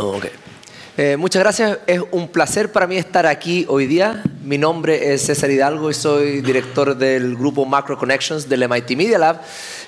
Ok. 0.00 0.26
Eh, 0.96 1.16
muchas 1.16 1.42
gracias. 1.42 1.78
Es 1.88 2.00
un 2.12 2.28
placer 2.28 2.70
para 2.70 2.86
mí 2.86 2.96
estar 2.96 3.26
aquí 3.26 3.66
hoy 3.68 3.86
día. 3.86 4.22
Mi 4.44 4.58
nombre 4.58 5.12
es 5.12 5.22
César 5.22 5.50
Hidalgo 5.50 5.90
y 5.90 5.94
soy 5.94 6.40
director 6.40 6.96
del 6.96 7.36
grupo 7.36 7.64
Macro 7.64 7.98
Connections 7.98 8.48
del 8.48 8.68
MIT 8.68 8.90
Media 8.96 9.18
Lab. 9.18 9.40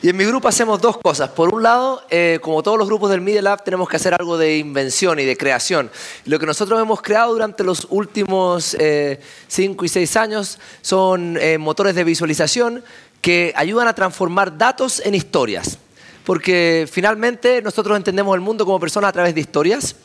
Y 0.03 0.09
en 0.09 0.17
mi 0.17 0.25
grupo 0.25 0.49
hacemos 0.49 0.81
dos 0.81 0.99
cosas. 0.99 1.31
Por 1.31 1.55
un 1.55 1.63
lado, 1.63 2.03
eh, 2.11 2.41
como 2.43 2.61
todos 2.65 2.77
los 2.77 2.89
grupos 2.89 3.11
del 3.11 3.21
Media 3.21 3.41
Lab, 3.41 3.63
tenemos 3.63 3.89
que 3.89 3.97
hacer 3.97 4.15
algo 4.15 4.37
de 4.37 4.59
invención 4.59 5.21
y 5.21 5.25
de 5.25 5.37
creación. 5.37 5.91
Lo 6.25 6.41
que 6.41 6.47
nosotros 6.47 6.81
hemos 6.81 7.03
creado 7.03 7.33
durante 7.33 7.63
los 7.63 7.87
últimos 7.91 8.77
eh, 8.81 9.21
cinco 9.47 9.85
y 9.85 9.89
seis 9.89 10.17
años 10.17 10.59
son 10.83 11.39
motores 11.61 11.95
de 11.95 12.03
visualización 12.03 12.83
que 13.21 13.53
ayudan 13.55 13.87
a 13.87 13.95
transformar 13.95 14.59
datos 14.59 15.01
en 15.05 15.15
historias. 15.15 15.79
Porque 16.25 16.89
finalmente 16.91 17.63
nosotros 17.63 17.97
entendemos 17.97 18.35
el 18.35 18.41
mundo 18.41 18.65
como 18.65 18.79
personas 18.79 19.09
a 19.09 19.13
través 19.13 19.35
de 19.35 19.41
historias. 19.41 19.97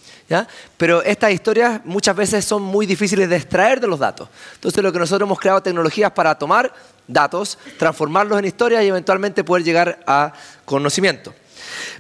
Pero 0.78 1.04
estas 1.04 1.32
historias 1.32 1.82
muchas 1.86 2.16
veces 2.16 2.44
son 2.46 2.64
muy 2.64 2.86
difíciles 2.86 3.30
de 3.30 3.36
extraer 3.36 3.80
de 3.80 3.88
los 3.88 4.00
datos. 4.00 4.28
Entonces 4.56 4.84
lo 4.84 4.92
que 4.92 5.00
nosotros 5.00 5.28
hemos 5.28 5.40
creado 5.40 5.62
tecnologías 5.62 6.12
para 6.12 6.36
tomar 6.36 6.74
datos, 7.08 7.60
transformarlos 7.78 8.40
en 8.40 8.46
historias 8.46 8.84
y 8.84 8.88
eventualmente 8.88 9.44
poder 9.44 9.64
llegar 9.64 10.00
a 10.08 10.34
conocimiento. 10.66 11.34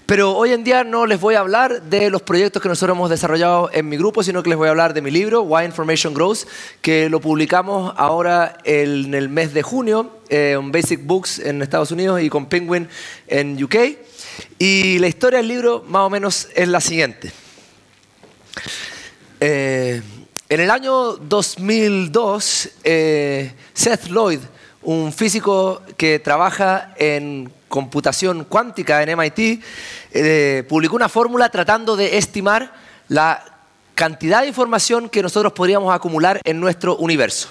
Pero 0.05 0.33
hoy 0.35 0.51
en 0.51 0.63
día 0.63 0.83
no 0.83 1.05
les 1.05 1.19
voy 1.19 1.35
a 1.35 1.39
hablar 1.39 1.81
de 1.83 2.09
los 2.09 2.21
proyectos 2.21 2.61
que 2.61 2.69
nosotros 2.69 2.95
hemos 2.95 3.09
desarrollado 3.09 3.69
en 3.73 3.89
mi 3.89 3.97
grupo, 3.97 4.23
sino 4.23 4.43
que 4.43 4.49
les 4.49 4.57
voy 4.57 4.67
a 4.67 4.71
hablar 4.71 4.93
de 4.93 5.01
mi 5.01 5.11
libro, 5.11 5.41
Why 5.41 5.65
Information 5.65 6.13
Grows, 6.13 6.47
que 6.81 7.09
lo 7.09 7.19
publicamos 7.19 7.93
ahora 7.97 8.57
en 8.63 9.13
el 9.13 9.29
mes 9.29 9.53
de 9.53 9.63
junio 9.63 10.11
eh, 10.29 10.55
en 10.59 10.71
Basic 10.71 11.05
Books 11.05 11.39
en 11.39 11.61
Estados 11.61 11.91
Unidos 11.91 12.21
y 12.21 12.29
con 12.29 12.47
Penguin 12.47 12.87
en 13.27 13.63
UK. 13.63 13.75
Y 14.59 14.99
la 14.99 15.07
historia 15.07 15.37
del 15.37 15.47
libro 15.47 15.83
más 15.87 16.01
o 16.01 16.09
menos 16.09 16.47
es 16.55 16.67
la 16.67 16.81
siguiente. 16.81 17.31
Eh, 19.39 20.01
en 20.47 20.59
el 20.59 20.71
año 20.71 21.13
2002, 21.13 22.69
eh, 22.83 23.53
Seth 23.73 24.07
Lloyd, 24.07 24.39
un 24.83 25.11
físico 25.11 25.81
que 25.97 26.19
trabaja 26.19 26.93
en 26.97 27.51
computación 27.75 28.45
cuántica 28.45 29.03
en 29.03 29.09
MIT, 29.09 29.61
eh, 30.13 30.63
publicó 30.69 30.95
una 30.95 31.09
fórmula 31.09 31.49
tratando 31.49 31.97
de 31.97 32.17
estimar 32.17 32.71
la 33.09 33.43
cantidad 33.95 34.43
de 34.43 34.47
información 34.47 35.09
que 35.09 35.21
nosotros 35.21 35.51
podríamos 35.51 35.93
acumular 35.93 36.39
en 36.45 36.61
nuestro 36.61 36.95
universo. 36.95 37.49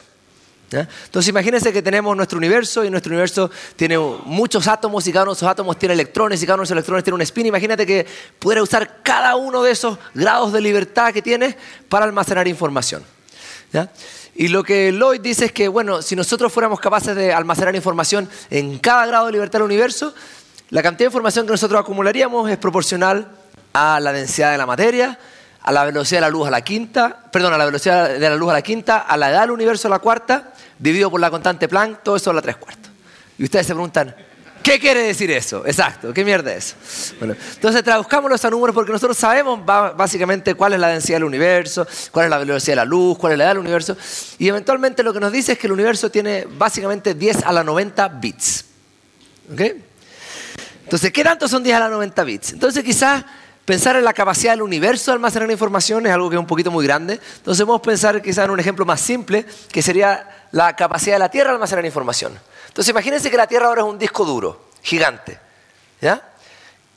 Entonces 0.73 1.29
imagínense 1.29 1.73
que 1.75 1.83
tenemos 1.83 2.17
nuestro 2.17 2.39
universo 2.39 2.85
y 2.85 2.91
nuestro 2.91 3.11
universo 3.11 3.51
tiene 3.77 3.97
muchos 3.99 4.67
átomos 4.67 5.07
y 5.07 5.13
cada 5.13 5.25
uno 5.25 5.33
de 5.33 5.37
esos 5.37 5.49
átomos 5.49 5.79
tiene 5.79 5.93
electrones 5.93 6.43
y 6.43 6.47
cada 6.47 6.55
uno 6.55 6.63
de 6.63 6.65
esos 6.65 6.73
electrones 6.73 7.05
tiene 7.05 7.15
un 7.17 7.23
spin. 7.23 7.47
Imagínate 7.47 7.87
que 7.87 8.07
pudiera 8.39 8.63
usar 8.63 9.03
cada 9.03 9.37
uno 9.37 9.63
de 9.63 9.73
esos 9.73 9.99
grados 10.15 10.55
de 10.55 10.63
libertad 10.63 11.13
que 11.13 11.21
tiene 11.21 11.55
para 11.91 12.07
almacenar 12.07 12.49
información. 12.49 13.05
Y 14.37 14.49
lo 14.49 14.65
que 14.65 14.91
Lloyd 14.91 15.21
dice 15.21 15.47
es 15.47 15.53
que, 15.53 15.69
bueno, 15.69 16.03
si 16.03 16.17
nosotros 16.17 16.53
fuéramos 16.53 16.81
capaces 16.81 17.15
de 17.15 17.33
almacenar 17.33 17.75
información 17.77 18.29
en 18.51 18.79
cada 18.79 19.07
grado 19.07 19.27
de 19.27 19.33
libertad 19.33 19.61
del 19.61 19.67
universo, 19.67 20.13
la 20.71 20.83
cantidad 20.83 21.07
de 21.07 21.13
información 21.13 21.47
que 21.47 21.53
nosotros 21.53 21.81
acumularíamos 21.81 22.51
es 22.51 22.59
proporcional 22.59 23.29
a 23.73 24.01
la 24.01 24.13
densidad 24.13 24.51
de 24.51 24.59
la 24.59 24.67
materia, 24.67 25.19
a 25.63 25.73
la 25.73 25.85
velocidad 25.85 26.19
de 26.19 26.23
la 26.23 26.31
luz 26.31 26.49
a 26.49 26.51
la 26.51 26.63
quinta, 26.63 27.25
perdón, 27.31 27.55
a 27.55 27.59
la 27.59 27.65
velocidad 27.65 28.09
de 28.09 28.29
la 28.29 28.35
luz 28.35 28.51
a 28.51 28.55
la 28.55 28.63
quinta, 28.63 28.99
a 28.99 29.17
la 29.17 29.31
edad 29.31 29.43
del 29.43 29.53
universo 29.53 29.87
a 29.89 29.91
la 29.91 29.99
cuarta, 30.01 30.53
dividido 30.79 31.11
por 31.11 31.21
la 31.21 31.31
constante 31.31 31.69
Planck, 31.69 32.03
todo 32.03 32.17
eso 32.17 32.31
a 32.31 32.35
la 32.35 32.43
tres 32.43 32.57
cuartos. 32.57 32.91
Y 33.39 33.45
ustedes 33.45 33.67
se 33.67 33.73
preguntan, 33.73 34.15
¿qué 34.65 34.81
quiere 34.81 35.03
decir 35.03 35.31
eso? 35.31 35.65
Exacto, 35.67 36.13
¿qué 36.13 36.25
mierda 36.25 36.53
es? 36.53 36.75
Bueno, 37.21 37.37
entonces 37.55 37.85
traduzcámoslo 37.85 38.37
a 38.43 38.51
números 38.51 38.75
porque 38.75 38.91
nosotros 38.91 39.17
sabemos 39.17 39.65
básicamente 39.65 40.55
cuál 40.55 40.73
es 40.73 40.81
la 40.81 40.89
densidad 40.89 41.17
del 41.17 41.25
universo, 41.25 41.87
cuál 42.11 42.25
es 42.25 42.31
la 42.31 42.39
velocidad 42.39 42.73
de 42.73 42.77
la 42.77 42.85
luz, 42.85 43.17
cuál 43.19 43.33
es 43.33 43.39
la 43.39 43.45
edad 43.45 43.51
del 43.53 43.61
universo. 43.61 43.97
Y 44.39 44.49
eventualmente 44.49 45.05
lo 45.05 45.13
que 45.13 45.21
nos 45.21 45.31
dice 45.31 45.53
es 45.53 45.59
que 45.59 45.69
el 45.69 45.73
universo 45.73 46.11
tiene 46.11 46.49
básicamente 46.51 47.15
10 47.15 47.45
a 47.45 47.53
la 47.53 47.63
90 47.63 48.09
bits. 48.09 48.65
¿Ok? 49.53 49.61
Entonces, 50.85 51.13
¿qué 51.13 51.23
tanto 51.23 51.47
son 51.47 51.63
10 51.63 51.77
a 51.77 51.81
la 51.81 51.89
90 51.91 52.25
bits? 52.25 52.53
Entonces 52.55 52.83
quizás 52.83 53.25
Pensar 53.65 53.97
en 53.97 54.05
la 54.05 54.13
capacidad 54.13 54.53
del 54.53 54.61
universo 54.61 55.11
de 55.11 55.15
almacenar 55.15 55.51
información 55.51 56.07
es 56.07 56.13
algo 56.13 56.29
que 56.29 56.37
es 56.37 56.41
un 56.41 56.47
poquito 56.47 56.71
muy 56.71 56.85
grande. 56.85 57.19
Entonces 57.37 57.65
podemos 57.65 57.81
pensar 57.81 58.21
quizás 58.21 58.45
en 58.45 58.51
un 58.51 58.61
ejemplo 58.61 58.85
más 58.85 59.01
simple, 59.01 59.47
que 59.73 59.81
sería 59.81 60.29
la 60.51 60.77
capacidad 60.77 61.15
de 61.15 61.21
la 61.21 61.31
Tierra 61.31 61.49
de 61.49 61.55
almacenar 61.55 61.87
información. 61.87 62.39
Entonces 62.75 62.91
imagínense 62.91 63.31
que 63.31 63.37
la 63.37 63.47
Tierra 63.47 63.69
ahora 63.69 63.83
es 63.83 63.87
un 63.87 64.01
disco 64.01 64.25
duro, 64.25 64.63
gigante. 64.83 65.39
¿ya? 66.01 66.21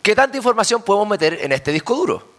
¿Qué 0.02 0.16
tanta 0.16 0.36
información 0.36 0.82
podemos 0.82 1.08
meter 1.08 1.38
en 1.40 1.52
este 1.52 1.72
disco 1.72 1.96
duro? 1.96 2.38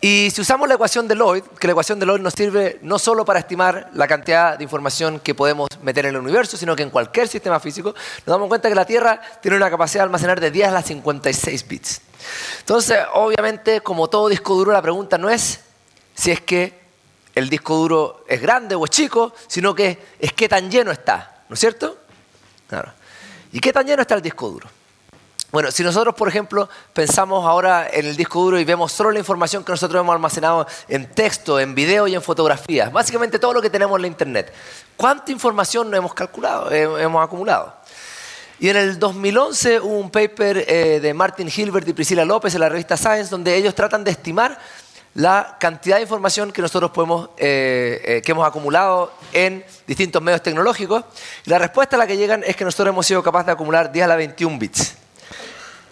Y 0.00 0.30
si 0.32 0.40
usamos 0.40 0.68
la 0.68 0.74
ecuación 0.74 1.06
de 1.06 1.14
Lloyd, 1.14 1.44
que 1.58 1.68
la 1.68 1.72
ecuación 1.72 2.00
de 2.00 2.06
Lloyd 2.06 2.20
nos 2.20 2.34
sirve 2.34 2.80
no 2.82 2.98
solo 2.98 3.24
para 3.24 3.38
estimar 3.38 3.90
la 3.94 4.08
cantidad 4.08 4.58
de 4.58 4.64
información 4.64 5.20
que 5.20 5.36
podemos 5.36 5.68
meter 5.80 6.06
en 6.06 6.16
el 6.16 6.20
universo, 6.20 6.56
sino 6.56 6.74
que 6.74 6.82
en 6.82 6.90
cualquier 6.90 7.28
sistema 7.28 7.60
físico, 7.60 7.94
nos 8.26 8.26
damos 8.26 8.48
cuenta 8.48 8.68
que 8.68 8.74
la 8.74 8.84
Tierra 8.84 9.20
tiene 9.40 9.56
una 9.56 9.70
capacidad 9.70 10.00
de 10.00 10.06
almacenar 10.06 10.40
de 10.40 10.50
10 10.50 10.68
a 10.68 10.70
las 10.72 10.86
56 10.86 11.68
bits. 11.68 12.00
Entonces, 12.58 12.98
obviamente, 13.14 13.82
como 13.82 14.08
todo 14.08 14.28
disco 14.28 14.56
duro, 14.56 14.72
la 14.72 14.82
pregunta 14.82 15.16
no 15.16 15.30
es 15.30 15.60
si 16.16 16.32
es 16.32 16.40
que 16.40 16.76
el 17.36 17.48
disco 17.48 17.76
duro 17.76 18.24
es 18.26 18.42
grande 18.42 18.74
o 18.74 18.84
es 18.84 18.90
chico, 18.90 19.32
sino 19.46 19.76
que 19.76 19.98
es 20.18 20.32
qué 20.32 20.48
tan 20.48 20.68
lleno 20.68 20.90
está, 20.90 21.37
¿no 21.48 21.54
es 21.54 21.60
cierto? 21.60 21.98
Claro. 22.68 22.92
¿Y 23.52 23.60
qué 23.60 23.72
tan 23.72 23.86
lleno 23.86 24.02
está 24.02 24.14
el 24.14 24.22
disco 24.22 24.48
duro? 24.48 24.68
Bueno, 25.50 25.70
si 25.70 25.82
nosotros, 25.82 26.14
por 26.14 26.28
ejemplo, 26.28 26.68
pensamos 26.92 27.46
ahora 27.46 27.88
en 27.90 28.04
el 28.04 28.16
disco 28.16 28.42
duro 28.42 28.60
y 28.60 28.64
vemos 28.64 28.92
solo 28.92 29.10
la 29.10 29.18
información 29.18 29.64
que 29.64 29.72
nosotros 29.72 29.98
hemos 29.98 30.12
almacenado 30.12 30.66
en 30.88 31.10
texto, 31.10 31.58
en 31.58 31.74
video 31.74 32.06
y 32.06 32.14
en 32.14 32.20
fotografías, 32.20 32.92
básicamente 32.92 33.38
todo 33.38 33.54
lo 33.54 33.62
que 33.62 33.70
tenemos 33.70 33.96
en 33.96 34.02
la 34.02 34.08
Internet, 34.08 34.52
¿cuánta 34.94 35.32
información 35.32 35.94
hemos 35.94 36.12
calculado, 36.12 36.70
eh, 36.70 37.02
hemos 37.02 37.24
acumulado? 37.24 37.72
Y 38.60 38.68
en 38.68 38.76
el 38.76 38.98
2011 38.98 39.80
hubo 39.80 39.98
un 39.98 40.10
paper 40.10 40.64
eh, 40.68 41.00
de 41.00 41.14
Martin 41.14 41.48
Hilbert 41.54 41.88
y 41.88 41.94
Priscilla 41.94 42.26
López 42.26 42.54
en 42.54 42.60
la 42.60 42.68
revista 42.68 42.96
Science 42.98 43.30
donde 43.30 43.54
ellos 43.54 43.74
tratan 43.74 44.04
de 44.04 44.10
estimar 44.10 44.58
la 45.18 45.56
cantidad 45.58 45.96
de 45.96 46.02
información 46.02 46.52
que 46.52 46.62
nosotros 46.62 46.92
podemos, 46.92 47.30
eh, 47.38 48.22
que 48.24 48.30
hemos 48.30 48.46
acumulado 48.46 49.12
en 49.32 49.64
distintos 49.84 50.22
medios 50.22 50.44
tecnológicos. 50.44 51.04
La 51.46 51.58
respuesta 51.58 51.96
a 51.96 51.98
la 51.98 52.06
que 52.06 52.16
llegan 52.16 52.44
es 52.46 52.54
que 52.54 52.64
nosotros 52.64 52.92
hemos 52.92 53.04
sido 53.04 53.20
capaces 53.20 53.46
de 53.46 53.52
acumular 53.52 53.90
10 53.90 54.04
a 54.04 54.06
la 54.06 54.14
21 54.14 54.56
bits. 54.60 54.94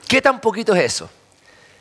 ¿Qué 0.07 0.23
tan 0.23 0.41
poquito 0.41 0.77
es 0.77 0.85
eso? 0.85 1.11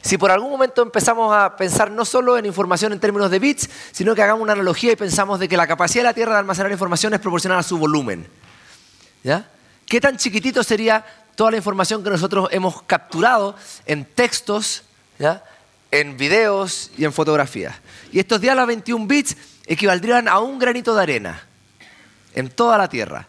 Si 0.02 0.18
por 0.18 0.32
algún 0.32 0.50
momento 0.50 0.82
empezamos 0.82 1.36
a 1.36 1.56
pensar 1.56 1.92
no 1.92 2.04
solo 2.04 2.36
en 2.36 2.48
información 2.48 2.94
en 2.94 3.00
términos 3.00 3.30
de 3.30 3.38
bits, 3.38 3.70
sino 3.92 4.16
que 4.16 4.24
hagamos 4.24 4.42
una 4.42 4.54
analogía 4.54 4.94
y 4.94 4.96
pensamos 4.96 5.40
de 5.40 5.48
que 5.48 5.56
la 5.56 5.68
capacidad 5.68 6.02
de 6.02 6.10
la 6.10 6.14
Tierra 6.16 6.34
de 6.34 6.40
almacenar 6.40 6.72
información 6.72 7.14
es 7.14 7.20
proporcional 7.20 7.60
a 7.60 7.64
su 7.64 7.78
volumen. 7.78 8.28
¿Ya? 9.24 9.48
¿Qué 9.86 10.02
tan 10.02 10.18
chiquitito 10.18 10.64
sería 10.64 11.06
toda 11.36 11.52
la 11.52 11.58
información 11.58 12.04
que 12.04 12.10
nosotros 12.10 12.50
hemos 12.52 12.82
capturado 12.82 13.56
en 13.86 14.04
textos, 14.04 14.82
¿ya? 15.20 15.44
En 16.00 16.18
videos 16.18 16.92
y 16.98 17.06
en 17.06 17.14
fotografías? 17.14 17.76
Y 18.12 18.20
estos 18.20 18.42
días 18.42 18.56
los 18.56 18.68
21 18.68 19.08
bits 19.08 19.36
equivaldrían 19.66 20.28
a 20.28 20.40
un 20.40 20.60
granito 20.60 20.96
de 20.96 21.04
arena 21.04 21.44
en 22.34 22.50
toda 22.50 22.78
la 22.78 22.88
Tierra. 22.90 23.28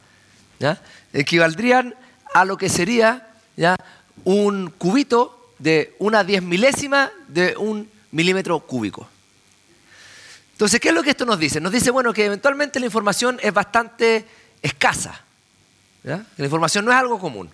¿ya? 0.59 0.81
Equivaldrían 1.13 1.95
a 2.35 2.45
lo 2.45 2.57
que 2.57 2.69
sería 2.69 3.29
¿ya? 3.57 3.77
un 4.25 4.71
cubito 4.71 5.53
de 5.59 5.95
una 5.99 6.25
diez 6.25 6.43
milésima 6.43 7.11
de 7.29 7.57
un 7.57 7.91
milímetro 8.11 8.61
cúbico. 8.61 9.09
Entonces, 10.53 10.81
¿qué 10.81 10.89
es 10.89 10.95
lo 10.95 11.03
que 11.03 11.11
esto 11.11 11.27
nos 11.27 11.39
dice? 11.39 11.61
Nos 11.61 11.73
dice, 11.73 11.91
bueno, 11.91 12.13
que 12.13 12.25
eventualmente 12.25 12.81
la 12.81 12.87
información 12.87 13.39
es 13.43 13.53
bastante 13.53 14.25
escasa. 14.63 15.21
La 16.03 16.25
información 16.39 16.85
no 16.85 16.93
es 16.93 16.97
algo 16.97 17.19
común. 17.19 17.51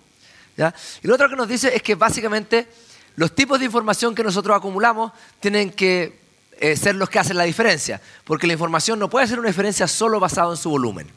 Y 0.57 1.07
lo 1.07 1.15
otro 1.15 1.29
que 1.29 1.35
nos 1.35 1.47
dice 1.47 1.75
es 1.75 1.81
que 1.81 1.95
básicamente 1.95 2.67
los 3.15 3.35
tipos 3.35 3.59
de 3.59 3.65
información 3.65 4.15
que 4.15 4.23
nosotros 4.23 4.55
acumulamos 4.57 5.11
tienen 5.39 5.71
que 5.71 6.19
eh, 6.59 6.75
ser 6.75 6.95
los 6.95 7.09
que 7.09 7.19
hacen 7.19 7.37
la 7.37 7.43
diferencia, 7.43 8.01
porque 8.23 8.47
la 8.47 8.53
información 8.53 8.97
no 8.97 9.09
puede 9.09 9.27
ser 9.27 9.39
una 9.39 9.49
diferencia 9.49 9.87
solo 9.87 10.19
basada 10.19 10.51
en 10.51 10.57
su 10.57 10.69
volumen. 10.69 11.07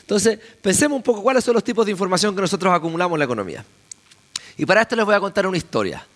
Entonces, 0.00 0.38
pensemos 0.60 0.96
un 0.96 1.02
poco 1.02 1.22
cuáles 1.22 1.44
son 1.44 1.54
los 1.54 1.64
tipos 1.64 1.86
de 1.86 1.92
información 1.92 2.34
que 2.34 2.40
nosotros 2.40 2.72
acumulamos 2.74 3.16
en 3.16 3.18
la 3.20 3.24
economía. 3.24 3.64
Y 4.56 4.66
para 4.66 4.82
esto 4.82 4.96
les 4.96 5.04
voy 5.04 5.14
a 5.14 5.20
contar 5.20 5.46
una 5.46 5.56
historia. 5.56 6.06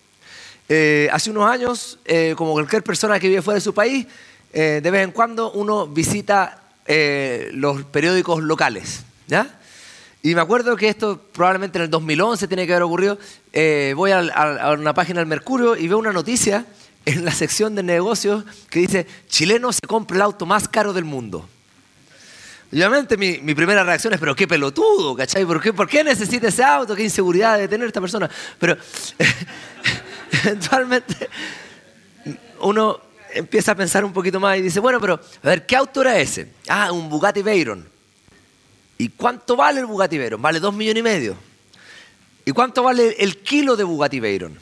Eh, 0.69 1.09
hace 1.11 1.31
unos 1.31 1.49
años, 1.49 1.97
eh, 2.05 2.35
como 2.37 2.51
cualquier 2.51 2.83
persona 2.83 3.19
que 3.19 3.29
vive 3.29 3.41
fuera 3.41 3.55
de 3.55 3.61
su 3.61 3.73
país, 3.73 4.05
de 4.51 4.81
vez 4.81 5.03
en 5.03 5.11
cuando 5.11 5.51
uno 5.51 5.87
visita 5.87 6.63
los 7.51 7.83
periódicos 7.83 8.41
locales. 8.41 9.03
¿ya? 9.27 9.59
Y 10.23 10.35
me 10.35 10.41
acuerdo 10.41 10.75
que 10.75 10.89
esto 10.89 11.21
probablemente 11.31 11.77
en 11.77 11.85
el 11.85 11.89
2011 11.89 12.47
tiene 12.47 12.65
que 12.65 12.73
haber 12.73 12.83
ocurrido. 12.83 13.17
voy 13.95 14.11
a, 14.11 14.75
una 14.77 14.93
página 14.93 15.19
del 15.19 15.27
Mercurio 15.27 15.75
y 15.75 15.87
veo 15.87 15.97
una 15.97 16.11
noticia 16.11 16.65
en 17.05 17.23
la 17.23 17.31
sección 17.31 17.75
de 17.75 17.83
negocios 17.83 18.43
que 18.69 18.79
dice, 18.79 19.07
chileno 19.29 19.71
se 19.71 19.81
compra 19.87 20.17
el 20.17 20.21
auto 20.23 20.45
más 20.45 20.67
caro 20.67 20.91
del 20.91 21.05
mundo. 21.05 21.47
Obviamente 22.69 23.15
mi, 23.15 23.37
mi, 23.37 23.55
primera 23.55 23.83
reacción 23.83 24.13
es, 24.13 24.19
pero 24.19 24.35
qué 24.35 24.45
pelotudo, 24.45 25.15
¿cachai? 25.15 25.45
¿Por 25.45 25.61
qué, 25.61 25.71
¿Por 25.71 25.87
qué 25.87 26.03
necesita 26.03 26.49
ese 26.49 26.63
auto? 26.65 26.95
¿Qué 26.95 27.03
inseguridad 27.03 27.57
de 27.57 27.69
tener 27.69 27.87
esta 27.87 28.01
persona? 28.01 28.29
Pero 28.59 28.75
eventualmente, 30.43 31.29
uno 32.59 32.99
empieza 33.33 33.71
a 33.71 33.75
pensar 33.75 34.03
un 34.03 34.11
poquito 34.11 34.41
más 34.41 34.57
y 34.57 34.61
dice, 34.61 34.81
bueno, 34.81 34.99
pero 34.99 35.13
a 35.13 35.47
ver, 35.47 35.65
¿qué 35.65 35.77
auto 35.77 36.01
era 36.01 36.19
ese? 36.19 36.51
Ah, 36.67 36.91
un 36.91 37.09
Bugatti 37.09 37.41
Veyron. 37.41 37.87
¿Y 38.97 39.09
cuánto 39.09 39.55
vale 39.55 39.79
el 39.79 39.85
Bugatti 39.85 40.17
Veyron? 40.17 40.41
Vale 40.41 40.59
dos 40.59 40.73
millones 40.73 40.99
y 40.99 41.03
medio. 41.03 41.35
¿Y 42.45 42.51
cuánto 42.51 42.83
vale 42.83 43.15
el 43.19 43.37
kilo 43.37 43.75
de 43.75 43.83
Bugatti 43.83 44.19
Veyron? 44.19 44.57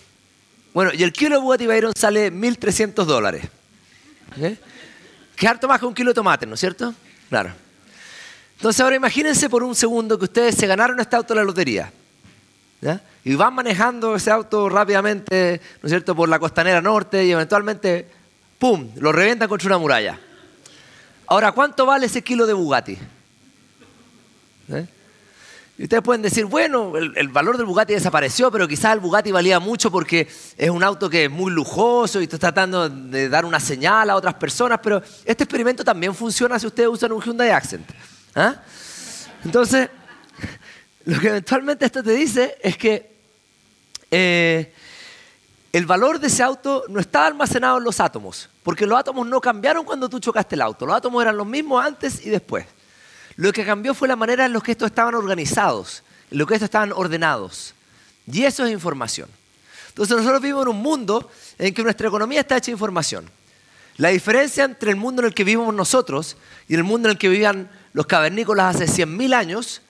Bueno, 0.73 0.91
y 0.93 1.03
el 1.03 1.13
kilo 1.13 1.35
de 1.35 1.41
Bugatti 1.41 1.67
Veyron 1.67 1.93
sale 1.95 2.31
1.300 2.31 3.05
dólares. 3.05 3.45
¿Eh? 4.37 4.57
Que 5.35 5.47
harto 5.47 5.67
más 5.67 5.79
que 5.79 5.85
un 5.85 5.93
kilo 5.93 6.11
de 6.11 6.15
tomate, 6.15 6.45
¿no 6.45 6.55
es 6.55 6.59
cierto? 6.59 6.93
Claro. 7.29 7.53
Entonces 8.57 8.81
ahora 8.81 8.95
imagínense 8.95 9.49
por 9.49 9.63
un 9.63 9.75
segundo 9.75 10.17
que 10.17 10.25
ustedes 10.25 10.55
se 10.55 10.67
ganaron 10.67 10.99
este 10.99 11.15
auto 11.15 11.33
en 11.33 11.37
la 11.37 11.43
lotería. 11.43 11.91
Y 13.23 13.33
van 13.33 13.55
manejando 13.55 14.15
ese 14.15 14.29
auto 14.29 14.69
rápidamente, 14.69 15.59
¿no 15.81 15.87
es 15.87 15.91
cierto?, 15.91 16.15
por 16.15 16.29
la 16.29 16.37
costanera 16.37 16.81
norte 16.81 17.25
y 17.25 17.31
eventualmente, 17.31 18.07
¡pum!, 18.59 18.91
lo 18.97 19.11
revientan 19.11 19.49
contra 19.49 19.67
una 19.67 19.79
muralla. 19.79 20.19
Ahora, 21.25 21.51
¿cuánto 21.51 21.87
vale 21.87 22.05
ese 22.05 22.21
kilo 22.21 22.45
de 22.45 22.53
Bugatti? 22.53 22.97
¿Eh? 24.69 24.87
Y 25.77 25.83
ustedes 25.83 26.03
pueden 26.03 26.21
decir, 26.21 26.45
bueno, 26.45 26.93
el, 26.95 27.27
valor 27.27 27.57
del 27.57 27.65
Bugatti 27.65 27.93
desapareció, 27.93 28.49
pero 28.49 28.65
quizás 28.65 28.93
el 28.93 29.01
Bugatti 29.01 29.31
valía 29.31 29.59
mucho 29.59 29.91
porque 29.91 30.25
es 30.57 30.69
un 30.69 30.81
auto 30.81 31.09
que 31.09 31.25
es 31.25 31.31
muy 31.31 31.51
lujoso 31.51 32.21
y 32.21 32.23
está 32.23 32.37
tratando 32.37 32.87
de 32.87 33.27
dar 33.27 33.43
una 33.43 33.59
señal 33.59 34.09
a 34.09 34.15
otras 34.15 34.35
personas, 34.35 34.79
pero 34.81 35.03
este 35.25 35.43
experimento 35.43 35.83
también 35.83 36.15
funciona 36.15 36.57
si 36.59 36.67
ustedes 36.67 36.87
usan 36.87 37.11
un 37.11 37.21
Hyundai 37.21 37.49
Accent. 37.49 37.85
¿ah? 38.35 38.55
Entonces, 39.43 39.89
lo 41.05 41.19
que 41.19 41.27
eventualmente 41.27 41.85
esto 41.85 42.01
te 42.01 42.11
dice 42.11 42.55
es 42.61 42.77
que 42.77 43.13
eh, 44.11 44.73
el 45.73 45.85
valor 45.85 46.21
de 46.21 46.27
ese 46.27 46.41
auto 46.41 46.85
no 46.87 47.01
está 47.01 47.27
almacenado 47.27 47.79
en 47.79 47.83
los 47.83 47.99
átomos, 47.99 48.49
porque 48.63 48.87
los 48.87 48.97
átomos 48.97 49.27
no 49.27 49.41
cambiaron 49.41 49.83
cuando 49.83 50.07
tú 50.07 50.19
chocaste 50.19 50.55
el 50.55 50.61
auto, 50.61 50.85
los 50.85 50.95
átomos 50.95 51.21
eran 51.21 51.35
los 51.35 51.45
mismos 51.45 51.83
antes 51.83 52.25
y 52.25 52.29
después. 52.29 52.65
Lo 53.37 53.51
que 53.51 53.65
cambió 53.65 53.93
fue 53.93 54.07
la 54.07 54.15
manera 54.15 54.45
en 54.45 54.53
la 54.53 54.61
que 54.61 54.71
estos 54.71 54.87
estaban 54.87 55.15
organizados, 55.15 56.03
en 56.31 56.37
lo 56.37 56.47
que 56.47 56.55
estos 56.55 56.67
estaban 56.67 56.91
ordenados. 56.93 57.73
Y 58.31 58.43
eso 58.43 58.65
es 58.65 58.71
información. 58.71 59.29
Entonces 59.89 60.17
nosotros 60.17 60.41
vivimos 60.41 60.63
en 60.63 60.69
un 60.69 60.81
mundo 60.81 61.29
en 61.57 61.73
que 61.73 61.83
nuestra 61.83 62.07
economía 62.07 62.41
está 62.41 62.57
hecha 62.57 62.67
de 62.67 62.73
información. 62.73 63.29
La 63.97 64.09
diferencia 64.09 64.65
entre 64.65 64.91
el 64.91 64.97
mundo 64.97 65.21
en 65.21 65.27
el 65.27 65.33
que 65.33 65.43
vivimos 65.43 65.73
nosotros 65.73 66.35
y 66.67 66.75
el 66.75 66.83
mundo 66.83 67.07
en 67.07 67.13
el 67.13 67.17
que 67.17 67.29
vivían 67.29 67.69
los 67.93 68.05
cavernícolas 68.05 68.75
hace 68.75 68.85
100.000 68.85 69.33
años 69.33 69.81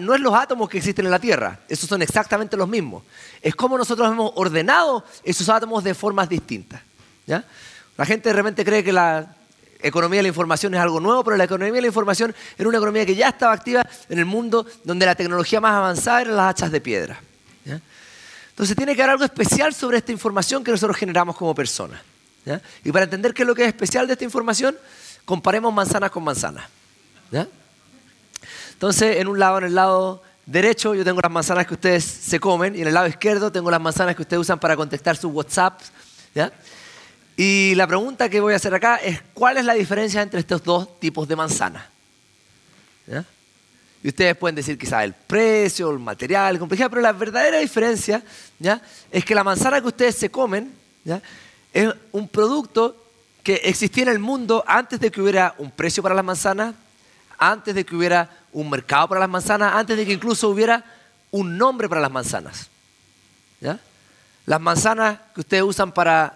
no 0.00 0.14
es 0.14 0.20
los 0.20 0.34
átomos 0.34 0.68
que 0.68 0.78
existen 0.78 1.04
en 1.04 1.12
la 1.12 1.20
Tierra, 1.20 1.60
esos 1.68 1.88
son 1.88 2.02
exactamente 2.02 2.56
los 2.56 2.68
mismos. 2.68 3.04
Es 3.40 3.54
como 3.54 3.78
nosotros 3.78 4.10
hemos 4.10 4.32
ordenado 4.34 5.04
esos 5.22 5.48
átomos 5.48 5.84
de 5.84 5.94
formas 5.94 6.28
distintas. 6.28 6.82
La 7.26 8.04
gente 8.04 8.32
de 8.32 8.64
cree 8.64 8.82
que 8.82 8.92
la 8.92 9.36
economía 9.80 10.18
de 10.18 10.22
la 10.22 10.28
información 10.28 10.74
es 10.74 10.80
algo 10.80 11.00
nuevo, 11.00 11.24
pero 11.24 11.36
la 11.36 11.44
economía 11.44 11.74
de 11.74 11.80
la 11.82 11.86
información 11.86 12.34
era 12.56 12.68
una 12.68 12.78
economía 12.78 13.06
que 13.06 13.14
ya 13.14 13.28
estaba 13.28 13.52
activa 13.52 13.86
en 14.08 14.18
el 14.18 14.24
mundo 14.24 14.66
donde 14.84 15.06
la 15.06 15.14
tecnología 15.14 15.60
más 15.60 15.74
avanzada 15.74 16.22
eran 16.22 16.36
las 16.36 16.50
hachas 16.50 16.70
de 16.72 16.80
piedra. 16.80 17.20
Entonces 18.50 18.76
tiene 18.76 18.96
que 18.96 19.02
haber 19.02 19.12
algo 19.12 19.24
especial 19.24 19.72
sobre 19.72 19.98
esta 19.98 20.10
información 20.10 20.64
que 20.64 20.72
nosotros 20.72 20.96
generamos 20.96 21.36
como 21.36 21.54
personas. 21.54 22.00
Y 22.84 22.90
para 22.90 23.04
entender 23.04 23.34
qué 23.34 23.42
es 23.42 23.46
lo 23.46 23.54
que 23.54 23.62
es 23.62 23.68
especial 23.68 24.06
de 24.06 24.14
esta 24.14 24.24
información, 24.24 24.76
comparemos 25.24 25.72
manzanas 25.72 26.10
con 26.10 26.24
manzanas. 26.24 26.64
Entonces, 28.72 29.16
en 29.16 29.28
un 29.28 29.38
lado, 29.38 29.58
en 29.58 29.64
el 29.64 29.74
lado 29.74 30.22
derecho, 30.46 30.94
yo 30.94 31.04
tengo 31.04 31.20
las 31.20 31.30
manzanas 31.30 31.66
que 31.66 31.74
ustedes 31.74 32.04
se 32.04 32.40
comen 32.40 32.74
y 32.74 32.80
en 32.80 32.88
el 32.88 32.94
lado 32.94 33.06
izquierdo 33.06 33.52
tengo 33.52 33.70
las 33.70 33.80
manzanas 33.80 34.16
que 34.16 34.22
ustedes 34.22 34.40
usan 34.40 34.58
para 34.58 34.76
contestar 34.76 35.16
sus 35.16 35.32
WhatsApp. 35.32 35.80
Y 37.40 37.76
la 37.76 37.86
pregunta 37.86 38.28
que 38.28 38.40
voy 38.40 38.52
a 38.52 38.56
hacer 38.56 38.74
acá 38.74 38.96
es, 38.96 39.22
¿cuál 39.32 39.58
es 39.58 39.64
la 39.64 39.74
diferencia 39.74 40.20
entre 40.20 40.40
estos 40.40 40.60
dos 40.64 40.98
tipos 40.98 41.28
de 41.28 41.36
manzanas? 41.36 41.84
Y 44.02 44.08
ustedes 44.08 44.36
pueden 44.36 44.56
decir 44.56 44.76
quizás 44.76 45.04
el 45.04 45.12
precio, 45.12 45.88
el 45.92 46.00
material, 46.00 46.54
la 46.54 46.58
complejidad, 46.58 46.90
pero 46.90 47.00
la 47.00 47.12
verdadera 47.12 47.58
diferencia 47.58 48.24
es 49.12 49.24
que 49.24 49.36
la 49.36 49.44
manzana 49.44 49.80
que 49.80 49.86
ustedes 49.86 50.16
se 50.16 50.30
comen 50.30 50.72
es 51.72 51.94
un 52.10 52.26
producto 52.26 53.06
que 53.44 53.54
existía 53.54 54.02
en 54.02 54.08
el 54.08 54.18
mundo 54.18 54.64
antes 54.66 54.98
de 54.98 55.12
que 55.12 55.22
hubiera 55.22 55.54
un 55.58 55.70
precio 55.70 56.02
para 56.02 56.16
las 56.16 56.24
manzanas, 56.24 56.74
antes 57.38 57.72
de 57.72 57.86
que 57.86 57.94
hubiera 57.94 58.28
un 58.52 58.68
mercado 58.68 59.06
para 59.06 59.20
las 59.20 59.30
manzanas, 59.30 59.74
antes 59.76 59.96
de 59.96 60.04
que 60.04 60.12
incluso 60.12 60.48
hubiera 60.48 60.84
un 61.30 61.56
nombre 61.56 61.88
para 61.88 62.00
las 62.00 62.10
manzanas. 62.10 62.68
Las 64.44 64.60
manzanas 64.60 65.20
que 65.32 65.42
ustedes 65.42 65.62
usan 65.62 65.92
para 65.92 66.34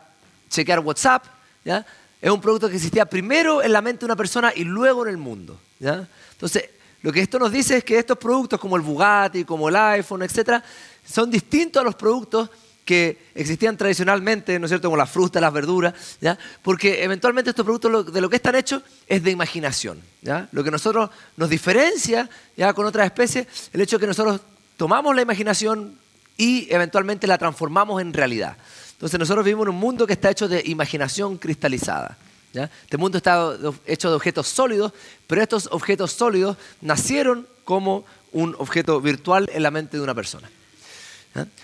chequear 0.52 0.81
WhatsApp, 0.81 1.25
¿ya? 1.64 1.84
es 2.20 2.31
un 2.31 2.40
producto 2.40 2.69
que 2.69 2.76
existía 2.76 3.04
primero 3.06 3.62
en 3.62 3.72
la 3.72 3.82
mente 3.82 4.00
de 4.00 4.06
una 4.06 4.16
persona 4.16 4.52
y 4.54 4.62
luego 4.62 5.04
en 5.04 5.10
el 5.10 5.16
mundo. 5.16 5.58
Entonces, 5.81 6.70
lo 7.02 7.12
que 7.12 7.20
esto 7.20 7.38
nos 7.38 7.50
dice 7.50 7.78
es 7.78 7.84
que 7.84 7.99
estos 7.99 8.16
productos 8.16 8.60
como 8.60 8.76
el 8.76 8.82
Bugatti, 8.82 9.44
como 9.44 9.69
el 9.69 9.76
iPhone, 9.76 10.22
etc., 10.22 10.62
son 11.04 11.31
distintos 11.31 11.81
a 11.81 11.84
los 11.84 11.96
productos 11.96 12.49
que 12.84 13.31
existían 13.34 13.76
tradicionalmente, 13.76 14.58
¿no 14.58 14.66
es 14.66 14.70
cierto?, 14.70 14.88
como 14.88 14.96
las 14.96 15.10
frutas, 15.10 15.40
las 15.40 15.52
verduras, 15.52 15.94
¿ya? 16.20 16.38
porque 16.62 17.02
eventualmente 17.02 17.50
estos 17.50 17.64
productos 17.64 18.12
de 18.12 18.20
lo 18.20 18.28
que 18.28 18.37
están 18.37 18.55
hechos 18.55 18.82
es 19.06 19.22
de 19.22 19.31
imaginación. 19.31 20.00
¿ya? 20.20 20.48
Lo 20.52 20.64
que 20.64 20.70
nosotros 20.70 21.10
nos 21.37 21.48
diferencia 21.48 22.28
¿ya? 22.56 22.72
con 22.72 22.87
otras 22.87 23.06
especies, 23.06 23.46
el 23.72 23.81
hecho 23.81 23.96
de 23.96 24.00
que 24.00 24.06
nosotros 24.08 24.40
tomamos 24.76 25.14
la 25.14 25.22
imaginación 25.22 25.96
y 26.37 26.72
eventualmente 26.72 27.26
la 27.26 27.38
transformamos 27.38 28.00
en 28.00 28.12
realidad. 28.12 28.56
Entonces 29.02 29.19
nosotros 29.19 29.44
vivimos 29.44 29.66
en 29.66 29.75
un 29.75 29.81
mundo 29.81 30.06
que 30.06 30.12
está 30.12 30.31
hecho 30.31 30.46
de 30.46 30.62
imaginación 30.64 31.37
cristalizada. 31.37 32.16
¿ya? 32.52 32.70
Este 32.84 32.96
mundo 32.96 33.19
está 33.19 33.52
hecho 33.84 34.08
de 34.08 34.14
objetos 34.14 34.46
sólidos, 34.46 34.93
pero 35.26 35.43
estos 35.43 35.69
objetos 35.72 36.12
sólidos 36.12 36.56
nacieron 36.81 37.49
como 37.64 38.04
un 38.31 38.54
objeto 38.60 39.00
virtual 39.00 39.50
en 39.52 39.64
la 39.64 39.72
mente 39.72 39.96
de 39.96 40.04
una 40.04 40.14
persona. 40.14 40.49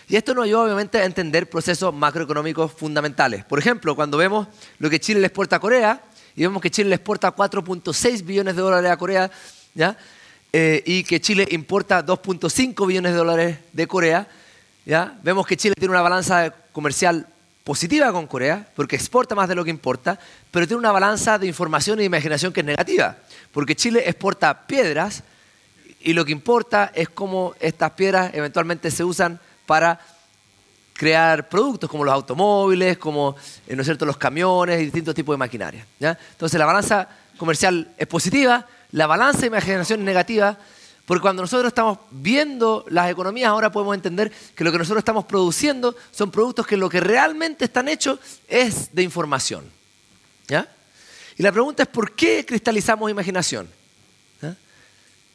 Y 0.08 0.17
esto 0.17 0.35
nos 0.35 0.46
ayuda 0.46 0.64
obviamente 0.64 0.99
a 0.99 1.05
entender 1.05 1.49
procesos 1.49 1.94
macroeconómicos 1.94 2.73
fundamentales. 2.73 3.44
Por 3.44 3.61
ejemplo, 3.61 3.94
cuando 3.94 4.19
vemos 4.19 4.49
lo 4.81 4.91
que 4.91 4.99
Chile 4.99 5.20
le 5.20 5.29
exporta 5.29 5.56
a 5.56 5.61
Corea, 5.61 6.02
y 6.34 6.43
vemos 6.43 6.61
que 6.61 6.73
Chile 6.73 6.88
le 6.88 6.96
exporta 6.96 7.32
4.6 7.32 8.25
billones 8.25 8.56
de 8.56 8.62
dólares 8.62 8.91
a 8.91 8.96
Corea, 8.96 9.31
¿ya? 9.75 9.96
Eh, 10.52 10.82
y 10.84 11.05
que 11.05 11.20
Chile 11.20 11.46
importa 11.52 12.05
2.5 12.05 12.84
billones 12.84 13.12
de 13.12 13.19
dólares 13.19 13.58
de 13.72 13.86
Corea, 13.86 14.27
¿ya? 14.89 15.19
vemos 15.23 15.47
que 15.47 15.57
Chile 15.57 15.75
tiene 15.79 15.93
una 15.93 16.01
balanza 16.01 16.51
comercial 16.73 17.27
positiva 17.63 18.11
con 18.11 18.27
Corea, 18.27 18.67
porque 18.75 18.97
exporta 18.97 19.35
más 19.35 19.47
de 19.47 19.55
lo 19.55 19.63
que 19.63 19.71
importa, 19.71 20.19
pero 20.51 20.67
tiene 20.67 20.79
una 20.79 20.91
balanza 20.91 21.39
de 21.39 21.47
información 21.47 21.99
de 21.99 22.05
imaginación 22.05 22.55
que 22.55 22.61
es 22.61 22.67
negativa, 22.67 23.15
porque 23.53 23.77
Chile 23.77 24.03
exporta 24.07 24.67
piedras 24.67 25.23
y 26.01 26.15
lo 26.15 26.25
que 26.25 26.33
importa 26.33 26.91
es 26.95 27.11
cómo 27.11 27.55
estas 27.61 27.91
piedras 27.91 28.31
eventualmente 28.33 28.91
se 28.91 29.05
usan 29.05 29.39
para 29.67 30.01
crear 30.95 31.51
productos 31.51 31.91
como 31.91 32.05
los 32.05 32.15
automóviles, 32.15 32.97
como 32.97 33.37
eh, 33.67 33.77
¿no 33.77 33.83
es 33.83 33.87
cierto? 33.87 34.07
los 34.07 34.17
camiones 34.17 34.81
y 34.81 34.85
distintos 34.85 35.15
tipos 35.15 35.35
de 35.35 35.39
maquinaria. 35.39 35.87
Entonces 36.01 36.59
la 36.59 36.65
balanza 36.65 37.07
comercial 37.37 37.93
es 37.99 38.07
positiva, 38.07 38.67
la 38.93 39.07
balanza 39.07 39.41
de 39.41 39.49
imaginación 39.49 40.01
es 40.01 40.07
negativa, 40.07 40.57
porque 41.08 41.22
cuando 41.22 41.41
nosotros 41.41 41.69
estamos 41.69 42.00
viendo 42.10 42.84
las 42.91 43.10
economías 43.10 43.48
ahora 43.48 43.72
podemos 43.72 43.94
entender 43.94 44.31
que 44.55 44.62
lo 44.62 44.70
que 44.70 44.77
nosotros 44.77 45.00
estamos 45.00 45.24
produciendo 45.24 45.96
son 46.10 46.31
productos 46.31 46.67
que 46.67 46.77
lo 46.77 46.91
que 46.91 47.00
realmente 47.00 47.65
están 47.65 47.88
hechos 47.88 48.19
es 48.46 48.94
de 48.94 49.03
información. 49.03 49.65
Y 51.38 51.43
la 51.43 51.50
pregunta 51.50 51.84
es 51.84 51.88
¿por 51.88 52.12
qué 52.12 52.44
cristalizamos 52.44 53.10
imaginación? 53.10 53.70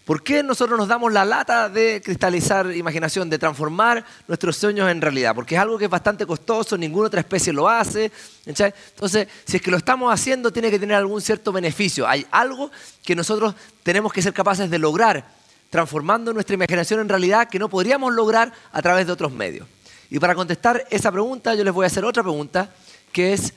¿Por 0.06 0.22
qué 0.22 0.44
nosotros 0.44 0.78
nos 0.78 0.88
damos 0.88 1.12
la 1.12 1.26
lata 1.26 1.70
de 1.70 2.04
cristalizar 2.04 2.76
imaginación, 2.76 3.30
de 3.30 3.40
transformar 3.40 4.06
nuestros 4.28 4.58
sueños 4.58 4.92
en 4.92 5.02
realidad? 5.02 5.34
Porque 5.34 5.56
es 5.56 5.62
algo 5.62 5.80
que 5.80 5.86
es 5.86 5.90
bastante 5.90 6.28
costoso, 6.28 6.78
ninguna 6.78 7.08
otra 7.08 7.22
especie 7.22 7.52
lo 7.52 7.68
hace. 7.68 8.12
Entonces, 8.46 9.28
si 9.46 9.56
es 9.56 9.62
que 9.64 9.72
lo 9.72 9.78
estamos 9.78 10.14
haciendo, 10.14 10.52
tiene 10.52 10.70
que 10.70 10.78
tener 10.78 10.98
algún 10.98 11.22
cierto 11.22 11.52
beneficio. 11.52 12.08
Hay 12.08 12.28
algo 12.30 12.70
que 13.04 13.16
nosotros 13.16 13.56
tenemos 13.82 14.14
que 14.14 14.22
ser 14.22 14.34
capaces 14.34 14.70
de 14.70 14.78
lograr, 14.78 15.26
transformando 15.74 16.32
nuestra 16.34 16.54
imaginación 16.54 17.00
en 17.00 17.10
realidad, 17.10 17.50
que 17.50 17.58
no 17.58 17.68
podríamos 17.68 18.14
lograr 18.14 18.54
a 18.72 18.80
través 18.84 19.08
de 19.08 19.12
otros 19.12 19.32
medios. 19.32 19.68
Y 20.12 20.20
para 20.20 20.36
contestar 20.36 20.86
esa 20.92 21.12
pregunta, 21.12 21.56
yo 21.56 21.64
les 21.64 21.74
voy 21.74 21.84
a 21.84 21.88
hacer 21.88 22.06
otra 22.06 22.22
pregunta, 22.22 22.70
que 23.12 23.34
es, 23.34 23.56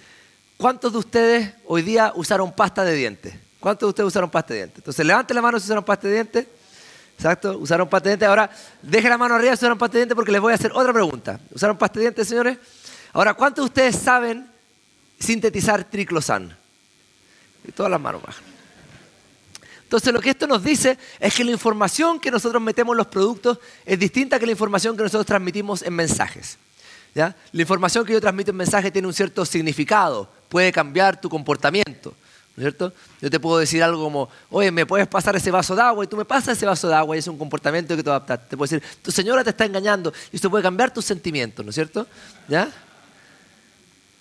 ¿cuántos 0.56 0.94
de 0.94 0.98
ustedes 0.98 1.52
hoy 1.66 1.82
día 1.82 2.12
usaron 2.14 2.52
pasta 2.52 2.84
de 2.84 2.94
dientes? 2.94 3.34
¿Cuántos 3.60 3.88
de 3.88 3.90
ustedes 3.90 4.06
usaron 4.06 4.30
pasta 4.30 4.54
de 4.54 4.60
dientes? 4.60 4.78
Entonces, 4.78 5.04
levante 5.04 5.34
la 5.34 5.42
mano 5.42 5.60
si 5.60 5.66
usaron 5.66 5.84
pasta 5.84 6.08
de 6.08 6.14
dientes. 6.14 6.46
Exacto, 7.18 7.58
usaron 7.58 7.86
pasta 7.86 8.04
de 8.08 8.12
dientes. 8.12 8.28
Ahora, 8.30 8.50
deje 8.80 9.10
la 9.10 9.18
mano 9.18 9.34
arriba 9.34 9.54
si 9.54 9.64
usaron 9.64 9.76
pasta 9.76 9.92
de 9.92 9.98
dientes 9.98 10.16
porque 10.16 10.32
les 10.32 10.40
voy 10.40 10.52
a 10.52 10.54
hacer 10.54 10.72
otra 10.72 10.94
pregunta. 10.94 11.38
¿Usaron 11.52 11.76
pasta 11.76 11.98
de 11.98 12.06
dientes, 12.06 12.26
señores? 12.26 12.56
Ahora, 13.12 13.34
¿cuántos 13.34 13.62
de 13.62 13.68
ustedes 13.68 13.94
saben 13.94 14.48
sintetizar 15.18 15.84
triclosan? 15.84 16.56
Y 17.68 17.72
todas 17.72 17.92
las 17.92 18.00
manos 18.00 18.22
bajan. 18.22 18.55
Entonces, 19.86 20.12
lo 20.12 20.20
que 20.20 20.30
esto 20.30 20.48
nos 20.48 20.64
dice 20.64 20.98
es 21.20 21.32
que 21.32 21.44
la 21.44 21.52
información 21.52 22.18
que 22.18 22.28
nosotros 22.28 22.60
metemos 22.60 22.94
en 22.94 22.98
los 22.98 23.06
productos 23.06 23.60
es 23.84 23.96
distinta 23.96 24.36
que 24.36 24.44
la 24.44 24.50
información 24.50 24.96
que 24.96 25.04
nosotros 25.04 25.26
transmitimos 25.26 25.82
en 25.82 25.94
mensajes. 25.94 26.58
La 27.14 27.34
información 27.52 28.04
que 28.04 28.12
yo 28.12 28.20
transmito 28.20 28.50
en 28.50 28.56
mensaje 28.56 28.90
tiene 28.90 29.06
un 29.06 29.14
cierto 29.14 29.46
significado 29.46 30.28
puede 30.48 30.72
cambiar 30.72 31.20
tu 31.20 31.28
comportamiento. 31.28 32.14
¿No 32.56 32.62
es 32.62 32.64
cierto? 32.64 32.92
Yo 33.20 33.30
te 33.30 33.38
puedo 33.38 33.58
decir 33.58 33.80
algo 33.82 34.02
como, 34.02 34.28
oye, 34.50 34.72
¿me 34.72 34.86
puedes 34.86 35.06
pasar 35.06 35.36
ese 35.36 35.52
vaso 35.52 35.76
de 35.76 35.82
agua? 35.82 36.04
Y 36.04 36.08
tú 36.08 36.16
me 36.16 36.24
pasas 36.24 36.56
ese 36.56 36.66
vaso 36.66 36.88
de 36.88 36.94
agua 36.94 37.14
y 37.14 37.20
es 37.20 37.28
un 37.28 37.38
comportamiento 37.38 37.94
que 37.94 38.02
tú 38.02 38.10
adaptas. 38.10 38.48
Te 38.48 38.56
puedo 38.56 38.68
decir, 38.68 38.82
tu 39.02 39.12
señora 39.12 39.44
te 39.44 39.50
está 39.50 39.66
engañando 39.66 40.12
y 40.32 40.36
esto 40.36 40.50
puede 40.50 40.64
cambiar 40.64 40.92
tus 40.92 41.04
sentimientos, 41.04 41.64
¿no 41.64 41.70
es 41.70 41.74
cierto? 41.76 42.08
¿Ya? 42.48 42.68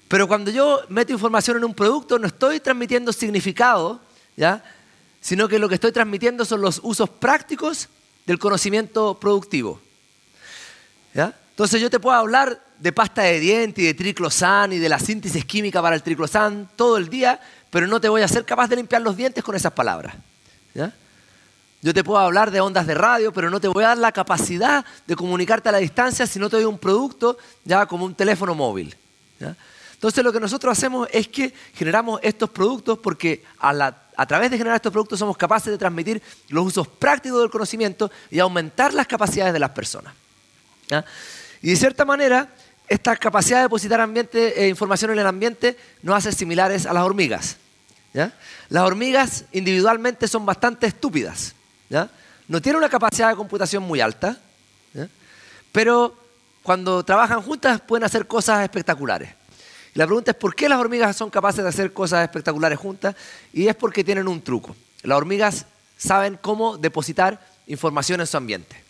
Pero 0.07 0.27
cuando 0.27 0.51
yo 0.51 0.81
meto 0.89 1.11
información 1.11 1.57
en 1.57 1.65
un 1.65 1.73
producto, 1.73 2.19
no 2.19 2.27
estoy 2.27 2.59
transmitiendo 2.59 3.11
significado, 3.11 3.99
¿ya? 4.37 4.63
Sino 5.25 5.47
que 5.47 5.57
lo 5.57 5.67
que 5.67 5.73
estoy 5.73 5.91
transmitiendo 5.91 6.45
son 6.45 6.61
los 6.61 6.79
usos 6.83 7.09
prácticos 7.09 7.89
del 8.27 8.37
conocimiento 8.37 9.19
productivo. 9.19 9.81
¿ya? 11.15 11.33
Entonces 11.49 11.81
yo 11.81 11.89
te 11.89 11.99
puedo 11.99 12.15
hablar 12.15 12.61
de 12.77 12.91
pasta 12.91 13.23
de 13.23 13.39
dientes 13.39 13.83
y 13.83 13.87
de 13.87 13.95
triclosan 13.95 14.73
y 14.73 14.77
de 14.77 14.87
la 14.87 14.99
síntesis 14.99 15.43
química 15.43 15.81
para 15.81 15.95
el 15.95 16.03
triclosan 16.03 16.69
todo 16.75 16.97
el 16.97 17.09
día, 17.09 17.39
pero 17.71 17.87
no 17.87 17.99
te 17.99 18.07
voy 18.07 18.21
a 18.21 18.27
ser 18.27 18.45
capaz 18.45 18.67
de 18.67 18.75
limpiar 18.75 19.01
los 19.01 19.17
dientes 19.17 19.43
con 19.43 19.55
esas 19.55 19.73
palabras. 19.73 20.15
Yo 21.81 21.91
te 21.91 22.03
puedo 22.03 22.19
hablar 22.19 22.51
de 22.51 22.61
ondas 22.61 22.85
de 22.85 22.93
radio, 22.93 23.33
pero 23.33 23.49
no 23.49 23.59
te 23.59 23.67
voy 23.67 23.83
a 23.83 23.89
dar 23.89 23.97
la 23.97 24.11
capacidad 24.11 24.85
de 25.07 25.15
comunicarte 25.15 25.69
a 25.69 25.71
la 25.71 25.79
distancia 25.79 26.27
si 26.27 26.37
no 26.37 26.51
te 26.51 26.57
doy 26.57 26.65
un 26.65 26.77
producto 26.77 27.39
ya 27.63 27.87
como 27.87 28.05
un 28.05 28.13
teléfono 28.13 28.53
móvil. 28.53 28.95
Entonces 29.95 30.23
lo 30.23 30.31
que 30.31 30.39
nosotros 30.39 30.77
hacemos 30.77 31.07
es 31.11 31.27
que 31.29 31.51
generamos 31.73 32.19
estos 32.21 32.51
productos 32.51 32.99
porque 32.99 33.43
a, 33.59 34.04
a, 34.15 34.25
través 34.25 34.51
de 34.51 34.57
generar 34.57 34.77
estos 34.77 34.91
productos 34.91 35.19
somos 35.19 35.37
capaces 35.37 35.71
de 35.71 35.77
transmitir 35.77 36.21
los 36.49 36.65
usos 36.65 36.87
prácticos 36.87 37.41
del 37.41 37.49
conocimiento 37.49 38.11
y 38.29 38.39
aumentar 38.39 38.93
las 38.93 39.07
capacidades 39.07 39.53
de 39.53 39.59
las 39.59 39.71
personas. 39.71 40.13
Y 41.61 41.69
de 41.69 41.75
cierta 41.75 42.05
manera, 42.05 42.49
esta 42.87 43.15
capacidad 43.15 43.57
de 43.57 43.63
depositar 43.63 44.09
eh, 44.33 44.67
información 44.67 45.11
en 45.11 45.19
el 45.19 45.27
ambiente 45.27 45.77
nos 46.01 46.15
hace 46.15 46.31
similares 46.31 46.85
a 46.85 46.93
las 46.93 47.03
hormigas. 47.03 47.57
Las 48.69 48.83
hormigas 48.83 49.45
individualmente 49.51 50.27
son 50.27 50.45
bastante 50.45 50.87
estúpidas. 50.87 51.53
No 52.47 52.61
tienen 52.61 52.77
una 52.77 52.89
capacidad 52.89 53.29
de 53.29 53.35
computación 53.35 53.83
muy 53.83 53.99
alta, 53.99 54.37
pero 55.71 56.17
cuando 56.63 57.03
trabajan 57.03 57.41
juntas 57.41 57.81
pueden 57.81 58.05
hacer 58.05 58.25
cosas 58.27 58.63
espectaculares. 58.63 59.29
La 59.95 60.05
pregunta 60.05 60.31
es 60.31 60.37
por 60.37 60.53
qué 60.53 60.67
las 60.67 60.77
hormigas 60.77 61.15
son 61.15 61.29
capaces 61.29 61.63
de 61.63 61.69
hacer 61.69 61.93
cosas 61.93 62.23
espectaculares 62.23 62.77
juntas 62.77 63.15
y 63.53 63.67
es 63.67 63.75
porque 63.75 64.03
tienen 64.03 64.27
un 64.27 64.41
truco. 64.41 64.75
Las 65.03 65.17
hormigas 65.17 65.65
saben 65.97 66.37
cómo 66.41 66.77
depositar 66.77 67.39
información 67.67 68.19
en 68.19 68.27
su 68.27 68.35
ambiente. 68.35 68.83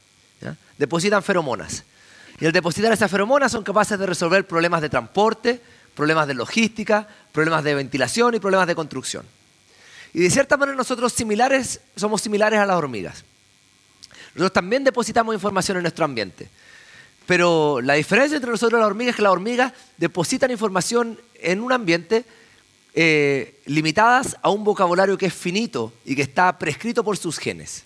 Depositan 0.79 1.21
feromonas. 1.21 1.83
Y 2.39 2.47
al 2.47 2.51
depositar 2.51 2.91
esas 2.91 3.09
feromonas 3.09 3.51
son 3.51 3.63
capaces 3.63 3.99
de 3.99 4.05
resolver 4.07 4.47
problemas 4.47 4.81
de 4.81 4.89
transporte, 4.89 5.61
problemas 5.93 6.27
de 6.27 6.33
logística, 6.33 7.07
problemas 7.31 7.63
de 7.63 7.75
ventilación 7.75 8.33
y 8.33 8.39
problemas 8.39 8.67
de 8.67 8.73
construcción. 8.73 9.25
Y 10.11 10.21
de 10.21 10.29
cierta 10.31 10.57
manera 10.57 10.75
nosotros 10.75 11.13
similares, 11.13 11.81
somos 11.95 12.23
similares 12.23 12.59
a 12.59 12.65
las 12.65 12.77
hormigas. 12.77 13.23
Nosotros 14.33 14.53
también 14.53 14.83
depositamos 14.83 15.35
información 15.35 15.77
en 15.77 15.83
nuestro 15.83 16.03
ambiente. 16.03 16.49
Pero 17.25 17.81
la 17.81 17.95
diferencia 17.95 18.35
entre 18.35 18.51
nosotros 18.51 18.77
y 18.77 18.81
las 18.81 18.87
hormigas 18.87 19.11
es 19.11 19.15
que 19.15 19.21
las 19.21 19.31
hormigas 19.31 19.73
depositan 19.97 20.51
información 20.51 21.19
en 21.35 21.61
un 21.61 21.71
ambiente 21.71 22.25
eh, 22.93 23.59
limitadas 23.65 24.37
a 24.41 24.49
un 24.49 24.63
vocabulario 24.63 25.17
que 25.17 25.25
es 25.25 25.33
finito 25.33 25.91
y 26.05 26.15
que 26.15 26.21
está 26.21 26.57
prescrito 26.57 27.03
por 27.03 27.17
sus 27.17 27.37
genes. 27.37 27.83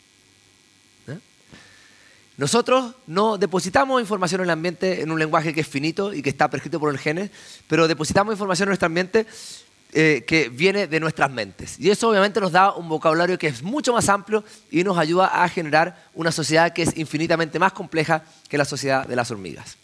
Nosotros 2.38 2.96
no 3.06 3.38
depositamos 3.38 4.00
información 4.00 4.40
en 4.40 4.46
el 4.46 4.52
ambiente 4.52 5.02
en 5.02 5.12
un 5.12 5.20
lenguaje 5.20 5.54
que 5.54 5.60
es 5.60 5.68
finito 5.68 6.14
y 6.14 6.22
que 6.22 6.30
está 6.30 6.50
prescrito 6.50 6.80
por 6.80 6.90
el 6.90 6.98
genes, 6.98 7.32
pero 7.68 7.86
depositamos 7.86 8.32
información 8.34 8.68
en 8.68 8.70
nuestro 8.70 8.86
ambiente 8.86 9.26
eh, 9.92 10.24
que 10.28 10.50
viene 10.50 10.86
de 10.86 11.00
nuestras 11.00 11.32
mentes. 11.32 11.80
Y 11.80 11.90
eso 11.90 12.10
obviamente 12.10 12.40
nos 12.40 12.52
da 12.52 12.74
un 12.74 12.88
vocabulario 12.88 13.40
que 13.40 13.48
es 13.48 13.64
mucho 13.64 13.92
más 13.92 14.08
amplio 14.08 14.44
y 14.70 14.84
nos 14.84 14.98
ayuda 14.98 15.44
a 15.44 15.50
generar 15.50 16.06
una 16.14 16.32
sociedad 16.32 16.74
que 16.74 16.84
es 16.84 16.96
infinitamente 16.96 17.58
más 17.58 17.74
compleja 17.74 18.24
que 18.48 18.58
la 18.58 18.66
sociedad 18.66 19.08
de 19.08 19.16
las 19.16 19.32
hormigas. 19.32 19.78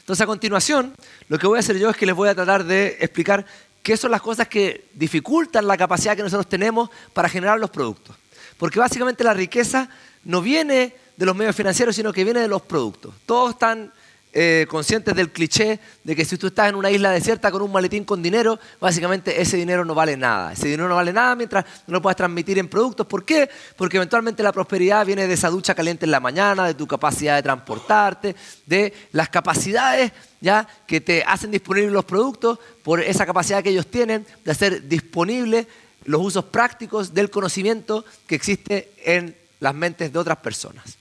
Entonces 0.00 0.22
a 0.22 0.26
continuación, 0.26 0.94
lo 1.28 1.38
que 1.38 1.46
voy 1.46 1.58
a 1.58 1.60
hacer 1.60 1.78
yo 1.78 1.90
es 1.90 1.96
que 1.98 2.06
les 2.06 2.14
voy 2.14 2.30
a 2.30 2.34
tratar 2.34 2.64
de 2.64 2.96
explicar 3.00 3.44
qué 3.82 3.94
son 3.96 4.10
las 4.10 4.22
cosas 4.22 4.48
que 4.48 4.86
dificultan 4.94 5.66
la 5.66 5.76
capacidad 5.76 6.16
que 6.16 6.22
nosotros 6.22 6.48
tenemos 6.48 6.88
para 7.12 7.28
generar 7.28 7.60
los 7.60 7.68
productos. 7.68 8.16
Porque 8.56 8.78
básicamente 8.78 9.22
la 9.22 9.34
riqueza 9.34 9.90
no 10.24 10.40
viene 10.40 10.94
de 11.14 11.26
los 11.26 11.36
medios 11.36 11.54
financieros, 11.54 11.94
sino 11.94 12.12
que 12.12 12.24
viene 12.24 12.40
de 12.40 12.48
los 12.48 12.62
productos. 12.62 13.14
Todos 13.26 13.50
están 13.50 13.92
eh, 14.32 14.66
conscientes 14.68 15.14
del 15.14 15.32
cliché 15.32 15.80
de 16.04 16.14
que 16.14 16.24
si 16.24 16.36
tú 16.36 16.48
estás 16.48 16.68
en 16.68 16.74
una 16.74 16.90
isla 16.90 17.10
desierta 17.10 17.50
con 17.50 17.62
un 17.62 17.72
maletín 17.72 18.04
con 18.04 18.22
dinero, 18.22 18.58
básicamente 18.78 19.40
ese 19.40 19.56
dinero 19.56 19.84
no 19.84 19.94
vale 19.94 20.16
nada. 20.16 20.52
Ese 20.52 20.66
dinero 20.68 20.88
no 20.88 20.96
vale 20.96 21.12
nada 21.12 21.34
mientras 21.34 21.64
no 21.86 21.94
lo 21.94 22.02
puedas 22.02 22.16
transmitir 22.16 22.58
en 22.58 22.68
productos. 22.68 23.06
¿Por 23.06 23.24
qué? 23.24 23.48
Porque 23.76 23.96
eventualmente 23.96 24.42
la 24.42 24.52
prosperidad 24.52 25.06
viene 25.06 25.26
de 25.26 25.34
esa 25.34 25.48
ducha 25.48 25.74
caliente 25.74 26.04
en 26.04 26.10
la 26.10 26.20
mañana, 26.20 26.66
de 26.66 26.74
tu 26.74 26.86
capacidad 26.86 27.36
de 27.36 27.42
transportarte, 27.42 28.36
de 28.66 28.92
las 29.12 29.28
capacidades 29.28 30.12
ya 30.40 30.68
que 30.86 31.00
te 31.00 31.24
hacen 31.26 31.50
disponibles 31.50 31.92
los 31.92 32.04
productos 32.04 32.58
por 32.82 33.00
esa 33.00 33.26
capacidad 33.26 33.62
que 33.62 33.70
ellos 33.70 33.86
tienen 33.86 34.26
de 34.44 34.50
hacer 34.50 34.88
disponibles 34.88 35.66
los 36.04 36.22
usos 36.22 36.44
prácticos 36.44 37.12
del 37.12 37.30
conocimiento 37.30 38.04
que 38.26 38.34
existe 38.34 38.92
en 39.04 39.36
las 39.60 39.74
mentes 39.74 40.12
de 40.12 40.18
otras 40.18 40.38
personas. 40.38 40.96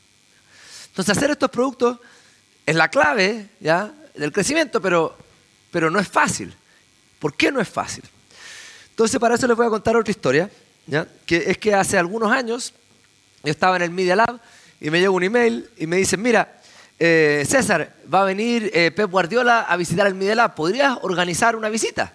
Entonces, 0.88 1.16
hacer 1.16 1.30
estos 1.30 1.52
productos 1.52 2.00
es 2.68 2.76
la 2.76 2.90
clave 2.90 3.48
¿ya? 3.62 3.92
del 4.14 4.32
crecimiento, 4.34 4.82
pero, 4.82 5.18
pero 5.72 5.90
no 5.90 6.00
es 6.00 6.08
fácil. 6.08 6.54
¿Por 7.18 7.34
qué 7.34 7.50
no 7.50 7.62
es 7.62 7.70
fácil? 7.70 8.04
Entonces, 8.90 9.20
para 9.20 9.36
eso 9.36 9.48
les 9.48 9.56
voy 9.56 9.66
a 9.66 9.70
contar 9.70 9.96
otra 9.96 10.12
historia, 10.12 10.50
¿ya? 10.86 11.08
que 11.26 11.46
es 11.48 11.58
que 11.58 11.74
hace 11.74 11.98
algunos 11.98 12.30
años 12.30 12.74
yo 13.42 13.52
estaba 13.52 13.78
en 13.78 13.84
el 13.84 13.92
Media 13.92 14.18
Lab 14.18 14.40
y 14.82 14.90
me 14.90 15.00
llegó 15.00 15.16
un 15.16 15.24
email 15.24 15.70
y 15.78 15.88
me 15.88 15.96
dicen, 15.96 16.22
mira, 16.22 16.60
eh, 17.00 17.46
César, 17.48 17.96
va 18.14 18.24
a 18.24 18.26
venir 18.26 18.70
eh, 18.74 18.92
Pep 18.92 19.10
Guardiola 19.10 19.62
a 19.62 19.78
visitar 19.78 20.06
el 20.06 20.16
Media 20.16 20.36
Lab, 20.36 20.54
¿podrías 20.54 20.98
organizar 21.04 21.56
una 21.56 21.70
visita? 21.70 22.14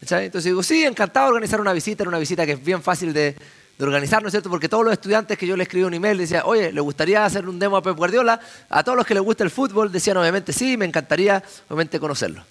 Entonces 0.00 0.44
digo, 0.44 0.62
sí, 0.62 0.84
encantado 0.84 1.26
de 1.26 1.32
organizar 1.32 1.60
una 1.60 1.72
visita, 1.74 2.02
era 2.02 2.08
una 2.08 2.18
visita 2.18 2.46
que 2.46 2.52
es 2.52 2.64
bien 2.64 2.82
fácil 2.82 3.12
de, 3.12 3.36
de 3.78 3.84
organizar, 3.84 4.22
¿no 4.22 4.28
es 4.28 4.32
cierto? 4.32 4.50
Porque 4.50 4.68
todos 4.68 4.84
los 4.84 4.92
estudiantes 4.92 5.36
que 5.36 5.46
yo 5.46 5.56
le 5.56 5.64
escribí 5.64 5.84
un 5.84 5.94
email 5.94 6.16
decían, 6.16 6.42
oye, 6.44 6.72
¿le 6.72 6.80
gustaría 6.80 7.24
hacer 7.24 7.48
un 7.48 7.58
demo 7.58 7.76
a 7.76 7.82
Pep 7.82 7.96
Guardiola? 7.96 8.38
A 8.68 8.84
todos 8.84 8.96
los 8.96 9.06
que 9.06 9.14
les 9.14 9.22
gusta 9.22 9.42
el 9.42 9.50
fútbol 9.50 9.90
decían, 9.90 10.16
obviamente, 10.16 10.52
sí, 10.52 10.76
me 10.76 10.84
encantaría, 10.84 11.42
obviamente, 11.68 11.98
conocerlo. 11.98 12.44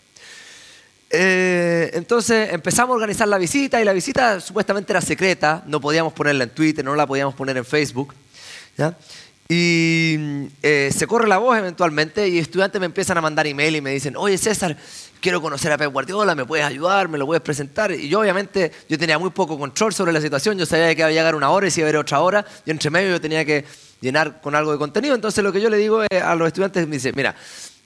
Eh, 1.15 1.91
entonces 1.93 2.51
empezamos 2.51 2.93
a 2.93 2.95
organizar 2.95 3.27
la 3.27 3.37
visita 3.37 3.79
y 3.79 3.85
la 3.85 3.93
visita 3.93 4.41
supuestamente 4.41 4.91
era 4.91 4.99
secreta, 4.99 5.63
no 5.67 5.79
podíamos 5.79 6.11
ponerla 6.11 6.45
en 6.45 6.49
Twitter, 6.49 6.83
no 6.83 6.95
la 6.95 7.05
podíamos 7.05 7.35
poner 7.35 7.55
en 7.55 7.65
Facebook. 7.65 8.15
Y 9.47 10.47
eh, 10.63 10.89
se 10.91 11.05
corre 11.05 11.27
la 11.27 11.37
voz 11.37 11.57
eventualmente 11.57 12.27
y 12.27 12.39
estudiantes 12.39 12.79
me 12.79 12.87
empiezan 12.87 13.17
a 13.19 13.21
mandar 13.21 13.45
email 13.45 13.75
y 13.75 13.81
me 13.81 13.91
dicen, 13.91 14.15
oye 14.17 14.37
César, 14.39 14.75
quiero 15.23 15.41
conocer 15.41 15.71
a 15.71 15.77
Pep 15.77 15.89
Guardiola, 15.89 16.35
¿me 16.35 16.43
puedes 16.43 16.65
ayudar? 16.65 17.07
¿Me 17.07 17.17
lo 17.17 17.25
puedes 17.25 17.41
presentar? 17.41 17.93
Y 17.93 18.09
yo 18.09 18.19
obviamente, 18.19 18.73
yo 18.89 18.99
tenía 18.99 19.17
muy 19.17 19.29
poco 19.29 19.57
control 19.57 19.93
sobre 19.93 20.11
la 20.11 20.19
situación, 20.19 20.57
yo 20.57 20.65
sabía 20.65 20.93
que 20.93 20.99
iba 20.99 21.07
a 21.07 21.11
llegar 21.11 21.33
una 21.33 21.49
hora 21.49 21.65
y 21.65 21.71
si 21.71 21.79
iba 21.79 21.87
a 21.87 21.89
haber 21.91 22.01
otra 22.01 22.19
hora, 22.19 22.45
y 22.65 22.71
entre 22.71 22.89
medio 22.89 23.11
yo 23.11 23.21
tenía 23.21 23.45
que 23.45 23.63
llenar 24.01 24.41
con 24.41 24.53
algo 24.53 24.73
de 24.73 24.77
contenido. 24.77 25.15
Entonces 25.15 25.41
lo 25.41 25.53
que 25.53 25.61
yo 25.61 25.69
le 25.69 25.77
digo 25.77 26.01
a 26.01 26.35
los 26.35 26.47
estudiantes, 26.47 26.85
me 26.89 26.97
dice, 26.97 27.13
mira, 27.13 27.35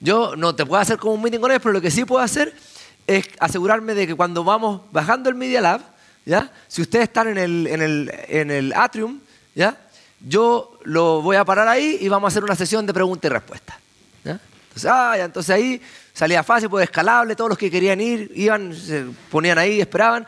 yo 0.00 0.34
no 0.34 0.56
te 0.56 0.66
puedo 0.66 0.82
hacer 0.82 0.98
como 0.98 1.14
un 1.14 1.22
meeting 1.22 1.38
con 1.38 1.52
ellos, 1.52 1.62
pero 1.62 1.74
lo 1.74 1.80
que 1.80 1.92
sí 1.92 2.04
puedo 2.04 2.24
hacer 2.24 2.52
es 3.06 3.28
asegurarme 3.38 3.94
de 3.94 4.08
que 4.08 4.16
cuando 4.16 4.42
vamos 4.42 4.82
bajando 4.90 5.30
el 5.30 5.36
Media 5.36 5.60
Lab, 5.60 5.80
¿ya? 6.26 6.50
si 6.66 6.82
ustedes 6.82 7.04
están 7.04 7.28
en 7.28 7.38
el, 7.38 7.68
en 7.68 7.82
el, 7.82 8.12
en 8.26 8.50
el 8.50 8.72
atrium, 8.72 9.20
¿ya? 9.54 9.78
yo 10.18 10.76
lo 10.82 11.22
voy 11.22 11.36
a 11.36 11.44
parar 11.44 11.68
ahí 11.68 11.98
y 12.00 12.08
vamos 12.08 12.26
a 12.26 12.30
hacer 12.32 12.42
una 12.42 12.56
sesión 12.56 12.84
de 12.84 12.92
preguntas 12.92 13.30
y 13.30 13.32
respuestas. 13.32 13.76
Entonces, 14.24 14.90
ah, 14.92 15.14
entonces 15.18 15.50
ahí 15.54 15.82
salía 16.18 16.42
fácil, 16.42 16.68
pues 16.68 16.82
escalable, 16.82 17.36
todos 17.36 17.50
los 17.50 17.56
que 17.56 17.70
querían 17.70 18.00
ir, 18.00 18.32
iban, 18.34 18.74
se 18.74 19.04
ponían 19.30 19.56
ahí, 19.56 19.80
esperaban, 19.80 20.26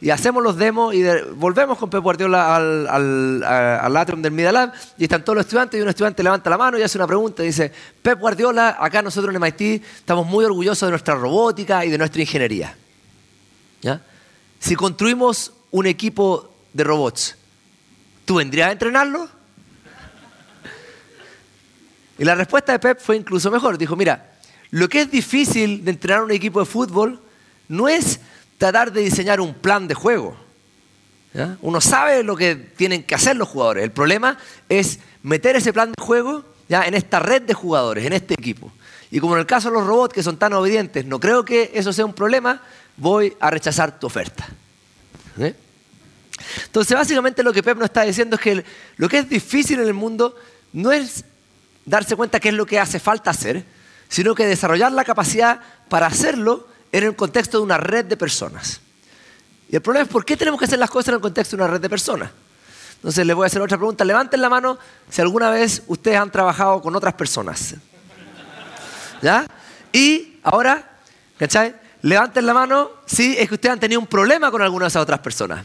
y 0.00 0.08
hacemos 0.08 0.40
los 0.40 0.56
demos 0.56 0.94
y 0.94 1.02
volvemos 1.34 1.76
con 1.78 1.90
Pep 1.90 2.00
Guardiola 2.00 2.54
al, 2.54 2.86
al, 2.86 3.42
al, 3.42 3.96
atrium 3.96 4.22
del 4.22 4.30
Media 4.30 4.52
Lab 4.52 4.72
y 4.96 5.02
están 5.02 5.24
todos 5.24 5.34
los 5.34 5.46
estudiantes 5.46 5.80
y 5.80 5.82
un 5.82 5.88
estudiante 5.88 6.22
levanta 6.22 6.48
la 6.48 6.56
mano 6.56 6.78
y 6.78 6.82
hace 6.82 6.96
una 6.96 7.08
pregunta 7.08 7.42
y 7.42 7.46
dice, 7.46 7.72
Pep 8.00 8.20
Guardiola, 8.20 8.76
acá 8.78 9.02
nosotros 9.02 9.34
en 9.34 9.40
MIT 9.40 9.82
estamos 9.96 10.24
muy 10.28 10.44
orgullosos 10.44 10.86
de 10.86 10.90
nuestra 10.90 11.16
robótica 11.16 11.84
y 11.84 11.90
de 11.90 11.98
nuestra 11.98 12.20
ingeniería. 12.20 12.76
¿Ya? 13.82 14.00
Si 14.60 14.76
construimos 14.76 15.52
un 15.72 15.86
equipo 15.86 16.54
de 16.72 16.84
robots, 16.84 17.36
¿tú 18.24 18.36
vendrías 18.36 18.68
a 18.68 18.72
entrenarlo? 18.72 19.28
Y 22.16 22.24
la 22.24 22.36
respuesta 22.36 22.70
de 22.70 22.78
Pep 22.78 23.00
fue 23.00 23.16
incluso 23.16 23.50
mejor. 23.50 23.76
Dijo, 23.76 23.96
mira, 23.96 24.29
lo 24.70 24.88
que 24.88 25.02
es 25.02 25.10
difícil 25.10 25.84
de 25.84 25.90
entrenar 25.90 26.22
un 26.22 26.30
equipo 26.30 26.60
de 26.60 26.66
fútbol 26.66 27.20
no 27.68 27.88
es 27.88 28.20
tratar 28.58 28.92
de 28.92 29.00
diseñar 29.00 29.40
un 29.40 29.54
plan 29.54 29.88
de 29.88 29.94
juego. 29.94 30.36
Uno 31.62 31.80
sabe 31.80 32.22
lo 32.24 32.36
que 32.36 32.56
tienen 32.56 33.04
que 33.04 33.14
hacer 33.14 33.36
los 33.36 33.48
jugadores. 33.48 33.84
El 33.84 33.92
problema 33.92 34.36
es 34.68 34.98
meter 35.22 35.56
ese 35.56 35.72
plan 35.72 35.92
de 35.96 36.02
juego 36.02 36.44
¿ya? 36.68 36.84
en 36.84 36.94
esta 36.94 37.20
red 37.20 37.42
de 37.42 37.54
jugadores, 37.54 38.04
en 38.04 38.12
este 38.12 38.34
equipo. 38.34 38.72
Y 39.10 39.20
como 39.20 39.34
en 39.34 39.40
el 39.40 39.46
caso 39.46 39.68
de 39.68 39.74
los 39.74 39.86
robots 39.86 40.14
que 40.14 40.22
son 40.22 40.36
tan 40.36 40.52
obedientes, 40.52 41.04
no 41.04 41.18
creo 41.20 41.44
que 41.44 41.70
eso 41.74 41.92
sea 41.92 42.04
un 42.04 42.14
problema, 42.14 42.62
voy 42.96 43.36
a 43.40 43.50
rechazar 43.50 43.98
tu 43.98 44.06
oferta. 44.06 44.48
Entonces, 46.66 46.96
básicamente 46.96 47.42
lo 47.42 47.52
que 47.52 47.62
Pep 47.62 47.76
nos 47.76 47.86
está 47.86 48.02
diciendo 48.02 48.36
es 48.36 48.42
que 48.42 48.64
lo 48.96 49.08
que 49.08 49.18
es 49.18 49.28
difícil 49.28 49.80
en 49.80 49.86
el 49.86 49.94
mundo 49.94 50.36
no 50.72 50.92
es 50.92 51.24
darse 51.84 52.16
cuenta 52.16 52.40
qué 52.40 52.50
es 52.50 52.54
lo 52.54 52.66
que 52.66 52.78
hace 52.78 53.00
falta 53.00 53.30
hacer, 53.30 53.64
sino 54.10 54.34
que 54.34 54.46
desarrollar 54.46 54.92
la 54.92 55.04
capacidad 55.04 55.60
para 55.88 56.08
hacerlo 56.08 56.68
en 56.92 57.04
el 57.04 57.16
contexto 57.16 57.58
de 57.58 57.64
una 57.64 57.78
red 57.78 58.04
de 58.04 58.16
personas. 58.16 58.80
Y 59.70 59.76
el 59.76 59.82
problema 59.82 60.02
es 60.02 60.10
por 60.10 60.24
qué 60.24 60.36
tenemos 60.36 60.58
que 60.58 60.66
hacer 60.66 60.80
las 60.80 60.90
cosas 60.90 61.08
en 61.08 61.14
el 61.14 61.20
contexto 61.20 61.56
de 61.56 61.62
una 61.62 61.72
red 61.72 61.80
de 61.80 61.88
personas. 61.88 62.30
Entonces 62.96 63.24
les 63.24 63.34
voy 63.34 63.44
a 63.44 63.46
hacer 63.46 63.62
otra 63.62 63.78
pregunta. 63.78 64.04
Levanten 64.04 64.42
la 64.42 64.50
mano 64.50 64.78
si 65.08 65.22
alguna 65.22 65.48
vez 65.50 65.84
ustedes 65.86 66.18
han 66.18 66.30
trabajado 66.30 66.82
con 66.82 66.94
otras 66.96 67.14
personas. 67.14 67.76
¿Ya? 69.22 69.46
Y 69.92 70.40
ahora, 70.42 70.98
¿cachai? 71.38 71.74
Levanten 72.02 72.44
la 72.44 72.52
mano 72.52 72.90
si 73.06 73.38
es 73.38 73.48
que 73.48 73.54
ustedes 73.54 73.74
han 73.74 73.80
tenido 73.80 74.00
un 74.00 74.08
problema 74.08 74.50
con 74.50 74.60
alguna 74.60 74.86
de 74.86 74.88
esas 74.88 75.02
otras 75.02 75.20
personas. 75.20 75.64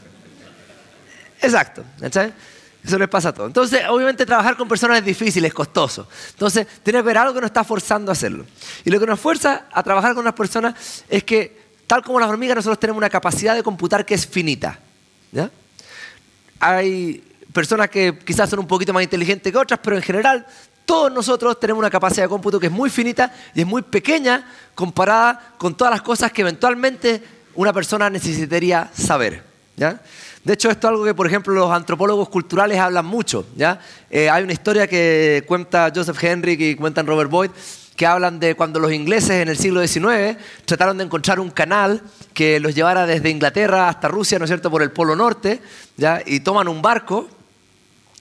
Exacto, 1.41 1.83
¿cachai? 1.99 2.31
Eso 2.85 2.99
les 2.99 3.09
pasa 3.09 3.29
a 3.29 3.33
todos. 3.33 3.47
Entonces, 3.47 3.81
obviamente 3.89 4.25
trabajar 4.25 4.55
con 4.55 4.67
personas 4.67 4.99
es 4.99 5.05
difícil, 5.05 5.43
es 5.43 5.53
costoso. 5.53 6.07
Entonces, 6.29 6.67
tiene 6.83 6.99
que 6.99 7.03
ver 7.03 7.17
algo 7.17 7.33
que 7.33 7.41
nos 7.41 7.49
está 7.49 7.63
forzando 7.63 8.11
a 8.11 8.13
hacerlo. 8.13 8.45
Y 8.83 8.91
lo 8.91 8.99
que 8.99 9.07
nos 9.07 9.19
fuerza 9.19 9.65
a 9.71 9.81
trabajar 9.81 10.13
con 10.13 10.23
las 10.23 10.33
personas 10.35 11.03
es 11.09 11.23
que, 11.23 11.65
tal 11.87 12.03
como 12.03 12.19
las 12.19 12.29
hormigas, 12.29 12.55
nosotros 12.55 12.79
tenemos 12.79 12.99
una 12.99 13.09
capacidad 13.09 13.55
de 13.55 13.63
computar 13.63 14.05
que 14.05 14.13
es 14.13 14.27
finita. 14.27 14.79
¿ya? 15.31 15.49
Hay 16.59 17.23
personas 17.51 17.89
que 17.89 18.19
quizás 18.19 18.49
son 18.49 18.59
un 18.59 18.67
poquito 18.67 18.93
más 18.93 19.01
inteligentes 19.01 19.51
que 19.51 19.57
otras, 19.57 19.79
pero 19.81 19.95
en 19.95 20.03
general 20.03 20.45
todos 20.85 21.11
nosotros 21.11 21.59
tenemos 21.59 21.79
una 21.79 21.89
capacidad 21.89 22.25
de 22.25 22.29
cómputo 22.29 22.59
que 22.59 22.67
es 22.67 22.71
muy 22.71 22.91
finita 22.91 23.33
y 23.55 23.61
es 23.61 23.67
muy 23.67 23.81
pequeña 23.81 24.45
comparada 24.75 25.53
con 25.57 25.75
todas 25.75 25.91
las 25.91 26.03
cosas 26.03 26.31
que 26.31 26.41
eventualmente 26.41 27.23
una 27.55 27.73
persona 27.73 28.09
necesitaría 28.09 28.91
saber. 28.93 29.43
¿ya? 29.75 30.01
De 30.45 30.53
hecho, 30.53 30.69
esto 30.69 30.87
es 30.87 30.91
algo 30.91 31.03
que, 31.03 31.15
por 31.15 31.25
ejemplo, 31.25 31.55
los 31.55 31.71
antropólogos 31.71 32.29
culturales 32.29 32.77
hablan 32.77 33.07
mucho. 33.07 33.47
¿ya? 33.55 33.79
Eh, 34.11 34.29
hay 34.29 34.43
una 34.43 34.53
historia 34.53 34.85
que 34.85 35.43
cuenta 35.47 35.91
Joseph 35.93 36.23
Henry 36.23 36.53
y 36.53 36.75
cuentan 36.75 37.07
Robert 37.07 37.31
Boyd, 37.31 37.49
que 37.95 38.05
hablan 38.05 38.39
de 38.39 38.53
cuando 38.53 38.79
los 38.79 38.93
ingleses 38.93 39.31
en 39.31 39.47
el 39.47 39.57
siglo 39.57 39.85
XIX 39.85 40.37
trataron 40.65 40.99
de 40.99 41.05
encontrar 41.05 41.39
un 41.39 41.49
canal 41.49 41.99
que 42.35 42.59
los 42.59 42.75
llevara 42.75 43.07
desde 43.07 43.31
Inglaterra 43.31 43.89
hasta 43.89 44.07
Rusia, 44.07 44.37
¿no 44.37 44.45
es 44.45 44.49
cierto?, 44.49 44.69
por 44.69 44.83
el 44.83 44.91
Polo 44.91 45.15
Norte, 45.15 45.61
¿ya? 45.97 46.21
y 46.23 46.41
toman 46.41 46.67
un 46.67 46.79
barco 46.79 47.27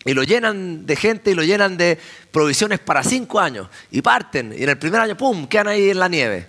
y 0.07 0.15
lo 0.15 0.23
llenan 0.23 0.87
de 0.87 0.97
gente 0.97 1.33
y 1.33 1.35
lo 1.35 1.43
llenan 1.43 1.77
de 1.77 1.99
provisiones 2.33 2.79
para 2.79 3.03
cinco 3.03 3.39
años. 3.39 3.69
Y 3.91 4.01
parten. 4.01 4.55
Y 4.57 4.63
en 4.63 4.71
el 4.71 4.79
primer 4.79 5.03
año, 5.03 5.15
¡pum!, 5.15 5.47
quedan 5.47 5.69
ahí 5.69 5.91
en 5.91 5.99
la 5.99 6.09
nieve. 6.09 6.47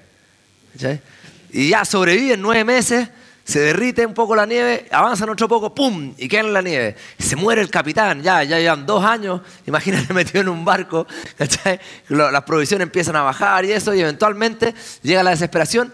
Y 1.52 1.70
ya 1.70 1.84
sobreviven 1.84 2.42
nueve 2.42 2.64
meses 2.64 3.10
se 3.46 3.60
derrite 3.60 4.06
un 4.06 4.16
poco 4.16 4.36
la 4.36 4.48
nieve, 4.48 4.88
avanzan 4.92 5.30
otro 5.30 5.48
poco, 5.48 5.74
¡pum! 5.74 6.16
y 6.18 6.28
quedan 6.28 6.48
en 6.48 6.54
la 6.54 6.62
nieve. 6.64 6.96
Se 7.20 7.36
muere 7.36 7.62
el 7.62 7.70
capitán, 7.70 8.24
ya, 8.24 8.44
ya 8.44 8.60
llevan 8.60 8.86
dos 8.86 9.06
años, 9.06 9.42
imagínate 9.68 10.14
metido 10.14 10.42
en 10.42 10.50
un 10.50 10.66
barco, 10.66 11.06
las 12.10 12.44
provisiones 12.44 12.88
empiezan 12.88 13.16
a 13.16 13.22
bajar 13.22 13.64
y 13.64 13.72
eso, 13.72 13.94
y 13.94 14.02
eventualmente 14.02 14.74
llega 15.04 15.22
la 15.22 15.30
desesperación 15.30 15.94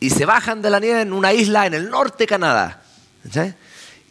y 0.00 0.10
se 0.10 0.24
bajan 0.24 0.60
de 0.60 0.70
la 0.70 0.80
nieve 0.80 1.02
en 1.02 1.12
una 1.12 1.32
isla 1.32 1.66
en 1.66 1.74
el 1.74 1.88
norte 1.88 2.24
de 2.24 2.26
Canadá. 2.26 2.82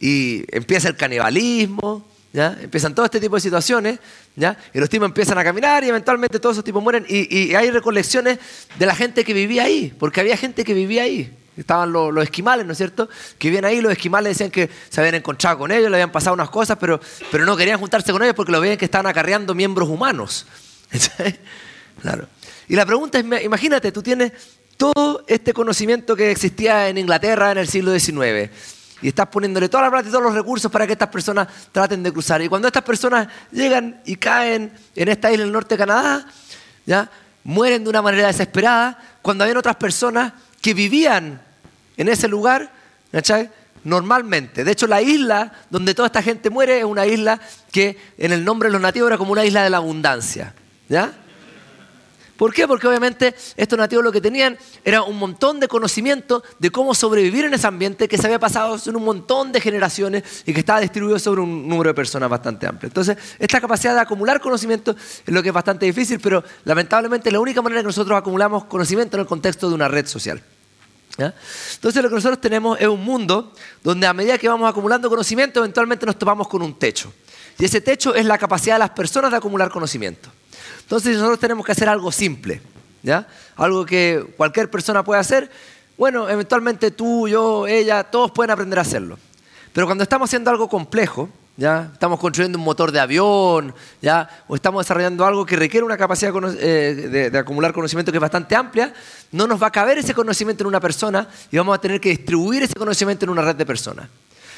Y 0.00 0.44
empieza 0.56 0.88
el 0.88 0.96
canibalismo, 0.96 2.08
¿Ya? 2.32 2.56
Empiezan 2.60 2.94
todo 2.94 3.06
este 3.06 3.18
tipo 3.18 3.34
de 3.34 3.40
situaciones, 3.40 3.98
¿ya? 4.36 4.56
Y 4.72 4.78
los 4.78 4.88
tipos 4.88 5.06
empiezan 5.06 5.36
a 5.38 5.42
caminar 5.42 5.82
y 5.82 5.88
eventualmente 5.88 6.38
todos 6.38 6.54
esos 6.54 6.64
tipos 6.64 6.80
mueren. 6.80 7.04
Y, 7.08 7.54
hay 7.56 7.70
recolecciones 7.72 8.38
de 8.78 8.86
la 8.86 8.94
gente 8.94 9.24
que 9.24 9.34
vivía 9.34 9.64
ahí, 9.64 9.92
porque 9.98 10.20
había 10.20 10.36
gente 10.36 10.62
que 10.62 10.72
vivía 10.72 11.02
ahí. 11.02 11.36
Estaban 11.60 11.92
los, 11.92 12.24
esquimales, 12.24 12.64
¿no 12.64 12.72
es 12.72 12.78
cierto? 12.78 13.06
Que 13.38 13.48
vivían 13.48 13.66
ahí, 13.66 13.82
los 13.82 13.92
esquimales 13.92 14.30
decían 14.30 14.50
que 14.50 14.70
se 14.88 14.98
habían 14.98 15.16
encontrado 15.16 15.58
con 15.58 15.70
ellos, 15.70 15.90
le 15.90 15.96
habían 15.96 16.10
pasado 16.10 16.32
unas 16.32 16.48
cosas, 16.48 16.78
pero, 16.80 16.98
pero 17.30 17.44
no 17.44 17.54
querían 17.54 17.78
juntarse 17.78 18.12
con 18.12 18.22
ellos 18.22 18.34
porque 18.34 18.50
lo 18.50 18.60
veían 18.60 18.78
que 18.78 18.86
estaban 18.86 19.06
acarreando 19.06 19.54
miembros 19.54 19.90
humanos. 19.90 20.46
claro. 22.02 22.26
Y 22.66 22.76
la 22.76 22.86
pregunta 22.86 23.18
es, 23.18 23.44
imagínate, 23.44 23.92
tú 23.92 24.02
tienes 24.02 24.32
todo 24.78 25.22
este 25.26 25.52
conocimiento 25.52 26.16
que 26.16 26.30
existía 26.30 26.88
en 26.88 26.96
Inglaterra 26.96 27.52
en 27.52 27.58
el 27.58 27.68
siglo 27.68 27.92
XIX 27.92 28.50
y 29.02 29.08
estás 29.08 29.26
poniéndole 29.26 29.68
toda 29.68 29.82
la 29.82 29.90
plata 29.90 30.08
y 30.08 30.10
todos 30.10 30.24
los 30.24 30.34
recursos 30.34 30.72
para 30.72 30.86
que 30.86 30.94
estas 30.94 31.10
personas 31.10 31.46
traten 31.72 32.02
de 32.02 32.10
cruzar. 32.10 32.40
Y 32.40 32.48
cuando 32.48 32.68
estas 32.68 32.84
personas 32.84 33.28
llegan 33.52 34.00
y 34.06 34.16
caen 34.16 34.72
en 34.96 35.08
esta 35.08 35.30
isla 35.30 35.44
del 35.44 35.52
norte 35.52 35.74
de 35.74 35.78
Canadá, 35.78 36.26
¿ya? 36.86 37.10
mueren 37.44 37.84
de 37.84 37.90
una 37.90 38.00
manera 38.00 38.28
desesperada, 38.28 38.98
cuando 39.20 39.44
habían 39.44 39.58
otras 39.58 39.76
personas 39.76 40.32
que 40.60 40.74
vivían 40.74 41.42
en 42.00 42.08
ese 42.08 42.28
lugar, 42.28 42.72
¿cachai? 43.12 43.50
Normalmente. 43.84 44.64
De 44.64 44.72
hecho, 44.72 44.86
la 44.86 45.02
isla 45.02 45.52
donde 45.68 45.94
toda 45.94 46.06
esta 46.06 46.22
gente 46.22 46.48
muere 46.48 46.78
es 46.78 46.84
una 46.84 47.06
isla 47.06 47.38
que 47.70 47.98
en 48.16 48.32
el 48.32 48.42
nombre 48.42 48.70
de 48.70 48.72
los 48.72 48.80
nativos 48.80 49.08
era 49.08 49.18
como 49.18 49.32
una 49.32 49.44
isla 49.44 49.62
de 49.62 49.68
la 49.68 49.76
abundancia. 49.76 50.54
¿Ya? 50.88 51.12
¿Por 52.38 52.54
qué? 52.54 52.66
Porque 52.66 52.88
obviamente 52.88 53.34
estos 53.54 53.78
nativos 53.78 54.02
lo 54.02 54.10
que 54.10 54.22
tenían 54.22 54.56
era 54.82 55.02
un 55.02 55.18
montón 55.18 55.60
de 55.60 55.68
conocimiento 55.68 56.42
de 56.58 56.70
cómo 56.70 56.94
sobrevivir 56.94 57.44
en 57.44 57.52
ese 57.52 57.66
ambiente 57.66 58.08
que 58.08 58.16
se 58.16 58.26
había 58.26 58.38
pasado 58.38 58.78
en 58.86 58.96
un 58.96 59.04
montón 59.04 59.52
de 59.52 59.60
generaciones 59.60 60.42
y 60.46 60.54
que 60.54 60.60
estaba 60.60 60.80
distribuido 60.80 61.18
sobre 61.18 61.42
un 61.42 61.68
número 61.68 61.90
de 61.90 61.94
personas 61.94 62.30
bastante 62.30 62.66
amplio. 62.66 62.88
Entonces, 62.88 63.18
esta 63.38 63.60
capacidad 63.60 63.92
de 63.92 64.00
acumular 64.00 64.40
conocimiento 64.40 64.92
es 64.92 65.34
lo 65.34 65.42
que 65.42 65.50
es 65.50 65.54
bastante 65.54 65.84
difícil, 65.84 66.18
pero 66.18 66.42
lamentablemente 66.64 67.30
la 67.30 67.40
única 67.40 67.60
manera 67.60 67.82
que 67.82 67.88
nosotros 67.88 68.16
acumulamos 68.18 68.64
conocimiento 68.64 69.18
en 69.18 69.20
el 69.20 69.26
contexto 69.26 69.68
de 69.68 69.74
una 69.74 69.88
red 69.88 70.06
social. 70.06 70.42
Entonces 71.18 72.02
lo 72.02 72.08
que 72.08 72.14
nosotros 72.14 72.40
tenemos 72.40 72.80
es 72.80 72.88
un 72.88 73.02
mundo 73.04 73.52
donde 73.82 74.06
a 74.06 74.14
medida 74.14 74.38
que 74.38 74.48
vamos 74.48 74.68
acumulando 74.68 75.08
conocimiento, 75.08 75.60
eventualmente 75.60 76.06
nos 76.06 76.18
topamos 76.18 76.48
con 76.48 76.62
un 76.62 76.78
techo. 76.78 77.12
Y 77.58 77.64
ese 77.64 77.80
techo 77.80 78.14
es 78.14 78.24
la 78.24 78.38
capacidad 78.38 78.76
de 78.76 78.80
las 78.80 78.90
personas 78.90 79.30
de 79.30 79.36
acumular 79.36 79.70
conocimiento. 79.70 80.30
Entonces 80.80 81.16
nosotros 81.16 81.38
tenemos 81.38 81.64
que 81.64 81.72
hacer 81.72 81.88
algo 81.88 82.10
simple, 82.10 82.60
¿ya? 83.02 83.26
Algo 83.56 83.84
que 83.84 84.34
cualquier 84.36 84.70
persona 84.70 85.04
puede 85.04 85.20
hacer. 85.20 85.50
Bueno, 85.98 86.28
eventualmente 86.28 86.90
tú, 86.90 87.28
yo, 87.28 87.66
ella, 87.66 88.04
todos 88.04 88.30
pueden 88.30 88.50
aprender 88.50 88.78
a 88.78 88.82
hacerlo. 88.82 89.18
Pero 89.72 89.86
cuando 89.86 90.02
estamos 90.02 90.28
haciendo 90.28 90.50
algo 90.50 90.68
complejo, 90.68 91.28
Estamos 91.60 92.18
construyendo 92.18 92.58
un 92.58 92.64
motor 92.64 92.90
de 92.90 93.00
avión, 93.00 93.74
¿ya? 94.00 94.44
O 94.48 94.54
estamos 94.54 94.82
desarrollando 94.82 95.26
algo 95.26 95.44
que 95.44 95.56
requiere 95.56 95.84
una 95.84 95.98
capacidad 95.98 96.32
eh, 96.58 97.28
de, 97.30 97.38
acumular 97.38 97.74
conocimiento 97.74 98.10
que 98.10 98.16
es 98.16 98.22
bastante 98.22 98.56
amplia, 98.56 98.94
no 99.32 99.46
nos 99.46 99.62
va 99.62 99.66
a 99.66 99.70
caber 99.70 99.98
ese 99.98 100.14
conocimiento 100.14 100.62
en 100.62 100.68
una 100.68 100.80
persona 100.80 101.28
y 101.52 101.58
vamos 101.58 101.74
a 101.76 101.78
tener 101.78 102.00
que 102.00 102.08
distribuir 102.08 102.62
ese 102.62 102.72
conocimiento 102.74 103.26
en 103.26 103.30
una 103.30 103.42
red 103.42 103.56
de 103.56 103.66
personas. 103.66 104.08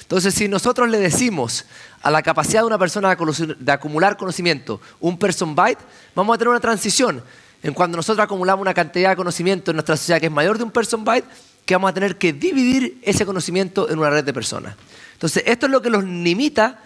Entonces, 0.03 0.33
si 0.33 0.47
nosotros 0.47 0.89
le 0.89 0.99
decimos 0.99 1.65
a 2.03 2.11
la 2.11 2.23
capacidad 2.23 2.61
de 2.61 2.67
una 2.67 2.79
persona 2.79 3.17
de 3.17 3.73
acumular 3.73 4.17
conocimiento 4.17 4.81
un 5.01 5.19
person 5.19 5.57
byte, 5.57 5.83
vamos 6.15 6.37
a 6.37 6.39
tener 6.39 6.51
una 6.51 6.61
transición 6.61 7.21
en 7.65 7.75
cuando 7.75 7.97
nosotros 7.97 8.23
acumulamos 8.23 8.63
una 8.63 8.75
cantidad 8.75 9.11
de 9.11 9.17
conocimiento 9.17 9.73
en 9.73 9.77
nuestra 9.77 9.97
sociedad 9.97 10.21
que 10.21 10.27
es 10.27 10.33
mayor 10.33 10.57
de 10.57 10.65
un 10.65 10.71
person 10.71 11.05
byte, 11.05 11.27
que 11.65 11.75
vamos 11.75 11.91
a 11.91 11.95
tener 11.95 12.17
que 12.17 12.33
dividir 12.33 13.01
ese 13.03 13.27
conocimiento 13.27 13.91
en 13.91 13.99
una 13.99 14.11
red 14.11 14.23
de 14.23 14.33
personas. 14.33 14.77
Entonces, 15.15 15.45
esto 15.47 15.67
es 15.67 15.73
lo 15.73 15.81
que 15.81 15.91
nos 15.91 16.05
limita 16.05 16.81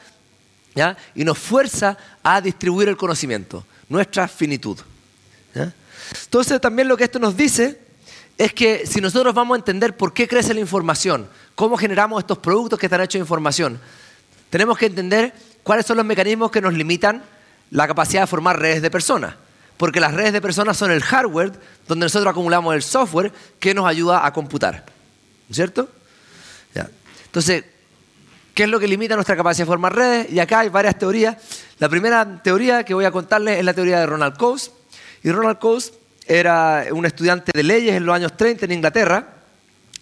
y 1.14 1.24
nos 1.24 1.38
fuerza 1.38 1.96
a 2.22 2.40
distribuir 2.40 2.88
el 2.88 2.96
conocimiento, 2.96 3.64
nuestra 3.88 4.28
finitud. 4.28 4.78
Entonces, 6.24 6.60
también 6.60 6.88
lo 6.88 6.96
que 6.96 7.04
esto 7.04 7.18
nos 7.18 7.36
dice 7.36 7.80
es 8.36 8.52
que 8.52 8.86
si 8.86 9.00
nosotros 9.00 9.34
vamos 9.34 9.56
a 9.56 9.58
entender 9.58 9.96
por 9.96 10.12
qué 10.12 10.28
crece 10.28 10.52
la 10.52 10.60
información, 10.60 11.28
cómo 11.54 11.76
generamos 11.76 12.20
estos 12.20 12.38
productos 12.38 12.78
que 12.78 12.86
están 12.86 13.00
hechos 13.00 13.14
de 13.14 13.20
información, 13.20 13.80
tenemos 14.50 14.76
que 14.76 14.86
entender 14.86 15.32
cuáles 15.62 15.86
son 15.86 15.96
los 15.96 16.06
mecanismos 16.06 16.50
que 16.50 16.60
nos 16.60 16.74
limitan 16.74 17.22
la 17.70 17.88
capacidad 17.88 18.22
de 18.22 18.26
formar 18.26 18.60
redes 18.60 18.82
de 18.82 18.90
personas. 18.90 19.34
Porque 19.76 20.00
las 20.00 20.14
redes 20.14 20.32
de 20.32 20.40
personas 20.40 20.76
son 20.76 20.90
el 20.90 21.02
hardware 21.02 21.52
donde 21.88 22.04
nosotros 22.04 22.30
acumulamos 22.30 22.74
el 22.74 22.82
software 22.82 23.32
que 23.58 23.74
nos 23.74 23.86
ayuda 23.86 24.26
a 24.26 24.32
computar. 24.32 24.84
¿Cierto? 25.50 25.88
Entonces, 27.26 27.64
¿qué 28.56 28.62
es 28.62 28.70
lo 28.70 28.80
que 28.80 28.88
limita 28.88 29.14
nuestra 29.16 29.36
capacidad 29.36 29.66
de 29.66 29.68
formar 29.68 29.94
redes? 29.94 30.32
Y 30.32 30.40
acá 30.40 30.60
hay 30.60 30.70
varias 30.70 30.98
teorías. 30.98 31.36
La 31.78 31.90
primera 31.90 32.40
teoría 32.42 32.84
que 32.84 32.94
voy 32.94 33.04
a 33.04 33.10
contarles 33.10 33.58
es 33.58 33.64
la 33.64 33.74
teoría 33.74 34.00
de 34.00 34.06
Ronald 34.06 34.38
Coase. 34.38 34.70
Y 35.22 35.30
Ronald 35.30 35.58
Coase 35.58 35.92
era 36.26 36.86
un 36.90 37.04
estudiante 37.04 37.52
de 37.54 37.62
leyes 37.62 37.94
en 37.94 38.06
los 38.06 38.14
años 38.14 38.34
30 38.34 38.64
en 38.64 38.72
Inglaterra 38.72 39.28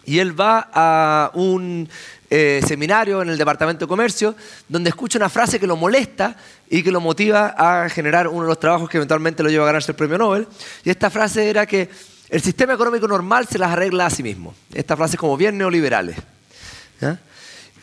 y 0.04 0.20
él 0.20 0.40
va 0.40 0.70
a 0.72 1.32
un 1.34 1.88
eh, 2.30 2.62
seminario 2.64 3.22
en 3.22 3.30
el 3.30 3.36
Departamento 3.36 3.86
de 3.86 3.88
Comercio 3.88 4.36
donde 4.68 4.90
escucha 4.90 5.18
una 5.18 5.28
frase 5.28 5.58
que 5.58 5.66
lo 5.66 5.74
molesta 5.76 6.36
y 6.70 6.84
que 6.84 6.92
lo 6.92 7.00
motiva 7.00 7.56
a 7.58 7.88
generar 7.88 8.28
uno 8.28 8.42
de 8.42 8.48
los 8.50 8.60
trabajos 8.60 8.88
que 8.88 8.98
eventualmente 8.98 9.42
lo 9.42 9.50
lleva 9.50 9.64
a 9.64 9.66
ganarse 9.66 9.90
el 9.90 9.96
premio 9.96 10.16
Nobel. 10.16 10.46
Y 10.84 10.90
esta 10.90 11.10
frase 11.10 11.50
era 11.50 11.66
que 11.66 11.90
el 12.28 12.40
sistema 12.40 12.74
económico 12.74 13.08
normal 13.08 13.48
se 13.50 13.58
las 13.58 13.72
arregla 13.72 14.06
a 14.06 14.10
sí 14.10 14.22
mismo. 14.22 14.54
Esta 14.72 14.96
frase 14.96 15.16
es 15.16 15.20
como 15.20 15.36
bien 15.36 15.58
neoliberales. 15.58 16.16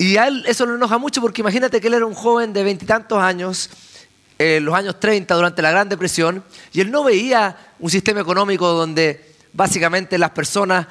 Y 0.01 0.17
a 0.17 0.27
él 0.27 0.43
eso 0.47 0.65
lo 0.65 0.73
enoja 0.73 0.97
mucho 0.97 1.21
porque 1.21 1.41
imagínate 1.41 1.79
que 1.79 1.85
él 1.85 1.93
era 1.93 2.07
un 2.07 2.15
joven 2.15 2.53
de 2.53 2.63
veintitantos 2.63 3.21
años, 3.21 3.69
en 4.39 4.65
los 4.65 4.73
años 4.73 4.99
30, 4.99 5.35
durante 5.35 5.61
la 5.61 5.69
Gran 5.69 5.89
Depresión, 5.89 6.43
y 6.73 6.81
él 6.81 6.89
no 6.89 7.03
veía 7.03 7.55
un 7.77 7.91
sistema 7.91 8.19
económico 8.19 8.67
donde 8.69 9.35
básicamente 9.53 10.17
las 10.17 10.31
personas 10.31 10.87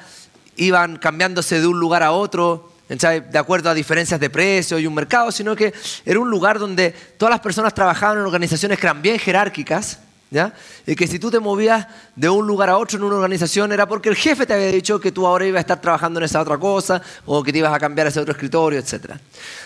iban 0.55 0.95
cambiándose 0.95 1.59
de 1.59 1.67
un 1.67 1.77
lugar 1.77 2.03
a 2.03 2.13
otro, 2.13 2.71
de 2.87 3.37
acuerdo 3.37 3.69
a 3.69 3.73
diferencias 3.73 4.17
de 4.17 4.29
precio 4.29 4.79
y 4.79 4.87
un 4.87 4.95
mercado, 4.95 5.29
sino 5.33 5.57
que 5.57 5.73
era 6.05 6.17
un 6.17 6.29
lugar 6.29 6.57
donde 6.57 6.91
todas 7.17 7.31
las 7.31 7.41
personas 7.41 7.73
trabajaban 7.73 8.17
en 8.17 8.23
organizaciones 8.23 8.79
que 8.79 8.85
eran 8.85 9.01
bien 9.01 9.19
jerárquicas, 9.19 9.99
¿ya? 10.31 10.53
Y 10.87 10.95
que 10.95 11.07
si 11.07 11.19
tú 11.19 11.29
te 11.29 11.39
movías 11.39 11.85
de 12.15 12.29
un 12.29 12.47
lugar 12.47 12.69
a 12.69 12.77
otro 12.77 12.97
en 12.97 13.03
una 13.03 13.17
organización 13.17 13.73
era 13.73 13.85
porque 13.87 14.09
el 14.09 14.15
jefe 14.15 14.45
te 14.45 14.53
había 14.53 14.71
dicho 14.71 14.99
que 14.99 15.11
tú 15.11 15.27
ahora 15.27 15.45
ibas 15.45 15.59
a 15.59 15.61
estar 15.61 15.81
trabajando 15.81 16.19
en 16.21 16.23
esa 16.23 16.41
otra 16.41 16.57
cosa 16.57 17.01
o 17.25 17.43
que 17.43 17.51
te 17.51 17.59
ibas 17.59 17.73
a 17.73 17.79
cambiar 17.79 18.07
a 18.07 18.09
ese 18.09 18.21
otro 18.21 18.31
escritorio, 18.31 18.79
etc. 18.79 19.11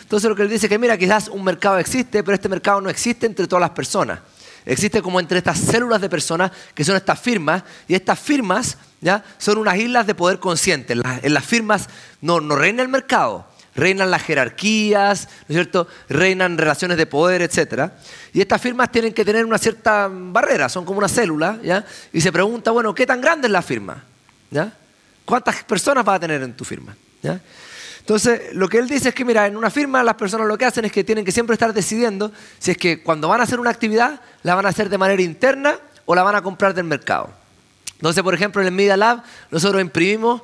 Entonces 0.01 0.27
lo 0.27 0.35
que 0.35 0.41
él 0.41 0.49
dice 0.49 0.65
es 0.65 0.69
que 0.69 0.79
mira, 0.79 0.97
quizás 0.97 1.29
un 1.29 1.43
mercado 1.43 1.77
existe, 1.77 2.23
pero 2.23 2.33
este 2.33 2.49
mercado 2.49 2.81
no 2.81 2.89
existe 2.89 3.27
entre 3.27 3.47
todas 3.47 3.61
las 3.61 3.69
personas. 3.69 4.19
Existe 4.65 5.03
como 5.03 5.19
entre 5.19 5.37
estas 5.37 5.59
células 5.59 6.01
de 6.01 6.09
personas 6.09 6.51
que 6.73 6.83
son 6.83 6.95
estas 6.95 7.19
firmas 7.19 7.63
y 7.87 7.93
estas 7.93 8.17
firmas 8.19 8.79
¿ya? 8.99 9.23
son 9.37 9.59
unas 9.59 9.77
islas 9.77 10.07
de 10.07 10.15
poder 10.15 10.39
consciente. 10.39 10.93
En 10.93 11.33
las, 11.33 11.45
firmas 11.45 11.87
no, 12.21 12.41
no 12.41 12.55
reina 12.55 12.81
el 12.81 12.89
mercado, 12.89 13.45
reinan 13.75 14.09
las 14.09 14.23
jerarquías, 14.23 15.27
¿no 15.47 15.53
es 15.53 15.55
cierto? 15.55 15.87
Reinan 16.09 16.57
relaciones 16.57 16.97
de 16.97 17.05
poder, 17.05 17.41
etc. 17.41 17.91
Y 18.33 18.41
estas 18.41 18.61
firmas 18.61 18.91
tienen 18.91 19.13
que 19.13 19.25
tener 19.25 19.45
una 19.45 19.57
cierta 19.57 20.09
barrera, 20.09 20.69
son 20.69 20.85
como 20.85 20.99
una 20.99 21.09
célula, 21.09 21.59
¿ya? 21.61 21.85
Y 22.13 22.21
se 22.21 22.31
pregunta, 22.31 22.71
bueno, 22.71 22.95
¿qué 22.95 23.05
tan 23.05 23.21
grande 23.21 23.47
es 23.47 23.51
la 23.51 23.61
firma? 23.61 24.03
¿Cuántas 25.25 25.63
personas 25.63 26.07
va 26.07 26.15
a 26.15 26.19
tener 26.19 26.41
en 26.41 26.53
tu 26.53 26.63
firma? 26.63 26.95
Entonces, 27.99 28.53
lo 28.53 28.69
que 28.69 28.77
él 28.77 28.87
dice 28.87 29.09
es 29.09 29.15
que, 29.15 29.25
mira, 29.25 29.47
en 29.47 29.57
una 29.57 29.69
firma 29.69 30.03
las 30.03 30.15
personas 30.15 30.47
lo 30.47 30.57
que 30.57 30.65
hacen 30.65 30.85
es 30.85 30.91
que 30.91 31.03
tienen 31.03 31.25
que 31.25 31.31
siempre 31.31 31.55
estar 31.55 31.73
decidiendo 31.73 32.31
si 32.59 32.71
es 32.71 32.77
que 32.77 33.01
cuando 33.01 33.27
van 33.27 33.41
a 33.41 33.43
hacer 33.43 33.59
una 33.59 33.71
actividad, 33.71 34.21
la 34.43 34.55
van 34.55 34.67
a 34.67 34.69
hacer 34.69 34.89
de 34.89 34.97
manera 34.97 35.21
interna 35.21 35.79
o 36.05 36.13
la 36.13 36.21
van 36.21 36.35
a 36.35 36.41
comprar 36.43 36.73
del 36.73 36.85
mercado. 36.85 37.31
Entonces, 37.95 38.23
por 38.23 38.35
ejemplo, 38.35 38.61
en 38.61 38.67
el 38.67 38.73
Media 38.73 38.95
Lab 38.95 39.23
nosotros 39.49 39.81
imprimimos 39.81 40.43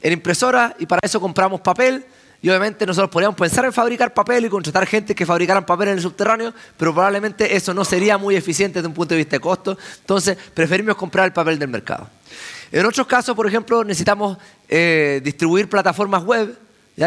en 0.00 0.14
impresora 0.14 0.74
y 0.78 0.86
para 0.86 1.00
eso 1.04 1.20
compramos 1.20 1.60
papel 1.60 2.06
y 2.42 2.48
obviamente 2.48 2.84
nosotros 2.84 3.08
podríamos 3.08 3.38
pensar 3.38 3.64
en 3.64 3.72
fabricar 3.72 4.12
papel 4.12 4.44
y 4.44 4.48
contratar 4.48 4.84
gente 4.84 5.14
que 5.14 5.24
fabricaran 5.24 5.64
papel 5.64 5.88
en 5.88 5.94
el 5.94 6.02
subterráneo, 6.02 6.52
pero 6.76 6.92
probablemente 6.92 7.54
eso 7.54 7.72
no 7.72 7.84
sería 7.84 8.18
muy 8.18 8.34
eficiente 8.34 8.80
desde 8.80 8.88
un 8.88 8.94
punto 8.94 9.14
de 9.14 9.18
vista 9.18 9.36
de 9.36 9.40
costo. 9.40 9.78
Entonces, 10.00 10.36
preferimos 10.52 10.96
comprar 10.96 11.26
el 11.26 11.32
papel 11.32 11.56
del 11.56 11.68
mercado. 11.68 12.10
En 12.72 12.84
otros 12.84 13.06
casos, 13.06 13.36
por 13.36 13.46
ejemplo, 13.46 13.84
necesitamos 13.84 14.38
eh, 14.68 15.20
distribuir 15.22 15.68
plataformas 15.68 16.24
web 16.24 16.58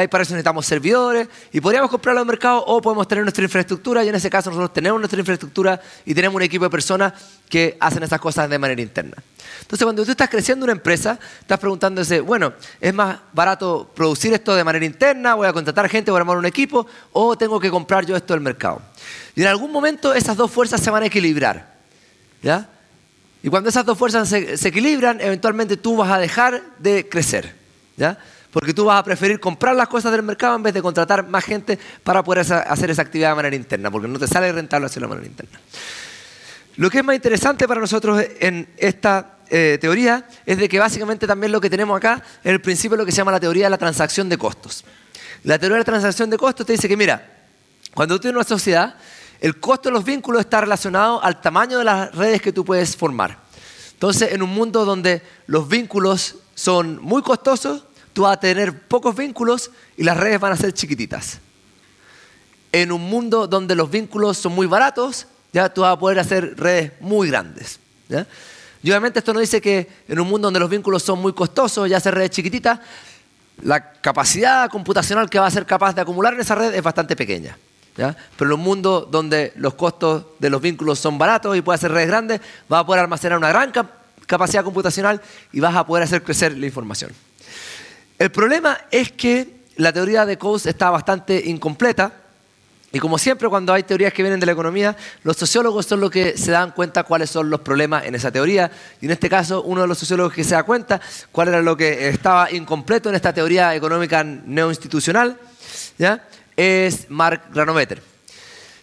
y 0.04 0.08
para 0.08 0.24
eso 0.24 0.34
necesitamos 0.34 0.66
servidores 0.66 1.28
y 1.52 1.62
podríamos 1.62 1.90
comprarlo 1.90 2.22
al 2.22 2.28
mercado 2.28 2.64
o 2.66 2.82
podemos 2.82 3.08
tener 3.08 3.24
nuestra 3.24 3.44
infraestructura 3.44 4.04
y 4.04 4.10
en 4.10 4.16
ese 4.16 4.30
caso 4.30 4.50
nosotros 4.50 4.74
tenemos 4.74 5.00
nuestra 5.00 5.20
infraestructura 5.20 5.80
y 6.06 6.14
tenemos 6.14 6.36
un 6.36 6.42
equipo 6.42 6.66
de 6.66 6.70
personas 6.70 7.14
que 7.50 7.78
hacen 7.80 8.04
esas 8.04 8.20
cosas 8.20 8.50
de 8.50 8.58
manera 8.58 8.82
interna. 8.82 9.16
Entonces 9.62 9.86
cuando 9.86 10.04
tú 10.04 10.12
estás 10.12 10.30
creciendo 10.30 10.64
una 10.64 10.74
empresa, 10.74 11.20
estás 11.40 11.60
preguntándose, 11.60 12.20
bueno, 12.20 12.54
¿es 12.80 12.94
más 12.94 13.18
barato 13.34 13.92
producir 13.96 14.34
esto 14.34 14.56
de 14.56 14.64
manera 14.64 14.86
interna? 14.86 15.36
¿Voy 15.36 15.48
a 15.48 15.54
contratar 15.54 15.88
gente, 15.90 16.12
voy 16.12 16.20
a 16.20 16.22
armar 16.22 16.38
un 16.38 16.46
equipo? 16.46 16.86
¿O 17.12 17.38
tengo 17.38 17.60
que 17.60 17.70
comprar 17.70 18.06
yo 18.06 18.16
esto 18.16 18.34
del 18.34 18.42
mercado? 18.42 18.82
Y 19.36 19.42
en 19.42 19.48
algún 19.48 19.72
momento 19.72 20.14
esas 20.14 20.36
dos 20.36 20.52
fuerzas 20.52 20.82
se 20.82 20.90
van 20.90 21.04
a 21.04 21.06
equilibrar. 21.08 21.76
¿Ya? 22.42 22.70
Y 23.42 23.50
cuando 23.50 23.70
esas 23.70 23.86
dos 23.86 23.98
fuerzas 23.98 24.28
se, 24.28 24.58
se 24.58 24.68
equilibran, 24.68 25.22
eventualmente 25.22 25.78
tú 25.78 25.98
vas 25.98 26.12
a 26.12 26.20
dejar 26.20 26.62
de 26.80 27.08
crecer. 27.08 27.56
¿Ya? 27.98 28.18
Porque 28.56 28.74
tú 28.74 28.86
vas 28.86 29.02
a 29.02 29.04
preferir 29.04 29.38
comprar 29.38 29.76
las 29.76 29.90
cosas 29.90 30.14
del 30.14 30.24
mercado 30.24 30.56
en 30.56 30.64
vez 30.64 30.74
de 30.74 30.82
contratar 30.82 31.28
más 31.28 31.44
gente 31.44 31.78
para 32.06 32.24
poder 32.24 32.40
hacer 32.54 32.90
esa 32.90 33.02
actividad 33.02 33.32
de 33.32 33.36
manera 33.36 33.54
interna, 33.54 33.92
porque 33.92 34.08
no 34.08 34.18
te 34.18 34.28
sale 34.28 34.50
rentable 34.50 34.86
hacerlo 34.86 35.10
de 35.10 35.16
manera 35.16 35.28
interna. 35.28 35.60
Lo 36.78 36.90
que 36.90 37.00
es 37.00 37.04
más 37.04 37.18
interesante 37.18 37.68
para 37.68 37.82
nosotros 37.82 38.24
en 38.40 38.70
esta 38.78 39.40
eh, 39.50 39.78
teoría 39.82 40.26
es 40.46 40.58
de 40.58 40.70
que 40.70 40.80
básicamente 40.80 41.28
también 41.28 41.52
lo 41.52 41.60
que 41.60 41.70
tenemos 41.70 41.98
acá 41.98 42.24
es 42.42 42.50
el 42.50 42.62
principio 42.62 42.96
de 42.96 43.02
lo 43.02 43.06
que 43.06 43.12
se 43.12 43.18
llama 43.18 43.34
la 43.34 43.42
teoría 43.42 43.66
de 43.66 43.72
la 43.72 43.78
transacción 43.78 44.30
de 44.30 44.38
costos. 44.38 44.86
La 45.44 45.60
teoría 45.60 45.76
de 45.76 45.82
la 45.82 45.84
transacción 45.84 46.30
de 46.30 46.38
costos 46.38 46.66
te 46.66 46.72
dice 46.72 46.88
que, 46.88 46.96
mira, 46.96 47.30
cuando 47.94 48.16
tú 48.16 48.22
tienes 48.22 48.38
una 48.38 48.46
sociedad, 48.46 48.96
el 49.42 49.60
costo 49.60 49.90
de 49.90 49.94
los 49.96 50.06
vínculos 50.06 50.40
está 50.40 50.62
relacionado 50.62 51.22
al 51.22 51.42
tamaño 51.42 51.78
de 51.78 51.84
las 51.84 52.16
redes 52.16 52.42
que 52.42 52.54
tú 52.54 52.64
puedes 52.64 52.96
formar. 52.96 53.38
Entonces, 53.92 54.32
en 54.32 54.42
un 54.42 54.52
mundo 54.52 54.86
donde 54.86 55.22
los 55.46 55.68
vínculos 55.68 56.38
son 56.56 57.02
muy 57.02 57.22
costosos, 57.22 57.84
tú 58.16 58.22
vas 58.22 58.38
a 58.38 58.40
tener 58.40 58.80
pocos 58.88 59.14
vínculos 59.14 59.72
y 59.98 60.04
las 60.04 60.16
redes 60.16 60.40
van 60.40 60.54
a 60.54 60.56
ser 60.56 60.74
chiquititas. 60.74 61.40
En 62.72 62.94
un 62.94 63.02
mundo 63.02 63.46
donde 63.46 63.76
los 63.76 63.92
vínculos 63.92 64.38
son 64.38 64.56
muy 64.56 64.68
baratos, 64.68 65.28
ya 65.52 65.68
tú 65.68 65.82
vas 65.82 65.94
a 65.94 66.00
poder 66.00 66.20
hacer 66.20 66.56
redes 66.58 66.94
muy 67.02 67.28
grandes. 67.28 67.78
Y 68.82 68.90
obviamente 68.90 69.20
esto 69.20 69.34
no 69.34 69.42
dice 69.42 69.60
que 69.60 69.90
en 70.08 70.18
un 70.18 70.30
mundo 70.30 70.48
donde 70.48 70.62
los 70.62 70.70
vínculos 70.70 71.04
son 71.04 71.22
muy 71.22 71.34
costosos 71.34 71.90
y 71.90 71.94
hacer 71.94 72.16
redes 72.16 72.30
chiquititas, 72.30 72.80
la 73.62 73.92
capacidad 73.92 74.70
computacional 74.70 75.30
que 75.30 75.38
va 75.38 75.48
a 75.48 75.52
ser 75.52 75.66
capaz 75.66 75.94
de 75.94 76.00
acumular 76.00 76.34
en 76.34 76.40
esa 76.40 76.56
red 76.56 76.74
es 76.74 76.84
bastante 76.84 77.18
pequeña. 77.18 77.58
Pero 77.98 78.16
en 78.40 78.52
un 78.54 78.62
mundo 78.62 79.06
donde 79.12 79.52
los 79.58 79.74
costos 79.74 80.26
de 80.40 80.50
los 80.50 80.62
vínculos 80.62 81.00
son 81.00 81.18
baratos 81.18 81.58
y 81.58 81.62
puede 81.62 81.76
hacer 81.76 81.92
redes 81.92 82.08
grandes, 82.08 82.40
vas 82.70 82.80
a 82.80 82.86
poder 82.86 83.02
almacenar 83.02 83.38
una 83.38 83.50
gran 83.50 83.74
capacidad 84.26 84.64
computacional 84.64 85.22
y 85.52 85.60
vas 85.60 85.76
a 85.76 85.86
poder 85.86 86.06
hacer 86.06 86.24
crecer 86.24 86.58
la 86.58 86.66
información. 86.66 87.12
El 88.18 88.32
problema 88.32 88.78
es 88.92 89.12
que 89.12 89.56
la 89.76 89.92
teoría 89.92 90.26
de 90.26 90.38
Coase 90.38 90.70
está 90.70 90.90
bastante 90.90 91.42
incompleta 91.46 92.14
y 92.94 93.00
como 93.00 93.18
siempre 93.18 93.50
cuando 93.50 93.74
hay 93.74 93.84
teorías 93.84 94.14
que 94.14 94.24
vienen 94.24 94.40
de 94.40 94.46
la 94.46 94.54
economía, 94.54 94.96
los 95.24 95.36
sociólogos 95.36 95.86
son 95.86 96.00
los 96.00 96.10
que 96.10 96.38
se 96.38 96.52
dan 96.52 96.72
cuenta 96.72 97.04
cuáles 97.04 97.30
son 97.30 97.50
los 97.50 97.60
problemas 97.60 98.06
en 98.06 98.16
esa 98.16 98.32
teoría 98.32 98.72
y 99.02 99.06
en 99.06 99.12
este 99.12 99.30
caso 99.30 99.64
uno 99.64 99.82
de 99.82 99.88
los 99.88 99.98
sociólogos 99.98 100.32
que 100.32 100.46
se 100.46 100.56
da 100.56 100.64
cuenta 100.64 101.02
cuál 101.30 101.50
era 101.50 101.62
lo 101.62 101.76
que 101.76 102.08
estaba 102.08 102.50
incompleto 102.52 103.10
en 103.10 103.16
esta 103.16 103.34
teoría 103.34 103.76
económica 103.76 104.24
neoinstitucional 104.24 105.38
¿ya? 105.98 106.26
es 106.56 107.10
Mark 107.10 107.48
Granovetter. 107.54 108.02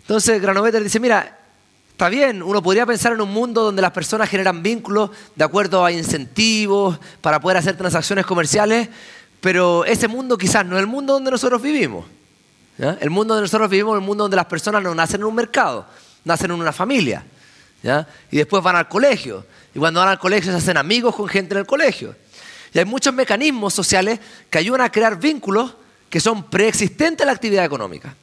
Entonces 0.03 0.43
Granovetter 0.43 0.83
dice, 0.83 1.01
mira, 1.01 1.39
Está 1.93 2.09
bien, 2.09 2.43
uno 2.43 2.61
podría 2.61 2.85
pensar 2.85 3.13
en 3.13 3.21
un 3.21 3.31
mundo 3.31 3.63
donde 3.63 3.81
las 3.81 3.93
personas 3.93 4.29
generan 4.29 4.61
vínculos 4.61 5.11
de 5.37 5.45
acuerdo 5.45 5.85
a 5.85 5.93
incentivos 5.93 6.99
para 7.21 7.39
poder 7.41 7.59
hacer 7.59 7.77
transacciones 7.77 8.27
comerciales, 8.27 8.89
pero 9.43 9.85
ese 9.85 10.07
mundo 10.07 10.39
quizás 10.39 10.65
no 10.65 10.77
es 10.77 10.81
el 10.81 10.87
mundo 10.87 11.15
donde 11.15 11.33
nosotros 11.33 11.61
vivimos. 11.61 12.07
El 12.79 13.11
mundo 13.11 13.35
donde 13.35 13.47
nosotros 13.47 13.69
vivimos 13.69 13.95
es 13.97 14.01
el 14.01 14.07
mundo 14.07 14.25
donde 14.25 14.37
las 14.37 14.47
personas 14.47 14.81
no 14.83 14.95
nacen 14.95 15.21
en 15.21 15.27
un 15.27 15.35
mercado, 15.35 15.85
nacen 16.25 16.53
en 16.53 16.61
una 16.61 16.73
familia. 16.73 17.25
Y 18.31 18.37
después 18.37 18.63
van 18.63 18.77
al 18.77 18.89
colegio. 18.89 19.45
Y 19.75 19.81
cuando 19.81 19.99
van 19.99 20.11
al 20.11 20.19
colegio 20.21 20.53
se 20.53 20.59
hacen 20.59 20.77
amigos 20.77 21.17
con 21.17 21.27
gente 21.27 21.55
en 21.55 21.59
el 21.59 21.67
colegio. 21.67 22.15
Y 22.73 22.79
hay 22.79 22.85
muchos 22.85 23.13
mecanismos 23.13 23.75
sociales 23.75 24.21
que 24.49 24.59
ayudan 24.59 24.83
a 24.83 24.93
crear 24.93 25.19
vínculos 25.19 25.75
que 26.09 26.21
son 26.21 26.45
preexistentes 26.49 27.25
a 27.25 27.27
la 27.27 27.33
actividad 27.33 27.65
económica. 27.65 28.15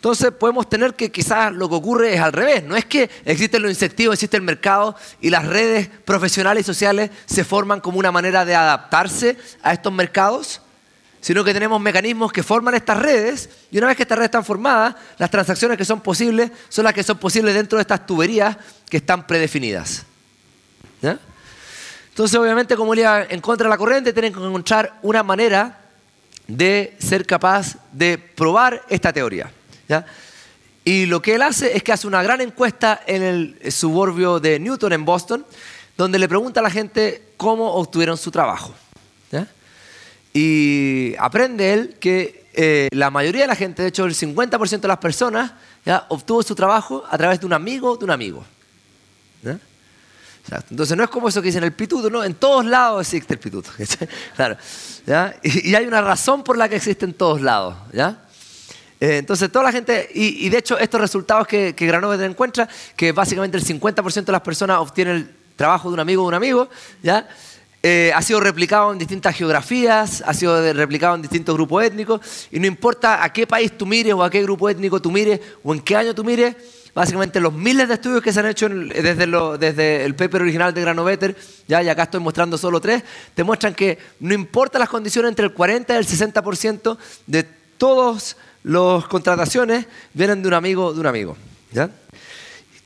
Entonces 0.00 0.30
podemos 0.30 0.66
tener 0.66 0.94
que 0.94 1.12
quizás 1.12 1.52
lo 1.52 1.68
que 1.68 1.74
ocurre 1.74 2.14
es 2.14 2.20
al 2.22 2.32
revés. 2.32 2.64
No 2.64 2.74
es 2.74 2.86
que 2.86 3.10
existen 3.26 3.60
los 3.60 3.70
incentivos, 3.70 4.14
existe 4.14 4.38
el 4.38 4.42
mercado 4.42 4.96
y 5.20 5.28
las 5.28 5.44
redes 5.44 5.90
profesionales 6.06 6.62
y 6.62 6.64
sociales 6.64 7.10
se 7.26 7.44
forman 7.44 7.82
como 7.82 7.98
una 7.98 8.10
manera 8.10 8.46
de 8.46 8.54
adaptarse 8.54 9.36
a 9.62 9.74
estos 9.74 9.92
mercados, 9.92 10.62
sino 11.20 11.44
que 11.44 11.52
tenemos 11.52 11.78
mecanismos 11.82 12.32
que 12.32 12.42
forman 12.42 12.76
estas 12.76 12.96
redes 12.96 13.50
y 13.70 13.76
una 13.76 13.88
vez 13.88 13.96
que 13.98 14.04
estas 14.04 14.16
redes 14.16 14.28
están 14.28 14.42
formadas, 14.42 14.94
las 15.18 15.30
transacciones 15.30 15.76
que 15.76 15.84
son 15.84 16.00
posibles 16.00 16.50
son 16.70 16.86
las 16.86 16.94
que 16.94 17.02
son 17.02 17.18
posibles 17.18 17.52
dentro 17.52 17.76
de 17.76 17.82
estas 17.82 18.06
tuberías 18.06 18.56
que 18.88 18.96
están 18.96 19.26
predefinidas. 19.26 20.06
Entonces 21.02 22.38
obviamente 22.38 22.74
como 22.74 22.94
ir 22.94 23.04
en 23.28 23.40
contra 23.42 23.66
de 23.66 23.68
la 23.68 23.76
corriente 23.76 24.14
tienen 24.14 24.32
que 24.32 24.38
encontrar 24.38 24.98
una 25.02 25.22
manera 25.22 25.78
de 26.46 26.96
ser 26.98 27.26
capaz 27.26 27.76
de 27.92 28.16
probar 28.16 28.82
esta 28.88 29.12
teoría. 29.12 29.52
Y 30.84 31.06
lo 31.06 31.20
que 31.20 31.34
él 31.34 31.42
hace 31.42 31.76
es 31.76 31.82
que 31.82 31.92
hace 31.92 32.06
una 32.06 32.22
gran 32.22 32.40
encuesta 32.40 33.00
en 33.06 33.22
el 33.22 33.72
suburbio 33.72 34.40
de 34.40 34.58
Newton, 34.58 34.92
en 34.92 35.04
Boston, 35.04 35.44
donde 35.96 36.18
le 36.18 36.28
pregunta 36.28 36.60
a 36.60 36.62
la 36.62 36.70
gente 36.70 37.32
cómo 37.36 37.74
obtuvieron 37.74 38.16
su 38.16 38.30
trabajo. 38.30 38.74
Y 40.32 41.14
aprende 41.18 41.72
él 41.72 41.96
que 41.98 42.46
eh, 42.52 42.88
la 42.92 43.10
mayoría 43.10 43.42
de 43.42 43.46
la 43.48 43.56
gente, 43.56 43.82
de 43.82 43.88
hecho 43.88 44.04
el 44.04 44.14
50% 44.14 44.80
de 44.80 44.88
las 44.88 44.98
personas, 44.98 45.52
obtuvo 46.08 46.42
su 46.42 46.54
trabajo 46.54 47.04
a 47.10 47.18
través 47.18 47.40
de 47.40 47.46
un 47.46 47.52
amigo 47.52 47.96
de 47.96 48.04
un 48.04 48.10
amigo. 48.10 48.44
Entonces 50.70 50.96
no 50.96 51.04
es 51.04 51.10
como 51.10 51.28
eso 51.28 51.40
que 51.42 51.46
dicen 51.46 51.64
el 51.64 51.72
pituto, 51.72 52.10
¿no? 52.10 52.24
En 52.24 52.34
todos 52.34 52.64
lados 52.64 53.06
existe 53.06 53.34
el 53.34 53.40
pituto. 53.40 53.70
claro, 54.36 54.56
Y, 55.42 55.70
y, 55.70 55.74
hay 55.74 55.86
una 55.86 56.00
razón 56.00 56.42
por 56.42 56.56
la 56.56 56.68
que 56.68 56.76
existe 56.76 57.04
en 57.04 57.14
todos 57.14 57.40
lados. 57.40 57.76
¿ya? 57.92 58.24
Eh, 59.00 59.16
entonces, 59.16 59.50
toda 59.50 59.64
la 59.64 59.72
gente, 59.72 60.10
y, 60.14 60.48
de 60.50 60.58
hecho, 60.58 60.78
estos 60.78 61.00
resultados 61.00 61.46
que, 61.46 61.74
que 61.74 61.86
Granover 61.86 62.20
encuentra, 62.22 62.68
que 62.94 63.12
básicamente 63.12 63.56
el 63.56 63.64
50% 63.64 64.24
de 64.24 64.32
las 64.32 64.42
personas 64.42 64.78
obtienen 64.78 65.16
el 65.16 65.30
trabajo 65.56 65.88
de 65.88 65.94
un 65.94 66.00
amigo 66.00 66.22
de 66.22 66.28
un 66.28 66.34
amigo, 66.34 66.68
¿ya? 67.02 67.26
Eh, 67.82 68.12
ha 68.14 68.20
sido 68.20 68.40
replicado 68.40 68.92
en 68.92 68.98
distintas 68.98 69.34
geografías, 69.34 70.22
ha 70.26 70.34
sido 70.34 70.70
replicado 70.74 71.14
en 71.14 71.22
distintos 71.22 71.54
grupos 71.54 71.82
étnicos, 71.82 72.20
y 72.50 72.60
no 72.60 72.66
importa 72.66 73.24
a 73.24 73.32
qué 73.32 73.46
país 73.46 73.76
tú 73.76 73.86
mires 73.86 74.12
o 74.12 74.22
a 74.22 74.28
qué 74.28 74.42
grupo 74.42 74.68
étnico 74.68 75.00
tú 75.00 75.10
mires 75.10 75.40
o 75.62 75.72
en 75.72 75.80
qué 75.80 75.96
año 75.96 76.14
tú 76.14 76.22
mires, 76.22 76.56
básicamente 76.94 77.40
los 77.40 77.54
miles 77.54 77.88
de 77.88 77.94
estudios 77.94 78.22
que 78.22 78.34
se 78.34 78.40
han 78.40 78.46
hecho 78.48 78.68
desde, 78.68 80.04
el 80.04 80.14
paper 80.14 80.42
original 80.42 80.74
de 80.74 80.80
Granovetter, 80.82 81.34
ya, 81.66 81.82
y 81.82 81.88
acá 81.88 82.02
estoy 82.02 82.20
mostrando 82.20 82.58
solo 82.58 82.82
tres, 82.82 83.02
te 83.34 83.44
muestran 83.44 83.74
que 83.74 83.96
no 84.20 84.34
importa 84.34 84.78
las 84.78 84.90
condiciones, 84.90 85.30
entre 85.30 85.46
el 85.46 85.54
40 85.54 85.94
y 85.94 85.96
el 85.96 86.06
60% 86.06 86.98
de 87.26 87.44
todas 87.78 88.36
las 88.62 89.06
contrataciones 89.06 89.86
vienen 90.12 90.42
de 90.42 90.48
un 90.48 90.54
amigo 90.54 90.92
de 90.92 91.00
un 91.00 91.06
amigo. 91.06 91.36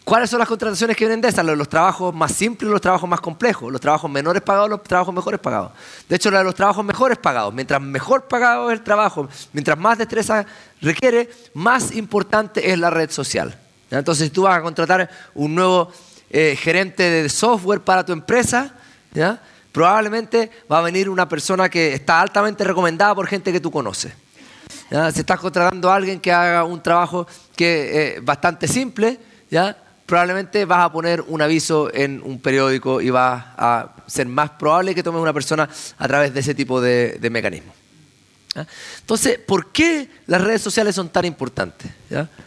¿Cuáles 0.05 0.29
son 0.29 0.39
las 0.39 0.49
contrataciones 0.49 0.99
que 0.99 1.07
vienen 1.07 1.23
de 1.23 1.29
esas? 1.29 1.45
Los, 1.47 1.69
trabajos 1.69 2.15
más 2.15 2.31
simples, 2.33 2.71
los 2.71 2.81
trabajos 2.81 3.09
más 3.09 3.23
complejos, 3.23 3.73
los 3.73 3.81
trabajos 3.81 4.11
menores 4.11 4.43
pagados, 4.43 4.69
los 4.69 4.83
trabajos 4.83 5.15
mejores 5.15 5.41
pagados. 5.41 5.73
De 6.07 6.17
hecho, 6.17 6.31
los 6.31 6.55
trabajos 6.55 6.85
mejores 6.85 7.17
pagados, 7.17 7.55
mientras 7.55 7.81
mejor 7.81 8.29
pagado 8.29 8.71
es 8.71 8.79
el 8.79 8.85
trabajo, 8.85 9.29
mientras 9.55 9.79
más 9.79 9.97
destreza 9.97 10.45
requiere, 10.83 11.31
más 11.55 11.93
importante 11.93 12.71
es 12.71 12.79
la 12.79 12.91
red 12.91 13.11
social. 13.11 13.59
Entonces, 13.91 14.27
si 14.27 14.31
tú 14.31 14.43
vas 14.43 14.59
a 14.59 14.63
contratar 14.63 15.09
un 15.35 15.55
nuevo 15.55 15.91
eh, 16.29 16.55
gerente 16.61 17.03
de 17.03 17.29
software 17.31 17.81
para 17.81 18.05
tu 18.05 18.13
empresa, 18.13 18.75
probablemente 19.73 20.51
va 20.71 20.81
a 20.81 20.83
venir 20.83 21.09
una 21.09 21.27
persona 21.27 21.71
que 21.71 21.95
está 21.95 22.21
altamente 22.21 22.63
recomendada 22.63 23.15
por 23.15 23.27
gente 23.27 23.53
que 23.53 23.61
tú 23.61 23.71
conoces. 23.71 24.13
Si 25.13 25.21
estás 25.21 25.41
contratando 25.41 25.91
a 25.91 25.97
alguien 25.97 26.21
que 26.21 26.33
haga 26.33 26.65
un 26.65 26.83
trabajo 26.83 27.27
que 27.57 28.17
es 28.17 28.25
bastante 28.25 28.69
simple, 28.69 29.19
¿ya? 29.51 29.77
probablemente 30.07 30.65
vas 30.65 30.85
a 30.85 30.93
poner 30.93 31.23
un 31.23 31.41
aviso 31.41 31.93
en 31.93 32.23
un 32.23 32.41
periódico 32.41 33.01
y 33.01 33.11
va 33.11 33.55
a 33.57 33.95
ser 34.07 34.27
más 34.27 34.51
probable 34.51 34.95
que 34.95 35.03
tomes 35.03 35.21
una 35.21 35.33
persona 35.33 35.69
a 35.99 36.09
través 36.09 36.35
de 36.35 36.41
ese 36.41 36.55
tipo 36.55 36.81
de, 36.81 37.19
mecanismo. 37.31 37.73
Entonces, 39.01 39.39
¿por 39.39 39.73
qué 39.73 40.09
las 40.27 40.41
redes 40.41 40.63
sociales 40.63 40.95
son 40.95 41.09
tan 41.09 41.25
importantes? 41.25 41.91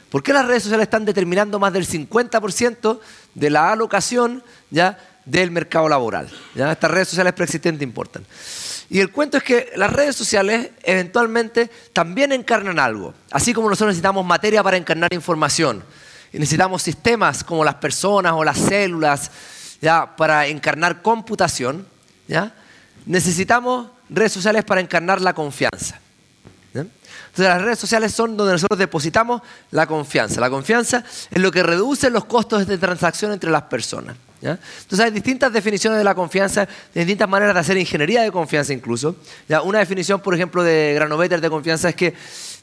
¿Por 0.10 0.24
qué 0.24 0.32
las 0.32 0.46
redes 0.46 0.64
sociales 0.64 0.86
están 0.86 1.04
determinando 1.04 1.60
más 1.60 1.74
del 1.74 1.86
50% 1.86 3.00
de 3.34 3.50
la 3.50 3.72
alocación 3.74 4.42
¿ya? 4.70 4.98
del 5.26 5.52
mercado 5.52 5.90
laboral? 5.90 6.30
Estas 6.56 6.92
redes 6.92 7.10
sociales 7.10 7.34
preexistentes 7.34 7.82
importan. 7.82 8.24
Y 8.90 9.00
el 9.00 9.12
cuento 9.12 9.38
es 9.38 9.44
que 9.44 9.72
las 9.76 9.92
redes 9.92 10.16
sociales 10.16 10.70
eventualmente 10.84 11.70
también 11.92 12.32
encarnan 12.32 12.80
algo. 12.80 13.14
Así 13.32 13.54
como 13.54 13.70
nosotros 13.70 13.90
necesitamos 13.90 14.26
materia 14.26 14.64
para 14.64 14.78
encarnar 14.78 15.14
información, 15.14 15.84
y 16.32 16.40
necesitamos 16.40 16.84
sistemas 16.84 17.44
como 17.44 17.64
las 17.64 17.76
personas 17.76 18.34
o 18.34 18.44
las 18.44 18.58
células 18.58 19.32
¿ya? 19.82 20.16
para 20.16 20.48
encarnar 20.48 21.02
computación. 21.02 21.88
¿ya? 22.28 22.54
Necesitamos 23.06 23.88
redes 24.10 24.34
sociales 24.34 24.64
para 24.66 24.82
encarnar 24.82 25.22
la 25.22 25.34
confianza. 25.34 26.00
Entonces 26.74 27.54
las 27.54 27.62
redes 27.62 27.80
sociales 27.80 28.14
son 28.14 28.36
donde 28.36 28.54
nosotros 28.54 28.80
depositamos 28.80 29.42
la 29.70 29.86
confianza. 29.86 30.42
La 30.42 30.50
confianza 30.50 31.04
es 31.30 31.40
lo 31.40 31.52
que 31.52 31.62
reduce 31.62 32.10
los 32.10 32.26
costos 32.26 32.66
de 32.66 32.78
transacción 32.80 33.32
entre 33.32 33.52
las 33.52 33.64
personas. 33.64 34.18
Entonces 34.42 35.00
hay 35.00 35.12
distintas 35.12 35.52
definiciones 35.52 35.98
de 35.98 36.04
la 36.04 36.14
confianza, 36.14 36.68
distintas 36.94 37.28
maneras 37.28 37.54
de 37.56 37.60
hacer 37.60 37.78
ingeniería 37.78 38.22
de 38.22 38.32
confianza 38.32 38.72
incluso. 38.74 39.16
¿ya? 39.50 39.62
Una 39.62 39.80
definición, 39.80 40.22
por 40.22 40.36
ejemplo, 40.36 40.64
de 40.64 40.94
Granovetter 40.94 41.42
de 41.42 41.50
confianza 41.50 41.90
es 41.90 41.96
que 41.96 42.14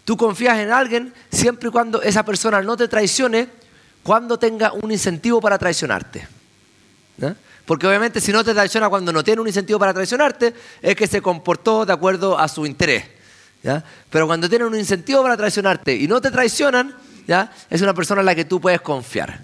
Tú 0.04 0.16
confías 0.16 0.58
en 0.58 0.70
alguien 0.70 1.12
siempre 1.30 1.68
y 1.68 1.72
cuando 1.72 2.02
esa 2.02 2.24
persona 2.24 2.60
no 2.60 2.76
te 2.76 2.88
traicione 2.88 3.48
cuando 4.02 4.38
tenga 4.38 4.72
un 4.72 4.92
incentivo 4.92 5.40
para 5.40 5.56
traicionarte. 5.56 6.28
Porque 7.64 7.86
obviamente 7.86 8.20
si 8.20 8.30
no 8.30 8.44
te 8.44 8.52
traiciona 8.52 8.90
cuando 8.90 9.12
no 9.12 9.24
tiene 9.24 9.40
un 9.40 9.46
incentivo 9.46 9.78
para 9.78 9.94
traicionarte, 9.94 10.52
es 10.82 10.94
que 10.94 11.06
se 11.06 11.22
comportó 11.22 11.86
de 11.86 11.94
acuerdo 11.94 12.38
a 12.38 12.46
su 12.48 12.66
interés. 12.66 13.04
Pero 14.10 14.26
cuando 14.26 14.46
tiene 14.46 14.66
un 14.66 14.76
incentivo 14.76 15.22
para 15.22 15.38
traicionarte 15.38 15.96
y 15.96 16.06
no 16.06 16.20
te 16.20 16.30
traicionan, 16.30 16.94
¿ya? 17.26 17.50
es 17.70 17.80
una 17.80 17.94
persona 17.94 18.20
en 18.20 18.26
la 18.26 18.34
que 18.34 18.44
tú 18.44 18.60
puedes 18.60 18.82
confiar. 18.82 19.40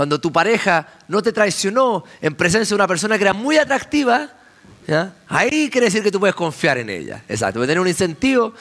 Cuando 0.00 0.18
tu 0.18 0.32
pareja 0.32 0.88
no 1.08 1.20
te 1.20 1.30
traicionó 1.30 2.04
en 2.22 2.34
presencia 2.34 2.70
de 2.70 2.74
una 2.76 2.88
persona 2.88 3.18
que 3.18 3.24
era 3.24 3.34
muy 3.34 3.58
atractiva, 3.58 4.30
Ahí 5.28 5.68
quiere 5.68 5.88
decir 5.88 6.02
que 6.02 6.10
tú 6.10 6.18
puedes 6.18 6.34
confiar 6.34 6.78
en 6.78 6.88
ella. 6.88 7.22
Exacto, 7.28 7.58
puede 7.58 7.68
tener 7.68 7.80
un 7.82 7.86
incentivo 7.86 8.54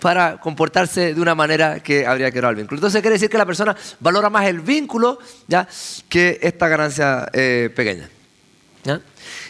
para 0.00 0.40
comportarse 0.40 1.14
de 1.14 1.20
una 1.20 1.36
manera 1.36 1.78
que 1.80 2.04
habría 2.04 2.32
que 2.32 2.40
el 2.40 2.56
vínculo. 2.56 2.78
Entonces 2.78 3.00
quiere 3.00 3.14
decir 3.14 3.30
que 3.30 3.38
la 3.38 3.46
persona 3.46 3.76
valora 4.00 4.28
más 4.28 4.44
el 4.46 4.60
vínculo 4.60 5.20
que 6.08 6.40
esta 6.42 6.66
ganancia 6.66 7.28
eh, 7.32 7.70
pequeña. 7.72 8.08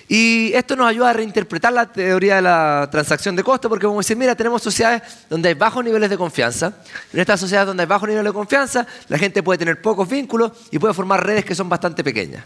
Y 0.08 0.52
esto 0.54 0.74
nos 0.74 0.88
ayuda 0.88 1.10
a 1.10 1.12
reinterpretar 1.12 1.72
la 1.72 1.86
teoría 1.86 2.36
de 2.36 2.42
la 2.42 2.88
transacción 2.90 3.36
de 3.36 3.44
costo, 3.44 3.68
porque 3.68 3.86
como 3.86 3.98
decir, 3.98 4.16
mira, 4.16 4.34
tenemos 4.34 4.62
sociedades 4.62 5.02
donde 5.28 5.50
hay 5.50 5.54
bajos 5.54 5.84
niveles 5.84 6.10
de 6.10 6.16
confianza. 6.16 6.72
En 7.12 7.20
estas 7.20 7.40
sociedades 7.40 7.68
donde 7.68 7.82
hay 7.82 7.86
bajos 7.86 8.08
niveles 8.08 8.30
de 8.30 8.34
confianza, 8.34 8.86
la 9.08 9.18
gente 9.18 9.42
puede 9.42 9.58
tener 9.58 9.80
pocos 9.82 10.08
vínculos 10.08 10.52
y 10.70 10.78
puede 10.78 10.94
formar 10.94 11.24
redes 11.24 11.44
que 11.44 11.54
son 11.54 11.68
bastante 11.68 12.02
pequeñas. 12.02 12.44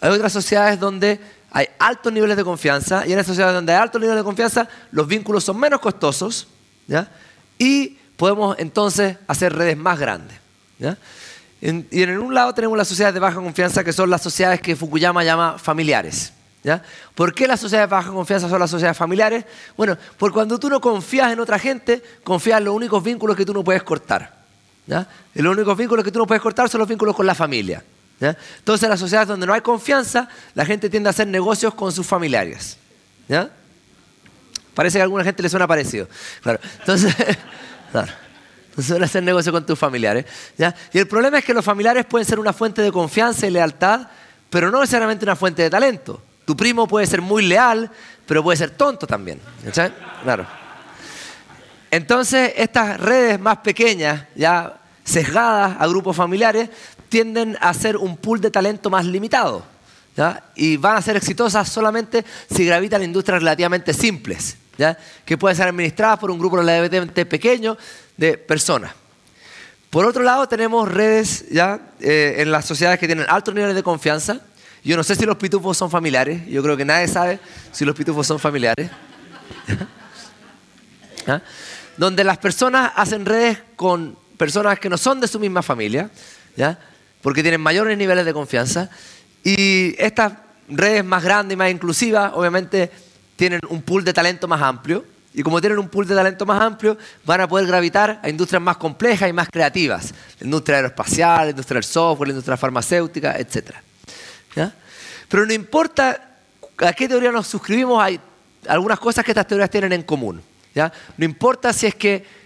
Hay 0.00 0.10
otras 0.10 0.32
sociedades 0.32 0.78
donde 0.78 1.20
hay 1.50 1.66
altos 1.78 2.12
niveles 2.12 2.36
de 2.36 2.44
confianza 2.44 3.06
y 3.06 3.12
en 3.12 3.18
esas 3.18 3.28
sociedades 3.28 3.54
donde 3.54 3.72
hay 3.72 3.80
altos 3.80 4.00
niveles 4.00 4.20
de 4.20 4.24
confianza 4.24 4.68
los 4.90 5.06
vínculos 5.06 5.44
son 5.44 5.60
menos 5.60 5.80
costosos 5.80 6.48
y 7.58 7.98
podemos 8.16 8.56
entonces 8.58 9.16
hacer 9.26 9.54
redes 9.54 9.76
más 9.76 9.98
grandes. 9.98 10.36
Y 11.62 12.02
en 12.02 12.18
un 12.18 12.34
lado 12.34 12.52
tenemos 12.52 12.76
las 12.76 12.88
sociedades 12.88 13.14
de 13.14 13.20
baja 13.20 13.36
confianza 13.36 13.84
que 13.84 13.92
son 13.92 14.10
las 14.10 14.20
sociedades 14.20 14.60
que 14.60 14.74
Fukuyama 14.74 15.22
llama 15.22 15.58
familiares. 15.58 16.32
¿Por 17.14 17.32
qué 17.34 17.46
las 17.46 17.60
sociedades 17.60 17.88
de 17.88 17.94
baja 17.94 18.10
confianza 18.10 18.48
son 18.48 18.58
las 18.58 18.68
sociedades 18.70 18.96
familiares? 18.96 19.44
Bueno, 19.76 19.96
porque 20.18 20.34
cuando 20.34 20.58
tú 20.58 20.68
no 20.68 20.80
confías 20.80 21.32
en 21.32 21.38
otra 21.38 21.60
gente, 21.60 22.02
confías 22.24 22.58
en 22.58 22.64
los 22.64 22.74
únicos 22.74 23.02
vínculos 23.02 23.36
que 23.36 23.44
tú 23.44 23.54
no 23.54 23.62
puedes 23.62 23.84
cortar. 23.84 24.42
Y 25.34 25.42
los 25.42 25.56
únicos 25.56 25.76
vínculos 25.76 26.04
que 26.04 26.10
tú 26.10 26.18
no 26.18 26.26
puedes 26.26 26.42
cortar 26.42 26.68
son 26.68 26.80
los 26.80 26.88
vínculos 26.88 27.14
con 27.14 27.26
la 27.26 27.34
familia. 27.34 27.84
Entonces, 28.20 28.84
en 28.84 28.90
las 28.90 29.00
sociedades 29.00 29.28
donde 29.28 29.46
no 29.46 29.52
hay 29.52 29.60
confianza, 29.60 30.28
la 30.54 30.64
gente 30.64 30.90
tiende 30.90 31.08
a 31.08 31.10
hacer 31.10 31.28
negocios 31.28 31.74
con 31.74 31.92
sus 31.92 32.06
familiares. 32.06 32.76
Parece 34.74 34.98
que 34.98 35.00
a 35.00 35.04
alguna 35.04 35.22
gente 35.22 35.42
le 35.42 35.48
suena 35.48 35.68
parecido. 35.68 36.08
Entonces, 36.80 37.14
claro. 37.92 38.21
Entonces 38.72 38.86
suele 38.86 39.04
hacer 39.04 39.22
negocios 39.22 39.52
con 39.52 39.66
tus 39.66 39.78
familiares. 39.78 40.24
Y 40.92 40.98
el 40.98 41.06
problema 41.06 41.38
es 41.38 41.44
que 41.44 41.52
los 41.52 41.64
familiares 41.64 42.06
pueden 42.06 42.26
ser 42.26 42.38
una 42.38 42.54
fuente 42.54 42.80
de 42.80 42.90
confianza 42.90 43.46
y 43.46 43.50
lealtad, 43.50 44.08
pero 44.48 44.70
no 44.70 44.80
necesariamente 44.80 45.26
una 45.26 45.36
fuente 45.36 45.62
de 45.62 45.68
talento. 45.68 46.22
Tu 46.46 46.56
primo 46.56 46.88
puede 46.88 47.06
ser 47.06 47.20
muy 47.20 47.44
leal, 47.44 47.90
pero 48.26 48.42
puede 48.42 48.56
ser 48.56 48.70
tonto 48.70 49.06
también. 49.06 49.40
Claro. 50.22 50.46
Entonces, 51.90 52.54
estas 52.56 52.98
redes 52.98 53.38
más 53.38 53.58
pequeñas, 53.58 54.24
ya 54.34 54.80
sesgadas 55.04 55.76
a 55.78 55.86
grupos 55.86 56.16
familiares, 56.16 56.70
tienden 57.10 57.58
a 57.60 57.74
ser 57.74 57.98
un 57.98 58.16
pool 58.16 58.40
de 58.40 58.50
talento 58.50 58.88
más 58.88 59.04
limitado. 59.04 59.64
Y 60.56 60.78
van 60.78 60.96
a 60.96 61.02
ser 61.02 61.16
exitosas 61.16 61.68
solamente 61.68 62.24
si 62.50 62.64
gravitan 62.64 63.02
industrias 63.02 63.40
relativamente 63.40 63.92
simples, 63.92 64.56
que 65.24 65.38
pueden 65.38 65.56
ser 65.56 65.68
administradas 65.68 66.18
por 66.18 66.30
un 66.30 66.38
grupo 66.38 66.56
relativamente 66.56 67.26
pequeño 67.26 67.76
de 68.22 68.38
personas. 68.38 68.92
Por 69.90 70.06
otro 70.06 70.22
lado, 70.22 70.46
tenemos 70.46 70.88
redes 70.88 71.44
¿ya? 71.50 71.80
Eh, 71.98 72.36
en 72.38 72.52
las 72.52 72.64
sociedades 72.64 73.00
que 73.00 73.06
tienen 73.06 73.26
altos 73.28 73.52
niveles 73.52 73.74
de 73.74 73.82
confianza. 73.82 74.40
Yo 74.84 74.96
no 74.96 75.02
sé 75.02 75.16
si 75.16 75.26
los 75.26 75.36
pitufos 75.36 75.76
son 75.76 75.90
familiares, 75.90 76.46
yo 76.46 76.62
creo 76.62 76.76
que 76.76 76.84
nadie 76.84 77.08
sabe 77.08 77.40
si 77.72 77.84
los 77.84 77.96
pitufos 77.96 78.24
son 78.24 78.38
familiares. 78.38 78.90
Donde 81.96 82.22
las 82.22 82.38
personas 82.38 82.92
hacen 82.94 83.26
redes 83.26 83.58
con 83.74 84.16
personas 84.36 84.78
que 84.78 84.88
no 84.88 84.96
son 84.96 85.20
de 85.20 85.26
su 85.26 85.40
misma 85.40 85.62
familia, 85.62 86.08
¿ya? 86.56 86.78
porque 87.22 87.42
tienen 87.42 87.60
mayores 87.60 87.98
niveles 87.98 88.24
de 88.24 88.32
confianza. 88.32 88.88
Y 89.42 90.00
estas 90.00 90.34
redes 90.68 91.04
más 91.04 91.24
grandes 91.24 91.54
y 91.54 91.56
más 91.56 91.70
inclusivas, 91.72 92.32
obviamente, 92.34 92.88
tienen 93.34 93.60
un 93.68 93.82
pool 93.82 94.04
de 94.04 94.12
talento 94.12 94.46
más 94.46 94.62
amplio. 94.62 95.04
Y 95.34 95.42
como 95.42 95.60
tienen 95.60 95.78
un 95.78 95.88
pool 95.88 96.06
de 96.06 96.14
talento 96.14 96.44
más 96.44 96.60
amplio, 96.60 96.98
van 97.24 97.40
a 97.40 97.48
poder 97.48 97.66
gravitar 97.66 98.20
a 98.22 98.28
industrias 98.28 98.60
más 98.60 98.76
complejas 98.76 99.28
y 99.30 99.32
más 99.32 99.48
creativas. 99.48 100.12
La 100.40 100.44
industria 100.44 100.76
aeroespacial, 100.76 101.46
la 101.46 101.50
industria 101.50 101.76
del 101.76 101.84
software, 101.84 102.28
la 102.28 102.32
industria 102.32 102.56
farmacéutica, 102.56 103.38
etc. 103.38 103.70
Pero 105.28 105.46
no 105.46 105.52
importa 105.52 106.36
a 106.76 106.92
qué 106.92 107.08
teoría 107.08 107.32
nos 107.32 107.46
suscribimos, 107.46 108.02
hay 108.02 108.20
algunas 108.68 108.98
cosas 108.98 109.24
que 109.24 109.30
estas 109.30 109.46
teorías 109.46 109.70
tienen 109.70 109.92
en 109.92 110.02
común. 110.02 110.42
No 110.74 111.24
importa 111.24 111.72
si 111.72 111.86
es 111.86 111.94
que 111.94 112.41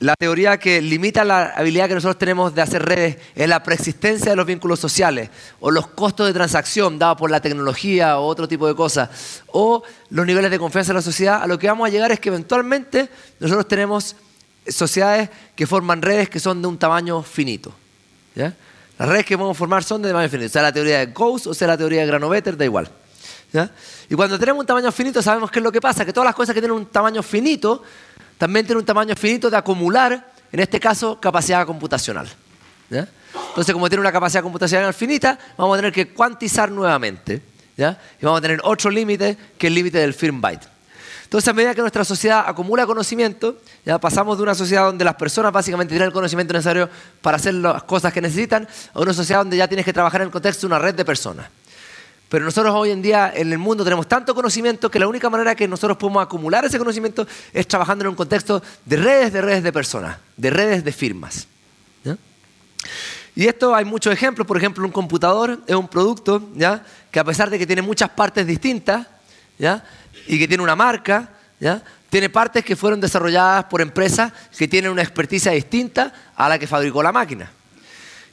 la 0.00 0.14
teoría 0.14 0.58
que 0.58 0.80
limita 0.80 1.24
la 1.24 1.46
habilidad 1.56 1.88
que 1.88 1.94
nosotros 1.94 2.18
tenemos 2.18 2.54
de 2.54 2.62
hacer 2.62 2.84
redes 2.84 3.16
es 3.34 3.48
la 3.48 3.62
preexistencia 3.62 4.30
de 4.30 4.36
los 4.36 4.46
vínculos 4.46 4.78
sociales 4.78 5.28
o 5.58 5.72
los 5.72 5.88
costos 5.88 6.26
de 6.28 6.32
transacción 6.32 6.98
dados 6.98 7.18
por 7.18 7.30
la 7.30 7.40
tecnología 7.40 8.18
o 8.18 8.26
otro 8.26 8.46
tipo 8.46 8.68
de 8.68 8.76
cosas 8.76 9.42
o 9.48 9.82
los 10.10 10.24
niveles 10.24 10.52
de 10.52 10.58
confianza 10.58 10.92
en 10.92 10.96
la 10.96 11.02
sociedad. 11.02 11.42
A 11.42 11.48
lo 11.48 11.58
que 11.58 11.66
vamos 11.66 11.88
a 11.88 11.90
llegar 11.90 12.12
es 12.12 12.20
que 12.20 12.28
eventualmente 12.28 13.08
nosotros 13.40 13.66
tenemos 13.66 14.14
sociedades 14.68 15.30
que 15.56 15.66
forman 15.66 16.00
redes 16.00 16.30
que 16.30 16.38
son 16.38 16.62
de 16.62 16.68
un 16.68 16.78
tamaño 16.78 17.22
finito. 17.22 17.74
Las 18.36 19.08
redes 19.08 19.26
que 19.26 19.36
podemos 19.36 19.56
formar 19.56 19.82
son 19.82 20.00
de 20.02 20.10
tamaño 20.10 20.28
finito, 20.28 20.48
sea 20.48 20.62
la 20.62 20.72
teoría 20.72 20.98
de 21.00 21.06
Gauss 21.06 21.48
o 21.48 21.54
sea 21.54 21.66
la 21.66 21.76
teoría 21.76 22.02
de 22.02 22.06
Granovetter, 22.06 22.56
da 22.56 22.64
igual. 22.64 22.88
Y 24.08 24.14
cuando 24.14 24.38
tenemos 24.38 24.60
un 24.60 24.66
tamaño 24.66 24.92
finito 24.92 25.22
sabemos 25.22 25.50
qué 25.50 25.58
es 25.58 25.62
lo 25.62 25.72
que 25.72 25.80
pasa, 25.80 26.04
que 26.04 26.12
todas 26.12 26.26
las 26.26 26.34
cosas 26.36 26.54
que 26.54 26.60
tienen 26.60 26.76
un 26.76 26.86
tamaño 26.86 27.22
finito 27.22 27.82
también 28.38 28.64
tiene 28.64 28.78
un 28.78 28.86
tamaño 28.86 29.14
finito 29.16 29.50
de 29.50 29.56
acumular, 29.56 30.32
en 30.50 30.60
este 30.60 30.80
caso, 30.80 31.20
capacidad 31.20 31.66
computacional. 31.66 32.28
Entonces, 32.90 33.72
como 33.72 33.88
tiene 33.88 34.00
una 34.00 34.12
capacidad 34.12 34.42
computacional 34.42 34.94
finita, 34.94 35.38
vamos 35.56 35.74
a 35.74 35.78
tener 35.78 35.92
que 35.92 36.14
cuantizar 36.14 36.70
nuevamente. 36.70 37.42
¿ya? 37.76 37.98
Y 38.20 38.24
vamos 38.24 38.38
a 38.38 38.42
tener 38.42 38.60
otro 38.64 38.90
límite, 38.90 39.36
que 39.58 39.66
es 39.66 39.68
el 39.68 39.74
límite 39.74 39.98
del 39.98 40.14
firm 40.14 40.40
byte. 40.40 40.66
Entonces, 41.24 41.48
a 41.48 41.52
medida 41.52 41.74
que 41.74 41.82
nuestra 41.82 42.04
sociedad 42.04 42.44
acumula 42.46 42.86
conocimiento, 42.86 43.58
ya 43.84 43.98
pasamos 43.98 44.38
de 44.38 44.44
una 44.44 44.54
sociedad 44.54 44.86
donde 44.86 45.04
las 45.04 45.16
personas 45.16 45.52
básicamente 45.52 45.90
tienen 45.90 46.06
el 46.06 46.12
conocimiento 46.12 46.54
necesario 46.54 46.88
para 47.20 47.36
hacer 47.36 47.52
las 47.52 47.82
cosas 47.82 48.14
que 48.14 48.22
necesitan, 48.22 48.66
a 48.94 49.00
una 49.00 49.12
sociedad 49.12 49.40
donde 49.40 49.58
ya 49.58 49.68
tienes 49.68 49.84
que 49.84 49.92
trabajar 49.92 50.22
en 50.22 50.28
el 50.28 50.32
contexto 50.32 50.66
de 50.66 50.66
una 50.68 50.78
red 50.78 50.94
de 50.94 51.04
personas. 51.04 51.48
Pero 52.28 52.44
nosotros 52.44 52.74
hoy 52.74 52.90
en 52.90 53.00
día 53.00 53.32
en 53.34 53.52
el 53.52 53.58
mundo 53.58 53.84
tenemos 53.84 54.06
tanto 54.06 54.34
conocimiento 54.34 54.90
que 54.90 54.98
la 54.98 55.08
única 55.08 55.30
manera 55.30 55.54
que 55.54 55.66
nosotros 55.66 55.96
podemos 55.96 56.22
acumular 56.22 56.64
ese 56.64 56.78
conocimiento 56.78 57.26
es 57.52 57.66
trabajando 57.66 58.04
en 58.04 58.10
un 58.10 58.14
contexto 58.14 58.62
de 58.84 58.96
redes 58.96 59.32
de 59.32 59.40
redes 59.40 59.62
de 59.62 59.72
personas, 59.72 60.18
de 60.36 60.50
redes 60.50 60.84
de 60.84 60.92
firmas. 60.92 61.46
Y 63.34 63.46
esto 63.46 63.72
hay 63.72 63.84
muchos 63.84 64.12
ejemplos. 64.12 64.48
Por 64.48 64.56
ejemplo, 64.56 64.84
un 64.84 64.90
computador 64.90 65.60
es 65.64 65.76
un 65.76 65.86
producto 65.86 66.42
que 67.10 67.20
a 67.20 67.24
pesar 67.24 67.48
de 67.50 67.58
que 67.58 67.66
tiene 67.66 67.82
muchas 67.82 68.10
partes 68.10 68.44
distintas 68.44 69.06
y 70.26 70.38
que 70.38 70.48
tiene 70.48 70.62
una 70.62 70.74
marca, 70.74 71.30
tiene 72.10 72.30
partes 72.30 72.64
que 72.64 72.74
fueron 72.74 73.00
desarrolladas 73.00 73.64
por 73.66 73.80
empresas 73.80 74.32
que 74.56 74.66
tienen 74.66 74.90
una 74.90 75.02
experticia 75.02 75.52
distinta 75.52 76.12
a 76.34 76.48
la 76.48 76.58
que 76.58 76.66
fabricó 76.66 77.02
la 77.02 77.12
máquina. 77.12 77.52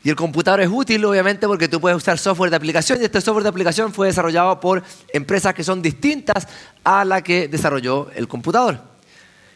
Y 0.05 0.09
el 0.11 0.15
computador 0.15 0.61
es 0.61 0.69
útil, 0.71 1.03
obviamente, 1.03 1.47
porque 1.47 1.67
tú 1.67 1.81
puedes 1.81 1.97
usar 1.97 2.19
software 2.19 2.51
de 2.51 2.57
aplicación 2.57 3.01
y 3.01 3.05
este 3.05 3.19
software 3.19 3.41
de 3.41 3.49
aplicación 3.49 3.91
fue 3.91 4.05
desarrollado 4.05 4.59
por 4.59 4.83
empresas 5.11 5.51
que 5.55 5.63
son 5.63 5.81
distintas 5.81 6.47
a 6.83 7.03
la 7.03 7.23
que 7.23 7.47
desarrolló 7.47 8.11
el 8.13 8.27
computador. 8.27 8.79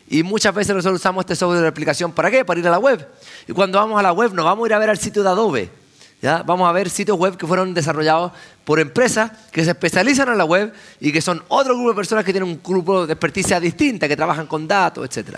Y 0.07 0.23
muchas 0.23 0.55
veces 0.55 0.75
nosotros 0.75 0.99
usamos 0.99 1.21
este 1.21 1.35
software 1.35 1.61
de 1.61 1.67
aplicación 1.67 2.13
para 2.13 2.31
qué? 2.31 2.43
Para 2.43 2.59
ir 2.59 2.67
a 2.67 2.71
la 2.71 2.79
web. 2.79 3.07
Y 3.47 3.53
cuando 3.53 3.77
vamos 3.77 3.99
a 3.99 4.01
la 4.01 4.11
web 4.11 4.33
no 4.33 4.43
vamos 4.43 4.63
a 4.63 4.69
ir 4.69 4.73
a 4.73 4.79
ver 4.79 4.89
al 4.89 4.97
sitio 4.97 5.21
de 5.21 5.29
Adobe. 5.29 5.69
¿ya? 6.19 6.41
Vamos 6.41 6.67
a 6.67 6.71
ver 6.71 6.89
sitios 6.89 7.15
web 7.15 7.37
que 7.37 7.45
fueron 7.45 7.75
desarrollados 7.75 8.31
por 8.65 8.79
empresas 8.79 9.31
que 9.51 9.63
se 9.63 9.69
especializan 9.69 10.29
en 10.29 10.37
la 10.39 10.45
web 10.45 10.73
y 10.99 11.11
que 11.11 11.21
son 11.21 11.43
otro 11.49 11.75
grupo 11.75 11.89
de 11.89 11.95
personas 11.95 12.25
que 12.25 12.31
tienen 12.31 12.49
un 12.49 12.59
grupo 12.63 13.05
de 13.05 13.13
experticia 13.13 13.59
distinta, 13.59 14.07
que 14.07 14.17
trabajan 14.17 14.47
con 14.47 14.67
datos, 14.67 15.05
etc. 15.05 15.37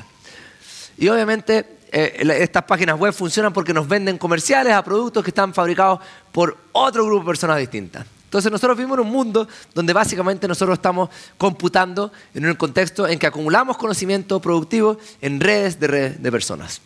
Y 0.97 1.09
obviamente 1.09 1.80
eh, 1.91 2.39
estas 2.39 2.63
páginas 2.63 2.97
web 2.97 3.13
funcionan 3.13 3.51
porque 3.51 3.73
nos 3.73 3.87
venden 3.87 4.17
comerciales 4.17 4.73
a 4.73 4.83
productos 4.83 5.23
que 5.23 5.29
están 5.29 5.53
fabricados 5.53 5.99
por 6.31 6.57
otro 6.71 7.05
grupo 7.05 7.23
de 7.23 7.27
personas 7.27 7.57
distintas. 7.57 8.05
Entonces 8.23 8.49
nosotros 8.49 8.77
vivimos 8.77 8.97
en 8.97 9.05
un 9.05 9.11
mundo 9.11 9.45
donde 9.73 9.91
básicamente 9.91 10.47
nosotros 10.47 10.77
estamos 10.77 11.09
computando 11.37 12.13
en 12.33 12.45
un 12.45 12.55
contexto 12.55 13.05
en 13.05 13.19
que 13.19 13.27
acumulamos 13.27 13.75
conocimiento 13.75 14.39
productivo 14.39 14.97
en 15.19 15.41
redes 15.41 15.77
de 15.81 15.87
redes 15.87 16.23
de 16.23 16.31
personas. 16.31 16.79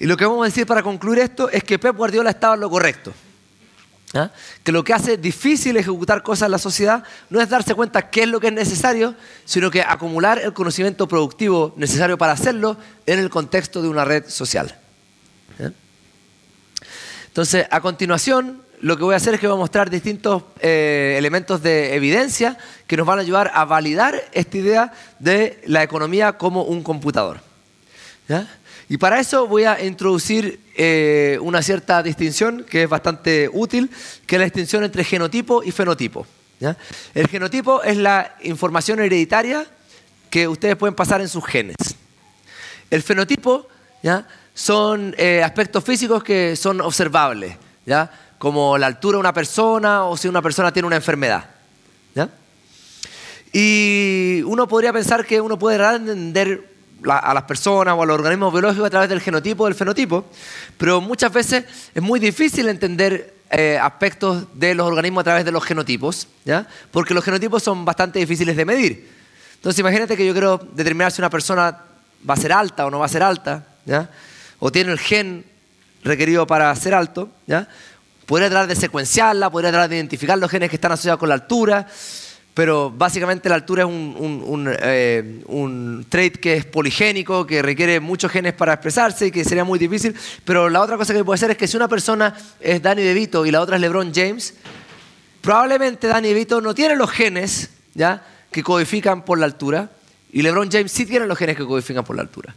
Y 0.00 0.06
lo 0.06 0.16
que 0.16 0.26
vamos 0.26 0.42
a 0.42 0.46
decir 0.46 0.66
para 0.66 0.82
concluir 0.82 1.20
esto 1.20 1.48
es 1.48 1.62
que 1.62 1.78
Pep 1.78 1.96
Guardiola 1.96 2.30
estaba 2.30 2.54
en 2.54 2.60
lo 2.60 2.68
correcto. 2.68 3.12
¿Ah? 4.14 4.30
que 4.64 4.72
lo 4.72 4.82
que 4.84 4.94
hace 4.94 5.18
difícil 5.18 5.76
ejecutar 5.76 6.22
cosas 6.22 6.46
en 6.46 6.52
la 6.52 6.58
sociedad 6.58 7.04
no 7.28 7.42
es 7.42 7.48
darse 7.50 7.74
cuenta 7.74 8.08
qué 8.08 8.22
es 8.22 8.28
lo 8.28 8.40
que 8.40 8.46
es 8.46 8.54
necesario, 8.54 9.14
sino 9.44 9.70
que 9.70 9.82
acumular 9.82 10.38
el 10.38 10.54
conocimiento 10.54 11.06
productivo 11.06 11.74
necesario 11.76 12.16
para 12.16 12.32
hacerlo 12.32 12.78
en 13.04 13.18
el 13.18 13.28
contexto 13.28 13.82
de 13.82 13.88
una 13.88 14.06
red 14.06 14.24
social. 14.26 14.74
Entonces, 17.26 17.66
a 17.70 17.80
continuación, 17.80 18.62
lo 18.80 18.96
que 18.96 19.04
voy 19.04 19.14
a 19.14 19.18
hacer 19.18 19.34
es 19.34 19.40
que 19.40 19.46
voy 19.46 19.56
a 19.56 19.60
mostrar 19.60 19.90
distintos 19.90 20.42
eh, 20.60 21.14
elementos 21.18 21.62
de 21.62 21.94
evidencia 21.94 22.56
que 22.86 22.96
nos 22.96 23.06
van 23.06 23.18
a 23.18 23.22
ayudar 23.22 23.50
a 23.54 23.64
validar 23.64 24.20
esta 24.32 24.56
idea 24.56 24.92
de 25.18 25.60
la 25.66 25.82
economía 25.82 26.32
como 26.32 26.62
un 26.62 26.82
computador. 26.82 27.40
Y 28.88 28.96
para 28.96 29.20
eso 29.20 29.46
voy 29.46 29.64
a 29.64 29.84
introducir 29.84 30.60
eh, 30.80 31.38
una 31.42 31.60
cierta 31.60 32.04
distinción 32.04 32.62
que 32.62 32.84
es 32.84 32.88
bastante 32.88 33.50
útil, 33.52 33.90
que 34.26 34.36
es 34.36 34.38
la 34.38 34.44
distinción 34.44 34.84
entre 34.84 35.02
genotipo 35.02 35.64
y 35.64 35.72
fenotipo. 35.72 36.24
El 37.14 37.26
genotipo 37.26 37.82
es 37.82 37.96
la 37.96 38.36
información 38.42 39.00
hereditaria 39.00 39.66
que 40.30 40.46
ustedes 40.46 40.76
pueden 40.76 40.94
pasar 40.94 41.20
en 41.20 41.28
sus 41.28 41.44
genes. 41.44 41.76
El 42.90 43.02
fenotipo 43.02 43.66
son 44.54 45.16
eh, 45.18 45.42
aspectos 45.42 45.82
físicos 45.82 46.22
que 46.22 46.54
son 46.54 46.80
observables, 46.80 47.56
como 48.38 48.78
la 48.78 48.86
altura 48.86 49.16
de 49.16 49.20
una 49.20 49.34
persona 49.34 50.04
o 50.04 50.16
si 50.16 50.28
una 50.28 50.42
persona 50.42 50.72
tiene 50.72 50.86
una 50.86 50.96
enfermedad. 50.96 51.44
Y 53.52 54.42
uno 54.46 54.68
podría 54.68 54.92
pensar 54.92 55.26
que 55.26 55.40
uno 55.40 55.58
puede 55.58 55.82
entender 55.84 56.77
a 57.06 57.34
las 57.34 57.44
personas 57.44 57.94
o 57.96 58.02
a 58.02 58.06
los 58.06 58.14
organismos 58.14 58.52
biológicos 58.52 58.86
a 58.86 58.90
través 58.90 59.08
del 59.08 59.20
genotipo 59.20 59.64
o 59.64 59.66
del 59.66 59.74
fenotipo, 59.74 60.24
pero 60.76 61.00
muchas 61.00 61.32
veces 61.32 61.64
es 61.94 62.02
muy 62.02 62.18
difícil 62.18 62.68
entender 62.68 63.34
eh, 63.50 63.78
aspectos 63.80 64.44
de 64.54 64.74
los 64.74 64.86
organismos 64.86 65.22
a 65.22 65.24
través 65.24 65.44
de 65.44 65.52
los 65.52 65.64
genotipos, 65.64 66.28
¿ya? 66.44 66.66
porque 66.90 67.14
los 67.14 67.24
genotipos 67.24 67.62
son 67.62 67.84
bastante 67.84 68.18
difíciles 68.18 68.56
de 68.56 68.64
medir. 68.64 69.08
Entonces 69.54 69.78
imagínate 69.78 70.16
que 70.16 70.26
yo 70.26 70.32
quiero 70.32 70.58
determinar 70.72 71.12
si 71.12 71.20
una 71.20 71.30
persona 71.30 71.78
va 72.28 72.34
a 72.34 72.36
ser 72.36 72.52
alta 72.52 72.86
o 72.86 72.90
no 72.90 72.98
va 72.98 73.06
a 73.06 73.08
ser 73.08 73.22
alta, 73.22 73.64
¿ya? 73.86 74.10
o 74.58 74.70
tiene 74.70 74.92
el 74.92 74.98
gen 74.98 75.44
requerido 76.04 76.46
para 76.46 76.74
ser 76.76 76.94
alto, 76.94 77.30
¿ya? 77.46 77.68
podría 78.26 78.50
tratar 78.50 78.66
de 78.66 78.76
secuenciarla, 78.76 79.48
podría 79.48 79.70
tratar 79.70 79.88
de 79.88 79.96
identificar 79.96 80.36
los 80.38 80.50
genes 80.50 80.68
que 80.68 80.76
están 80.76 80.92
asociados 80.92 81.18
con 81.18 81.30
la 81.30 81.36
altura, 81.36 81.86
pero 82.58 82.90
básicamente 82.90 83.48
la 83.48 83.54
altura 83.54 83.84
es 83.84 83.88
eh, 84.82 85.42
un, 85.46 86.04
trait 86.08 86.38
que 86.38 86.54
es 86.54 86.64
poligénico, 86.64 87.46
que 87.46 87.62
requiere 87.62 88.00
muchos 88.00 88.32
genes 88.32 88.52
para 88.52 88.72
expresarse 88.72 89.28
y 89.28 89.30
que 89.30 89.44
sería 89.44 89.62
muy 89.62 89.78
difícil. 89.78 90.12
Pero 90.44 90.68
la 90.68 90.80
otra 90.80 90.96
cosa 90.96 91.14
que 91.14 91.22
puede 91.22 91.38
ser 91.38 91.52
es 91.52 91.56
que 91.56 91.68
si 91.68 91.76
una 91.76 91.86
persona 91.86 92.36
es 92.58 92.82
Danny 92.82 93.02
DeVito 93.02 93.46
y 93.46 93.52
la 93.52 93.60
otra 93.60 93.76
es 93.76 93.80
LeBron 93.80 94.12
James, 94.12 94.54
probablemente 95.40 96.08
Danny 96.08 96.30
DeVito 96.30 96.60
no 96.60 96.74
tiene 96.74 96.96
los 96.96 97.12
genes 97.12 97.70
¿ya? 97.94 98.26
que 98.50 98.64
codifican 98.64 99.24
por 99.24 99.38
la 99.38 99.44
altura 99.44 99.92
y 100.32 100.42
LeBron 100.42 100.68
James 100.68 100.90
sí 100.90 101.06
tiene 101.06 101.26
los 101.26 101.38
genes 101.38 101.56
que 101.56 101.64
codifican 101.64 102.04
por 102.04 102.16
la 102.16 102.22
altura. 102.22 102.56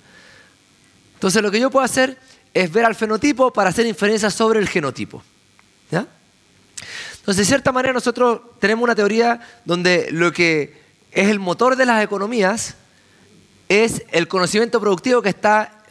Entonces 1.14 1.44
lo 1.44 1.52
que 1.52 1.60
yo 1.60 1.70
puedo 1.70 1.86
hacer 1.86 2.18
es 2.56 2.72
ver 2.72 2.86
al 2.86 2.96
fenotipo 2.96 3.54
para 3.54 3.70
hacer 3.70 3.86
inferencias 3.86 4.34
sobre 4.34 4.62
el 4.62 4.68
genotipo. 4.68 5.22
¿ya? 5.92 6.08
Entonces, 7.22 7.46
de 7.46 7.46
cierta 7.46 7.72
manera, 7.72 7.94
nosotros 7.94 8.42
tenemos 8.60 8.84
una 8.84 8.96
teoría 8.96 9.40
donde 9.64 10.10
lo 10.12 10.34
que 10.34 10.82
es 11.12 11.30
el 11.30 11.40
motor 11.40 11.76
de 11.76 11.86
las 11.86 12.04
economías 12.04 12.76
es 13.70 14.04
el 14.12 14.28
conocimiento 14.28 14.82
productivo 14.82 15.22
que 15.22 15.30
está 15.30 15.84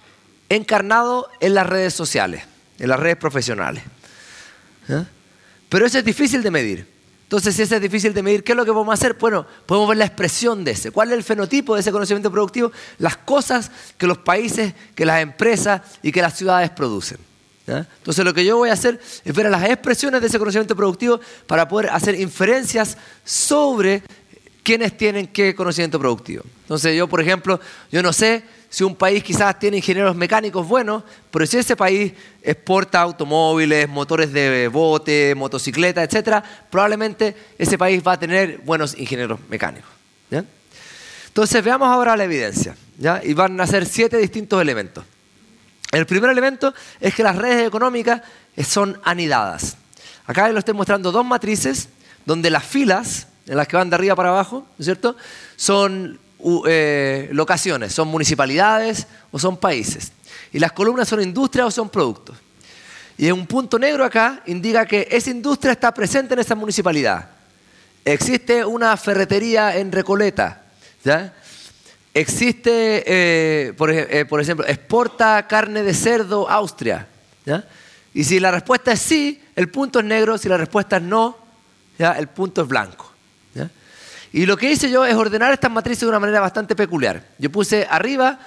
encarnado 0.49 1.31
en 1.39 1.55
las 1.55 1.67
redes 1.67 1.95
sociales, 1.95 2.43
en 2.81 2.89
las 2.89 2.99
redes 2.99 3.17
profesionales. 3.17 3.85
Pero 5.69 5.87
eso 5.87 5.99
es 5.99 6.05
difícil 6.05 6.43
de 6.43 6.51
medir. 6.51 6.87
Entonces, 7.23 7.55
si 7.55 7.63
eso 7.63 7.77
es 7.77 7.81
difícil 7.81 8.13
de 8.13 8.25
medir, 8.25 8.43
¿qué 8.43 8.51
es 8.53 8.57
lo 8.57 8.65
que 8.65 8.73
podemos 8.73 8.93
hacer? 8.93 9.15
Bueno, 9.15 9.47
podemos 9.67 9.89
ver 9.91 9.99
la 9.99 10.07
expresión 10.07 10.65
de 10.65 10.73
ese. 10.73 10.91
¿Cuál 10.91 11.11
es 11.13 11.15
el 11.15 11.23
fenotipo 11.23 11.77
de 11.77 11.81
ese 11.83 11.93
conocimiento 11.93 12.29
productivo? 12.29 12.73
Las 12.99 13.19
cosas 13.19 13.71
que 13.97 14.09
los 14.09 14.19
países, 14.19 14.75
que 14.97 15.07
las 15.07 15.21
empresas 15.21 15.81
y 16.03 16.11
que 16.11 16.23
las 16.23 16.37
ciudades 16.37 16.71
producen. 16.71 17.30
Entonces 17.79 18.25
lo 18.25 18.35
que 18.35 18.45
yo 18.45 18.57
voy 18.57 18.71
a 18.71 18.75
hacer 18.75 19.01
es 19.25 19.35
ver 19.35 19.51
las 19.51 19.65
expresiones 19.69 20.21
de 20.21 20.27
ese 20.27 20.39
conocimiento 20.39 20.77
productivo 20.77 21.21
para 21.47 21.69
poder 21.69 21.91
hacer 21.91 22.19
inferencias 22.21 22.97
sobre 23.25 24.03
quiénes 24.63 24.97
tienen 24.97 25.27
qué 25.29 25.55
conocimiento 25.55 25.99
productivo. 25.99 26.45
Entonces 26.63 26.97
yo, 26.97 27.09
por 27.09 27.21
ejemplo, 27.21 27.61
yo 27.91 28.03
no 28.03 28.13
sé 28.13 28.43
si 28.69 28.85
un 28.85 28.95
país 28.95 29.25
quizás 29.25 29.59
tiene 29.59 29.79
ingenieros 29.79 30.15
mecánicos 30.15 30.67
buenos, 30.67 31.03
pero 31.31 31.45
si 31.45 31.59
ese 31.59 31.75
país 31.75 32.13
exporta 32.41 33.01
automóviles, 33.01 33.89
motores 33.89 34.33
de 34.33 34.69
bote, 34.69 35.35
motocicletas, 35.35 36.05
etcétera, 36.05 36.43
probablemente 36.71 37.35
ese 37.59 37.77
país 37.77 38.01
va 38.07 38.13
a 38.13 38.19
tener 38.19 38.59
buenos 38.59 38.97
ingenieros 38.97 39.41
mecánicos. 39.49 39.91
Entonces 41.27 41.65
veamos 41.65 41.89
ahora 41.89 42.17
la 42.17 42.25
evidencia, 42.25 42.77
y 43.23 43.35
van 43.35 43.61
a 43.61 43.67
ser 43.67 43.87
siete 43.87 44.19
distintos 44.19 44.61
elementos. 44.61 45.05
El 45.93 46.07
primer 46.07 46.31
elemento 46.31 46.73
es 47.01 47.15
que 47.15 47.23
las 47.23 47.37
redes 47.37 47.67
económicas 47.67 48.23
son 48.67 49.01
anidadas. 49.05 49.77
Acá 50.27 50.49
les 50.49 50.59
estoy 50.59 50.75
mostrando 50.75 51.11
dos 51.11 51.25
matrices 51.25 51.89
donde 52.25 52.51
las 52.51 52.65
filas, 52.65 53.27
en 53.47 53.57
las 53.57 53.67
que 53.67 53.77
van 53.77 53.91
de 53.91 53.97
arriba 53.97 54.15
para 54.15 54.29
abajo, 54.29 54.67
¿no 54.79 54.83
es 54.83 54.85
cierto?, 54.85 55.17
son 55.57 56.19
eh, 56.67 57.29
locaciones, 57.33 57.93
son 57.93 58.09
municipalidades 58.09 59.07
o 59.33 59.39
son 59.39 59.57
países. 59.57 60.13
Y 60.53 60.59
las 60.59 60.73
columnas 60.73 61.09
son 61.09 61.23
industrias 61.23 61.67
o 61.67 61.71
son 61.71 61.89
productos. 61.89 62.37
Y 63.19 63.31
un 63.31 63.47
punto 63.47 63.79
negro 63.79 64.05
acá 64.05 64.43
indica 64.47 64.87
que 64.87 65.09
esa 65.11 65.31
industria 65.31 65.73
está 65.73 65.93
presente 65.93 66.35
en 66.35 66.41
esa 66.41 66.55
municipalidad. 66.55 67.29
Existe 68.05 68.65
una 68.65 68.97
ferretería 68.97 69.77
en 69.77 69.93
Recoleta, 69.93 70.63
¿ya? 71.05 71.35
Existe, 72.13 73.05
eh, 73.07 73.75
eh, 73.79 74.25
por, 74.29 74.41
ejemplo, 74.41 74.67
exporta 74.67 75.47
carne 75.47 75.83
de 75.83 75.95
cerdo 75.95 76.49
Austria. 76.51 77.07
Y 78.13 78.25
si 78.25 78.41
la 78.41 78.51
respuesta 78.51 78.93
es 78.93 79.01
sí, 79.01 79.41
el 79.55 79.71
punto 79.71 80.01
es 80.01 80.05
negro. 80.05 80.37
Si 80.37 80.49
la 80.49 80.57
respuesta 80.57 80.97
es 80.97 81.03
no, 81.03 81.37
el 81.99 82.27
punto 82.29 82.63
es 82.63 82.69
blanco. 82.69 83.11
Y 84.33 84.47
lo 84.47 84.57
que 84.57 84.71
hice 84.71 84.91
yo 84.91 85.05
es 85.05 85.15
ordenar 85.15 85.53
estas 85.53 85.73
matrices 85.73 86.03
de 86.03 86.07
una 86.09 86.21
manera 86.21 86.41
bastante 86.41 86.77
peculiar. 86.77 87.25
Yo 87.39 87.51
puse 87.51 87.87
arriba 87.91 88.39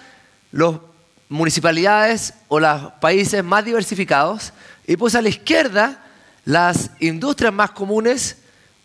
los 0.52 0.80
municipalidades 1.28 2.34
o 2.48 2.60
los 2.60 2.94
países 3.02 3.44
más 3.44 3.66
diversificados 3.66 4.54
y 4.88 4.96
puse 4.96 5.18
a 5.18 5.22
la 5.22 5.30
izquierda 5.30 6.00
las 6.46 6.92
industrias 7.00 7.54
más 7.54 7.72
comunes 7.72 8.38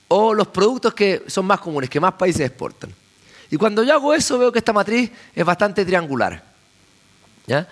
o 0.09 0.35
los 0.35 0.49
productos 0.49 0.95
que 0.95 1.23
son 1.29 1.47
más 1.47 1.61
comunes, 1.61 1.91
que 1.91 2.01
más 2.01 2.15
países 2.15 2.41
exportan. 2.41 2.93
Y 3.51 3.57
cuando 3.57 3.83
yo 3.83 3.95
hago 3.95 4.15
eso 4.15 4.39
veo 4.39 4.53
que 4.53 4.59
esta 4.59 4.73
matriz 4.73 5.11
es 5.35 5.45
bastante 5.45 5.85
triangular. 5.85 6.43
¿Ya? 7.47 7.67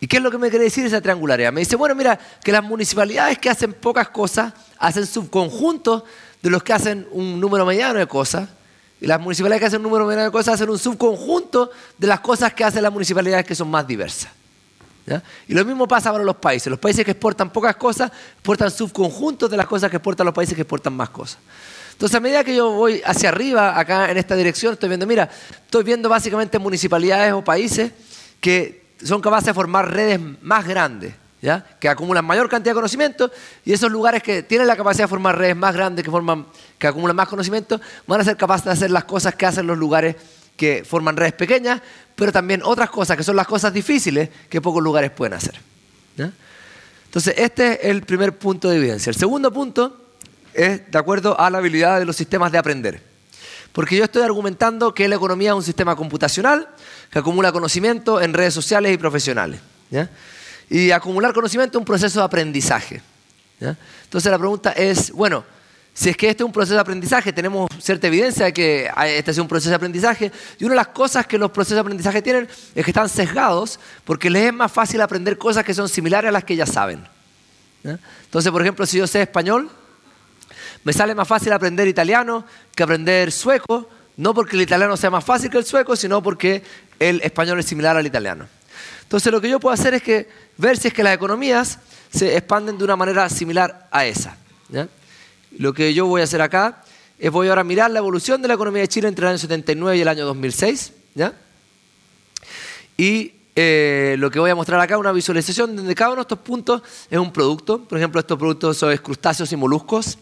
¿Y 0.00 0.06
qué 0.06 0.16
es 0.16 0.22
lo 0.22 0.30
que 0.30 0.38
me 0.38 0.48
quiere 0.48 0.64
decir 0.64 0.84
esa 0.86 1.00
triangularidad? 1.00 1.52
Me 1.52 1.60
dice, 1.60 1.76
bueno, 1.76 1.94
mira, 1.94 2.18
que 2.42 2.50
las 2.50 2.64
municipalidades 2.64 3.38
que 3.38 3.50
hacen 3.50 3.74
pocas 3.74 4.08
cosas 4.08 4.52
hacen 4.78 5.06
subconjuntos 5.06 6.04
de 6.42 6.50
los 6.50 6.62
que 6.62 6.72
hacen 6.72 7.06
un 7.12 7.38
número 7.38 7.66
mediano 7.66 7.98
de 7.98 8.06
cosas. 8.06 8.48
Y 9.00 9.06
las 9.06 9.20
municipalidades 9.20 9.60
que 9.60 9.66
hacen 9.66 9.80
un 9.80 9.84
número 9.84 10.06
mediano 10.06 10.24
de 10.24 10.32
cosas 10.32 10.54
hacen 10.54 10.70
un 10.70 10.78
subconjunto 10.78 11.70
de 11.98 12.06
las 12.06 12.20
cosas 12.20 12.54
que 12.54 12.64
hacen 12.64 12.82
las 12.82 12.92
municipalidades 12.92 13.44
que 13.44 13.54
son 13.54 13.70
más 13.70 13.86
diversas. 13.86 14.30
Y 15.48 15.54
lo 15.54 15.64
mismo 15.64 15.88
pasa 15.88 16.12
para 16.12 16.24
los 16.24 16.36
países. 16.36 16.70
Los 16.70 16.78
países 16.78 17.04
que 17.04 17.10
exportan 17.10 17.50
pocas 17.50 17.76
cosas 17.76 18.10
exportan 18.34 18.70
subconjuntos 18.70 19.50
de 19.50 19.56
las 19.56 19.66
cosas 19.66 19.90
que 19.90 19.96
exportan 19.96 20.24
los 20.24 20.34
países 20.34 20.54
que 20.54 20.62
exportan 20.62 20.92
más 20.92 21.10
cosas. 21.10 21.38
Entonces, 22.00 22.16
a 22.16 22.20
medida 22.20 22.42
que 22.42 22.56
yo 22.56 22.70
voy 22.70 23.02
hacia 23.04 23.28
arriba, 23.28 23.78
acá 23.78 24.10
en 24.10 24.16
esta 24.16 24.34
dirección, 24.34 24.72
estoy 24.72 24.88
viendo, 24.88 25.06
mira, 25.06 25.28
estoy 25.66 25.84
viendo 25.84 26.08
básicamente 26.08 26.58
municipalidades 26.58 27.34
o 27.34 27.44
países 27.44 27.92
que 28.40 28.94
son 29.04 29.20
capaces 29.20 29.48
de 29.48 29.52
formar 29.52 29.92
redes 29.92 30.18
más 30.40 30.66
grandes, 30.66 31.12
¿ya? 31.42 31.62
que 31.78 31.90
acumulan 31.90 32.24
mayor 32.24 32.48
cantidad 32.48 32.70
de 32.72 32.76
conocimiento, 32.76 33.30
y 33.66 33.74
esos 33.74 33.92
lugares 33.92 34.22
que 34.22 34.42
tienen 34.42 34.66
la 34.66 34.76
capacidad 34.76 35.04
de 35.04 35.08
formar 35.08 35.36
redes 35.36 35.54
más 35.54 35.74
grandes, 35.74 36.02
que, 36.02 36.10
forman, 36.10 36.46
que 36.78 36.86
acumulan 36.86 37.14
más 37.14 37.28
conocimiento, 37.28 37.78
van 38.06 38.22
a 38.22 38.24
ser 38.24 38.38
capaces 38.38 38.64
de 38.64 38.70
hacer 38.70 38.90
las 38.90 39.04
cosas 39.04 39.34
que 39.34 39.44
hacen 39.44 39.66
los 39.66 39.76
lugares 39.76 40.16
que 40.56 40.86
forman 40.88 41.18
redes 41.18 41.34
pequeñas, 41.34 41.82
pero 42.16 42.32
también 42.32 42.62
otras 42.64 42.88
cosas, 42.88 43.14
que 43.14 43.22
son 43.22 43.36
las 43.36 43.46
cosas 43.46 43.74
difíciles 43.74 44.30
que 44.48 44.62
pocos 44.62 44.82
lugares 44.82 45.10
pueden 45.10 45.34
hacer. 45.34 45.60
Entonces, 46.16 47.34
este 47.36 47.86
es 47.86 47.90
el 47.90 48.04
primer 48.04 48.38
punto 48.38 48.70
de 48.70 48.78
evidencia. 48.78 49.10
El 49.10 49.16
segundo 49.16 49.52
punto 49.52 50.00
es 50.54 50.90
de 50.90 50.98
acuerdo 50.98 51.38
a 51.38 51.50
la 51.50 51.58
habilidad 51.58 51.98
de 51.98 52.04
los 52.04 52.16
sistemas 52.16 52.52
de 52.52 52.58
aprender. 52.58 53.02
Porque 53.72 53.96
yo 53.96 54.04
estoy 54.04 54.22
argumentando 54.22 54.92
que 54.94 55.08
la 55.08 55.14
economía 55.14 55.50
es 55.50 55.56
un 55.56 55.62
sistema 55.62 55.94
computacional 55.94 56.68
que 57.10 57.18
acumula 57.18 57.52
conocimiento 57.52 58.20
en 58.20 58.34
redes 58.34 58.54
sociales 58.54 58.92
y 58.92 58.98
profesionales. 58.98 59.60
Y 60.68 60.90
acumular 60.90 61.32
conocimiento 61.32 61.78
es 61.78 61.80
un 61.80 61.84
proceso 61.84 62.18
de 62.20 62.24
aprendizaje. 62.24 63.00
Entonces 63.60 64.30
la 64.30 64.38
pregunta 64.38 64.72
es, 64.72 65.12
bueno, 65.12 65.44
si 65.92 66.08
es 66.08 66.16
que 66.16 66.30
este 66.30 66.42
es 66.42 66.46
un 66.46 66.52
proceso 66.52 66.74
de 66.74 66.80
aprendizaje, 66.80 67.32
tenemos 67.32 67.68
cierta 67.80 68.06
evidencia 68.06 68.46
de 68.46 68.52
que 68.52 68.90
este 69.06 69.30
es 69.32 69.38
un 69.38 69.48
proceso 69.48 69.70
de 69.70 69.76
aprendizaje, 69.76 70.32
y 70.58 70.64
una 70.64 70.72
de 70.72 70.76
las 70.76 70.88
cosas 70.88 71.26
que 71.26 71.36
los 71.36 71.50
procesos 71.50 71.76
de 71.76 71.80
aprendizaje 71.80 72.22
tienen 72.22 72.48
es 72.74 72.84
que 72.84 72.90
están 72.90 73.08
sesgados 73.08 73.78
porque 74.04 74.30
les 74.30 74.46
es 74.46 74.52
más 74.52 74.72
fácil 74.72 75.00
aprender 75.00 75.36
cosas 75.36 75.64
que 75.64 75.74
son 75.74 75.88
similares 75.88 76.28
a 76.28 76.32
las 76.32 76.44
que 76.44 76.56
ya 76.56 76.66
saben. 76.66 77.04
Entonces, 77.82 78.50
por 78.50 78.62
ejemplo, 78.62 78.86
si 78.86 78.98
yo 78.98 79.06
sé 79.06 79.22
español, 79.22 79.70
me 80.84 80.92
sale 80.92 81.14
más 81.14 81.28
fácil 81.28 81.52
aprender 81.52 81.86
italiano 81.88 82.44
que 82.74 82.82
aprender 82.82 83.32
sueco, 83.32 83.88
no 84.16 84.34
porque 84.34 84.56
el 84.56 84.62
italiano 84.62 84.96
sea 84.96 85.10
más 85.10 85.24
fácil 85.24 85.50
que 85.50 85.58
el 85.58 85.64
sueco, 85.64 85.96
sino 85.96 86.22
porque 86.22 86.62
el 86.98 87.20
español 87.22 87.58
es 87.58 87.66
similar 87.66 87.96
al 87.96 88.06
italiano. 88.06 88.46
Entonces 89.02 89.32
lo 89.32 89.40
que 89.40 89.48
yo 89.48 89.58
puedo 89.58 89.74
hacer 89.74 89.94
es 89.94 90.02
que 90.02 90.28
ver 90.56 90.76
si 90.76 90.88
es 90.88 90.94
que 90.94 91.02
las 91.02 91.14
economías 91.14 91.78
se 92.12 92.36
expanden 92.36 92.78
de 92.78 92.84
una 92.84 92.96
manera 92.96 93.28
similar 93.28 93.88
a 93.90 94.06
esa. 94.06 94.36
Lo 95.58 95.72
que 95.72 95.92
yo 95.92 96.06
voy 96.06 96.20
a 96.20 96.24
hacer 96.24 96.40
acá 96.40 96.84
es 97.18 97.30
voy 97.30 97.48
ahora 97.48 97.62
a 97.62 97.64
mirar 97.64 97.90
la 97.90 97.98
evolución 97.98 98.40
de 98.40 98.48
la 98.48 98.54
economía 98.54 98.82
de 98.82 98.88
Chile 98.88 99.08
entre 99.08 99.24
el 99.24 99.30
año 99.30 99.38
79 99.38 99.98
y 99.98 100.00
el 100.00 100.08
año 100.08 100.24
2006. 100.26 100.92
Y 102.96 103.32
eh, 103.56 104.14
lo 104.18 104.30
que 104.30 104.38
voy 104.38 104.50
a 104.50 104.54
mostrar 104.54 104.80
acá 104.80 104.94
es 104.94 105.00
una 105.00 105.12
visualización 105.12 105.74
donde 105.74 105.94
cada 105.94 106.10
uno 106.10 106.16
de 106.16 106.22
estos 106.22 106.38
puntos 106.38 106.82
es 107.10 107.18
un 107.18 107.32
producto. 107.32 107.82
Por 107.82 107.98
ejemplo, 107.98 108.20
estos 108.20 108.38
productos 108.38 108.76
son 108.76 108.96
crustáceos 108.98 109.50
y 109.52 109.56
moluscos. 109.56 110.18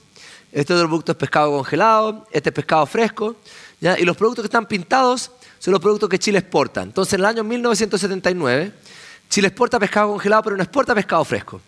Este 0.50 0.72
otro 0.72 0.86
producto 0.86 1.12
es 1.12 1.18
pescado 1.18 1.50
congelado, 1.52 2.26
este 2.30 2.48
es 2.48 2.54
pescado 2.54 2.86
fresco, 2.86 3.36
y 3.80 4.04
los 4.04 4.16
productos 4.16 4.42
que 4.42 4.46
están 4.46 4.66
pintados 4.66 5.30
son 5.58 5.72
los 5.72 5.80
productos 5.80 6.08
que 6.08 6.18
Chile 6.18 6.38
exporta. 6.38 6.82
Entonces, 6.82 7.14
en 7.14 7.20
el 7.20 7.26
año 7.26 7.44
1979, 7.44 8.72
Chile 9.28 9.48
exporta 9.48 9.78
pescado 9.78 10.08
congelado, 10.08 10.42
pero 10.42 10.56
no 10.56 10.62
exporta 10.62 10.94
pescado 10.94 11.24
fresco. 11.24 11.60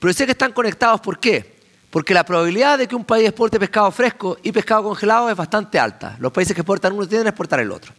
Pero 0.00 0.12
sé 0.12 0.26
que 0.26 0.32
están 0.32 0.52
conectados, 0.52 1.00
¿por 1.00 1.18
qué? 1.18 1.58
Porque 1.90 2.12
la 2.12 2.24
probabilidad 2.24 2.78
de 2.78 2.86
que 2.86 2.94
un 2.94 3.04
país 3.04 3.26
exporte 3.26 3.58
pescado 3.58 3.90
fresco 3.90 4.36
y 4.42 4.52
pescado 4.52 4.82
congelado 4.82 5.30
es 5.30 5.36
bastante 5.36 5.78
alta. 5.78 6.16
Los 6.18 6.32
países 6.32 6.54
que 6.54 6.60
exportan 6.60 6.92
uno 6.92 7.06
tienden 7.06 7.26
a 7.26 7.30
exportar 7.30 7.60
el 7.60 7.70
otro. 7.70 7.92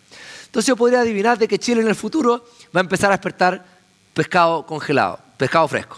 Entonces 0.46 0.68
yo 0.68 0.76
podría 0.76 1.02
adivinar 1.02 1.38
de 1.38 1.48
que 1.48 1.58
Chile 1.58 1.82
en 1.82 1.88
el 1.88 1.96
futuro 1.96 2.46
va 2.76 2.82
a 2.82 2.84
empezar 2.84 3.12
a 3.12 3.16
exportar 3.16 3.66
pescado 4.14 4.66
congelado, 4.66 5.20
pescado 5.38 5.68
fresco. 5.68 5.98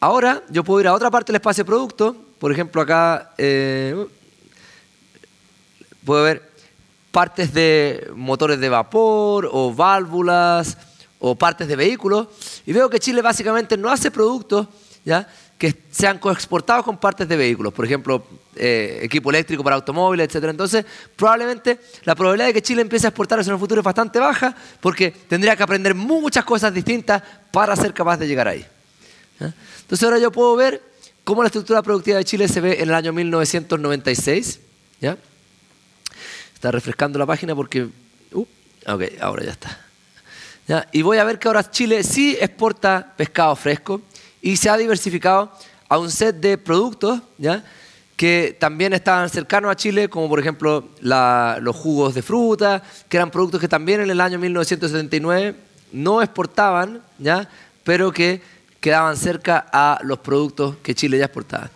Ahora 0.00 0.42
yo 0.48 0.64
puedo 0.64 0.80
ir 0.80 0.88
a 0.88 0.94
otra 0.94 1.10
parte 1.10 1.32
del 1.32 1.36
espacio 1.36 1.62
de 1.62 1.66
producto 1.66 2.16
por 2.38 2.52
ejemplo, 2.52 2.82
acá 2.82 3.32
eh, 3.38 4.06
puede 6.04 6.24
ver 6.24 6.50
partes 7.10 7.52
de 7.52 8.10
motores 8.14 8.60
de 8.60 8.68
vapor 8.68 9.48
o 9.50 9.74
válvulas 9.74 10.76
o 11.18 11.34
partes 11.34 11.66
de 11.66 11.76
vehículos 11.76 12.28
y 12.66 12.72
veo 12.72 12.90
que 12.90 13.00
Chile 13.00 13.22
básicamente 13.22 13.76
no 13.78 13.90
hace 13.90 14.10
productos 14.10 14.68
¿ya? 15.04 15.26
que 15.56 15.74
sean 15.90 16.18
coexportados 16.18 16.84
con 16.84 16.98
partes 16.98 17.26
de 17.26 17.36
vehículos, 17.36 17.72
por 17.72 17.86
ejemplo, 17.86 18.26
eh, 18.54 19.00
equipo 19.02 19.30
eléctrico 19.30 19.64
para 19.64 19.76
automóviles, 19.76 20.28
etc. 20.28 20.44
Entonces, 20.50 20.84
probablemente 21.16 21.80
la 22.04 22.14
probabilidad 22.14 22.48
de 22.48 22.52
que 22.52 22.62
Chile 22.62 22.82
empiece 22.82 23.06
a 23.06 23.08
exportar 23.08 23.40
eso 23.40 23.50
en 23.50 23.54
el 23.54 23.60
futuro 23.60 23.80
es 23.80 23.84
bastante 23.84 24.18
baja 24.18 24.54
porque 24.80 25.10
tendría 25.10 25.56
que 25.56 25.62
aprender 25.62 25.94
muchas 25.94 26.44
cosas 26.44 26.74
distintas 26.74 27.22
para 27.50 27.74
ser 27.76 27.94
capaz 27.94 28.18
de 28.18 28.28
llegar 28.28 28.48
ahí. 28.48 28.66
Entonces, 29.40 30.02
ahora 30.04 30.18
yo 30.18 30.30
puedo 30.30 30.54
ver 30.56 30.82
cómo 31.26 31.42
la 31.42 31.48
estructura 31.48 31.82
productiva 31.82 32.18
de 32.18 32.24
Chile 32.24 32.46
se 32.46 32.60
ve 32.60 32.74
en 32.74 32.88
el 32.88 32.94
año 32.94 33.12
1996. 33.12 34.60
¿ya? 35.00 35.18
Está 36.54 36.70
refrescando 36.70 37.18
la 37.18 37.26
página 37.26 37.52
porque... 37.52 37.88
Uh, 38.30 38.46
ok, 38.86 39.02
ahora 39.20 39.44
ya 39.44 39.50
está. 39.50 39.76
¿Ya? 40.68 40.88
Y 40.92 41.02
voy 41.02 41.18
a 41.18 41.24
ver 41.24 41.40
que 41.40 41.48
ahora 41.48 41.68
Chile 41.68 42.04
sí 42.04 42.38
exporta 42.40 43.12
pescado 43.16 43.56
fresco 43.56 44.02
y 44.40 44.56
se 44.56 44.70
ha 44.70 44.76
diversificado 44.76 45.50
a 45.88 45.98
un 45.98 46.12
set 46.12 46.36
de 46.36 46.58
productos 46.58 47.20
¿ya? 47.38 47.64
que 48.14 48.56
también 48.60 48.92
estaban 48.92 49.28
cercanos 49.28 49.72
a 49.72 49.74
Chile, 49.74 50.08
como 50.08 50.28
por 50.28 50.38
ejemplo 50.38 50.90
los 51.00 51.74
jugos 51.74 52.14
de 52.14 52.22
fruta, 52.22 52.84
que 53.08 53.16
eran 53.16 53.32
productos 53.32 53.60
que 53.60 53.66
también 53.66 54.00
en 54.00 54.10
el 54.10 54.20
año 54.20 54.38
1979 54.38 55.56
no 55.90 56.22
exportaban, 56.22 57.02
¿ya? 57.18 57.48
pero 57.82 58.12
que 58.12 58.42
quedaban 58.86 59.16
cerca 59.16 59.66
a 59.72 59.98
los 60.04 60.20
productos 60.20 60.76
que 60.80 60.94
Chile 60.94 61.18
ya 61.18 61.24
exportaba. 61.24 61.68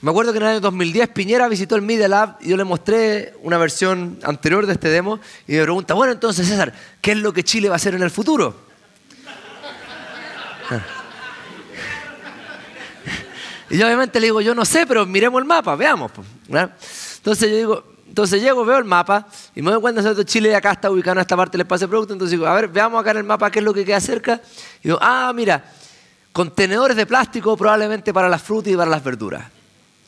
Me 0.00 0.10
acuerdo 0.10 0.32
que 0.32 0.38
en 0.38 0.42
el 0.42 0.48
año 0.48 0.60
2010 0.60 1.10
Piñera 1.10 1.46
visitó 1.46 1.76
el 1.76 1.82
Media 1.82 2.08
Lab 2.08 2.38
y 2.40 2.48
yo 2.48 2.56
le 2.56 2.64
mostré 2.64 3.34
una 3.44 3.56
versión 3.56 4.18
anterior 4.24 4.66
de 4.66 4.72
este 4.72 4.88
demo 4.88 5.20
y 5.46 5.52
me 5.52 5.62
pregunta, 5.62 5.94
bueno, 5.94 6.12
entonces 6.12 6.48
César, 6.48 6.74
¿qué 7.00 7.12
es 7.12 7.18
lo 7.18 7.32
que 7.32 7.44
Chile 7.44 7.68
va 7.68 7.76
a 7.76 7.76
hacer 7.76 7.94
en 7.94 8.02
el 8.02 8.10
futuro? 8.10 8.56
Y 13.72 13.78
yo 13.78 13.86
obviamente 13.86 14.18
le 14.18 14.26
digo, 14.26 14.40
yo 14.40 14.52
no 14.52 14.64
sé, 14.64 14.84
pero 14.84 15.06
miremos 15.06 15.40
el 15.40 15.46
mapa, 15.46 15.76
veamos. 15.76 16.10
Entonces 16.48 17.48
yo 17.48 17.56
digo, 17.56 17.84
entonces 18.08 18.42
llego, 18.42 18.64
veo 18.64 18.78
el 18.78 18.84
mapa 18.84 19.28
y 19.54 19.62
me 19.62 19.70
doy 19.70 19.80
cuenta 19.80 20.02
que 20.12 20.24
Chile 20.24 20.56
acá 20.56 20.72
está 20.72 20.90
ubicado 20.90 21.12
en 21.12 21.20
esta 21.20 21.36
parte 21.36 21.52
del 21.52 21.60
espacio 21.60 21.86
de 21.86 21.90
producto. 21.90 22.12
Entonces 22.12 22.32
digo, 22.32 22.48
a 22.48 22.54
ver, 22.54 22.66
veamos 22.66 23.00
acá 23.00 23.12
en 23.12 23.18
el 23.18 23.22
mapa 23.22 23.48
qué 23.48 23.60
es 23.60 23.64
lo 23.64 23.72
que 23.72 23.84
queda 23.84 24.00
cerca. 24.00 24.40
Y 24.82 24.88
digo, 24.88 24.98
ah, 25.00 25.30
mira, 25.32 25.62
contenedores 26.40 26.96
de 26.96 27.04
plástico 27.04 27.54
probablemente 27.54 28.14
para 28.14 28.26
las 28.26 28.40
frutas 28.40 28.72
y 28.72 28.76
para 28.76 28.90
las 28.90 29.04
verduras. 29.04 29.44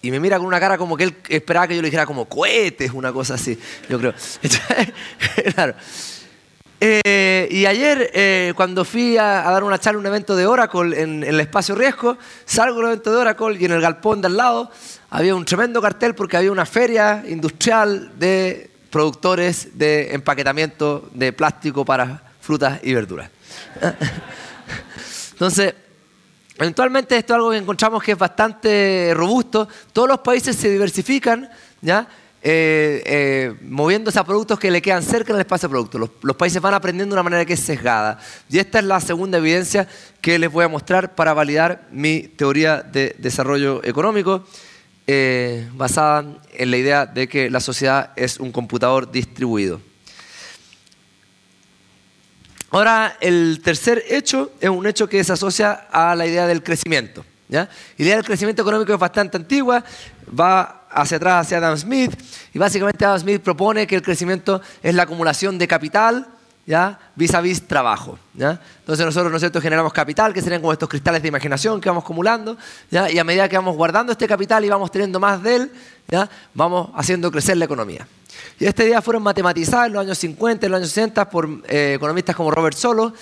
Y 0.00 0.10
me 0.10 0.18
mira 0.18 0.38
con 0.38 0.46
una 0.46 0.58
cara 0.58 0.78
como 0.78 0.96
que 0.96 1.04
él 1.04 1.16
esperaba 1.28 1.68
que 1.68 1.76
yo 1.76 1.82
le 1.82 1.88
dijera 1.88 2.06
como 2.06 2.24
cohetes, 2.24 2.90
una 2.90 3.12
cosa 3.12 3.34
así, 3.34 3.58
yo 3.86 3.98
creo. 3.98 4.14
claro. 5.54 5.74
Eh, 6.80 7.46
y 7.50 7.66
ayer, 7.66 8.10
eh, 8.14 8.54
cuando 8.56 8.82
fui 8.86 9.18
a, 9.18 9.42
dar 9.42 9.62
una 9.62 9.78
charla, 9.78 10.00
un 10.00 10.06
evento 10.06 10.34
de 10.34 10.46
Oracle 10.46 11.02
en, 11.02 11.22
el 11.22 11.38
espacio 11.38 11.74
riesgo, 11.74 12.16
salgo 12.46 12.78
del 12.78 12.86
evento 12.86 13.10
de 13.10 13.16
Oracle 13.18 13.58
y 13.60 13.66
en 13.66 13.72
el 13.72 13.82
galpón 13.82 14.22
de 14.22 14.28
al 14.28 14.36
lado 14.38 14.70
había 15.10 15.34
un 15.34 15.44
tremendo 15.44 15.82
cartel 15.82 16.14
porque 16.14 16.38
había 16.38 16.50
una 16.50 16.64
feria 16.64 17.24
industrial 17.28 18.18
de 18.18 18.70
productores 18.88 19.76
de 19.76 20.14
empaquetamiento 20.14 21.10
de 21.12 21.34
plástico 21.34 21.84
para 21.84 22.22
frutas 22.40 22.80
y 22.82 22.94
verduras. 22.94 23.28
Entonces, 25.32 25.74
Eventualmente 26.62 27.16
esto 27.16 27.32
es 27.32 27.36
algo 27.36 27.50
que 27.50 27.56
encontramos 27.56 28.00
que 28.04 28.12
es 28.12 28.18
bastante 28.18 29.12
robusto. 29.16 29.68
Todos 29.92 30.06
los 30.06 30.20
países 30.20 30.54
se 30.54 30.70
diversifican, 30.70 31.50
¿ya? 31.80 32.06
Eh, 32.40 33.02
eh, 33.04 33.54
moviéndose 33.62 34.16
a 34.20 34.22
productos 34.22 34.60
que 34.60 34.70
le 34.70 34.80
quedan 34.80 35.02
cerca 35.02 35.32
en 35.32 35.36
el 35.36 35.40
espacio 35.40 35.68
de 35.68 35.72
productos. 35.72 36.10
Los, 36.22 36.36
países 36.36 36.62
van 36.62 36.74
aprendiendo 36.74 37.16
de 37.16 37.20
una 37.20 37.24
manera 37.24 37.44
que 37.44 37.54
es 37.54 37.60
sesgada. 37.60 38.20
Y 38.48 38.60
esta 38.60 38.78
es 38.78 38.84
la 38.84 39.00
segunda 39.00 39.38
evidencia 39.38 39.88
que 40.20 40.38
les 40.38 40.52
voy 40.52 40.64
a 40.64 40.68
mostrar 40.68 41.16
para 41.16 41.34
validar 41.34 41.88
mi 41.90 42.20
teoría 42.22 42.80
de 42.80 43.16
desarrollo 43.18 43.82
económico, 43.82 44.44
eh, 45.08 45.68
basada 45.74 46.24
en 46.52 46.70
la 46.70 46.76
idea 46.76 47.06
de 47.06 47.26
que 47.26 47.50
la 47.50 47.58
sociedad 47.58 48.12
es 48.14 48.38
un 48.38 48.52
computador 48.52 49.10
distribuido. 49.10 49.80
Ahora, 52.72 53.18
el 53.20 53.60
tercer 53.62 54.02
hecho 54.08 54.52
es 54.58 54.70
un 54.70 54.86
hecho 54.86 55.06
que 55.06 55.22
se 55.22 55.34
asocia 55.34 55.88
a 55.92 56.16
la 56.16 56.26
idea 56.26 56.46
del 56.46 56.62
crecimiento. 56.62 57.22
la 57.50 57.68
idea 57.98 58.16
del 58.16 58.24
crecimiento 58.24 58.62
económico 58.62 58.94
es 58.94 58.98
bastante 58.98 59.36
antigua, 59.36 59.84
va 60.28 60.86
hacia 60.90 61.18
atrás, 61.18 61.46
hacia 61.46 61.58
Adam 61.58 61.76
Smith, 61.76 62.18
y 62.54 62.58
básicamente 62.58 63.04
Adam 63.04 63.20
Smith 63.20 63.42
propone 63.42 63.86
que 63.86 63.94
el 63.94 64.00
crecimiento 64.00 64.62
es 64.82 64.94
la 64.94 65.02
acumulación 65.02 65.58
de 65.58 65.68
capital 65.68 66.26
¿ya? 66.66 66.98
vis 67.14 67.34
a 67.34 67.42
vis 67.42 67.68
trabajo. 67.68 68.18
¿ya? 68.32 68.58
Entonces 68.78 69.04
nosotros, 69.04 69.30
¿no 69.30 69.36
es 69.36 69.42
cierto?, 69.42 69.60
generamos 69.60 69.92
capital, 69.92 70.32
que 70.32 70.40
serían 70.40 70.62
como 70.62 70.72
estos 70.72 70.88
cristales 70.88 71.20
de 71.20 71.28
imaginación 71.28 71.78
que 71.78 71.90
vamos 71.90 72.04
acumulando, 72.04 72.56
¿ya? 72.90 73.10
y 73.10 73.18
a 73.18 73.24
medida 73.24 73.50
que 73.50 73.56
vamos 73.56 73.76
guardando 73.76 74.12
este 74.12 74.26
capital 74.26 74.64
y 74.64 74.70
vamos 74.70 74.90
teniendo 74.90 75.20
más 75.20 75.42
de 75.42 75.56
él, 75.56 75.72
¿ya? 76.08 76.26
vamos 76.54 76.88
haciendo 76.94 77.30
crecer 77.30 77.58
la 77.58 77.66
economía. 77.66 78.06
Y 78.58 78.66
esta 78.66 78.84
idea 78.84 79.02
fueron 79.02 79.22
matematizadas 79.22 79.86
en 79.86 79.92
los 79.94 80.02
años 80.02 80.18
50, 80.18 80.66
en 80.66 80.72
los 80.72 80.78
años 80.78 80.90
60 80.90 81.30
por 81.30 81.48
eh, 81.68 81.94
economistas 81.96 82.36
como 82.36 82.50
Robert 82.50 82.76
Solo, 82.76 83.12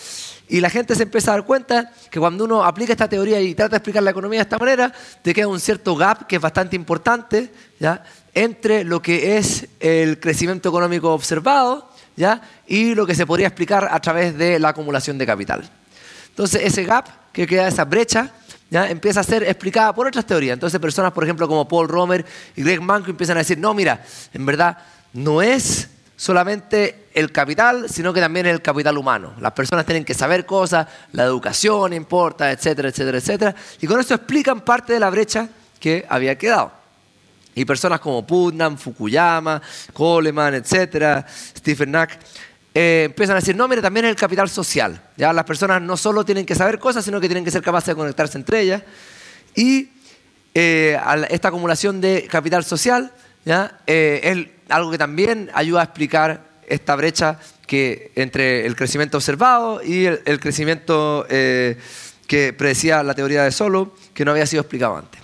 y 0.51 0.61
la 0.61 0.69
gente 0.69 0.97
se 0.97 1.05
empieza 1.05 1.31
a 1.31 1.37
dar 1.37 1.47
cuenta 1.47 1.93
que 2.11 2.19
cuando 2.19 2.45
uno 2.45 2.65
aplica 2.65 2.93
esta 2.93 3.09
teoría 3.09 3.41
y 3.41 3.55
trata 3.55 3.71
de 3.71 3.77
explicar 3.77 4.03
la 4.03 4.11
economía 4.11 4.41
de 4.41 4.43
esta 4.43 4.59
manera, 4.59 4.93
te 5.23 5.33
queda 5.33 5.47
un 5.47 5.61
cierto 5.61 5.95
gap 5.95 6.27
que 6.27 6.37
es 6.37 6.43
bastante 6.43 6.75
importante 6.75 7.53
¿ya? 7.79 8.03
entre 8.35 8.83
lo 8.83 9.01
que 9.01 9.37
es 9.37 9.69
el 9.79 10.19
crecimiento 10.19 10.69
económico 10.69 11.15
observado 11.15 11.89
¿ya? 12.17 12.43
y 12.67 12.97
lo 12.97 13.07
que 13.07 13.15
se 13.15 13.27
podría 13.27 13.47
explicar 13.47 13.89
a 13.93 14.01
través 14.01 14.37
de 14.37 14.59
la 14.59 14.71
acumulación 14.71 15.19
de 15.19 15.27
capital. 15.27 15.71
Entonces, 16.31 16.63
ese 16.65 16.85
gap 16.85 17.07
que 17.33 17.47
queda, 17.47 17.69
esa 17.69 17.85
brecha, 17.85 18.33
¿ya? 18.71 18.91
empieza 18.91 19.21
a 19.21 19.25
ser 19.25 19.45
explicada 19.45 19.95
por 19.95 20.09
otras 20.09 20.27
teorías. 20.27 20.55
Entonces, 20.55 20.81
personas, 20.81 21.13
por 21.13 21.23
ejemplo, 21.23 21.47
como 21.47 21.69
Paul 21.69 21.89
Romer 21.89 22.27
y 22.57 22.63
Greg 22.65 22.81
Manco 22.81 23.11
empiezan 23.11 23.37
a 23.37 23.41
decir, 23.41 23.59
no, 23.59 23.73
mira, 23.73 24.05
en 24.33 24.45
verdad 24.45 24.79
no 25.13 25.43
es 25.43 25.89
solamente 26.17 27.07
el 27.15 27.33
capital, 27.33 27.89
sino 27.89 28.13
que 28.13 28.21
también 28.21 28.47
el 28.47 28.63
capital 28.63 28.99
humano. 28.99 29.35
Las 29.41 29.53
personas 29.53 29.87
tienen 29.87 30.05
que 30.05 30.15
saber 30.15 30.47
cosas, 30.47 30.87
la 31.13 31.25
educación 31.25 31.93
importa, 31.93 32.53
etcétera, 32.53 32.91
etcétera, 32.91 33.19
etcétera. 33.19 33.55
Y 33.81 33.87
con 33.87 33.99
eso 33.99 34.15
explican 34.15 34.61
parte 34.61 34.93
de 34.93 35.01
la 35.01 35.11
brecha 35.11 35.49
que 35.79 36.05
había 36.09 36.37
quedado. 36.37 36.73
Y 37.55 37.65
personas 37.65 38.01
como 38.01 38.27
Putnam, 38.27 38.77
Fukuyama, 38.77 39.61
Coleman, 39.93 40.55
etcétera, 40.55 41.27
Stephen 41.57 41.89
Knack, 41.89 42.19
eh, 42.73 43.05
empiezan 43.07 43.37
a 43.37 43.41
decir, 43.41 43.57
no, 43.57 43.67
mire, 43.67 43.83
también 43.83 44.07
es 44.07 44.11
el 44.11 44.17
capital 44.17 44.49
social. 44.49 45.03
¿ya? 45.17 45.33
Las 45.33 45.45
personas 45.45 45.83
no 45.83 45.97
solo 45.97 46.25
tienen 46.25 46.47
que 46.47 46.55
saber 46.55 46.79
cosas, 46.79 47.05
sino 47.05 47.21
que 47.21 47.27
tienen 47.27 47.45
que 47.45 47.51
ser 47.51 47.63
capaces 47.63 47.89
de 47.89 47.95
conectarse 47.97 48.39
entre 48.39 48.61
ellas. 48.61 48.83
Y 49.57 49.89
eh, 50.55 50.99
esta 51.31 51.49
acumulación 51.49 52.01
de 52.01 52.29
capital 52.31 52.65
social 52.65 53.13
¿ya? 53.45 53.81
Eh, 53.87 54.21
es 54.23 54.60
algo 54.71 54.91
que 54.91 54.99
también 54.99 55.51
ayuda 55.55 55.81
a 55.81 55.85
explicar 55.85 56.45
esta 56.67 56.97
brecha 56.97 57.39
que, 57.67 58.13
entre 58.15 58.67
el 58.67 58.77
crecimiento 58.77 59.19
observado 59.19 59.83
y 59.83 60.07
el, 60.07 60.41
crecimiento 60.41 61.27
que 61.29 62.53
predecía 62.57 63.03
la 63.03 63.15
teoría 63.15 63.43
de 63.43 63.51
Solo, 63.51 63.95
que 64.15 64.25
no 64.25 64.31
había 64.31 64.47
sido 64.47 64.63
explicado 64.63 64.97
antes. 64.97 65.21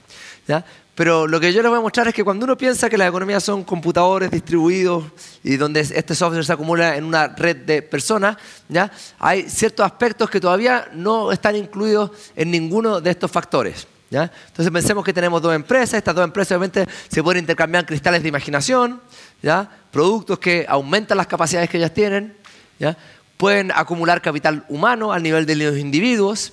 ¿ya? 0.49 0.65
Pero 0.97 1.27
lo 1.27 1.39
que 1.39 1.53
yo 1.53 1.61
les 1.61 1.69
voy 1.69 1.79
a 1.79 1.83
mostrar 1.83 2.09
es 2.09 2.15
que 2.15 2.25
cuando 2.25 2.47
uno 2.47 2.57
piensa 2.57 2.89
que 2.89 2.97
las 2.97 3.09
economías 3.09 3.45
son 3.45 3.65
computadores 3.65 4.31
distribuidos 4.31 5.05
y 5.45 5.57
donde 5.57 5.81
este 5.81 6.15
software 6.15 6.43
se 6.43 6.55
acumula 6.55 6.97
en 6.97 7.05
una 7.05 7.29
red 7.29 7.55
de 7.59 7.83
personas, 7.83 8.39
¿ya? 8.67 8.91
hay 9.19 9.43
ciertos 9.47 9.85
aspectos 9.85 10.31
que 10.31 10.41
todavía 10.41 10.89
no 10.95 11.31
están 11.33 11.55
incluidos 11.55 12.13
en 12.35 12.51
ninguno 12.51 13.03
de 13.03 13.11
estos 13.11 13.31
factores. 13.31 13.87
¿ya? 14.09 14.33
Entonces 14.47 14.73
pensemos 14.73 15.05
que 15.05 15.13
tenemos 15.13 15.43
dos 15.43 15.55
empresas, 15.55 15.99
estas 15.99 16.15
dos 16.15 16.25
empresas 16.25 16.53
obviamente 16.53 16.87
se 17.09 17.23
pueden 17.23 17.43
intercambiar 17.43 17.85
cristales 17.85 18.23
de 18.23 18.31
imaginación, 18.31 19.03
¿ya? 19.43 19.71
productos 19.91 20.39
que 20.39 20.67
aumentan 20.69 21.17
las 21.17 21.27
capacidades 21.27 21.71
que 21.71 21.79
ellas 21.79 21.95
tienen, 21.95 22.37
¿ya? 22.79 22.97
pueden 23.37 23.71
acumular 23.73 24.23
capital 24.23 24.65
humano 24.69 25.13
al 25.13 25.23
nivel 25.23 25.47
de 25.47 25.57
los 25.57 25.79
individuos, 25.79 26.53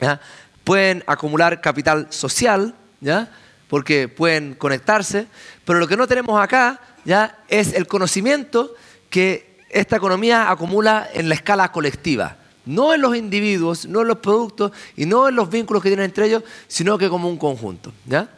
¿ya? 0.00 0.20
pueden 0.64 1.02
acumular 1.06 1.60
capital 1.60 2.08
social, 2.10 2.74
¿ya? 3.00 3.30
Porque 3.68 4.06
pueden 4.06 4.54
conectarse, 4.54 5.26
pero 5.64 5.78
lo 5.78 5.88
que 5.88 5.96
no 5.96 6.06
tenemos 6.06 6.40
acá, 6.40 6.80
¿ya? 7.04 7.38
Es 7.48 7.72
el 7.72 7.86
conocimiento 7.86 8.74
que 9.08 9.56
esta 9.70 9.96
economía 9.96 10.50
acumula 10.50 11.08
en 11.12 11.28
la 11.28 11.34
escala 11.34 11.72
colectiva. 11.72 12.36
No 12.66 12.92
en 12.92 13.00
los 13.00 13.16
individuos, 13.16 13.86
no 13.86 14.02
en 14.02 14.08
los 14.08 14.18
productos 14.18 14.72
y 14.94 15.06
no 15.06 15.28
en 15.28 15.36
los 15.36 15.48
vínculos 15.48 15.82
que 15.82 15.88
tienen 15.88 16.04
entre 16.04 16.26
ellos, 16.26 16.42
sino 16.66 16.98
que 16.98 17.08
como 17.08 17.28
un 17.30 17.38
conjunto, 17.38 17.92
¿ya? 18.04 18.28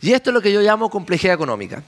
Y 0.00 0.12
esto 0.12 0.30
es 0.30 0.34
lo 0.34 0.40
que 0.40 0.52
yo 0.52 0.60
llamo 0.60 0.88
complejidad 0.88 1.34
económica. 1.34 1.82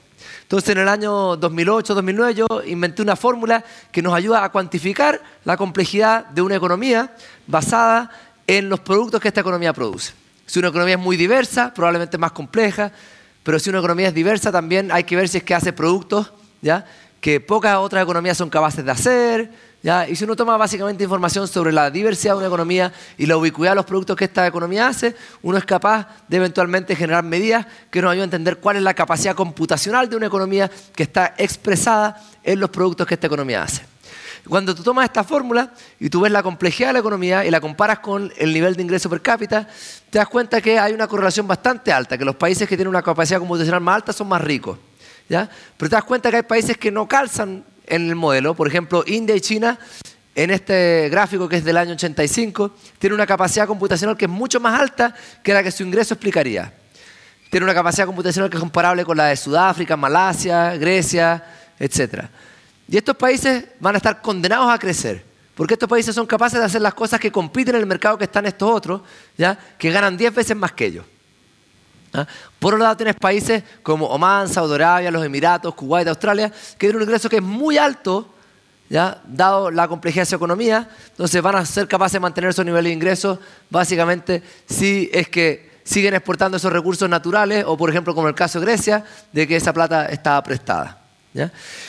Entonces, 0.44 0.70
en 0.70 0.78
el 0.78 0.88
año 0.88 1.36
2008-2009 1.40 2.34
yo 2.34 2.46
inventé 2.66 3.02
una 3.02 3.16
fórmula 3.16 3.64
que 3.90 4.02
nos 4.02 4.14
ayuda 4.14 4.44
a 4.44 4.50
cuantificar 4.50 5.20
la 5.44 5.56
complejidad 5.56 6.26
de 6.26 6.42
una 6.42 6.54
economía 6.54 7.16
basada 7.46 8.10
en 8.46 8.68
los 8.68 8.80
productos 8.80 9.20
que 9.20 9.28
esta 9.28 9.40
economía 9.40 9.72
produce. 9.72 10.12
Si 10.46 10.58
una 10.58 10.68
economía 10.68 10.96
es 10.96 11.00
muy 11.00 11.16
diversa, 11.16 11.72
probablemente 11.74 12.18
más 12.18 12.32
compleja, 12.32 12.92
pero 13.42 13.58
si 13.58 13.70
una 13.70 13.78
economía 13.78 14.08
es 14.08 14.14
diversa, 14.14 14.52
también 14.52 14.92
hay 14.92 15.04
que 15.04 15.16
ver 15.16 15.28
si 15.28 15.38
es 15.38 15.44
que 15.44 15.54
hace 15.54 15.72
productos 15.72 16.30
que 17.20 17.40
pocas 17.40 17.76
otras 17.78 18.02
economías 18.02 18.36
son 18.36 18.50
capaces 18.50 18.84
de 18.84 18.90
hacer. 18.90 19.50
¿Ya? 19.84 20.08
Y 20.08 20.16
si 20.16 20.24
uno 20.24 20.34
toma 20.34 20.56
básicamente 20.56 21.04
información 21.04 21.46
sobre 21.46 21.70
la 21.70 21.90
diversidad 21.90 22.32
de 22.32 22.38
una 22.38 22.46
economía 22.46 22.90
y 23.18 23.26
la 23.26 23.36
ubicuidad 23.36 23.72
de 23.72 23.76
los 23.76 23.84
productos 23.84 24.16
que 24.16 24.24
esta 24.24 24.46
economía 24.46 24.88
hace, 24.88 25.14
uno 25.42 25.58
es 25.58 25.64
capaz 25.66 26.08
de 26.26 26.38
eventualmente 26.38 26.96
generar 26.96 27.22
medidas 27.22 27.66
que 27.90 28.00
nos 28.00 28.10
ayuden 28.10 28.22
a 28.22 28.24
entender 28.24 28.56
cuál 28.56 28.76
es 28.76 28.82
la 28.82 28.94
capacidad 28.94 29.34
computacional 29.36 30.08
de 30.08 30.16
una 30.16 30.26
economía 30.26 30.70
que 30.96 31.02
está 31.02 31.34
expresada 31.36 32.18
en 32.42 32.60
los 32.60 32.70
productos 32.70 33.06
que 33.06 33.12
esta 33.12 33.26
economía 33.26 33.62
hace. 33.62 33.82
Cuando 34.48 34.74
tú 34.74 34.82
tomas 34.82 35.04
esta 35.04 35.22
fórmula 35.22 35.70
y 36.00 36.08
tú 36.08 36.22
ves 36.22 36.32
la 36.32 36.42
complejidad 36.42 36.88
de 36.88 36.94
la 36.94 36.98
economía 37.00 37.44
y 37.44 37.50
la 37.50 37.60
comparas 37.60 37.98
con 37.98 38.32
el 38.38 38.54
nivel 38.54 38.76
de 38.76 38.82
ingreso 38.82 39.10
per 39.10 39.20
cápita, 39.20 39.68
te 40.08 40.18
das 40.18 40.28
cuenta 40.28 40.62
que 40.62 40.78
hay 40.78 40.94
una 40.94 41.06
correlación 41.06 41.46
bastante 41.46 41.92
alta, 41.92 42.16
que 42.16 42.24
los 42.24 42.36
países 42.36 42.66
que 42.66 42.76
tienen 42.76 42.88
una 42.88 43.02
capacidad 43.02 43.38
computacional 43.38 43.82
más 43.82 43.96
alta 43.96 44.14
son 44.14 44.28
más 44.28 44.40
ricos. 44.40 44.78
¿ya? 45.28 45.48
Pero 45.76 45.90
te 45.90 45.96
das 45.96 46.04
cuenta 46.04 46.30
que 46.30 46.36
hay 46.36 46.42
países 46.42 46.78
que 46.78 46.90
no 46.90 47.06
calzan 47.06 47.64
en 47.86 48.08
el 48.08 48.16
modelo, 48.16 48.54
por 48.54 48.68
ejemplo, 48.68 49.04
India 49.06 49.34
y 49.34 49.40
China, 49.40 49.78
en 50.34 50.50
este 50.50 51.08
gráfico 51.10 51.48
que 51.48 51.56
es 51.56 51.64
del 51.64 51.76
año 51.76 51.92
85, 51.92 52.72
tienen 52.98 53.14
una 53.14 53.26
capacidad 53.26 53.66
computacional 53.66 54.16
que 54.16 54.24
es 54.24 54.30
mucho 54.30 54.60
más 54.60 54.80
alta 54.80 55.14
que 55.42 55.52
la 55.52 55.62
que 55.62 55.70
su 55.70 55.82
ingreso 55.82 56.14
explicaría. 56.14 56.72
Tiene 57.50 57.64
una 57.64 57.74
capacidad 57.74 58.06
computacional 58.06 58.50
que 58.50 58.56
es 58.56 58.60
comparable 58.60 59.04
con 59.04 59.16
la 59.16 59.26
de 59.26 59.36
Sudáfrica, 59.36 59.96
Malasia, 59.96 60.76
Grecia, 60.76 61.44
etcétera. 61.78 62.30
Y 62.88 62.96
estos 62.96 63.16
países 63.16 63.64
van 63.78 63.94
a 63.94 63.98
estar 63.98 64.20
condenados 64.20 64.72
a 64.72 64.78
crecer. 64.78 65.24
Porque 65.54 65.74
estos 65.74 65.88
países 65.88 66.14
son 66.14 66.26
capaces 66.26 66.58
de 66.58 66.66
hacer 66.66 66.82
las 66.82 66.94
cosas 66.94 67.20
que 67.20 67.30
compiten 67.30 67.76
en 67.76 67.82
el 67.82 67.86
mercado 67.86 68.18
que 68.18 68.24
están 68.24 68.44
estos 68.46 68.68
otros, 68.68 69.02
¿ya? 69.38 69.56
que 69.78 69.90
ganan 69.90 70.16
10 70.16 70.34
veces 70.34 70.56
más 70.56 70.72
que 70.72 70.86
ellos. 70.86 71.06
¿Ah? 72.14 72.26
Por 72.58 72.74
otro 72.74 72.84
lado, 72.84 72.96
tienes 72.96 73.16
países 73.16 73.62
como 73.82 74.06
Oman, 74.06 74.48
Saudi 74.48 74.74
Arabia, 74.74 75.10
los 75.10 75.24
Emiratos, 75.24 75.74
Kuwait, 75.74 76.08
Australia, 76.08 76.48
que 76.48 76.86
tienen 76.86 76.96
un 76.96 77.02
ingreso 77.02 77.28
que 77.28 77.36
es 77.36 77.42
muy 77.42 77.76
alto, 77.76 78.32
¿ya? 78.88 79.20
dado 79.26 79.70
la 79.70 79.86
complejidad 79.88 80.22
de 80.22 80.30
su 80.30 80.36
economía. 80.36 80.88
Entonces 81.10 81.42
van 81.42 81.56
a 81.56 81.66
ser 81.66 81.86
capaces 81.86 82.14
de 82.14 82.20
mantener 82.20 82.54
su 82.54 82.64
nivel 82.64 82.84
de 82.84 82.90
ingresos, 82.90 83.38
básicamente, 83.68 84.42
si 84.66 85.10
es 85.12 85.28
que 85.28 85.74
siguen 85.84 86.14
exportando 86.14 86.56
esos 86.56 86.72
recursos 86.72 87.08
naturales, 87.08 87.64
o 87.66 87.76
por 87.76 87.90
ejemplo, 87.90 88.14
como 88.14 88.28
el 88.28 88.34
caso 88.34 88.58
de 88.58 88.66
Grecia, 88.66 89.04
de 89.32 89.46
que 89.46 89.56
esa 89.56 89.72
plata 89.72 90.06
estaba 90.06 90.42
prestada. 90.42 91.00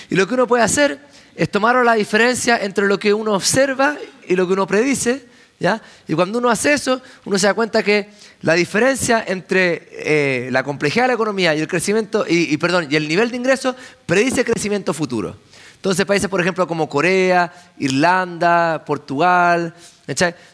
Y 0.09 0.15
lo 0.15 0.27
que 0.27 0.33
uno 0.33 0.47
puede 0.47 0.63
hacer 0.63 0.99
es 1.35 1.51
tomar 1.51 1.75
la 1.85 1.93
diferencia 1.93 2.57
entre 2.57 2.87
lo 2.87 2.97
que 2.97 3.13
uno 3.13 3.33
observa 3.33 3.95
y 4.27 4.35
lo 4.35 4.47
que 4.47 4.53
uno 4.53 4.65
predice. 4.65 5.27
¿ya? 5.59 5.81
Y 6.07 6.13
cuando 6.13 6.39
uno 6.39 6.49
hace 6.49 6.73
eso, 6.73 7.01
uno 7.25 7.37
se 7.37 7.47
da 7.47 7.53
cuenta 7.53 7.83
que 7.83 8.09
la 8.41 8.53
diferencia 8.53 9.23
entre 9.27 9.87
eh, 9.91 10.49
la 10.51 10.63
complejidad 10.63 11.05
de 11.05 11.07
la 11.09 11.13
economía 11.15 11.55
y 11.55 11.61
el 11.61 11.67
crecimiento, 11.67 12.25
y, 12.27 12.55
perdón, 12.57 12.87
y 12.89 12.95
el 12.95 13.07
nivel 13.07 13.31
de 13.31 13.37
ingresos 13.37 13.75
predice 14.05 14.43
crecimiento 14.43 14.93
futuro. 14.93 15.35
Entonces 15.75 16.05
países, 16.05 16.29
por 16.29 16.41
ejemplo, 16.41 16.67
como 16.67 16.89
Corea, 16.89 17.51
Irlanda, 17.77 18.83
Portugal, 18.85 19.73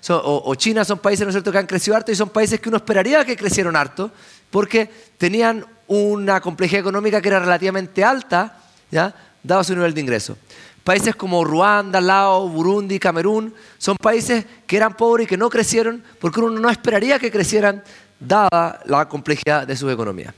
o, 0.09 0.43
o, 0.45 0.55
China 0.55 0.83
son 0.83 0.99
países, 0.99 1.25
¿no 1.25 1.29
es 1.29 1.35
cierto?, 1.35 1.51
que 1.51 1.57
han 1.57 1.67
crecido 1.67 1.95
harto 1.95 2.11
y 2.11 2.15
son 2.15 2.29
países 2.29 2.59
que 2.59 2.69
uno 2.69 2.77
esperaría 2.77 3.23
que 3.25 3.35
crecieron 3.35 3.75
harto 3.75 4.11
porque 4.49 4.89
tenían 5.17 5.65
una 5.87 6.39
complejidad 6.41 6.81
económica 6.81 7.21
que 7.21 7.29
era 7.29 7.39
relativamente 7.39 8.03
alta 8.03 8.59
¿ya? 8.91 9.13
dado 9.43 9.63
su 9.63 9.73
nivel 9.73 9.93
de 9.93 10.01
ingreso. 10.01 10.37
Países 10.83 11.15
como 11.15 11.43
Ruanda, 11.43 12.01
Laos, 12.01 12.51
Burundi, 12.51 12.99
Camerún, 12.99 13.53
son 13.77 13.97
países 13.97 14.45
que 14.65 14.77
eran 14.77 14.97
pobres 14.97 15.25
y 15.25 15.29
que 15.29 15.37
no 15.37 15.49
crecieron 15.49 16.03
porque 16.19 16.39
uno 16.39 16.59
no 16.59 16.69
esperaría 16.69 17.19
que 17.19 17.31
crecieran 17.31 17.83
dada 18.19 18.81
la 18.85 19.07
complejidad 19.07 19.67
de 19.67 19.75
su 19.75 19.89
economía. 19.89 20.33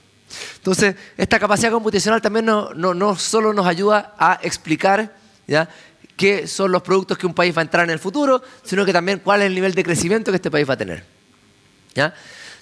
Entonces, 0.58 0.96
esta 1.18 1.39
capacidad 1.39 1.72
computacional 1.72 2.22
también 2.22 2.46
no, 2.46 2.74
no, 2.74 3.16
solo 3.16 3.54
nos 3.54 3.68
ayuda 3.68 4.16
a 4.18 4.39
explicar 4.41 5.16
¿ya? 5.48 5.70
qué 6.18 6.48
son 6.48 6.72
los 6.72 6.82
productos 6.82 7.18
que 7.18 7.26
un 7.26 7.34
país 7.34 7.56
va 7.56 7.62
a 7.62 7.64
entrar 7.64 7.84
en 7.86 7.91
el 7.91 8.00
futuro, 8.00 8.41
sino 8.64 8.86
que 8.86 8.94
también 8.94 9.20
cuál 9.20 9.41
es 9.41 9.48
el 9.48 9.56
nivel 9.56 9.74
de 9.74 9.84
crecimiento 9.84 10.32
que 10.32 10.38
este 10.38 10.52
país 10.52 10.68
va 10.68 10.74
a 10.74 10.78
tener. 10.78 11.06
¿ya? 11.94 12.14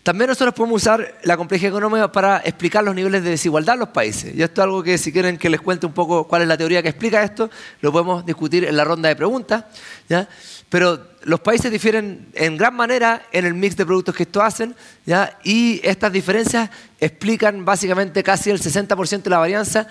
También 0.04 0.30
nosotros 0.30 0.56
podemos 0.56 0.82
usar 0.82 1.20
la 1.24 1.38
complejidad 1.38 1.70
económica 1.70 2.12
para 2.12 2.38
explicar 2.40 2.84
los 2.84 2.96
niveles 2.96 3.24
de 3.24 3.30
desigualdad 3.30 3.76
en 3.76 3.82
los 3.82 3.90
países. 3.90 4.34
Y 4.36 4.42
esto 4.42 4.62
es 4.62 4.64
algo 4.64 4.82
que 4.82 4.98
si 4.98 5.12
quieren 5.12 5.38
que 5.38 5.48
les 5.48 5.62
cuente 5.62 5.86
un 5.86 5.94
poco 5.94 6.28
cuál 6.28 6.42
es 6.42 6.48
la 6.48 6.58
teoría 6.58 6.82
que 6.82 6.90
explica 6.90 7.24
esto, 7.24 7.52
lo 7.82 7.92
podemos 7.92 8.26
discutir 8.26 8.66
en 8.66 8.76
la 8.76 8.84
ronda 8.84 9.10
de 9.10 9.16
preguntas. 9.16 9.66
Pero 10.70 11.08
los 11.24 11.40
países 11.42 11.72
difieren 11.72 12.30
en 12.34 12.58
gran 12.58 12.76
manera 12.76 13.28
en 13.32 13.46
el 13.46 13.54
mix 13.54 13.78
de 13.78 13.86
productos 13.86 14.16
que 14.16 14.24
estos 14.24 14.42
hacen, 14.42 14.76
y 15.44 15.80
estas 15.84 16.12
diferencias 16.12 16.72
explican 17.00 17.64
básicamente 17.64 18.24
casi 18.24 18.50
el 18.50 18.60
60% 18.60 19.22
de 19.22 19.30
la 19.30 19.38
varianza 19.38 19.88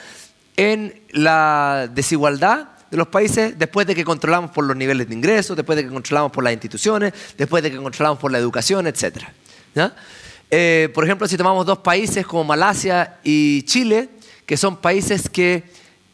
en 0.57 1.03
la 1.11 1.89
desigualdad 1.95 2.71
de 2.91 2.97
los 2.97 3.07
países 3.07 3.57
después 3.57 3.87
de 3.87 3.95
que 3.95 4.05
controlamos 4.05 4.51
por 4.51 4.65
los 4.65 4.77
niveles 4.77 5.09
de 5.09 5.15
ingresos, 5.15 5.57
después 5.57 5.77
de 5.77 5.85
que 5.85 5.91
controlamos 5.91 6.33
por 6.33 6.43
las 6.43 6.53
instituciones, 6.53 7.13
después 7.39 7.63
de 7.63 7.71
que 7.71 7.77
controlamos 7.77 8.19
por 8.19 8.33
la 8.33 8.39
educación, 8.39 8.89
Eh, 10.51 10.89
por 10.95 11.05
ejemplo, 11.05 11.29
si 11.29 11.37
tomamos 11.37 11.65
dos 11.65 11.79
países 11.79 12.27
como 12.27 12.45
Malasia 12.45 13.19
y 13.23 13.63
Chile, 13.63 14.09
que 14.45 14.57
son 14.57 14.77
países 14.77 15.29
que 15.29 15.63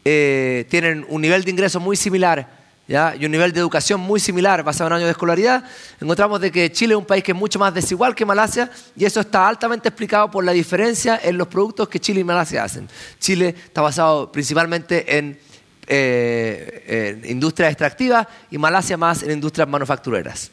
eh, 0.05 0.65
tienen 0.69 1.05
un 1.09 1.21
nivel 1.21 1.43
de 1.43 1.51
ingresos 1.51 1.81
muy 1.81 1.97
similar 1.97 2.55
y 2.87 3.25
un 3.25 3.31
nivel 3.31 3.51
de 3.51 3.59
educación 3.59 3.99
muy 3.99 4.17
similar 4.17 4.63
basado 4.63 4.87
en 4.87 4.93
años 4.93 5.07
de 5.07 5.11
escolaridad, 5.11 5.61
encontramos 5.99 6.39
de 6.39 6.51
que 6.51 6.71
Chile 6.71 6.93
es 6.93 6.97
un 6.97 7.05
país 7.05 7.21
que 7.21 7.33
es 7.33 7.37
mucho 7.37 7.59
más 7.59 7.73
desigual 7.73 8.15
que 8.15 8.25
Malasia 8.25 8.71
y 8.95 9.03
eso 9.03 9.19
está 9.19 9.45
altamente 9.45 9.89
explicado 9.89 10.31
por 10.31 10.45
la 10.45 10.53
diferencia 10.53 11.19
en 11.21 11.37
los 11.37 11.49
productos 11.49 11.89
que 11.89 11.99
Chile 11.99 12.21
y 12.21 12.23
Malasia 12.23 12.63
hacen. 12.63 12.87
Chile 13.19 13.53
está 13.65 13.81
basado 13.81 14.31
principalmente 14.31 15.17
en 15.17 15.37
eh, 15.85 17.21
industrias 17.25 17.71
extractivas 17.71 18.25
y 18.51 18.57
Malasia 18.57 18.95
más 18.95 19.21
en 19.23 19.31
industrias 19.31 19.67
manufactureras. 19.67 20.49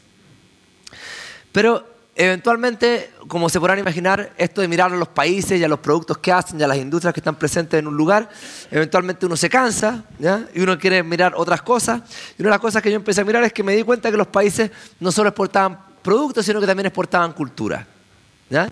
Pero 1.53 1.94
eventualmente, 2.15 3.11
como 3.27 3.49
se 3.49 3.59
podrán 3.59 3.77
imaginar, 3.77 4.31
esto 4.37 4.61
de 4.61 4.67
mirar 4.67 4.91
a 4.93 4.95
los 4.95 5.09
países 5.09 5.59
y 5.59 5.63
a 5.63 5.67
los 5.67 5.79
productos 5.79 6.17
que 6.17 6.31
hacen 6.31 6.59
y 6.59 6.63
a 6.63 6.67
las 6.67 6.77
industrias 6.77 7.13
que 7.13 7.19
están 7.19 7.35
presentes 7.35 7.77
en 7.77 7.87
un 7.87 7.97
lugar, 7.97 8.29
eventualmente 8.71 9.25
uno 9.25 9.35
se 9.35 9.49
cansa 9.49 10.03
y 10.53 10.61
uno 10.61 10.79
quiere 10.79 11.03
mirar 11.03 11.33
otras 11.35 11.61
cosas. 11.61 12.01
Y 12.37 12.41
una 12.41 12.49
de 12.49 12.55
las 12.55 12.61
cosas 12.61 12.81
que 12.81 12.89
yo 12.89 12.95
empecé 12.95 13.21
a 13.21 13.25
mirar 13.25 13.43
es 13.43 13.51
que 13.51 13.63
me 13.63 13.75
di 13.75 13.83
cuenta 13.83 14.09
que 14.09 14.17
los 14.17 14.27
países 14.27 14.71
no 14.99 15.11
solo 15.11 15.29
exportaban 15.29 15.77
productos, 16.01 16.45
sino 16.45 16.61
que 16.61 16.67
también 16.67 16.85
exportaban 16.85 17.33
cultura. 17.33 17.85
¿ya? 18.49 18.69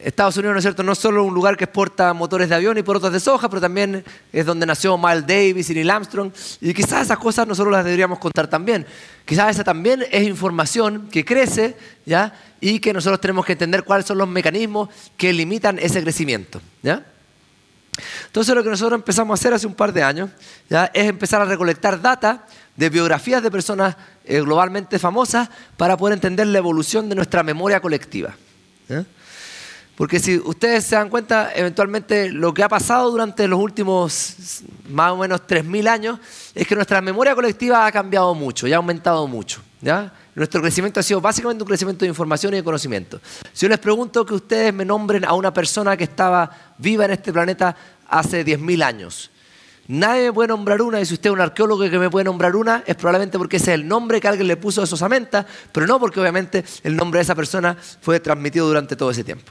Estados 0.00 0.36
Unidos, 0.36 0.54
¿no 0.54 0.58
es 0.58 0.62
cierto?, 0.62 0.82
no 0.82 0.92
es 0.92 0.98
solo 0.98 1.24
un 1.24 1.34
lugar 1.34 1.56
que 1.56 1.64
exporta 1.64 2.12
motores 2.12 2.48
de 2.48 2.54
avión 2.54 2.78
y 2.78 2.82
porotos 2.82 3.12
de 3.12 3.18
soja, 3.18 3.48
pero 3.48 3.60
también 3.60 4.04
es 4.32 4.46
donde 4.46 4.64
nació 4.64 4.96
Miles 4.96 5.26
Davis 5.26 5.70
y 5.70 5.74
Neil 5.74 5.90
Armstrong. 5.90 6.30
Y 6.60 6.72
quizás 6.72 7.02
esas 7.02 7.18
cosas 7.18 7.48
nosotros 7.48 7.72
las 7.72 7.84
deberíamos 7.84 8.18
contar 8.18 8.48
también. 8.48 8.86
Quizás 9.24 9.50
esa 9.50 9.64
también 9.64 10.04
es 10.10 10.22
información 10.22 11.08
que 11.10 11.24
crece, 11.24 11.76
¿ya? 12.06 12.32
Y 12.60 12.78
que 12.78 12.92
nosotros 12.92 13.20
tenemos 13.20 13.44
que 13.44 13.52
entender 13.52 13.82
cuáles 13.82 14.06
son 14.06 14.18
los 14.18 14.28
mecanismos 14.28 14.88
que 15.16 15.32
limitan 15.32 15.78
ese 15.80 16.02
crecimiento, 16.02 16.60
¿ya? 16.82 17.04
Entonces 18.26 18.54
lo 18.54 18.62
que 18.62 18.70
nosotros 18.70 18.98
empezamos 18.98 19.36
a 19.36 19.40
hacer 19.40 19.52
hace 19.52 19.66
un 19.66 19.74
par 19.74 19.92
de 19.92 20.04
años 20.04 20.30
¿ya? 20.70 20.90
es 20.94 21.08
empezar 21.08 21.40
a 21.40 21.44
recolectar 21.44 22.00
data 22.00 22.46
de 22.76 22.90
biografías 22.90 23.42
de 23.42 23.50
personas 23.50 23.96
eh, 24.24 24.40
globalmente 24.40 25.00
famosas 25.00 25.48
para 25.76 25.96
poder 25.96 26.14
entender 26.14 26.46
la 26.46 26.58
evolución 26.58 27.08
de 27.08 27.16
nuestra 27.16 27.42
memoria 27.42 27.80
colectiva. 27.80 28.36
¿ya? 28.88 29.04
Porque 29.98 30.20
si 30.20 30.38
ustedes 30.38 30.84
se 30.84 30.94
dan 30.94 31.08
cuenta, 31.08 31.50
eventualmente 31.56 32.30
lo 32.30 32.54
que 32.54 32.62
ha 32.62 32.68
pasado 32.68 33.10
durante 33.10 33.48
los 33.48 33.58
últimos 33.58 34.62
más 34.88 35.10
o 35.10 35.16
menos 35.16 35.40
3.000 35.40 35.88
años 35.88 36.20
es 36.54 36.68
que 36.68 36.76
nuestra 36.76 37.00
memoria 37.00 37.34
colectiva 37.34 37.84
ha 37.84 37.90
cambiado 37.90 38.32
mucho 38.32 38.68
y 38.68 38.72
ha 38.72 38.76
aumentado 38.76 39.26
mucho. 39.26 39.60
Nuestro 40.36 40.60
crecimiento 40.60 41.00
ha 41.00 41.02
sido 41.02 41.20
básicamente 41.20 41.64
un 41.64 41.66
crecimiento 41.66 42.04
de 42.04 42.10
información 42.10 42.54
y 42.54 42.58
de 42.58 42.62
conocimiento. 42.62 43.20
Si 43.52 43.66
yo 43.66 43.68
les 43.68 43.80
pregunto 43.80 44.24
que 44.24 44.34
ustedes 44.34 44.72
me 44.72 44.84
nombren 44.84 45.24
a 45.24 45.32
una 45.32 45.52
persona 45.52 45.96
que 45.96 46.04
estaba 46.04 46.48
viva 46.78 47.04
en 47.04 47.10
este 47.10 47.32
planeta 47.32 47.74
hace 48.08 48.46
10.000 48.46 48.84
años, 48.84 49.32
Nadie 49.88 50.26
me 50.26 50.32
puede 50.34 50.48
nombrar 50.48 50.82
una, 50.82 51.00
y 51.00 51.06
si 51.06 51.14
usted 51.14 51.30
es 51.30 51.34
un 51.34 51.40
arqueólogo 51.40 51.88
que 51.88 51.98
me 51.98 52.10
puede 52.10 52.24
nombrar 52.24 52.54
una, 52.54 52.84
es 52.86 52.94
probablemente 52.94 53.38
porque 53.38 53.56
ese 53.56 53.72
es 53.72 53.80
el 53.80 53.88
nombre 53.88 54.20
que 54.20 54.28
alguien 54.28 54.46
le 54.46 54.58
puso 54.58 54.82
a 54.82 54.84
esa 54.84 54.96
osamenta, 54.96 55.46
pero 55.72 55.86
no 55.86 55.98
porque 55.98 56.20
obviamente 56.20 56.62
el 56.84 56.94
nombre 56.94 57.20
de 57.20 57.22
esa 57.22 57.34
persona 57.34 57.74
fue 58.02 58.20
transmitido 58.20 58.68
durante 58.68 58.96
todo 58.96 59.10
ese 59.10 59.24
tiempo. 59.24 59.50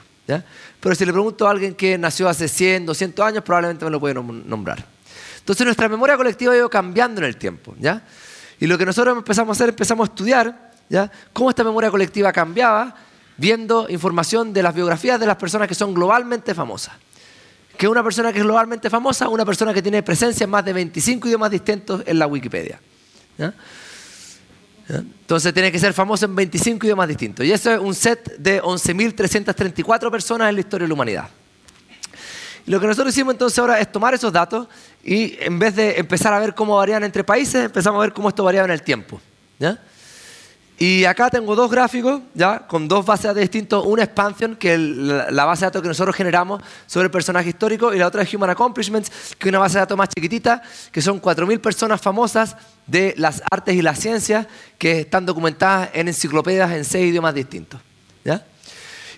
Pero 0.79 0.95
si 0.95 1.05
le 1.05 1.13
pregunto 1.13 1.47
a 1.47 1.51
alguien 1.51 1.73
que 1.73 1.97
nació 1.97 2.27
hace 2.27 2.47
100, 2.47 2.85
200 2.85 3.25
años, 3.25 3.43
probablemente 3.43 3.85
me 3.85 3.91
lo 3.91 3.99
puede 3.99 4.13
nombrar. 4.13 4.85
Entonces 5.39 5.65
nuestra 5.65 5.87
memoria 5.87 6.17
colectiva 6.17 6.53
ha 6.53 6.57
ido 6.57 6.69
cambiando 6.69 7.21
en 7.21 7.27
el 7.27 7.37
tiempo. 7.37 7.73
¿ya? 7.79 8.03
Y 8.59 8.67
lo 8.67 8.77
que 8.77 8.85
nosotros 8.85 9.17
empezamos 9.17 9.55
a 9.55 9.57
hacer, 9.57 9.69
empezamos 9.69 10.09
a 10.09 10.11
estudiar 10.11 10.71
¿ya? 10.89 11.09
cómo 11.31 11.49
esta 11.49 11.63
memoria 11.63 11.89
colectiva 11.89 12.33
cambiaba 12.33 12.95
viendo 13.37 13.87
información 13.89 14.51
de 14.51 14.63
las 14.63 14.75
biografías 14.75 15.19
de 15.19 15.27
las 15.27 15.37
personas 15.37 15.67
que 15.67 15.75
son 15.75 15.93
globalmente 15.93 16.53
famosas. 16.53 16.95
Que 17.77 17.87
una 17.87 18.03
persona 18.03 18.33
que 18.33 18.39
es 18.39 18.43
globalmente 18.43 18.89
famosa, 18.89 19.29
una 19.29 19.45
persona 19.45 19.73
que 19.73 19.81
tiene 19.81 20.03
presencia 20.03 20.43
en 20.43 20.49
más 20.49 20.65
de 20.65 20.73
25 20.73 21.27
idiomas 21.27 21.51
distintos 21.51 22.03
en 22.05 22.19
la 22.19 22.27
Wikipedia. 22.27 22.81
¿ya? 23.37 23.53
Entonces 24.89 25.53
tiene 25.53 25.71
que 25.71 25.79
ser 25.79 25.93
famoso 25.93 26.25
en 26.25 26.35
25 26.35 26.85
idiomas 26.85 27.07
distintos. 27.07 27.45
Y 27.45 27.51
eso 27.51 27.71
es 27.71 27.79
un 27.79 27.93
set 27.93 28.37
de 28.37 28.61
11.334 28.61 30.09
personas 30.09 30.49
en 30.49 30.55
la 30.55 30.61
historia 30.61 30.85
de 30.85 30.87
la 30.87 30.93
humanidad. 30.93 31.29
Y 32.65 32.71
lo 32.71 32.79
que 32.79 32.87
nosotros 32.87 33.13
hicimos 33.13 33.33
entonces 33.33 33.59
ahora 33.59 33.79
es 33.79 33.91
tomar 33.91 34.13
esos 34.13 34.31
datos 34.31 34.67
y 35.03 35.37
en 35.39 35.57
vez 35.59 35.75
de 35.75 35.97
empezar 35.97 36.33
a 36.33 36.39
ver 36.39 36.53
cómo 36.53 36.75
varían 36.75 37.03
entre 37.03 37.23
países, 37.23 37.65
empezamos 37.65 37.99
a 37.99 38.01
ver 38.01 38.13
cómo 38.13 38.29
esto 38.29 38.43
variaba 38.43 38.65
en 38.65 38.71
el 38.71 38.81
tiempo. 38.81 39.21
¿ya? 39.59 39.79
Y 40.79 41.05
acá 41.05 41.31
tengo 41.31 41.55
dos 41.55 41.71
gráficos, 41.71 42.21
ya, 42.35 42.59
con 42.67 42.87
dos 42.87 43.03
bases 43.03 43.23
de 43.23 43.27
datos 43.29 43.41
distintos. 43.41 43.85
Una 43.85 44.03
expansion, 44.03 44.55
que 44.55 44.75
es 44.75 44.79
la 44.79 45.45
base 45.45 45.61
de 45.61 45.67
datos 45.67 45.81
que 45.81 45.87
nosotros 45.87 46.15
generamos 46.15 46.61
sobre 46.85 47.05
el 47.05 47.11
personaje 47.11 47.49
histórico, 47.49 47.93
y 47.95 47.97
la 47.97 48.05
otra 48.05 48.21
es 48.21 48.31
Human 48.31 48.51
Accomplishments, 48.51 49.09
que 49.39 49.47
es 49.47 49.49
una 49.49 49.59
base 49.59 49.75
de 49.75 49.79
datos 49.79 49.97
más 49.97 50.09
chiquitita, 50.09 50.61
que 50.91 51.01
son 51.01 51.19
4.000 51.19 51.59
personas 51.59 51.99
famosas 51.99 52.55
de 52.85 53.15
las 53.17 53.41
artes 53.49 53.73
y 53.75 53.81
las 53.81 53.99
ciencias 53.99 54.45
que 54.77 54.99
están 54.99 55.25
documentadas 55.25 55.89
en 55.93 56.09
enciclopedias 56.09 56.71
en 56.71 56.85
seis 56.85 57.09
idiomas 57.09 57.33
distintos. 57.33 57.81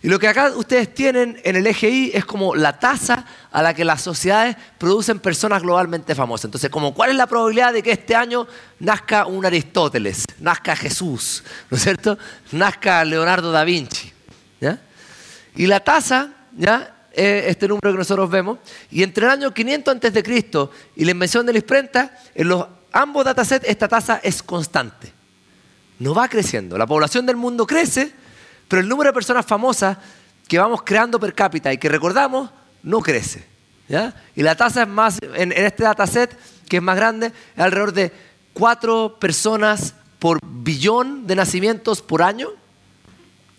Y 0.01 0.07
lo 0.07 0.17
que 0.17 0.27
acá 0.27 0.53
ustedes 0.55 0.93
tienen 0.93 1.41
en 1.43 1.55
el 1.55 1.67
eje 1.67 2.17
es 2.17 2.23
como 2.23 2.55
la 2.55 2.79
tasa 2.79 3.25
a 3.51 3.61
la 3.61 3.73
que 3.73 3.83
las 3.83 4.01
sociedades 4.01 4.55
producen 4.77 5.19
personas 5.19 5.61
globalmente 5.61 6.15
famosas. 6.15 6.45
Entonces, 6.45 6.69
como 6.69 6.93
cuál 6.93 7.09
es 7.09 7.17
la 7.17 7.27
probabilidad 7.27 7.73
de 7.73 7.83
que 7.83 7.91
este 7.91 8.15
año 8.15 8.47
nazca 8.79 9.25
un 9.25 9.45
Aristóteles, 9.45 10.23
nazca 10.39 10.75
Jesús, 10.75 11.43
¿no 11.69 11.75
es 11.75 11.83
cierto? 11.83 12.17
Nazca 12.51 13.03
Leonardo 13.03 13.51
da 13.51 13.63
Vinci. 13.63 14.13
Y 15.55 15.67
la 15.67 15.81
tasa, 15.81 16.29
¿ya? 16.55 16.95
Es 17.11 17.47
este 17.47 17.67
número 17.67 17.91
que 17.91 17.97
nosotros 17.97 18.29
vemos. 18.29 18.59
Y 18.91 19.03
entre 19.03 19.25
el 19.25 19.31
año 19.31 19.53
500 19.53 19.95
a.C. 19.95 20.69
y 20.95 21.05
la 21.05 21.11
invención 21.11 21.45
de 21.45 21.51
la 21.51 21.59
imprenta, 21.59 22.17
en 22.33 22.47
los 22.47 22.65
ambos 22.93 23.25
datasets 23.25 23.67
esta 23.67 23.87
tasa 23.89 24.21
es 24.23 24.41
constante. 24.41 25.11
No 25.97 26.13
va 26.13 26.29
creciendo. 26.29 26.77
La 26.77 26.87
población 26.87 27.25
del 27.25 27.35
mundo 27.35 27.67
crece 27.67 28.13
pero 28.69 28.81
el 28.81 28.87
número 28.87 29.09
de 29.09 29.13
personas 29.13 29.45
famosas 29.45 29.97
que 30.47 30.57
vamos 30.57 30.83
creando 30.83 31.19
per 31.19 31.33
cápita 31.33 31.73
y 31.73 31.77
que 31.77 31.89
recordamos 31.89 32.49
no 32.83 33.01
crece. 33.01 33.45
Y 34.35 34.43
la 34.43 34.55
tasa 34.55 34.83
es 34.83 34.87
más, 34.87 35.17
en, 35.21 35.51
este 35.51 35.83
dataset, 35.83 36.37
que 36.67 36.77
es 36.77 36.83
más 36.83 36.95
grande, 36.95 37.27
es 37.27 37.59
alrededor 37.59 37.91
de 37.91 38.13
cuatro 38.53 39.17
personas 39.19 39.95
por 40.19 40.39
billón 40.43 41.25
de 41.25 41.35
nacimientos 41.35 42.01
por 42.01 42.21
año. 42.21 42.49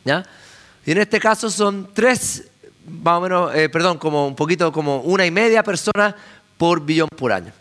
Y 0.04 0.92
en 0.92 0.98
este 0.98 1.18
caso 1.18 1.50
son 1.50 1.90
tres, 1.92 2.48
más 2.86 3.18
o 3.18 3.20
menos, 3.20 3.54
eh, 3.54 3.68
perdón, 3.68 3.98
como 3.98 4.26
un 4.26 4.36
poquito 4.36 4.70
como 4.72 5.00
una 5.00 5.26
y 5.26 5.30
media 5.30 5.64
personas 5.64 6.14
por 6.56 6.80
billón 6.84 7.08
por 7.08 7.32
año. 7.32 7.52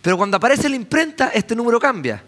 Pero 0.00 0.16
cuando 0.16 0.36
aparece 0.36 0.68
la 0.68 0.76
imprenta, 0.76 1.28
este 1.34 1.56
número 1.56 1.80
cambia. 1.80 2.22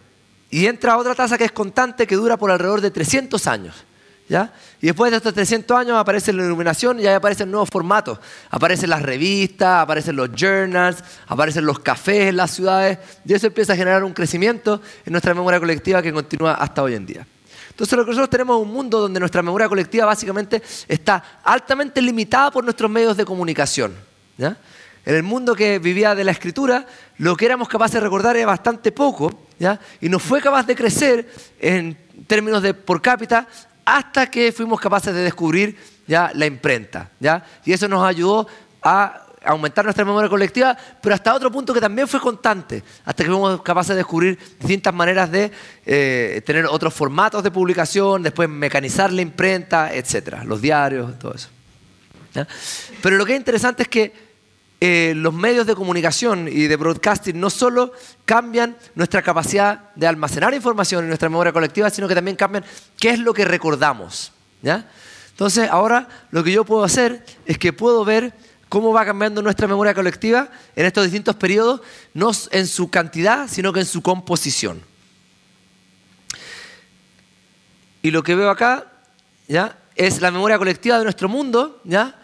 Y 0.51 0.67
entra 0.67 0.99
otra 0.99 1.15
tasa 1.15 1.39
que 1.39 1.45
es 1.45 1.53
constante 1.53 2.07
que 2.07 2.17
dura 2.17 2.37
por 2.37 2.51
alrededor 2.51 2.81
de 2.81 2.91
300 2.91 3.47
años. 3.47 3.85
Y 4.29 4.87
después 4.87 5.11
de 5.11 5.19
estos 5.19 5.35
300 5.35 5.77
años 5.77 5.99
aparece 5.99 6.33
la 6.33 6.45
iluminación 6.45 6.99
y 6.99 7.07
ahí 7.07 7.15
aparecen 7.15 7.51
nuevos 7.51 7.69
formatos. 7.71 8.19
Aparecen 8.51 8.91
las 8.91 9.03
revistas, 9.03 9.83
aparecen 9.83 10.17
los 10.17 10.31
journals, 10.35 11.05
aparecen 11.27 11.67
los 11.67 11.79
cafés 11.81 12.31
en 12.31 12.37
las 12.37 12.51
ciudades 12.51 12.99
y 13.25 13.35
eso 13.35 13.47
empieza 13.47 13.75
a 13.75 13.77
generar 13.77 14.03
un 14.03 14.13
crecimiento 14.13 14.81
en 15.05 15.13
nuestra 15.13 15.35
memoria 15.35 15.61
colectiva 15.61 16.01
que 16.01 16.13
continúa 16.13 16.55
hasta 16.55 16.83
hoy 16.83 16.95
en 16.95 17.07
día. 17.07 17.27
Entonces 17.69 17.99
lo 17.99 18.05
que 18.05 18.11
nosotros 18.11 18.31
tenemos 18.31 18.57
es 18.57 18.63
un 18.67 18.73
mundo 18.73 19.01
donde 19.01 19.19
nuestra 19.21 19.43
memoria 19.43 19.69
colectiva 19.69 20.07
básicamente 20.07 20.63
está 20.89 21.41
altamente 21.43 22.01
limitada 22.01 22.51
por 22.51 22.65
nuestros 22.65 22.91
medios 22.91 23.17
de 23.17 23.25
comunicación. 23.25 23.95
En 24.39 25.15
el 25.15 25.23
mundo 25.23 25.55
que 25.55 25.79
vivía 25.79 26.15
de 26.15 26.25
la 26.25 26.31
escritura, 26.31 26.87
lo 27.19 27.37
que 27.37 27.45
éramos 27.45 27.69
capaces 27.69 27.95
de 27.95 28.01
recordar 28.01 28.37
era 28.37 28.47
bastante 28.47 28.91
poco 28.91 29.49
y 30.01 30.09
no 30.09 30.19
fue 30.19 30.41
capaz 30.41 30.67
de 30.67 30.75
crecer 30.75 31.29
en 31.61 31.99
términos 32.27 32.63
de 32.63 32.75
por 32.75 33.03
cápita 33.03 33.47
hasta 33.85 34.31
que 34.31 34.53
fuimos 34.53 34.81
capaces 34.81 35.15
de 35.15 35.23
descubrir 35.23 35.77
ya 36.07 36.31
la 36.35 36.47
imprenta. 36.47 37.11
¿ya? 37.21 37.45
Y 37.65 37.73
eso 37.73 37.89
nos 37.89 38.05
ayudó 38.05 38.47
a 38.83 39.25
aumentar 39.45 39.85
nuestra 39.85 40.05
memoria 40.05 40.29
colectiva, 40.29 40.77
pero 41.01 41.15
hasta 41.15 41.35
otro 41.35 41.51
punto 41.51 41.75
que 41.75 41.81
también 41.81 42.09
fue 42.09 42.21
constante, 42.21 42.83
hasta 43.05 43.25
que 43.25 43.31
fuimos 43.31 43.61
capaces 43.63 43.91
de 43.91 43.97
descubrir 43.97 44.39
distintas 44.59 44.95
maneras 44.95 45.31
de 45.31 45.53
eh, 45.85 46.43
tener 46.47 46.67
otros 46.67 46.95
formatos 46.95 47.43
de 47.43 47.51
publicación, 47.51 48.23
después 48.23 48.49
mecanizar 48.49 49.13
la 49.13 49.23
imprenta, 49.23 49.95
etcétera, 49.95 50.45
los 50.45 50.61
diarios, 50.61 51.19
todo 51.19 51.35
eso. 51.35 51.49
Pero 53.03 53.17
lo 53.17 53.25
que 53.25 53.35
es 53.35 53.39
interesante 53.39 53.85
es 53.85 53.89
que 53.89 54.24
eh, 54.81 55.15
los 55.17 55.33
medios 55.33 55.67
de 55.67 55.75
comunicación 55.75 56.49
y 56.49 56.67
de 56.67 56.77
broadcasting 56.77 57.39
no 57.39 57.49
solo 57.49 57.93
cambian 58.25 58.77
nuestra 58.95 59.23
capacidad 59.23 59.95
de 59.95 60.07
almacenar 60.07 60.53
información 60.53 61.05
en 61.05 61.09
nuestra 61.09 61.29
memoria 61.29 61.53
colectiva, 61.53 61.89
sino 61.91 62.09
que 62.09 62.15
también 62.15 62.37
cambian 62.37 62.65
qué 62.99 63.11
es 63.11 63.19
lo 63.19 63.33
que 63.33 63.45
recordamos. 63.45 64.33
¿ya? 64.63 64.87
Entonces, 65.31 65.69
ahora 65.71 66.09
lo 66.31 66.45
que 66.45 66.53
yo 66.53 66.65
puedo 66.65 66.85
hacer 66.85 67.25
es 67.47 67.59
que 67.59 67.73
puedo 67.73 68.05
ver 68.05 68.35
cómo 68.69 68.93
va 68.93 69.05
cambiando 69.05 69.41
nuestra 69.41 69.69
memoria 69.69 69.95
colectiva 69.95 70.49
en 70.75 70.87
estos 70.87 71.05
distintos 71.05 71.37
periodos, 71.37 71.81
no 72.13 72.33
en 72.51 72.67
su 72.67 72.91
cantidad, 72.91 73.49
sino 73.49 73.73
que 73.73 73.81
en 73.81 73.87
su 73.87 74.03
composición. 74.03 74.83
Y 78.03 78.11
lo 78.11 78.23
que 78.23 78.35
veo 78.35 78.51
acá, 78.51 78.93
¿ya? 79.49 79.79
Es 79.95 80.21
la 80.21 80.31
memoria 80.31 80.59
colectiva 80.59 80.99
de 80.99 81.05
nuestro 81.05 81.29
mundo, 81.29 81.81
¿ya? 81.85 82.21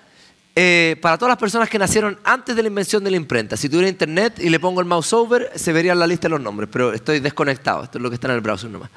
Eh, 0.57 0.97
para 1.01 1.17
todas 1.17 1.31
las 1.31 1.39
personas 1.39 1.69
que 1.69 1.79
nacieron 1.79 2.19
antes 2.25 2.57
de 2.57 2.63
la 2.63 2.69
invención 2.69 3.05
de 3.05 3.11
la 3.11 3.17
imprenta. 3.17 3.57
Si 3.57 3.69
tuviera 3.69 3.89
internet 3.89 4.35
y 4.39 4.51
le 4.51 4.59
pongo 4.59 4.81
el 4.81 4.87
mouse 4.87 5.13
over, 5.13 5.53
se 5.55 5.73
vería 5.73 5.95
la 5.95 6.07
lista 6.07 6.27
de 6.27 6.31
los 6.31 6.41
nombres, 6.41 6.69
pero 6.73 6.93
estoy 6.93 7.21
desconectado. 7.21 7.85
Esto 7.85 7.99
es 7.99 8.03
lo 8.03 8.11
que 8.11 8.15
está 8.15 8.29
en 8.29 8.35
el 8.35 8.41
browser 8.41 8.69
nomás. 8.69 8.91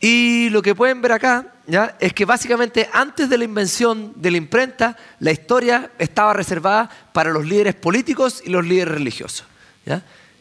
Y 0.00 0.50
lo 0.50 0.62
que 0.62 0.74
pueden 0.74 1.00
ver 1.00 1.12
acá 1.12 1.46
¿ya? 1.66 1.96
es 1.98 2.12
que 2.12 2.24
básicamente 2.24 2.88
antes 2.92 3.28
de 3.28 3.38
la 3.38 3.44
invención 3.44 4.12
de 4.16 4.30
la 4.30 4.36
imprenta, 4.36 4.96
la 5.18 5.32
historia 5.32 5.90
estaba 5.98 6.34
reservada 6.34 6.90
para 7.12 7.30
los 7.30 7.46
líderes 7.46 7.74
políticos 7.74 8.42
y 8.44 8.50
los 8.50 8.64
líderes 8.64 8.94
religiosos. 8.94 9.46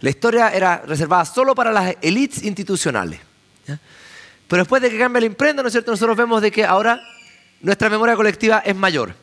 La 0.01 0.09
historia 0.09 0.49
era 0.49 0.83
reservada 0.85 1.25
solo 1.25 1.55
para 1.55 1.71
las 1.71 1.95
élites 2.01 2.43
institucionales. 2.43 3.19
Pero 4.47 4.63
después 4.63 4.81
de 4.81 4.89
que 4.89 4.99
cambia 4.99 5.21
la 5.21 5.27
imprenta, 5.27 5.63
¿no 5.63 5.69
es 5.69 5.73
cierto? 5.73 5.91
nosotros 5.91 6.17
vemos 6.17 6.41
de 6.41 6.51
que 6.51 6.65
ahora 6.65 7.01
nuestra 7.61 7.89
memoria 7.89 8.15
colectiva 8.15 8.59
es 8.59 8.75
mayor. 8.75 9.22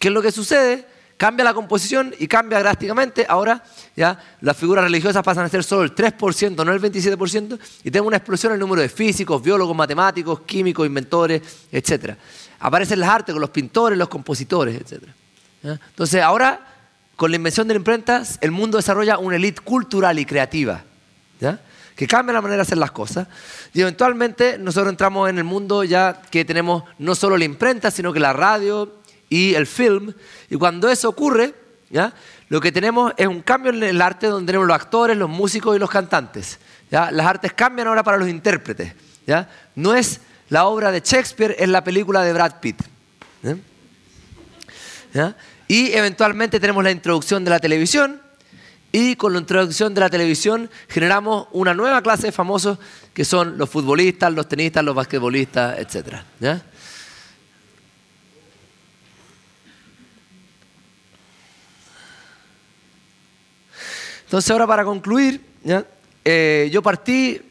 ¿Qué 0.00 0.08
es 0.08 0.14
lo 0.14 0.20
que 0.20 0.32
sucede? 0.32 0.84
cambia 1.20 1.44
la 1.44 1.52
composición 1.52 2.14
y 2.18 2.26
cambia 2.26 2.60
drásticamente. 2.60 3.26
Ahora 3.28 3.62
ya 3.94 4.18
las 4.40 4.56
figuras 4.56 4.82
religiosas 4.82 5.22
pasan 5.22 5.44
a 5.44 5.50
ser 5.50 5.62
solo 5.62 5.82
el 5.82 5.94
3%, 5.94 6.64
no 6.64 6.72
el 6.72 6.80
27%, 6.80 7.58
y 7.84 7.90
tengo 7.90 8.06
una 8.06 8.16
explosión 8.16 8.52
en 8.52 8.54
el 8.54 8.60
número 8.60 8.80
de 8.80 8.88
físicos, 8.88 9.42
biólogos, 9.42 9.76
matemáticos, 9.76 10.40
químicos, 10.40 10.86
inventores, 10.86 11.42
etc. 11.70 12.14
Aparecen 12.60 13.00
las 13.00 13.10
artes 13.10 13.34
con 13.34 13.40
los 13.42 13.50
pintores, 13.50 13.98
los 13.98 14.08
compositores, 14.08 14.80
etc. 14.80 15.02
Entonces 15.62 16.22
ahora, 16.22 16.58
con 17.16 17.30
la 17.30 17.36
invención 17.36 17.68
de 17.68 17.74
la 17.74 17.78
imprenta, 17.80 18.22
el 18.40 18.50
mundo 18.50 18.78
desarrolla 18.78 19.18
una 19.18 19.36
élite 19.36 19.60
cultural 19.60 20.18
y 20.18 20.24
creativa. 20.24 20.82
que 21.94 22.06
cambia 22.06 22.32
la 22.32 22.40
manera 22.40 22.56
de 22.56 22.62
hacer 22.62 22.78
las 22.78 22.92
cosas. 22.92 23.28
Y 23.74 23.82
eventualmente 23.82 24.56
nosotros 24.56 24.90
entramos 24.90 25.28
en 25.28 25.36
el 25.36 25.44
mundo 25.44 25.84
ya 25.84 26.22
que 26.30 26.46
tenemos 26.46 26.84
no 26.98 27.14
solo 27.14 27.36
la 27.36 27.44
imprenta, 27.44 27.90
sino 27.90 28.10
que 28.10 28.20
la 28.20 28.32
radio, 28.32 28.99
y 29.30 29.54
el 29.54 29.66
film. 29.66 30.12
Y 30.50 30.56
cuando 30.56 30.90
eso 30.90 31.08
ocurre, 31.08 31.54
¿ya? 31.88 32.12
lo 32.50 32.60
que 32.60 32.70
tenemos 32.72 33.14
es 33.16 33.26
un 33.26 33.40
cambio 33.40 33.72
en 33.72 33.82
el 33.82 34.02
arte 34.02 34.26
donde 34.26 34.46
tenemos 34.46 34.68
los 34.68 34.74
actores, 34.74 35.16
los 35.16 35.30
músicos 35.30 35.74
y 35.74 35.78
los 35.78 35.88
cantantes. 35.88 36.58
¿ya? 36.90 37.10
Las 37.10 37.26
artes 37.26 37.54
cambian 37.54 37.88
ahora 37.88 38.02
para 38.02 38.18
los 38.18 38.28
intérpretes. 38.28 38.92
¿ya? 39.26 39.48
No 39.76 39.94
es 39.94 40.20
la 40.50 40.66
obra 40.66 40.90
de 40.90 41.00
Shakespeare, 41.00 41.56
es 41.58 41.68
la 41.68 41.82
película 41.82 42.22
de 42.22 42.32
Brad 42.34 42.60
Pitt. 42.60 42.82
Y 45.68 45.92
eventualmente 45.92 46.60
tenemos 46.60 46.82
la 46.84 46.90
introducción 46.90 47.44
de 47.44 47.50
la 47.50 47.60
televisión. 47.60 48.20
Y 48.92 49.14
con 49.14 49.32
la 49.32 49.38
introducción 49.38 49.94
de 49.94 50.00
la 50.00 50.10
televisión 50.10 50.68
generamos 50.88 51.46
una 51.52 51.74
nueva 51.74 52.02
clase 52.02 52.26
de 52.26 52.32
famosos 52.32 52.78
que 53.14 53.24
son 53.24 53.56
los 53.56 53.70
futbolistas, 53.70 54.32
los 54.32 54.48
tenistas, 54.48 54.82
los 54.82 54.96
basquetbolistas, 54.96 55.78
etc. 55.78 56.16
¿ya? 56.40 56.60
Entonces 64.30 64.48
ahora 64.52 64.64
para 64.64 64.84
concluir, 64.84 65.44
eh, 66.24 66.70
yo 66.72 66.80
partí 66.82 67.42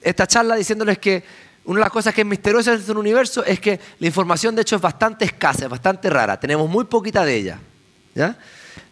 esta 0.00 0.28
charla 0.28 0.54
diciéndoles 0.54 0.96
que 0.98 1.24
una 1.64 1.80
de 1.80 1.84
las 1.86 1.90
cosas 1.90 2.14
que 2.14 2.20
es 2.20 2.26
misteriosa 2.28 2.72
en 2.72 2.84
el 2.86 2.96
universo 2.96 3.44
es 3.44 3.58
que 3.58 3.80
la 3.98 4.06
información 4.06 4.54
de 4.54 4.62
hecho 4.62 4.76
es 4.76 4.80
bastante 4.80 5.24
escasa, 5.24 5.64
es 5.64 5.68
bastante 5.68 6.08
rara, 6.08 6.38
tenemos 6.38 6.70
muy 6.70 6.84
poquita 6.84 7.24
de 7.24 7.34
ella. 7.34 7.58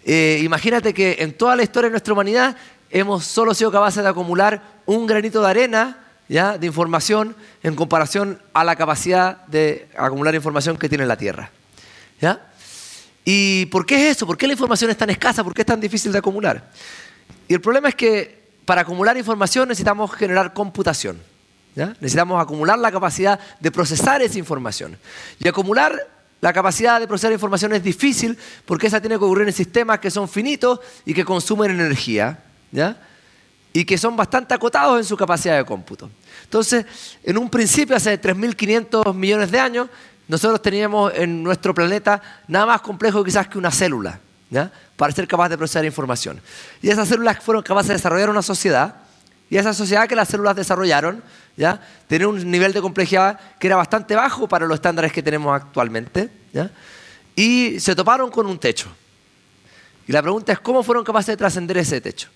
Eh, 0.04 0.40
imagínate 0.42 0.92
que 0.92 1.18
en 1.20 1.32
toda 1.32 1.54
la 1.54 1.62
historia 1.62 1.86
de 1.86 1.92
nuestra 1.92 2.12
humanidad 2.12 2.56
hemos 2.90 3.24
solo 3.24 3.54
sido 3.54 3.70
capaces 3.70 4.02
de 4.02 4.08
acumular 4.08 4.60
un 4.84 5.06
granito 5.06 5.40
de 5.40 5.48
arena 5.48 6.06
¿ya? 6.28 6.58
de 6.58 6.66
información 6.66 7.36
en 7.62 7.76
comparación 7.76 8.42
a 8.52 8.64
la 8.64 8.74
capacidad 8.74 9.46
de 9.46 9.86
acumular 9.96 10.34
información 10.34 10.76
que 10.76 10.88
tiene 10.88 11.06
la 11.06 11.16
Tierra. 11.16 11.52
¿Y 13.24 13.66
por 13.66 13.86
qué 13.86 14.08
es 14.10 14.16
eso? 14.16 14.26
¿Por 14.26 14.36
qué 14.36 14.48
la 14.48 14.54
información 14.54 14.90
es 14.90 14.96
tan 14.96 15.10
escasa? 15.10 15.44
¿Por 15.44 15.54
qué 15.54 15.62
es 15.62 15.66
tan 15.66 15.78
difícil 15.78 16.10
de 16.10 16.18
acumular? 16.18 16.68
Y 17.48 17.54
el 17.54 17.60
problema 17.60 17.88
es 17.88 17.94
que 17.94 18.38
para 18.64 18.82
acumular 18.82 19.16
información 19.16 19.68
necesitamos 19.68 20.12
generar 20.12 20.52
computación. 20.52 21.18
Necesitamos 21.74 22.42
acumular 22.42 22.78
la 22.78 22.90
capacidad 22.90 23.38
de 23.60 23.70
procesar 23.70 24.20
esa 24.20 24.38
información. 24.38 24.98
Y 25.38 25.48
acumular 25.48 25.96
la 26.40 26.52
capacidad 26.52 27.00
de 27.00 27.06
procesar 27.06 27.32
información 27.32 27.72
es 27.72 27.82
difícil 27.82 28.36
porque 28.66 28.88
esa 28.88 29.00
tiene 29.00 29.16
que 29.18 29.24
ocurrir 29.24 29.46
en 29.46 29.54
sistemas 29.54 30.00
que 30.00 30.10
son 30.10 30.28
finitos 30.28 30.80
y 31.04 31.14
que 31.14 31.24
consumen 31.24 31.70
energía. 31.70 32.44
Y 33.72 33.84
que 33.84 33.96
son 33.96 34.16
bastante 34.16 34.54
acotados 34.54 34.98
en 34.98 35.04
su 35.04 35.16
capacidad 35.16 35.56
de 35.56 35.64
cómputo. 35.64 36.10
Entonces, 36.44 36.84
en 37.22 37.38
un 37.38 37.48
principio, 37.48 37.96
hace 37.96 38.20
3.500 38.20 39.14
millones 39.14 39.50
de 39.50 39.60
años, 39.60 39.88
nosotros 40.26 40.60
teníamos 40.60 41.12
en 41.14 41.42
nuestro 41.42 41.72
planeta 41.72 42.20
nada 42.48 42.66
más 42.66 42.80
complejo 42.80 43.24
quizás 43.24 43.48
que 43.48 43.56
una 43.56 43.70
célula 43.70 44.20
para 44.96 45.12
ser 45.12 45.28
capaz 45.28 45.48
de 45.48 45.58
procesar 45.58 45.84
información. 45.84 46.40
Y 46.82 46.90
esas 46.90 47.08
células 47.08 47.38
fueron 47.42 47.62
capaces 47.62 47.88
de 47.88 47.94
desarrollar 47.94 48.30
una 48.30 48.42
sociedad, 48.42 48.96
y 49.50 49.56
esa 49.56 49.72
sociedad 49.72 50.06
que 50.06 50.14
las 50.14 50.28
células 50.28 50.56
desarrollaron 50.56 51.22
¿ya? 51.56 51.80
tenía 52.06 52.28
un 52.28 52.50
nivel 52.50 52.72
de 52.72 52.80
complejidad 52.82 53.40
que 53.58 53.66
era 53.66 53.76
bastante 53.76 54.14
bajo 54.14 54.46
para 54.46 54.66
los 54.66 54.74
estándares 54.74 55.12
que 55.12 55.22
tenemos 55.22 55.54
actualmente, 55.54 56.30
y 57.36 57.78
se 57.80 57.94
toparon 57.94 58.30
con 58.30 58.46
un 58.46 58.58
techo. 58.58 58.88
Y 60.06 60.12
la 60.12 60.22
pregunta 60.22 60.52
es, 60.52 60.60
¿cómo 60.60 60.82
fueron 60.82 61.04
capaces 61.04 61.28
de 61.28 61.36
trascender 61.36 61.76
ese 61.76 62.00
techo? 62.00 62.28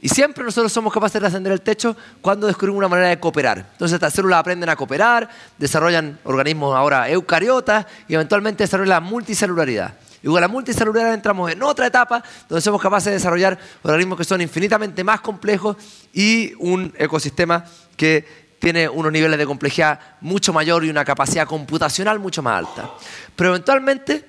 Y 0.00 0.08
siempre 0.08 0.44
nosotros 0.44 0.70
somos 0.72 0.92
capaces 0.92 1.14
de 1.14 1.20
trascender 1.20 1.52
el 1.52 1.60
techo 1.62 1.96
cuando 2.20 2.46
descubrimos 2.46 2.78
una 2.78 2.88
manera 2.88 3.08
de 3.08 3.18
cooperar. 3.18 3.66
Entonces 3.72 3.94
estas 3.94 4.12
células 4.12 4.40
aprenden 4.40 4.68
a 4.68 4.76
cooperar, 4.76 5.30
desarrollan 5.56 6.18
organismos 6.24 6.76
ahora 6.76 7.08
eucariotas 7.08 7.86
y 8.06 8.14
eventualmente 8.14 8.64
desarrollan 8.64 8.90
la 8.90 9.00
multicelularidad. 9.00 9.94
Y 10.24 10.26
con 10.26 10.40
la 10.40 10.48
multicelular 10.48 11.12
entramos 11.12 11.52
en 11.52 11.62
otra 11.62 11.86
etapa 11.86 12.24
donde 12.48 12.62
somos 12.62 12.80
capaces 12.80 13.04
de 13.08 13.12
desarrollar 13.12 13.58
organismos 13.82 14.16
que 14.16 14.24
son 14.24 14.40
infinitamente 14.40 15.04
más 15.04 15.20
complejos 15.20 15.76
y 16.14 16.54
un 16.60 16.90
ecosistema 16.96 17.62
que 17.94 18.56
tiene 18.58 18.88
unos 18.88 19.12
niveles 19.12 19.38
de 19.38 19.44
complejidad 19.44 20.00
mucho 20.22 20.54
mayor 20.54 20.82
y 20.82 20.88
una 20.88 21.04
capacidad 21.04 21.46
computacional 21.46 22.20
mucho 22.20 22.42
más 22.42 22.66
alta. 22.66 22.90
Pero 23.36 23.50
eventualmente 23.50 24.24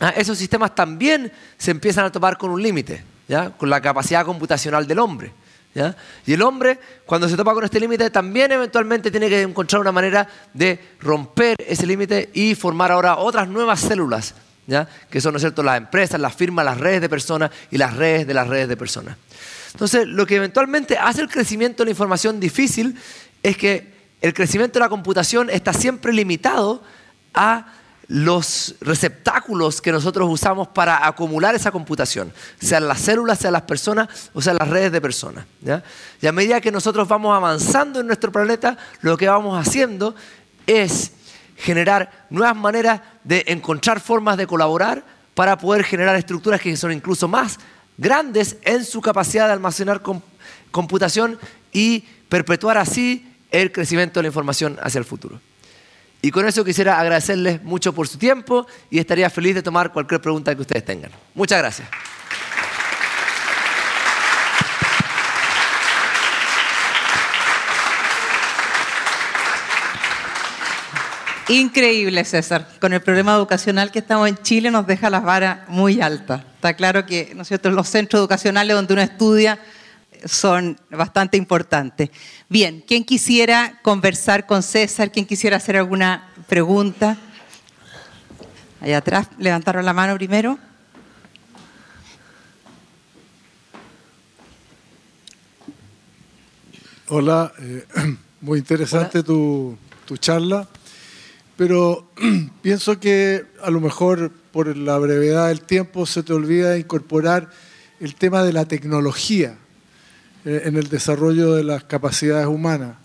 ah, 0.00 0.14
esos 0.16 0.38
sistemas 0.38 0.74
también 0.74 1.30
se 1.58 1.70
empiezan 1.70 2.06
a 2.06 2.10
topar 2.10 2.38
con 2.38 2.50
un 2.50 2.62
límite, 2.62 3.04
con 3.58 3.68
la 3.68 3.82
capacidad 3.82 4.24
computacional 4.24 4.86
del 4.86 5.00
hombre. 5.00 5.34
Y 6.24 6.32
el 6.32 6.40
hombre, 6.40 6.80
cuando 7.04 7.28
se 7.28 7.36
topa 7.36 7.52
con 7.52 7.64
este 7.64 7.78
límite, 7.78 8.08
también 8.08 8.52
eventualmente 8.52 9.10
tiene 9.10 9.28
que 9.28 9.42
encontrar 9.42 9.82
una 9.82 9.92
manera 9.92 10.26
de 10.54 10.94
romper 11.00 11.56
ese 11.58 11.86
límite 11.86 12.30
y 12.32 12.54
formar 12.54 12.90
ahora 12.90 13.18
otras 13.18 13.48
nuevas 13.48 13.80
células 13.80 14.34
que 15.10 15.20
son 15.20 15.32
¿no 15.32 15.36
es 15.36 15.42
cierto? 15.42 15.62
las 15.62 15.76
empresas, 15.76 16.20
las 16.20 16.34
firmas, 16.34 16.64
las 16.64 16.78
redes 16.78 17.00
de 17.00 17.08
personas 17.08 17.50
y 17.70 17.78
las 17.78 17.94
redes 17.96 18.26
de 18.26 18.34
las 18.34 18.48
redes 18.48 18.68
de 18.68 18.76
personas. 18.76 19.16
Entonces, 19.72 20.06
lo 20.06 20.24
que 20.26 20.36
eventualmente 20.36 20.96
hace 20.96 21.20
el 21.20 21.28
crecimiento 21.28 21.82
de 21.82 21.86
la 21.86 21.90
información 21.90 22.38
difícil 22.38 22.96
es 23.42 23.56
que 23.56 23.92
el 24.20 24.32
crecimiento 24.32 24.78
de 24.78 24.84
la 24.84 24.88
computación 24.88 25.50
está 25.50 25.72
siempre 25.72 26.12
limitado 26.12 26.82
a 27.34 27.66
los 28.06 28.74
receptáculos 28.80 29.80
que 29.80 29.92
nosotros 29.92 30.28
usamos 30.30 30.68
para 30.68 31.06
acumular 31.06 31.54
esa 31.54 31.70
computación, 31.70 32.32
sean 32.60 32.86
las 32.86 33.00
células, 33.00 33.38
sean 33.38 33.54
las 33.54 33.62
personas 33.62 34.30
o 34.34 34.42
sean 34.42 34.56
las 34.58 34.68
redes 34.68 34.92
de 34.92 35.00
personas. 35.00 35.46
Y 36.20 36.26
a 36.26 36.32
medida 36.32 36.60
que 36.60 36.70
nosotros 36.70 37.08
vamos 37.08 37.34
avanzando 37.34 38.00
en 38.00 38.06
nuestro 38.06 38.30
planeta, 38.30 38.76
lo 39.00 39.16
que 39.16 39.28
vamos 39.28 39.58
haciendo 39.58 40.14
es 40.66 41.12
generar 41.56 42.26
nuevas 42.30 42.56
maneras 42.56 43.00
de 43.24 43.44
encontrar 43.48 44.00
formas 44.00 44.36
de 44.36 44.46
colaborar 44.46 45.04
para 45.34 45.58
poder 45.58 45.84
generar 45.84 46.16
estructuras 46.16 46.60
que 46.60 46.76
son 46.76 46.92
incluso 46.92 47.26
más 47.26 47.58
grandes 47.96 48.56
en 48.62 48.84
su 48.84 49.00
capacidad 49.00 49.46
de 49.46 49.52
almacenar 49.52 50.02
computación 50.70 51.38
y 51.72 52.00
perpetuar 52.28 52.78
así 52.78 53.30
el 53.50 53.72
crecimiento 53.72 54.20
de 54.20 54.24
la 54.24 54.28
información 54.28 54.78
hacia 54.82 54.98
el 54.98 55.04
futuro. 55.04 55.40
Y 56.22 56.30
con 56.30 56.46
eso 56.46 56.64
quisiera 56.64 56.98
agradecerles 56.98 57.62
mucho 57.62 57.92
por 57.92 58.08
su 58.08 58.16
tiempo 58.16 58.66
y 58.90 58.98
estaría 58.98 59.28
feliz 59.28 59.54
de 59.54 59.62
tomar 59.62 59.92
cualquier 59.92 60.20
pregunta 60.20 60.54
que 60.54 60.62
ustedes 60.62 60.84
tengan. 60.84 61.10
Muchas 61.34 61.58
gracias. 61.58 61.88
Increíble, 71.48 72.24
César. 72.24 72.66
Con 72.80 72.94
el 72.94 73.02
problema 73.02 73.34
educacional 73.34 73.90
que 73.92 73.98
estamos 73.98 74.28
en 74.28 74.38
Chile 74.38 74.70
nos 74.70 74.86
deja 74.86 75.10
las 75.10 75.22
varas 75.22 75.68
muy 75.68 76.00
altas. 76.00 76.42
Está 76.54 76.74
claro 76.74 77.04
que 77.04 77.32
¿no 77.34 77.42
es 77.42 77.48
cierto? 77.48 77.70
los 77.70 77.86
centros 77.88 78.18
educacionales 78.18 78.74
donde 78.74 78.94
uno 78.94 79.02
estudia 79.02 79.58
son 80.24 80.78
bastante 80.90 81.36
importantes. 81.36 82.08
Bien, 82.48 82.82
¿quién 82.86 83.04
quisiera 83.04 83.78
conversar 83.82 84.46
con 84.46 84.62
César? 84.62 85.12
¿Quién 85.12 85.26
quisiera 85.26 85.58
hacer 85.58 85.76
alguna 85.76 86.30
pregunta? 86.48 87.18
Allá 88.80 88.98
atrás, 88.98 89.28
levantaron 89.38 89.84
la 89.84 89.92
mano 89.92 90.14
primero. 90.14 90.58
Hola, 97.08 97.52
eh, 97.58 97.84
muy 98.40 98.60
interesante 98.60 99.22
Tu, 99.22 99.76
tu 100.06 100.16
charla 100.16 100.66
pero 101.56 102.10
pienso 102.62 102.98
que 102.98 103.44
a 103.62 103.70
lo 103.70 103.80
mejor 103.80 104.30
por 104.52 104.76
la 104.76 104.98
brevedad 104.98 105.48
del 105.48 105.62
tiempo 105.62 106.06
se 106.06 106.22
te 106.22 106.32
olvida 106.32 106.78
incorporar 106.78 107.50
el 108.00 108.14
tema 108.14 108.42
de 108.42 108.52
la 108.52 108.66
tecnología 108.66 109.56
eh, 110.44 110.62
en 110.64 110.76
el 110.76 110.88
desarrollo 110.88 111.54
de 111.54 111.64
las 111.64 111.84
capacidades 111.84 112.46
humanas, 112.46 112.96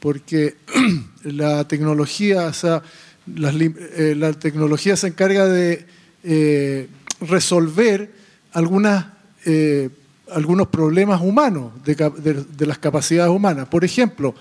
porque 0.00 0.56
la 1.22 1.66
tecnología, 1.68 2.46
o 2.46 2.52
sea, 2.52 2.82
eh, 3.26 4.14
la 4.16 4.32
tecnología 4.32 4.96
se 4.96 5.08
encarga 5.08 5.46
de 5.46 5.86
eh, 6.24 6.88
resolver 7.20 8.10
algunas, 8.52 9.06
algunos 10.30 10.66
problemas 10.68 11.20
humanos 11.20 11.72
de 11.84 12.66
las 12.66 12.78
capacidades 12.78 13.30
humanas. 13.30 13.68
Por 13.68 13.84
ejemplo, 13.84 14.34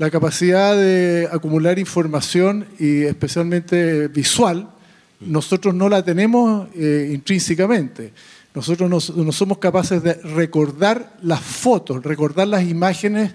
la 0.00 0.10
capacidad 0.10 0.74
de 0.74 1.28
acumular 1.30 1.78
información 1.78 2.64
y 2.78 3.02
especialmente 3.02 4.08
visual, 4.08 4.70
nosotros 5.20 5.74
no 5.74 5.90
la 5.90 6.02
tenemos 6.02 6.68
eh, 6.74 7.10
intrínsecamente. 7.12 8.14
Nosotros 8.54 8.88
no, 8.88 9.30
somos 9.30 9.58
capaces 9.58 10.02
de 10.02 10.14
recordar 10.14 11.18
las 11.20 11.42
fotos, 11.42 12.02
recordar 12.02 12.48
las 12.48 12.64
imágenes 12.66 13.32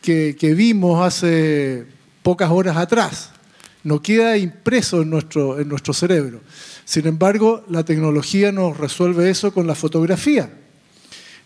que, 0.00 0.54
vimos 0.56 1.06
hace 1.06 1.84
pocas 2.22 2.50
horas 2.50 2.78
atrás. 2.78 3.32
No 3.84 4.00
queda 4.00 4.38
impreso 4.38 5.02
en 5.02 5.10
nuestro, 5.10 5.60
en 5.60 5.68
nuestro 5.68 5.92
cerebro. 5.92 6.40
Sin 6.86 7.06
embargo, 7.06 7.66
la 7.68 7.84
tecnología 7.84 8.50
nos 8.50 8.78
resuelve 8.78 9.28
eso 9.28 9.52
con 9.52 9.66
la 9.66 9.74
fotografía. 9.74 10.50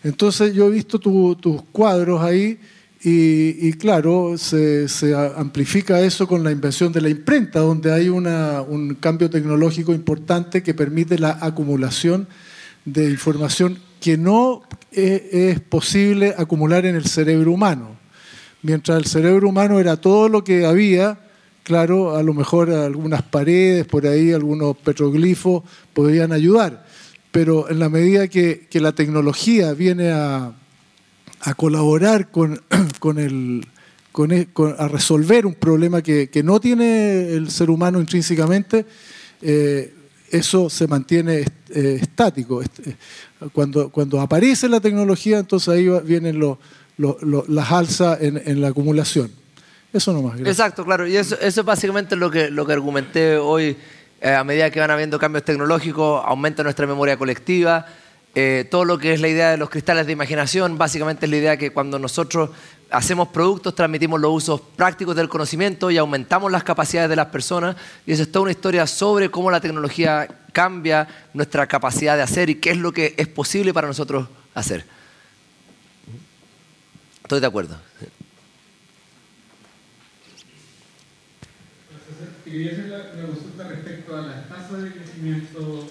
Entonces 0.05 0.53
yo 0.53 0.67
he 0.67 0.71
visto 0.71 0.99
tus 0.99 1.63
cuadros 1.73 2.21
ahí 2.21 2.57
y, 3.05 3.73
claro, 3.73 4.37
se, 4.37 4.87
amplifica 5.35 5.99
eso 5.99 6.25
con 6.25 6.41
la 6.41 6.51
invención 6.51 6.93
de 6.93 7.01
la 7.01 7.09
imprenta, 7.09 7.59
donde 7.59 7.91
hay 7.91 8.07
un 8.07 8.97
cambio 9.01 9.29
tecnológico 9.29 9.93
importante 9.93 10.63
que 10.63 10.73
permite 10.73 11.19
la 11.19 11.37
acumulación 11.41 12.27
de 12.85 13.09
información 13.09 13.77
que 13.99 14.17
no 14.17 14.63
es, 14.91 15.59
posible 15.59 16.33
acumular 16.37 16.85
en 16.85 16.95
el 16.95 17.05
cerebro 17.05 17.51
humano. 17.51 17.97
Mientras 18.61 18.97
el 18.97 19.05
cerebro 19.05 19.49
humano 19.49 19.81
era 19.81 19.97
todo 19.97 20.29
lo 20.29 20.45
que 20.45 20.65
había, 20.65 21.19
claro, 21.63 22.15
a 22.15 22.23
lo 22.23 22.33
mejor 22.33 22.71
algunas 22.71 23.21
paredes, 23.21 23.85
por 23.85 24.07
ahí 24.07 24.31
algunos 24.31 24.77
petroglifos 24.77 25.63
podrían 25.91 26.31
ayudar, 26.31 26.85
pero 27.33 27.69
en 27.69 27.79
la 27.79 27.89
medida 27.89 28.29
que 28.29 28.65
la 28.71 28.93
tecnología 28.93 29.73
viene 29.73 30.11
a 30.11 30.53
a 31.43 31.53
colaborar 31.53 32.31
con, 32.31 32.61
con 32.99 33.19
el, 33.19 33.67
e, 34.31 34.47
con, 34.53 34.75
a 34.77 34.87
resolver 34.87 35.45
un 35.45 35.55
problema 35.55 36.01
que, 36.01 36.29
que, 36.29 36.41
no 36.43 36.59
tiene 36.59 37.33
el 37.33 37.49
ser 37.51 37.69
humano 37.69 37.99
intrínsecamente, 37.99 38.85
eh, 39.41 39.93
eso 40.31 40.69
se 40.69 40.87
mantiene 40.87 41.45
eh, 41.69 41.99
estático. 42.01 42.63
Eh, 42.63 42.67
cuando, 43.51 43.89
cuando 43.89 44.21
aparece 44.21 44.69
la 44.69 44.79
tecnología, 44.79 45.39
entonces 45.39 45.69
ahí 45.69 45.87
vienen 46.05 46.39
los, 46.39 46.57
las 46.97 47.71
alzas 47.71 48.21
en, 48.21 48.41
en, 48.45 48.61
la 48.61 48.69
acumulación. 48.69 49.29
Eso 49.91 50.13
nomás. 50.13 50.37
Gracias. 50.37 50.57
Exacto, 50.57 50.85
claro. 50.85 51.05
Y 51.05 51.17
eso, 51.17 51.35
eso 51.39 51.61
es 51.61 51.65
básicamente 51.65 52.15
lo 52.15 52.31
que, 52.31 52.49
lo 52.49 52.65
que 52.65 52.73
argumenté 52.73 53.37
hoy. 53.37 53.75
a 54.23 54.43
medida 54.43 54.71
que 54.71 54.79
van 54.79 54.89
habiendo 54.89 55.19
cambios 55.19 55.43
tecnológicos, 55.43 56.23
aumenta 56.25 56.63
nuestra 56.63 56.87
memoria 56.87 57.17
colectiva 57.17 57.85
eh, 58.35 58.67
todo 58.69 58.83
lo 58.83 58.97
que 58.97 59.13
es 59.13 59.21
la 59.21 59.27
idea 59.27 59.51
de 59.51 59.57
los 59.57 59.69
cristales 59.69 60.07
de 60.07 60.13
imaginación, 60.13 60.77
básicamente 60.77 61.27
es 61.27 61.29
la 61.29 61.37
idea 61.37 61.57
que 61.57 61.71
cuando 61.71 61.99
nosotros 61.99 62.49
hacemos 62.89 63.27
productos, 63.27 63.75
transmitimos 63.75 64.19
los 64.19 64.31
usos 64.33 64.61
prácticos 64.75 65.15
del 65.15 65.29
conocimiento 65.29 65.91
y 65.91 65.97
aumentamos 65.97 66.51
las 66.51 66.63
capacidades 66.63 67.09
de 67.09 67.15
las 67.15 67.27
personas. 67.27 67.75
Y 68.05 68.11
eso 68.11 68.23
es 68.23 68.31
toda 68.31 68.43
una 68.43 68.51
historia 68.51 68.87
sobre 68.87 69.29
cómo 69.29 69.51
la 69.51 69.61
tecnología 69.61 70.27
cambia 70.51 71.07
nuestra 71.33 71.67
capacidad 71.67 72.15
de 72.15 72.23
hacer 72.23 72.49
y 72.49 72.55
qué 72.55 72.71
es 72.71 72.77
lo 72.77 72.91
que 72.91 73.13
es 73.17 73.27
posible 73.27 73.73
para 73.73 73.87
nosotros 73.87 74.27
hacer. 74.53 74.85
Estoy 77.21 77.39
de 77.39 77.47
acuerdo. 77.47 77.77
Quería 82.43 82.71
hacer 82.71 82.85
una 82.85 83.27
consulta 83.27 83.67
respecto 83.67 84.17
a 84.17 84.21
las 84.21 84.49
tasas 84.49 84.83
de 84.83 84.91
crecimiento 84.91 85.87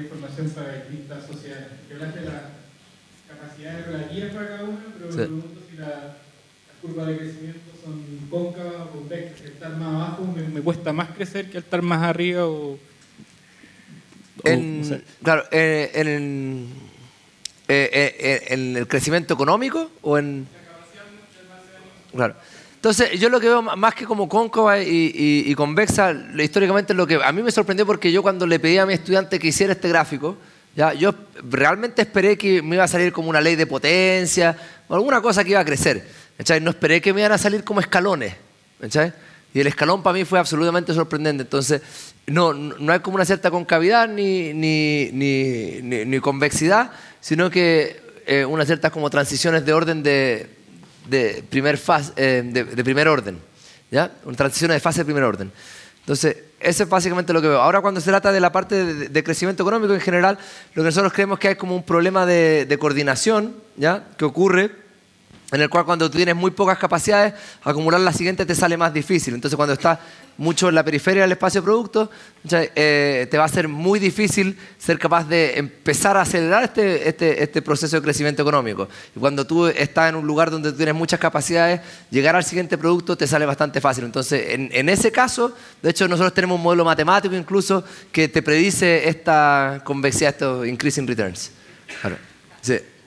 información 0.00 0.50
para 0.50 0.74
distintas 0.74 1.26
sociedades. 1.26 1.68
Que 1.88 1.94
hablaste 1.94 2.20
de 2.20 2.24
las 2.26 2.42
capacidades 3.28 3.86
relativas 3.86 4.32
para 4.32 4.46
cada 4.48 4.64
una, 4.64 4.84
pero 4.92 5.06
me 5.06 5.12
pregunto 5.14 5.60
si 5.70 5.76
las 5.76 6.16
curvas 6.82 7.06
de 7.08 7.16
crecimiento 7.18 7.70
son 7.82 8.28
cóncavas 8.30 8.86
o 8.86 8.90
convexas. 8.90 9.46
Estar 9.46 9.76
más 9.76 9.88
abajo 9.88 10.34
me, 10.52 10.60
cuesta 10.62 10.92
más 10.92 11.08
crecer 11.10 11.50
que 11.50 11.58
estar 11.58 11.82
más 11.82 12.02
arriba 12.02 12.46
o... 12.46 12.78
en, 14.44 15.04
Claro, 15.22 15.44
eh, 15.50 15.90
en, 15.94 16.68
eh, 17.68 17.90
eh, 17.92 18.46
en, 18.48 18.76
el 18.76 18.88
crecimiento 18.88 19.34
económico 19.34 19.90
o 20.02 20.18
en... 20.18 20.46
Claro. 22.12 22.34
Entonces, 22.80 23.20
yo 23.20 23.28
lo 23.28 23.40
que 23.40 23.48
veo 23.48 23.60
más 23.60 23.94
que 23.94 24.06
como 24.06 24.26
cóncava 24.26 24.80
y, 24.80 25.54
convexa, 25.54 26.14
históricamente 26.38 26.94
lo 26.94 27.06
que 27.06 27.20
a 27.22 27.30
mí 27.30 27.42
me 27.42 27.52
sorprendió 27.52 27.84
porque 27.84 28.10
yo 28.10 28.22
cuando 28.22 28.46
le 28.46 28.58
pedí 28.58 28.78
a 28.78 28.86
mi 28.86 28.94
estudiante 28.94 29.38
que 29.38 29.48
hiciera 29.48 29.74
este 29.74 29.90
gráfico, 29.90 30.38
¿ya? 30.74 30.94
yo 30.94 31.14
realmente 31.42 32.00
esperé 32.00 32.38
que 32.38 32.62
me 32.62 32.76
iba 32.76 32.84
a 32.84 32.88
salir 32.88 33.12
como 33.12 33.28
una 33.28 33.42
ley 33.42 33.54
de 33.54 33.66
potencia 33.66 34.56
o 34.88 34.94
alguna 34.94 35.20
cosa 35.20 35.44
que 35.44 35.50
iba 35.50 35.60
a 35.60 35.64
crecer. 35.66 36.08
No 36.62 36.70
esperé 36.70 37.02
que 37.02 37.12
me 37.12 37.20
iban 37.20 37.32
a 37.32 37.36
salir 37.36 37.64
como 37.64 37.80
escalones. 37.80 38.32
Y 39.52 39.60
el 39.60 39.66
escalón 39.66 40.02
para 40.02 40.14
mí 40.14 40.24
fue 40.24 40.38
absolutamente 40.38 40.94
sorprendente. 40.94 41.42
Entonces, 41.42 41.82
no, 42.26 42.54
no 42.54 42.92
hay 42.94 43.00
como 43.00 43.16
una 43.16 43.26
cierta 43.26 43.50
concavidad 43.50 44.08
ni, 44.08 44.54
ni, 44.54 45.10
ni, 45.12 46.20
convexidad, 46.20 46.92
sino 47.20 47.50
que 47.50 48.00
eh, 48.24 48.46
unas 48.46 48.66
ciertas 48.66 48.90
como 48.90 49.10
transiciones 49.10 49.66
de 49.66 49.72
orden 49.74 50.02
de 50.02 50.59
de 51.10 51.44
primer, 51.48 51.76
fase, 51.76 52.12
eh, 52.16 52.42
de, 52.44 52.84
primer 52.84 53.08
orden. 53.08 53.38
¿ya? 53.90 54.12
Una 54.24 54.36
transición 54.36 54.70
de 54.70 54.80
fase 54.80 55.00
de 55.00 55.04
primer 55.04 55.24
orden. 55.24 55.50
Entonces, 56.00 56.36
eso 56.60 56.82
es 56.82 56.88
básicamente 56.88 57.32
lo 57.32 57.42
que 57.42 57.48
veo. 57.48 57.60
Ahora, 57.60 57.80
cuando 57.80 58.00
se 58.00 58.10
trata 58.10 58.32
de 58.32 58.40
la 58.40 58.52
parte 58.52 59.08
de, 59.08 59.24
crecimiento 59.24 59.62
económico 59.62 59.94
en 59.94 60.00
general, 60.00 60.38
lo 60.74 60.82
que 60.82 60.86
nosotros 60.86 61.12
creemos 61.12 61.38
que 61.38 61.48
hay 61.48 61.54
como 61.56 61.74
un 61.74 61.82
problema 61.82 62.26
de, 62.26 62.66
de 62.66 62.78
coordinación 62.78 63.56
¿ya? 63.76 64.08
que 64.16 64.24
ocurre 64.24 64.70
en 65.52 65.60
el 65.60 65.68
cual 65.68 65.84
cuando 65.84 66.08
tú 66.08 66.16
tienes 66.16 66.36
muy 66.36 66.52
pocas 66.52 66.78
capacidades, 66.78 67.34
acumular 67.62 68.00
la 68.00 68.12
siguiente 68.12 68.46
te 68.46 68.54
sale 68.54 68.76
más 68.76 68.94
difícil. 68.94 69.34
Entonces, 69.34 69.56
cuando 69.56 69.74
estás 69.74 69.98
mucho 70.36 70.68
en 70.68 70.74
la 70.74 70.84
periferia 70.84 71.22
del 71.22 71.32
espacio 71.32 71.60
de 71.60 71.64
producto, 71.64 72.10
eh, 72.50 73.26
te 73.30 73.36
va 73.36 73.44
a 73.44 73.48
ser 73.48 73.68
muy 73.68 73.98
difícil 73.98 74.56
ser 74.78 74.98
capaz 74.98 75.24
de 75.24 75.58
empezar 75.58 76.16
a 76.16 76.22
acelerar 76.22 76.64
este, 76.64 77.08
este, 77.08 77.42
este, 77.42 77.62
proceso 77.62 77.96
de 77.96 78.02
crecimiento 78.02 78.42
económico. 78.42 78.88
Y 79.14 79.18
cuando 79.18 79.46
tú 79.46 79.66
estás 79.66 80.08
en 80.08 80.14
un 80.14 80.26
lugar 80.26 80.50
donde 80.50 80.70
tú 80.70 80.76
tienes 80.76 80.94
muchas 80.94 81.18
capacidades, 81.18 81.80
llegar 82.10 82.36
al 82.36 82.44
siguiente 82.44 82.78
producto 82.78 83.16
te 83.16 83.26
sale 83.26 83.44
bastante 83.44 83.80
fácil. 83.80 84.04
Entonces, 84.04 84.42
en, 84.48 84.88
ese 84.88 85.10
caso, 85.10 85.54
de 85.82 85.90
hecho, 85.90 86.06
nosotros 86.08 86.32
tenemos 86.32 86.56
un 86.56 86.62
modelo 86.62 86.84
matemático 86.84 87.34
incluso 87.34 87.84
que 88.12 88.28
te 88.28 88.40
predice 88.40 89.08
esta 89.08 89.82
convexidad, 89.84 90.30
estos 90.30 90.66
increasing 90.66 91.06
returns. 91.06 91.50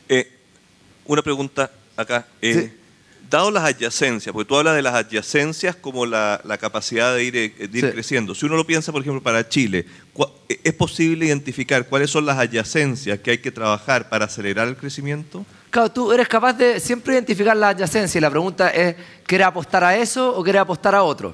Eh, 0.09 0.31
una 1.05 1.21
pregunta 1.21 1.71
acá. 1.95 2.25
Eh, 2.41 2.71
dado 3.29 3.49
las 3.49 3.63
adyacencias, 3.63 4.31
porque 4.31 4.47
tú 4.47 4.55
hablas 4.55 4.75
de 4.75 4.81
las 4.81 4.93
adyacencias 4.93 5.75
como 5.75 6.05
la, 6.05 6.39
capacidad 6.59 7.15
de 7.15 7.23
ir, 7.23 7.35
eh, 7.35 7.53
ir 7.73 7.91
creciendo. 7.91 8.35
Si 8.35 8.45
uno 8.45 8.55
lo 8.55 8.65
piensa, 8.65 8.91
por 8.91 9.01
ejemplo, 9.01 9.23
para 9.23 9.47
Chile, 9.47 9.85
¿es 10.47 10.73
posible 10.73 11.25
identificar 11.25 11.87
cuáles 11.87 12.11
son 12.11 12.25
las 12.25 12.37
adyacencias 12.37 13.19
que 13.19 13.31
hay 13.31 13.37
que 13.39 13.51
trabajar 13.51 14.09
para 14.09 14.25
acelerar 14.25 14.67
el 14.67 14.77
crecimiento? 14.77 15.45
claro, 15.73 15.91
tú 15.91 16.11
eres 16.11 16.27
capaz 16.27 16.53
de 16.53 16.79
siempre 16.79 17.15
identificar 17.15 17.57
la 17.57 17.69
adyacencia 17.69 18.19
y 18.19 18.21
la 18.21 18.29
pregunta 18.29 18.69
es, 18.69 18.95
¿quieres 19.25 19.47
apostar 19.47 19.83
a 19.83 19.97
eso 19.97 20.37
o 20.37 20.43
quieres 20.43 20.61
apostar 20.61 20.93
a 20.93 21.01
otro? 21.01 21.33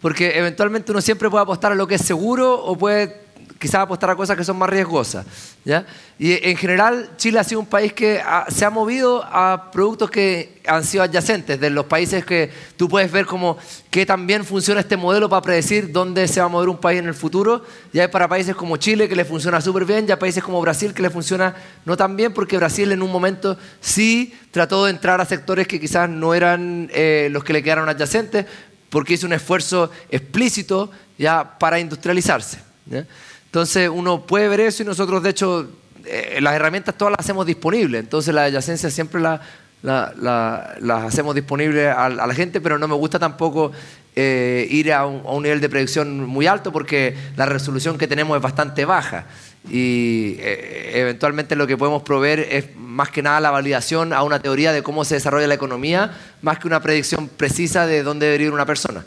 Porque 0.00 0.38
eventualmente 0.38 0.90
uno 0.90 1.02
siempre 1.02 1.28
puede 1.28 1.42
apostar 1.42 1.72
a 1.72 1.74
lo 1.74 1.86
que 1.86 1.96
es 1.96 2.00
seguro 2.00 2.54
o 2.54 2.76
puede 2.78 3.25
quizás 3.58 3.82
apostar 3.82 4.10
a 4.10 4.16
cosas 4.16 4.36
que 4.36 4.44
son 4.44 4.56
más 4.58 4.68
riesgosas. 4.68 5.26
¿ya? 5.64 5.86
Y 6.18 6.48
en 6.48 6.56
general, 6.56 7.10
Chile 7.16 7.38
ha 7.38 7.44
sido 7.44 7.60
un 7.60 7.66
país 7.66 7.92
que 7.92 8.22
se 8.48 8.64
ha 8.64 8.70
movido 8.70 9.22
a 9.24 9.70
productos 9.72 10.10
que 10.10 10.60
han 10.66 10.84
sido 10.84 11.02
adyacentes, 11.02 11.60
de 11.60 11.70
los 11.70 11.86
países 11.86 12.24
que 12.24 12.50
tú 12.76 12.88
puedes 12.88 13.10
ver 13.10 13.26
como 13.26 13.58
que 13.90 14.06
también 14.06 14.44
funciona 14.44 14.80
este 14.80 14.96
modelo 14.96 15.28
para 15.28 15.42
predecir 15.42 15.92
dónde 15.92 16.26
se 16.28 16.40
va 16.40 16.46
a 16.46 16.48
mover 16.48 16.68
un 16.68 16.78
país 16.78 17.00
en 17.00 17.06
el 17.06 17.14
futuro. 17.14 17.64
Ya 17.92 18.02
hay 18.02 18.08
para 18.08 18.28
países 18.28 18.54
como 18.54 18.76
Chile 18.76 19.08
que 19.08 19.16
le 19.16 19.24
funciona 19.24 19.60
súper 19.60 19.84
bien, 19.84 20.06
ya 20.06 20.18
países 20.18 20.42
como 20.42 20.60
Brasil 20.60 20.92
que 20.94 21.02
le 21.02 21.10
funciona 21.10 21.54
no 21.84 21.96
tan 21.96 22.16
bien, 22.16 22.32
porque 22.32 22.56
Brasil 22.56 22.90
en 22.92 23.02
un 23.02 23.10
momento 23.10 23.56
sí 23.80 24.34
trató 24.50 24.84
de 24.84 24.90
entrar 24.90 25.20
a 25.20 25.24
sectores 25.24 25.66
que 25.66 25.80
quizás 25.80 26.08
no 26.08 26.34
eran 26.34 26.90
eh, 26.92 27.28
los 27.30 27.44
que 27.44 27.52
le 27.52 27.62
quedaron 27.62 27.88
adyacentes, 27.88 28.46
porque 28.90 29.14
hizo 29.14 29.26
un 29.26 29.32
esfuerzo 29.32 29.90
explícito 30.10 30.90
ya 31.18 31.58
para 31.58 31.78
industrializarse. 31.78 32.58
Entonces 33.56 33.88
uno 33.88 34.26
puede 34.26 34.48
ver 34.48 34.60
eso 34.60 34.82
y 34.82 34.86
nosotros 34.86 35.22
de 35.22 35.30
hecho 35.30 35.66
eh, 36.04 36.40
las 36.42 36.52
herramientas 36.52 36.94
todas 36.94 37.12
las 37.12 37.20
hacemos 37.20 37.46
disponibles, 37.46 38.02
entonces 38.02 38.34
la 38.34 38.44
adyacencia 38.44 38.90
siempre 38.90 39.18
las 39.22 39.40
hacemos 40.90 41.34
disponibles 41.34 41.88
a, 41.88 42.10
la 42.10 42.34
gente, 42.34 42.60
pero 42.60 42.78
no 42.78 42.86
me 42.86 42.94
gusta 42.94 43.18
tampoco 43.18 43.72
eh, 44.14 44.68
ir 44.70 44.92
a 44.92 45.06
un, 45.06 45.42
nivel 45.42 45.62
de 45.62 45.70
predicción 45.70 46.26
muy 46.26 46.46
alto 46.46 46.70
porque 46.70 47.16
la 47.38 47.46
resolución 47.46 47.96
que 47.96 48.06
tenemos 48.06 48.36
es 48.36 48.42
bastante 48.42 48.84
baja. 48.84 49.24
Y 49.70 50.36
eh, 50.38 50.90
eventualmente 50.96 51.56
lo 51.56 51.66
que 51.66 51.78
podemos 51.78 52.02
proveer 52.02 52.40
es 52.50 52.76
más 52.76 53.08
que 53.08 53.22
nada 53.22 53.40
la 53.40 53.50
validación 53.50 54.12
a 54.12 54.22
una 54.22 54.38
teoría 54.38 54.70
de 54.72 54.82
cómo 54.82 55.02
se 55.06 55.14
desarrolla 55.14 55.46
la 55.46 55.54
economía, 55.54 56.12
más 56.42 56.58
que 56.58 56.66
una 56.66 56.82
predicción 56.82 57.26
precisa 57.26 57.86
de 57.86 58.02
dónde 58.02 58.26
debería 58.26 58.48
ir 58.48 58.52
una 58.52 58.66
persona. 58.66 59.02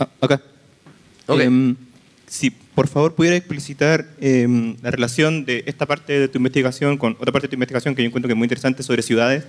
Ah, 0.00 0.48
Em, 1.40 1.76
si 2.32 2.50
por 2.50 2.88
favor 2.88 3.14
pudiera 3.14 3.36
explicitar 3.36 4.06
em, 4.18 4.76
la 4.80 4.90
relación 4.90 5.44
de 5.44 5.64
esta 5.66 5.84
parte 5.84 6.18
de 6.18 6.28
tu 6.28 6.38
investigación 6.38 6.96
con 6.96 7.12
otra 7.20 7.30
parte 7.30 7.46
de 7.46 7.50
tu 7.50 7.56
investigación 7.56 7.94
que 7.94 8.02
yo 8.02 8.06
encuentro 8.06 8.26
que 8.26 8.32
es 8.32 8.38
muy 8.38 8.46
interesante 8.46 8.82
sobre 8.82 9.02
ciudades. 9.02 9.44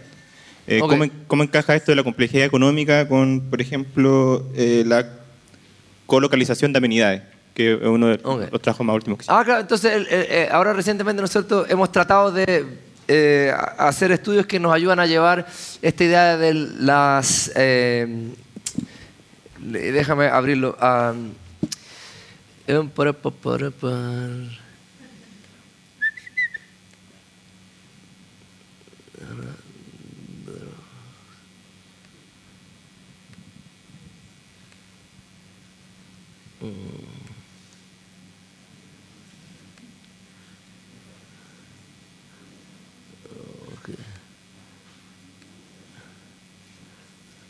Eh, 0.68 0.82
¿cómo, 1.28 1.44
encaja 1.44 1.76
esto 1.76 1.94
de 1.94 1.96
la 1.96 2.04
complejidad 2.04 2.46
económica 2.46 3.08
con, 3.08 3.42
por 3.50 3.62
ejemplo, 3.62 4.46
eh, 4.56 4.84
la 4.86 5.08
colocalización 6.06 6.74
de 6.74 6.78
amenidades? 6.78 7.22
que 7.54 7.74
es 7.74 7.82
uno 7.84 8.08
de 8.08 8.18
los 8.52 8.62
trabajos 8.64 8.84
más 8.84 8.96
últimos 8.96 9.20
que 9.20 9.26
Ah, 9.28 9.44
claro, 9.46 9.62
entonces 9.62 10.08
eh, 10.10 10.50
ahora 10.52 10.74
recientemente 10.74 11.22
nosotros 11.22 11.68
hemos 11.70 11.92
tratado 11.92 12.32
de 12.32 12.66
hacer 13.78 14.12
estudios 14.12 14.48
que 14.48 14.60
nos 14.60 14.74
ayudan 14.74 15.00
a 15.00 15.06
llevar 15.06 15.46
esta 15.84 16.04
idea 16.04 16.36
de 16.36 16.54
las... 16.56 17.52
déjame 19.60 20.26
abrirlo. 20.26 20.76
Um, 20.82 21.43
para. 23.72 24.50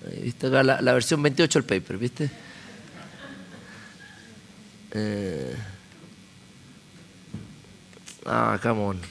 Ahí 0.05 0.33
acá 0.47 0.63
la, 0.63 0.81
la 0.81 0.93
versión 0.93 1.21
28 1.21 1.59
del 1.59 1.65
paper, 1.65 1.97
¿viste? 1.97 2.29
Eh, 4.95 5.55
ah, 8.25 8.59
come 8.61 8.81
on. 8.81 9.01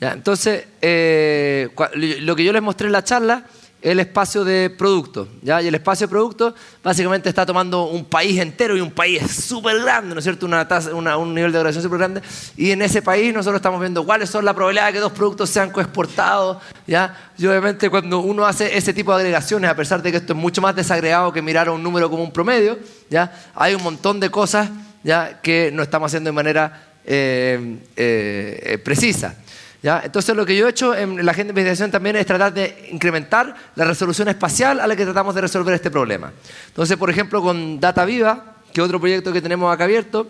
Ya, 0.00 0.12
entonces, 0.12 0.66
eh, 0.80 1.68
lo 1.94 2.34
que 2.34 2.44
yo 2.44 2.52
les 2.52 2.62
mostré 2.62 2.86
en 2.86 2.92
la 2.92 3.04
charla 3.04 3.44
el 3.82 4.00
espacio 4.00 4.44
de 4.44 4.70
producto. 4.70 5.28
¿ya? 5.42 5.62
Y 5.62 5.68
el 5.68 5.74
espacio 5.74 6.06
de 6.06 6.10
producto 6.10 6.54
básicamente 6.82 7.28
está 7.28 7.46
tomando 7.46 7.84
un 7.84 8.04
país 8.04 8.38
entero 8.38 8.76
y 8.76 8.80
un 8.80 8.90
país 8.90 9.22
súper 9.30 9.80
grande, 9.80 10.14
¿no 10.14 10.18
es 10.18 10.24
cierto? 10.24 10.46
Un 10.46 11.34
nivel 11.34 11.52
de 11.52 11.58
duración 11.58 11.82
súper 11.82 11.98
grande. 11.98 12.22
Y 12.56 12.70
en 12.70 12.82
ese 12.82 13.02
país 13.02 13.32
nosotros 13.32 13.56
estamos 13.56 13.80
viendo 13.80 14.04
cuáles 14.04 14.28
son 14.30 14.44
las 14.44 14.54
probabilidades 14.54 14.92
de 14.92 14.98
que 14.98 15.00
dos 15.00 15.12
productos 15.12 15.50
sean 15.50 15.70
coexportados. 15.70 16.58
¿ya? 16.86 17.32
Y 17.38 17.46
obviamente 17.46 17.88
cuando 17.90 18.20
uno 18.20 18.46
hace 18.46 18.76
ese 18.76 18.92
tipo 18.92 19.12
de 19.12 19.18
agregaciones, 19.18 19.70
a 19.70 19.76
pesar 19.76 20.02
de 20.02 20.10
que 20.10 20.18
esto 20.18 20.32
es 20.32 20.38
mucho 20.38 20.60
más 20.60 20.74
desagregado 20.76 21.32
que 21.32 21.42
mirar 21.42 21.70
un 21.70 21.82
número 21.82 22.10
como 22.10 22.22
un 22.22 22.32
promedio, 22.32 22.78
¿ya? 23.08 23.32
hay 23.54 23.74
un 23.74 23.82
montón 23.82 24.20
de 24.20 24.30
cosas 24.30 24.70
¿ya? 25.02 25.40
que 25.40 25.70
no 25.72 25.82
estamos 25.82 26.10
haciendo 26.10 26.28
de 26.28 26.32
manera 26.32 26.88
eh, 27.04 27.78
eh, 27.96 28.78
precisa. 28.84 29.36
Entonces 29.82 30.36
lo 30.36 30.44
que 30.44 30.56
yo 30.56 30.66
he 30.66 30.70
hecho 30.70 30.94
en 30.94 31.24
la 31.24 31.32
agenda 31.32 31.52
de 31.52 31.60
investigación 31.60 31.90
también 31.90 32.16
es 32.16 32.26
tratar 32.26 32.52
de 32.52 32.88
incrementar 32.92 33.54
la 33.76 33.84
resolución 33.84 34.28
espacial 34.28 34.78
a 34.80 34.86
la 34.86 34.94
que 34.94 35.04
tratamos 35.04 35.34
de 35.34 35.40
resolver 35.40 35.74
este 35.74 35.90
problema. 35.90 36.32
Entonces, 36.66 36.96
por 36.96 37.08
ejemplo, 37.08 37.40
con 37.40 37.80
Data 37.80 38.04
Viva, 38.04 38.56
que 38.72 38.80
es 38.80 38.84
otro 38.84 39.00
proyecto 39.00 39.32
que 39.32 39.40
tenemos 39.40 39.72
acá 39.72 39.84
abierto, 39.84 40.26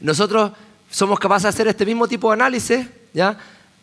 nosotros 0.00 0.52
somos 0.90 1.18
capaces 1.18 1.44
de 1.44 1.48
hacer 1.48 1.68
este 1.68 1.86
mismo 1.86 2.06
tipo 2.06 2.28
de 2.28 2.34
análisis 2.34 2.86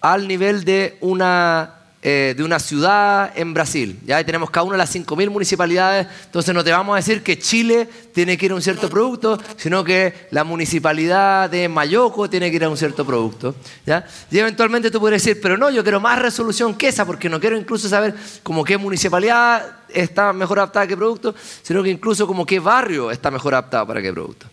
al 0.01 0.27
nivel 0.27 0.63
de 0.63 0.97
una 1.01 1.74
eh, 2.07 2.35
de 2.37 2.43
una 2.43 2.59
ciudad 2.59 3.31
en 3.35 3.55
Brasil. 3.55 3.99
Ya 4.05 4.23
tenemos 4.23 4.51
cada 4.51 4.63
una 4.63 4.73
de 4.73 4.77
las 4.77 4.95
5.000 4.95 5.27
municipalidades, 5.31 6.05
entonces 6.25 6.53
no 6.53 6.63
te 6.63 6.71
vamos 6.71 6.93
a 6.93 6.97
decir 6.97 7.23
que 7.23 7.39
Chile 7.39 7.89
tiene 8.13 8.37
que 8.37 8.45
ir 8.45 8.51
a 8.51 8.55
un 8.55 8.61
cierto 8.61 8.91
producto, 8.91 9.39
sino 9.57 9.83
que 9.83 10.27
la 10.29 10.43
municipalidad 10.43 11.49
de 11.49 11.67
Mayoco 11.67 12.29
tiene 12.29 12.51
que 12.51 12.57
ir 12.57 12.63
a 12.63 12.69
un 12.69 12.77
cierto 12.77 13.07
producto. 13.07 13.55
¿ya? 13.87 14.05
Y 14.29 14.37
eventualmente 14.37 14.91
tú 14.91 14.99
puedes 14.99 15.23
decir, 15.23 15.41
pero 15.41 15.57
no, 15.57 15.71
yo 15.71 15.81
quiero 15.81 15.99
más 15.99 16.19
resolución 16.19 16.75
que 16.75 16.89
esa, 16.89 17.07
porque 17.07 17.27
no 17.27 17.39
quiero 17.39 17.57
incluso 17.57 17.89
saber 17.89 18.13
como 18.43 18.63
qué 18.63 18.77
municipalidad 18.77 19.65
está 19.89 20.31
mejor 20.31 20.59
adaptada 20.59 20.85
a 20.85 20.87
qué 20.87 20.95
producto, 20.95 21.33
sino 21.63 21.81
que 21.81 21.89
incluso 21.89 22.27
como 22.27 22.45
qué 22.45 22.59
barrio 22.59 23.09
está 23.09 23.31
mejor 23.31 23.55
adaptado 23.55 23.87
para 23.87 24.03
qué 24.03 24.13
producto. 24.13 24.45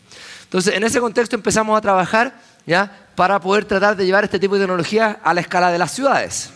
Entonces, 0.45 0.75
en 0.75 0.85
ese 0.85 1.01
contexto 1.01 1.37
empezamos 1.37 1.77
a 1.77 1.83
trabajar 1.83 2.35
¿ya? 2.65 3.09
para 3.15 3.39
poder 3.39 3.67
tratar 3.67 3.95
de 3.95 4.07
llevar 4.07 4.25
este 4.25 4.39
tipo 4.39 4.55
de 4.55 4.63
tecnología 4.63 5.21
a 5.23 5.35
la 5.35 5.43
escala 5.43 5.71
de 5.71 5.77
las 5.77 5.93
ciudades. 5.93 6.49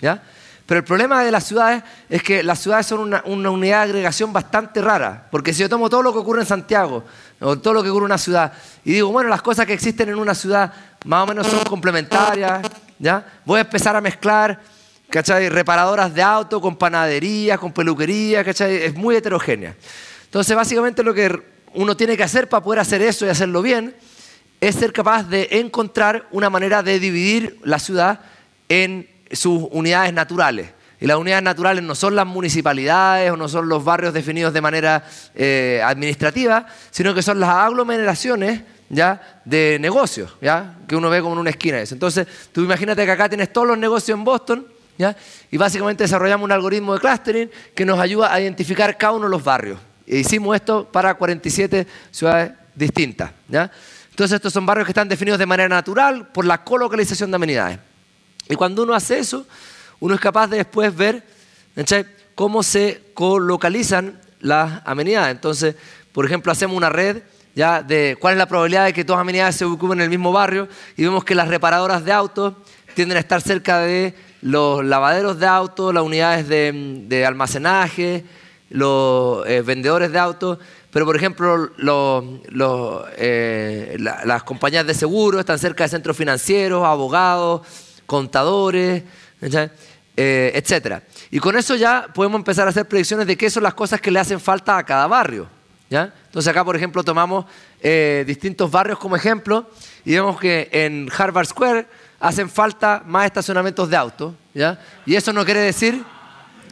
¿ya? 0.00 0.22
Pero 0.66 0.78
el 0.78 0.84
problema 0.84 1.22
de 1.22 1.30
las 1.30 1.44
ciudades 1.44 1.82
es 2.08 2.22
que 2.22 2.42
las 2.42 2.58
ciudades 2.58 2.86
son 2.86 3.00
una, 3.00 3.22
unidad 3.50 3.84
de 3.84 3.90
agregación 3.90 4.32
bastante 4.32 4.80
rara. 4.80 5.28
Porque 5.30 5.52
si 5.52 5.60
yo 5.60 5.68
tomo 5.68 5.90
todo 5.90 6.02
lo 6.02 6.12
que 6.12 6.20
ocurre 6.20 6.40
en 6.40 6.46
Santiago, 6.46 7.04
o 7.40 7.58
todo 7.58 7.74
lo 7.74 7.82
que 7.82 7.90
ocurre 7.90 8.04
en 8.04 8.12
una 8.12 8.18
ciudad, 8.18 8.52
y 8.84 8.92
digo, 8.92 9.10
bueno, 9.12 9.28
las 9.28 9.42
cosas 9.42 9.66
que 9.66 9.74
existen 9.74 10.08
en 10.08 10.14
una 10.14 10.34
ciudad 10.34 10.72
más 11.04 11.24
o 11.24 11.26
menos 11.26 11.46
son 11.46 11.60
complementarias, 11.64 12.66
¿ya? 12.98 13.26
Voy 13.44 13.58
a 13.58 13.62
empezar 13.62 13.94
a 13.94 14.00
mezclar, 14.00 14.58
¿cachai? 15.10 15.50
Reparadoras 15.50 16.14
de 16.14 16.22
auto 16.22 16.60
con 16.62 16.76
panadería, 16.76 17.58
con 17.58 17.72
peluquería, 17.72 18.42
¿cachai? 18.42 18.76
Es 18.76 18.94
muy 18.94 19.16
heterogénea. 19.16 19.76
Entonces, 20.24 20.56
básicamente 20.56 21.02
lo 21.02 21.12
que 21.12 21.42
uno 21.74 21.94
tiene 21.94 22.16
que 22.16 22.22
hacer 22.22 22.48
para 22.48 22.62
poder 22.62 22.80
hacer 22.80 23.02
eso 23.02 23.26
y 23.26 23.28
hacerlo 23.28 23.60
bien 23.60 23.94
es 24.60 24.76
ser 24.76 24.94
capaz 24.94 25.24
de 25.24 25.48
encontrar 25.50 26.26
una 26.30 26.48
manera 26.48 26.82
de 26.82 26.98
dividir 26.98 27.58
la 27.64 27.78
ciudad 27.78 28.20
en 28.70 29.13
sus 29.36 29.68
unidades 29.70 30.12
naturales. 30.12 30.70
Y 31.00 31.06
las 31.06 31.18
unidades 31.18 31.42
naturales 31.42 31.84
no 31.84 31.94
son 31.94 32.16
las 32.16 32.26
municipalidades 32.26 33.30
o 33.30 33.36
no 33.36 33.48
son 33.48 33.68
los 33.68 33.84
barrios 33.84 34.14
definidos 34.14 34.54
de 34.54 34.60
manera 34.60 35.04
eh, 35.34 35.82
administrativa, 35.84 36.66
sino 36.90 37.14
que 37.14 37.22
son 37.22 37.40
las 37.40 37.50
aglomeraciones 37.50 38.62
¿ya? 38.88 39.40
de 39.44 39.78
negocios, 39.80 40.34
¿ya? 40.40 40.76
que 40.88 40.96
uno 40.96 41.10
ve 41.10 41.20
como 41.20 41.34
en 41.34 41.40
una 41.40 41.50
esquina. 41.50 41.78
Eso. 41.80 41.94
Entonces, 41.94 42.26
tú 42.52 42.62
imagínate 42.62 43.04
que 43.04 43.10
acá 43.10 43.28
tienes 43.28 43.52
todos 43.52 43.66
los 43.66 43.76
negocios 43.76 44.16
en 44.16 44.24
Boston 44.24 44.66
¿ya? 44.96 45.16
y 45.50 45.56
básicamente 45.56 46.04
desarrollamos 46.04 46.44
un 46.44 46.52
algoritmo 46.52 46.94
de 46.94 47.00
clustering 47.00 47.50
que 47.74 47.84
nos 47.84 47.98
ayuda 47.98 48.32
a 48.32 48.40
identificar 48.40 48.96
cada 48.96 49.14
uno 49.14 49.24
de 49.24 49.30
los 49.30 49.44
barrios. 49.44 49.78
E 50.06 50.18
hicimos 50.18 50.54
esto 50.54 50.88
para 50.90 51.14
47 51.14 51.86
ciudades 52.10 52.52
distintas. 52.74 53.30
¿ya? 53.48 53.70
Entonces, 54.10 54.36
estos 54.36 54.52
son 54.52 54.64
barrios 54.64 54.86
que 54.86 54.92
están 54.92 55.08
definidos 55.08 55.38
de 55.38 55.46
manera 55.46 55.68
natural 55.68 56.28
por 56.28 56.44
la 56.44 56.62
colocalización 56.62 57.30
de 57.30 57.36
amenidades. 57.36 57.78
Y 58.48 58.56
cuando 58.56 58.82
uno 58.82 58.94
hace 58.94 59.18
eso, 59.18 59.46
uno 60.00 60.14
es 60.14 60.20
capaz 60.20 60.48
de 60.48 60.58
después 60.58 60.94
ver 60.94 61.24
cómo 62.34 62.62
se 62.62 63.02
colocalizan 63.14 64.20
las 64.40 64.82
amenidades. 64.84 65.34
Entonces, 65.34 65.76
por 66.12 66.26
ejemplo, 66.26 66.52
hacemos 66.52 66.76
una 66.76 66.90
red 66.90 67.22
ya 67.54 67.82
de 67.82 68.16
cuál 68.20 68.34
es 68.34 68.38
la 68.38 68.46
probabilidad 68.46 68.84
de 68.84 68.92
que 68.92 69.04
todas 69.04 69.18
las 69.18 69.22
amenidades 69.22 69.56
se 69.56 69.64
ocupen 69.64 69.98
en 69.98 70.04
el 70.04 70.10
mismo 70.10 70.32
barrio 70.32 70.68
y 70.96 71.04
vemos 71.04 71.24
que 71.24 71.34
las 71.34 71.48
reparadoras 71.48 72.04
de 72.04 72.12
autos 72.12 72.54
tienden 72.94 73.16
a 73.16 73.20
estar 73.20 73.40
cerca 73.40 73.78
de 73.80 74.14
los 74.42 74.84
lavaderos 74.84 75.38
de 75.38 75.46
autos, 75.46 75.94
las 75.94 76.02
unidades 76.02 76.48
de, 76.48 77.24
almacenaje, 77.26 78.24
los 78.70 79.46
eh, 79.46 79.62
vendedores 79.62 80.12
de 80.12 80.18
autos, 80.18 80.58
pero 80.90 81.06
por 81.06 81.16
ejemplo 81.16 81.70
eh, 83.16 83.96
las 83.98 84.42
compañías 84.42 84.86
de 84.86 84.94
seguro 84.94 85.40
están 85.40 85.58
cerca 85.58 85.84
de 85.84 85.90
centros 85.90 86.16
financieros, 86.16 86.84
abogados, 86.84 87.62
contadores, 88.06 89.02
eh, 89.40 90.52
etc. 90.54 91.02
Y 91.30 91.38
con 91.38 91.56
eso 91.56 91.76
ya 91.76 92.06
podemos 92.14 92.38
empezar 92.38 92.66
a 92.66 92.70
hacer 92.70 92.86
predicciones 92.86 93.26
de 93.26 93.36
qué 93.36 93.50
son 93.50 93.62
las 93.62 93.74
cosas 93.74 94.00
que 94.00 94.10
le 94.10 94.20
hacen 94.20 94.40
falta 94.40 94.78
a 94.78 94.84
cada 94.84 95.06
barrio. 95.06 95.48
¿ya? 95.90 96.12
Entonces 96.26 96.50
acá, 96.50 96.64
por 96.64 96.76
ejemplo, 96.76 97.02
tomamos 97.02 97.46
distintos 98.26 98.70
barrios 98.70 98.98
como 98.98 99.14
ejemplo 99.14 99.68
y 100.06 100.14
vemos 100.14 100.40
que 100.40 100.70
en 100.72 101.10
Harvard 101.14 101.46
Square 101.46 101.86
hacen 102.18 102.48
falta 102.48 103.02
más 103.04 103.26
estacionamientos 103.26 103.90
de 103.90 103.96
autos. 103.96 104.34
Y 105.04 105.14
eso 105.14 105.32
no 105.32 105.44
quiere 105.44 105.60
decir... 105.60 106.02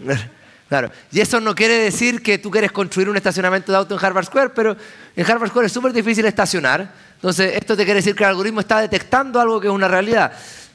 Claro. 0.72 0.90
Y 1.10 1.20
eso 1.20 1.38
no 1.38 1.54
quiere 1.54 1.76
decir 1.76 2.22
que 2.22 2.38
tú 2.38 2.50
quieres 2.50 2.72
construir 2.72 3.06
un 3.10 3.16
estacionamiento 3.18 3.70
de 3.70 3.76
auto 3.76 3.94
en 3.94 4.02
Harvard 4.02 4.24
Square, 4.24 4.50
pero 4.54 4.74
en 5.14 5.30
Harvard 5.30 5.50
Square 5.50 5.66
es 5.66 5.72
súper 5.74 5.92
difícil 5.92 6.24
estacionar. 6.24 6.90
Entonces, 7.16 7.56
esto 7.56 7.76
te 7.76 7.84
quiere 7.84 7.98
decir 7.98 8.14
que 8.14 8.24
el 8.24 8.30
algoritmo 8.30 8.60
está 8.60 8.80
detectando 8.80 9.38
algo 9.38 9.60
que 9.60 9.66
es 9.66 9.72
una 9.72 9.86
realidad. 9.86 10.32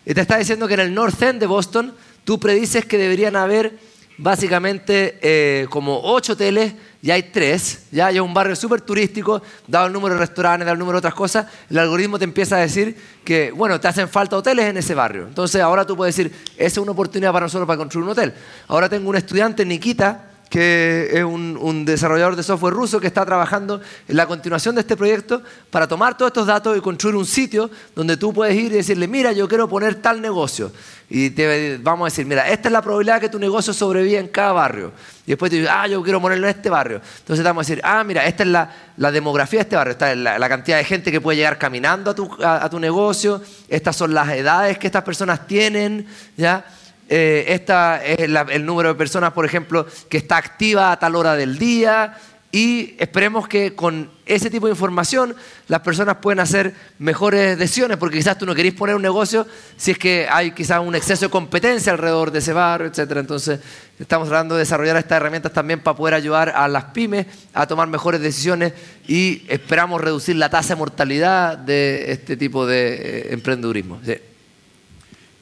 Y 0.09 0.13
te 0.13 0.21
está 0.21 0.37
diciendo 0.37 0.69
que 0.69 0.75
en 0.75 0.79
el 0.79 0.93
North 0.93 1.21
End 1.21 1.37
de 1.37 1.47
Boston 1.47 1.93
tú 2.23 2.39
predices 2.39 2.85
que 2.85 2.97
deberían 2.97 3.35
haber 3.35 3.77
básicamente 4.17 5.19
eh, 5.21 5.67
como 5.69 5.99
ocho 6.01 6.31
hoteles, 6.31 6.73
ya 7.01 7.15
hay 7.15 7.23
tres, 7.23 7.87
ya 7.91 8.07
hay 8.07 8.17
un 8.17 8.33
barrio 8.33 8.55
súper 8.55 8.79
turístico, 8.79 9.41
dado 9.67 9.87
el 9.87 9.91
número 9.91 10.15
de 10.15 10.21
restaurantes, 10.21 10.65
dado 10.65 10.75
el 10.75 10.79
número 10.79 10.95
de 10.95 10.99
otras 10.99 11.13
cosas, 11.13 11.47
el 11.69 11.77
algoritmo 11.77 12.17
te 12.17 12.23
empieza 12.23 12.55
a 12.55 12.59
decir 12.59 12.95
que, 13.25 13.51
bueno, 13.51 13.81
te 13.81 13.89
hacen 13.89 14.07
falta 14.07 14.37
hoteles 14.37 14.67
en 14.67 14.77
ese 14.77 14.95
barrio. 14.95 15.27
Entonces 15.27 15.61
ahora 15.61 15.85
tú 15.85 15.97
puedes 15.97 16.15
decir, 16.15 16.33
esa 16.55 16.65
es 16.65 16.77
una 16.77 16.93
oportunidad 16.93 17.33
para 17.33 17.47
nosotros 17.47 17.67
para 17.67 17.77
construir 17.77 18.05
un 18.05 18.11
hotel. 18.11 18.33
Ahora 18.69 18.87
tengo 18.87 19.09
un 19.09 19.17
estudiante, 19.17 19.65
Nikita, 19.65 20.36
que 20.49 21.09
es 21.11 21.23
un, 21.23 21.85
desarrollador 21.85 22.35
de 22.35 22.43
software 22.43 22.73
ruso 22.73 22.99
que 22.99 23.07
está 23.07 23.25
trabajando 23.25 23.81
en 24.07 24.15
la 24.15 24.25
continuación 24.25 24.75
de 24.75 24.81
este 24.81 24.95
proyecto 24.95 25.41
para 25.69 25.87
tomar 25.87 26.17
todos 26.17 26.29
estos 26.29 26.47
datos 26.47 26.77
y 26.77 26.81
construir 26.81 27.15
un 27.15 27.25
sitio 27.25 27.69
donde 27.95 28.17
tú 28.17 28.33
puedes 28.33 28.55
ir 28.55 28.71
y 28.71 28.75
decirle, 28.77 29.07
mira, 29.07 29.31
yo 29.31 29.47
quiero 29.47 29.67
poner 29.67 29.95
tal 29.95 30.21
negocio. 30.21 30.71
Y 31.09 31.29
te 31.29 31.77
vamos 31.77 32.05
a 32.05 32.09
decir, 32.09 32.25
mira, 32.25 32.49
esta 32.49 32.67
es 32.67 32.73
la 32.73 32.81
probabilidad 32.81 33.21
que 33.21 33.29
tu 33.29 33.39
negocio 33.39 33.73
sobreviva 33.73 34.19
en 34.19 34.27
cada 34.27 34.51
barrio. 34.51 34.91
Y 35.25 35.31
después 35.31 35.49
te 35.49 35.57
dices, 35.57 35.71
ah, 35.73 35.87
yo 35.87 36.03
quiero 36.03 36.21
ponerlo 36.21 36.47
en 36.47 36.55
este 36.55 36.69
barrio. 36.69 37.01
Entonces 37.19 37.43
te 37.43 37.47
vamos 37.47 37.65
a 37.65 37.69
decir, 37.69 37.81
ah, 37.83 38.03
mira, 38.03 38.25
esta 38.25 38.43
es 38.43 38.49
la, 38.49 39.11
demografía 39.11 39.59
de 39.59 39.63
este 39.63 39.75
barrio, 39.75 39.91
esta 39.91 40.11
es 40.11 40.17
la, 40.17 40.49
cantidad 40.49 40.77
de 40.77 40.83
gente 40.83 41.11
que 41.11 41.21
puede 41.21 41.37
llegar 41.37 41.57
caminando 41.57 42.11
a 42.11 42.15
tu, 42.15 42.29
a 42.43 42.69
tu 42.69 42.79
negocio, 42.79 43.41
estas 43.67 43.95
son 43.95 44.13
las 44.13 44.29
edades 44.29 44.77
que 44.77 44.87
estas 44.87 45.03
personas 45.03 45.47
tienen, 45.47 46.07
¿ya? 46.35 46.65
Eh, 47.09 47.45
esta 47.49 48.03
es 48.03 48.19
el 48.19 48.65
número 48.65 48.89
de 48.89 48.95
personas, 48.95 49.33
por 49.33 49.45
ejemplo, 49.45 49.85
que 50.09 50.17
está 50.17 50.37
activa 50.37 50.91
a 50.91 50.99
tal 50.99 51.15
hora 51.15 51.35
del 51.35 51.57
día. 51.57 52.17
Y 52.49 52.95
esperemos 52.97 53.47
que 53.47 53.75
con 53.75 54.09
ese 54.25 54.49
tipo 54.49 54.67
de 54.67 54.71
información 54.71 55.35
las 55.67 55.81
personas 55.81 56.17
puedan 56.21 56.39
hacer 56.39 56.73
mejores 56.97 57.57
decisiones, 57.59 57.97
porque 57.97 58.17
quizás 58.17 58.37
tú 58.37 58.45
no 58.45 58.55
querés 58.55 58.73
poner 58.73 58.95
un 58.95 59.01
negocio 59.01 59.45
si 59.75 59.91
es 59.91 59.97
que 59.97 60.27
hay 60.31 60.51
quizás 60.51 60.79
un 60.79 60.95
exceso 60.95 61.25
de 61.25 61.29
competencia 61.29 61.91
alrededor 61.91 62.31
de 62.31 62.39
ese 62.39 62.53
barrio, 62.53 62.87
etc. 62.87 63.17
Entonces, 63.17 63.59
estamos 63.99 64.29
tratando 64.29 64.55
de 64.55 64.59
desarrollar 64.59 64.95
estas 64.95 65.17
herramientas 65.17 65.51
también 65.51 65.81
para 65.81 65.97
poder 65.97 66.13
ayudar 66.13 66.49
a 66.55 66.69
las 66.69 66.85
pymes 66.85 67.27
a 67.53 67.67
tomar 67.67 67.89
mejores 67.89 68.21
decisiones 68.21 68.71
y 69.07 69.43
esperamos 69.49 69.99
reducir 69.99 70.37
la 70.37 70.49
tasa 70.49 70.69
de 70.69 70.79
mortalidad 70.79 71.57
de 71.57 72.11
este 72.11 72.37
tipo 72.37 72.65
de 72.65 72.93
eh, 72.93 73.33
emprendedurismo. 73.33 73.99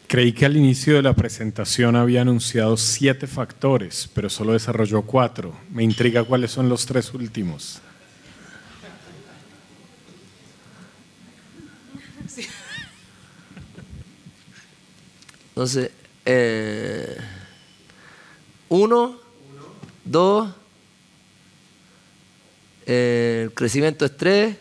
Creí 0.08 0.34
que 0.34 0.46
al 0.46 0.56
inicio 0.56 0.96
de 0.96 1.02
la 1.02 1.14
presentación 1.14 1.96
había 1.96 2.22
anunciado 2.22 2.78
siete 2.78 3.26
factores, 3.26 4.08
pero 4.14 4.30
solo 4.30 4.54
desarrolló 4.54 5.02
cuatro. 5.02 5.58
Me 5.72 5.84
intriga 5.84 6.24
cuáles 6.24 6.52
son 6.52 6.70
los 6.70 6.86
tres 6.86 7.14
últimos. 7.14 7.82
Entonces, 15.50 15.90
eh, 16.26 17.18
uno, 18.70 19.18
dos, 20.04 20.54
eh, 22.86 23.44
el 23.46 23.54
crecimiento 23.54 24.06
es 24.06 24.16
tres, 24.16 24.58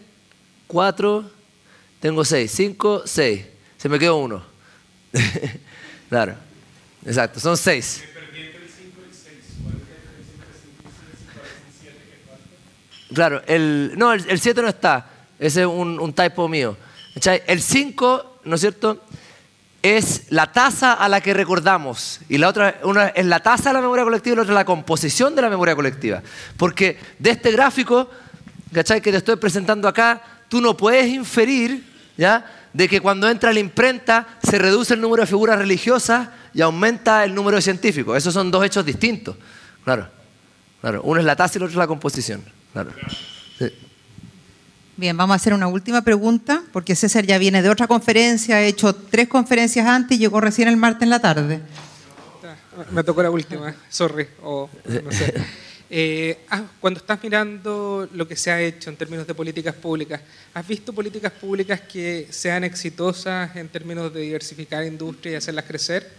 cuatro, 0.67 1.29
tengo 2.01 2.25
seis, 2.25 2.51
cinco, 2.51 3.03
seis. 3.05 3.45
Se 3.77 3.89
me 3.89 3.99
quedó 3.99 4.17
uno. 4.17 4.54
claro, 6.09 6.35
exacto, 7.07 7.41
son 7.41 7.57
seis. 7.57 8.05
Claro, 13.15 13.43
el, 13.47 13.93
no, 13.97 14.13
el 14.13 14.41
7 14.41 14.61
no 14.61 14.69
está, 14.69 15.09
ese 15.39 15.61
es 15.61 15.67
un, 15.67 16.01
un 16.01 16.13
typo 16.13 16.49
mío. 16.49 16.77
El 17.47 17.63
5, 17.63 18.41
¿no 18.45 18.57
es 18.57 18.61
cierto? 18.61 19.05
Es 19.83 20.25
la 20.31 20.51
tasa 20.51 20.95
a 20.95 21.09
la 21.09 21.21
que 21.21 21.33
recordamos. 21.33 22.21
Y 22.29 22.39
la 22.39 22.49
otra 22.49 22.81
una 22.83 23.09
es 23.09 23.25
la 23.27 23.41
tasa 23.41 23.71
de 23.71 23.75
la 23.75 23.81
memoria 23.81 24.05
colectiva 24.05 24.33
y 24.33 24.37
la 24.37 24.43
otra 24.43 24.55
es 24.55 24.59
la 24.59 24.65
composición 24.65 25.37
de 25.37 25.43
la 25.43 25.51
memoria 25.51 25.77
colectiva. 25.77 26.23
Porque 26.57 26.99
de 27.19 27.31
este 27.31 27.53
gráfico, 27.53 28.11
¿cachai? 28.73 29.01
Que 29.01 29.13
te 29.13 29.19
estoy 29.19 29.37
presentando 29.37 29.87
acá, 29.87 30.21
tú 30.49 30.61
no 30.61 30.77
puedes 30.77 31.07
inferir, 31.07 31.85
¿ya? 32.17 32.45
De 32.75 32.89
que 32.89 33.01
cuando 33.01 33.31
entra 33.31 33.53
la 33.53 33.61
imprenta 33.61 34.27
se 34.43 34.59
reduce 34.59 34.95
el 34.95 35.01
número 35.01 35.23
de 35.23 35.27
figuras 35.29 35.57
religiosas 35.59 36.29
y 36.53 36.61
aumenta 36.61 37.25
el 37.25 37.35
número 37.35 37.57
de 37.57 37.63
científicos. 37.63 38.19
Esos 38.19 38.35
son 38.35 38.51
dos 38.51 38.65
hechos 38.65 38.85
distintos. 38.85 39.37
Claro, 39.85 40.09
claro. 40.81 41.01
Uno 41.05 41.21
es 41.21 41.27
la 41.27 41.37
tasa 41.37 41.55
y 41.55 41.59
el 41.59 41.63
otro 41.63 41.73
es 41.73 41.79
la 41.79 41.87
composición. 41.87 42.43
Claro. 42.73 42.91
Bien, 44.97 45.17
vamos 45.17 45.35
a 45.35 45.37
hacer 45.37 45.55
una 45.55 45.67
última 45.67 46.03
pregunta, 46.03 46.63
porque 46.73 46.95
César 46.95 47.25
ya 47.25 47.39
viene 47.39 47.63
de 47.63 47.69
otra 47.69 47.89
conferencia, 47.89 48.57
ha 48.57 48.63
hecho 48.63 48.95
tres 48.95 49.29
conferencias 49.29 49.87
antes 49.87 50.17
y 50.17 50.21
llegó 50.21 50.41
recién 50.41 50.69
el 50.69 50.77
martes 50.77 51.03
en 51.03 51.11
la 51.11 51.21
tarde. 51.21 51.61
Me 52.91 53.03
tocó 53.03 53.23
la 53.23 53.31
última, 53.31 53.75
sorry. 53.89 54.29
Eh, 55.97 56.39
ah, 56.51 56.65
cuando 56.81 56.99
estás 56.99 57.23
mirando 57.23 58.09
lo 58.15 58.27
que 58.27 58.35
se 58.35 58.51
ha 58.51 58.61
hecho 58.61 58.91
en 58.91 58.97
términos 58.97 59.29
de 59.29 59.33
políticas 59.33 59.77
públicas, 59.77 60.21
¿has 60.53 60.67
visto 60.67 60.93
políticas 60.93 61.31
públicas 61.31 61.83
que 61.83 62.27
sean 62.31 62.65
exitosas 62.65 63.55
en 63.55 63.69
términos 63.69 64.13
de 64.13 64.23
diversificar 64.23 64.85
industria 64.85 65.35
y 65.35 65.35
hacerlas 65.37 65.67
crecer? 65.67 66.11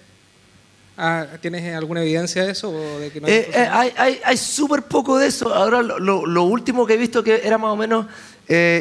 Ah, 0.95 1.28
¿Tienes 1.41 1.76
alguna 1.76 2.01
evidencia 2.03 2.45
de 2.45 2.53
eso? 2.53 2.71
de 2.71 3.11
que 3.11 3.19
eh, 3.19 3.49
eh, 3.53 3.67
hay 3.69 4.17
hay, 4.23 4.38
súper 4.38 4.84
poco 4.84 5.17
de 5.17 5.28
eso. 5.28 5.53
Ahora 5.53 5.82
lo, 5.82 6.43
último 6.45 6.88
que 6.88 6.93
he 6.93 6.97
visto 6.97 7.21
que 7.21 7.41
era 7.43 7.57
más 7.57 7.71
o 7.71 7.76
menos 7.76 8.05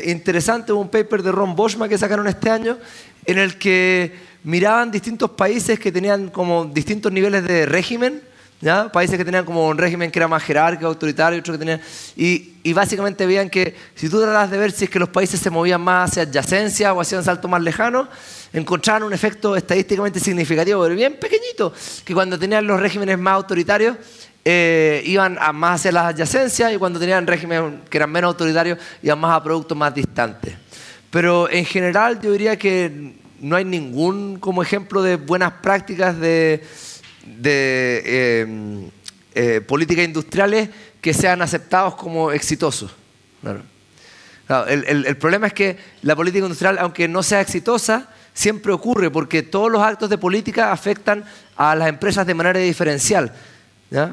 interesante, 0.07 0.72
un 0.72 0.88
paper 0.88 1.24
de 1.24 1.32
Ron 1.32 1.57
Boschman 1.57 1.88
que 1.88 1.99
sacaron 1.99 2.28
este 2.28 2.51
año, 2.51 2.78
en 3.26 3.38
el 3.38 3.59
que 3.59 4.12
miraban 4.45 4.92
distintos 4.92 5.32
países 5.32 5.76
que 5.80 5.90
tenían 5.90 6.28
como 6.28 6.66
distintos 6.66 7.11
niveles 7.11 7.42
de 7.42 7.66
régimen 7.66 8.22
Países 8.93 9.19
que 9.19 9.25
tenían 9.25 9.45
como 9.45 9.69
un 9.69 9.77
régimen 9.77 10.11
que 10.11 10.19
era 10.19 10.27
más 10.27 10.43
jerárquico, 10.43 10.87
autoritario, 10.87 11.39
otros 11.39 11.57
que 11.57 11.59
tenían... 11.59 11.81
Y, 12.17 12.73
básicamente 12.73 13.27
veían 13.27 13.51
que 13.51 13.77
si 13.95 14.09
tú 14.09 14.21
tratas 14.23 14.51
de 14.51 14.57
ver 14.57 14.73
si 14.73 14.85
es 14.85 14.91
que 14.91 14.99
los 14.99 15.11
países 15.11 15.39
se 15.39 15.51
movían 15.51 15.83
más 15.83 16.11
hacia 16.11 16.23
adyacencia 16.23 16.95
o 16.95 17.01
hacia 17.01 17.19
un 17.19 17.25
salto 17.25 17.47
más 17.47 17.61
lejano, 17.61 18.09
encontraban 18.55 19.03
un 19.03 19.12
efecto 19.12 19.55
estadísticamente 19.55 20.19
significativo, 20.19 20.83
pero 20.83 20.95
bien 20.95 21.19
pequeñito, 21.21 21.75
que 22.05 22.15
cuando 22.15 22.39
tenían 22.39 22.67
los 22.67 22.81
regímenes 22.81 23.19
más 23.19 23.35
autoritarios, 23.35 23.99
eh, 24.47 25.03
iban 25.05 25.39
más 25.55 25.81
hacia 25.81 25.93
las 25.93 26.15
adyacencias 26.15 26.73
y 26.73 26.79
cuando 26.79 26.99
tenían 26.99 27.27
regímenes 27.27 27.81
que 27.91 27.99
eran 27.99 28.11
menos 28.11 28.28
autoritarios, 28.28 28.78
iban 29.03 29.19
más 29.19 29.36
a 29.36 29.43
productos 29.43 29.77
más 29.77 29.95
distantes. 29.95 30.55
Pero 31.11 31.51
en 31.51 31.66
general 31.66 32.19
yo 32.20 32.32
diría 32.32 32.59
que 32.59 33.15
no 33.41 33.57
hay 33.57 33.65
ningún 33.65 34.39
como 34.39 34.62
ejemplo 34.62 35.03
de 35.03 35.16
buenas 35.16 35.53
prácticas 35.62 36.19
de 36.19 36.65
de 37.26 38.40
em, 38.42 38.90
eh, 39.34 39.60
políticas 39.60 40.05
industriales 40.05 40.68
que 41.01 41.14
sean 41.14 41.42
aceptados 41.42 41.96
como 41.96 42.32
exitosos. 42.32 42.94
el, 44.68 45.16
problema 45.16 45.46
es 45.46 45.52
que 45.52 45.76
la 46.02 46.16
política 46.16 46.44
industrial, 46.44 46.78
aunque 46.78 47.09
no 47.09 47.22
sea 47.22 47.40
exitosa, 47.40 48.09
siempre 48.32 48.72
ocurre 48.72 49.10
porque 49.10 49.42
todos 49.42 49.70
los 49.70 49.82
actos 49.82 50.10
de 50.10 50.18
política 50.18 50.72
afectan 50.72 51.24
a 51.56 51.74
las 51.74 51.88
empresas 51.88 52.26
de 52.26 52.34
manera 52.34 52.59
diferencial. 52.59 53.32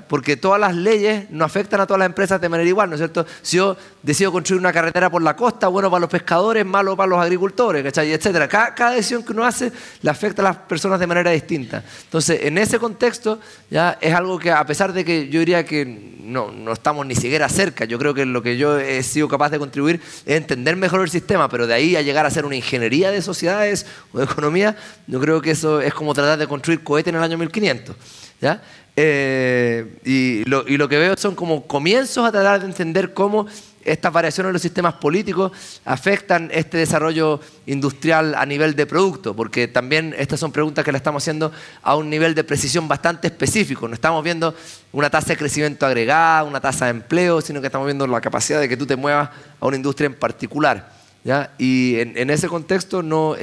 Porque 0.08 0.38
todas 0.38 0.60
las 0.60 0.76
leyes 0.76 1.30
no 1.32 1.44
afectan 1.44 1.82
a 1.82 1.88
todas 1.88 2.00
las 2.00 2.06
empresas 2.06 2.40
de 2.40 2.50
manera 2.50 2.70
igual, 2.70 2.90
¿no 2.90 2.96
es 2.96 3.00
cierto? 3.00 3.26
Si 3.42 3.58
yo 3.58 3.76
decido 4.04 4.32
construir 4.32 4.60
una 4.60 4.72
carretera 4.72 5.10
por 5.10 5.24
la 5.24 5.36
costa, 5.36 5.70
bueno 5.70 5.90
para 5.90 6.02
los 6.02 6.10
pescadores, 6.10 6.66
malo 6.66 6.96
para 6.96 7.10
los 7.10 7.20
agricultores, 7.20 7.84
¿cachai? 7.84 8.12
Etcétera. 8.12 8.48
Cada, 8.48 8.92
decisión 8.92 9.24
que 9.24 9.32
uno 9.32 9.44
hace 9.44 9.72
le 10.02 10.10
afecta 10.10 10.42
a 10.44 10.46
las 10.46 10.58
personas 10.58 11.00
de 11.00 11.08
manera 11.08 11.32
distinta. 11.32 11.84
Entonces, 12.04 12.42
en 12.44 12.58
ese 12.58 12.78
contexto, 12.78 13.40
ya 13.72 13.98
es 14.02 14.14
algo 14.14 14.38
que 14.38 14.52
a 14.52 14.64
pesar 14.66 14.94
de 14.94 15.04
que 15.04 15.30
yo 15.30 15.40
diría 15.40 15.66
que 15.66 15.86
no, 15.86 16.52
no 16.52 16.74
estamos 16.74 17.06
ni 17.06 17.16
siquiera 17.16 17.50
cerca, 17.50 17.86
yo 17.86 17.98
creo 17.98 18.14
que 18.14 18.26
lo 18.26 18.44
que 18.44 18.58
yo 18.58 18.78
he 18.78 19.02
sido 19.02 19.28
capaz 19.28 19.50
de 19.50 19.58
contribuir 19.58 20.00
es 20.26 20.38
entender 20.38 20.76
mejor 20.76 21.02
el 21.02 21.10
sistema, 21.10 21.50
pero 21.50 21.66
de 21.66 21.74
ahí 21.74 21.96
a 21.96 22.02
llegar 22.02 22.26
a 22.26 22.30
ser 22.30 22.46
una 22.46 22.56
ingeniería 22.56 23.10
de 23.10 23.22
sociedades 23.22 23.88
o 24.14 24.20
de 24.20 24.26
economía, 24.26 24.76
yo 25.08 25.20
creo 25.20 25.42
que 25.42 25.52
eso 25.52 25.82
es 25.82 25.94
como 25.94 26.14
tratar 26.14 26.38
de 26.38 26.48
construir 26.48 26.84
cohete 26.84 27.10
en 27.10 27.16
el 27.16 27.24
año 27.24 27.38
1500. 27.38 27.96
¿ya? 28.42 28.62
Eh, 29.04 29.98
y, 30.06 30.44
lo, 30.46 30.88
que 30.88 30.98
veo 31.00 31.18
son 31.18 31.34
como 31.34 31.66
comienzos 31.66 32.24
a 32.24 32.32
tratar 32.32 32.60
de 32.60 32.68
entender 32.68 33.16
cómo 33.16 33.48
estas 33.84 34.14
variaciones 34.14 34.50
en 34.50 34.54
los 34.54 34.62
sistemas 34.62 34.94
políticos 34.94 35.52
afectan 35.86 36.52
este 36.54 36.78
desarrollo 36.78 37.40
industrial 37.66 38.36
a 38.36 38.46
nivel 38.46 38.76
de 38.76 38.86
producto, 38.86 39.36
porque 39.36 39.68
también 39.68 40.14
estas 40.20 40.40
son 40.40 40.52
preguntas 40.52 40.86
que 40.86 40.92
le 40.92 41.00
estamos 41.00 41.24
haciendo 41.24 41.52
a 41.82 41.96
un 41.96 42.12
nivel 42.12 42.36
de 42.36 42.44
precisión 42.44 42.88
bastante 42.88 43.26
específico. 43.26 43.88
No 43.88 43.96
estamos 43.96 44.24
viendo 44.24 44.54
una 44.92 45.10
tasa 45.10 45.30
de 45.30 45.38
crecimiento 45.38 45.88
agregada, 45.88 46.44
una 46.44 46.62
tasa 46.62 46.86
de 46.86 46.92
empleo, 46.92 47.42
sino 47.42 47.60
que 47.60 47.68
estamos 47.68 47.88
viendo 47.88 48.06
la 48.06 48.22
capacidad 48.22 48.60
de 48.60 48.70
que 48.70 48.78
tú 48.78 48.86
te 48.86 48.96
muevas 48.96 49.32
a 49.60 49.66
una 49.66 49.78
industria 49.78 50.06
en 50.06 50.14
particular. 50.14 50.92
¿ya? 51.24 51.56
Y 51.58 51.96
en, 51.98 52.30
ese 52.30 52.48
contexto 52.48 53.02
no 53.02 53.36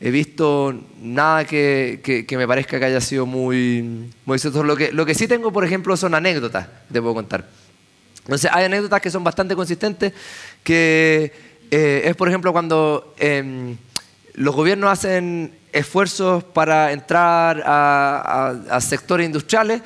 he 0.00 0.10
visto 0.10 0.74
nada 1.00 1.44
que, 1.44 2.26
me 2.30 2.46
parezca 2.46 2.78
que 2.78 2.84
haya 2.84 3.00
sido 3.00 3.26
muy, 3.26 4.10
muy 4.24 4.38
Lo 4.38 4.76
que, 4.76 4.92
lo 4.92 5.06
que 5.06 5.14
sí 5.14 5.26
tengo, 5.26 5.52
por 5.52 5.64
ejemplo, 5.64 5.96
son 5.96 6.14
anécdotas, 6.14 6.68
te 6.92 7.00
puedo 7.00 7.14
contar. 7.14 7.46
Entonces 8.24 8.50
hay 8.52 8.64
anécdotas 8.64 9.00
que 9.00 9.10
son 9.10 9.24
bastante 9.24 9.54
consistentes, 9.54 10.12
que 10.62 11.32
eh, 11.70 12.02
es 12.04 12.16
por 12.16 12.28
ejemplo 12.28 12.52
cuando 12.52 13.14
em, 13.18 13.76
los 14.34 14.54
gobiernos 14.54 14.90
hacen 14.90 15.52
esfuerzos 15.72 16.42
para 16.42 16.92
entrar 16.92 17.62
a, 17.64 18.78
sectores 18.80 19.26
industriales 19.26 19.80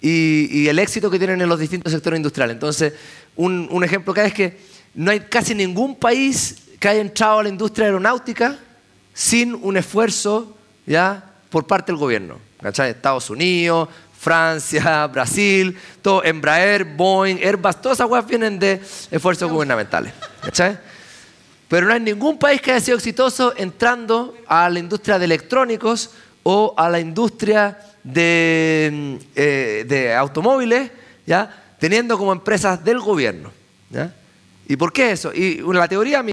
y, 0.00 0.68
el 0.68 0.78
éxito 0.78 1.10
que 1.10 1.18
tienen 1.18 1.40
en 1.40 1.48
los 1.48 1.58
distintos 1.58 1.92
sectores 1.92 2.18
industriales. 2.18 2.54
Entonces, 2.54 2.92
un, 3.34 3.66
un 3.70 3.82
ejemplo 3.82 4.12
que 4.12 4.20
hay 4.20 4.26
es 4.28 4.34
que 4.34 4.58
no 4.94 5.10
hay 5.10 5.20
casi 5.20 5.54
ningún 5.54 5.96
país 5.96 6.56
que 6.78 6.88
haya 6.88 7.00
entrado 7.00 7.40
a 7.40 7.42
la 7.44 7.48
industria 7.48 7.86
aeronáutica 7.86 8.58
sin 9.16 9.54
un 9.54 9.78
esfuerzo 9.78 10.54
¿ya? 10.84 11.24
por 11.48 11.66
parte 11.66 11.90
del 11.90 11.98
gobierno. 11.98 12.38
¿cachai? 12.60 12.90
Estados 12.90 13.30
Unidos, 13.30 13.88
Francia, 14.20 15.06
Brasil, 15.12 15.76
todo, 16.02 16.22
Embraer, 16.22 16.84
Boeing, 16.84 17.38
Airbus, 17.38 17.80
todas 17.80 17.96
esas 17.96 18.08
cosas 18.08 18.26
vienen 18.26 18.58
de 18.58 18.74
esfuerzos 19.10 19.50
gubernamentales. 19.50 20.12
¿cachai? 20.42 20.78
Pero 21.66 21.86
no 21.86 21.94
hay 21.94 22.00
ningún 22.00 22.38
país 22.38 22.60
que 22.60 22.72
haya 22.72 22.80
sido 22.84 22.98
exitoso 22.98 23.54
entrando 23.56 24.36
a 24.46 24.68
la 24.68 24.78
industria 24.78 25.18
de 25.18 25.24
electrónicos 25.24 26.10
o 26.42 26.74
a 26.76 26.90
la 26.90 27.00
industria 27.00 27.78
de, 28.04 29.18
eh, 29.34 29.84
de 29.88 30.14
automóviles, 30.14 30.90
¿ya? 31.24 31.74
teniendo 31.78 32.18
como 32.18 32.32
empresas 32.32 32.84
del 32.84 33.00
gobierno. 33.00 33.50
¿Y 34.68 34.76
por 34.76 34.92
qué 34.92 35.12
eso? 35.12 35.32
Y 35.32 35.60
la 35.72 35.86
teoría, 35.86 36.24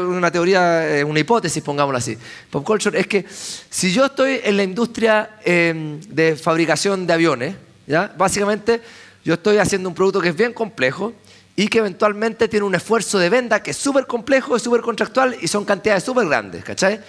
una 0.00 0.30
teoría, 0.30 0.98
eh, 0.98 1.04
una 1.04 1.20
hipótesis, 1.20 1.62
pongámoslo 1.62 1.98
así, 1.98 2.18
pop 2.50 2.64
culture, 2.64 2.98
es 2.98 3.06
que 3.06 3.24
si 3.28 3.92
yo 3.92 4.06
estoy 4.06 4.40
en 4.42 4.56
la 4.56 4.64
industria 4.64 5.38
em, 5.44 6.00
de 6.00 6.34
fabricación 6.34 7.06
de 7.06 7.12
aviones, 7.12 7.54
¿ya? 7.86 8.12
básicamente 8.18 8.80
yo 9.24 9.34
estoy 9.34 9.58
haciendo 9.58 9.88
un 9.88 9.94
producto 9.94 10.20
que 10.20 10.30
es 10.30 10.36
bien 10.36 10.52
complejo 10.52 11.12
y 11.54 11.68
que 11.68 11.78
eventualmente 11.78 12.48
tiene 12.48 12.66
un 12.66 12.74
esfuerzo 12.74 13.18
de 13.18 13.30
venta 13.30 13.62
que 13.62 13.70
es 13.70 13.76
súper 13.76 14.06
complejo, 14.06 14.56
es 14.56 14.62
súper 14.62 14.80
contractual 14.80 15.36
y 15.40 15.46
son 15.46 15.64
cantidades 15.64 16.02
súper 16.02 16.26
grandes, 16.26 16.64
¿cachai? 16.64 17.00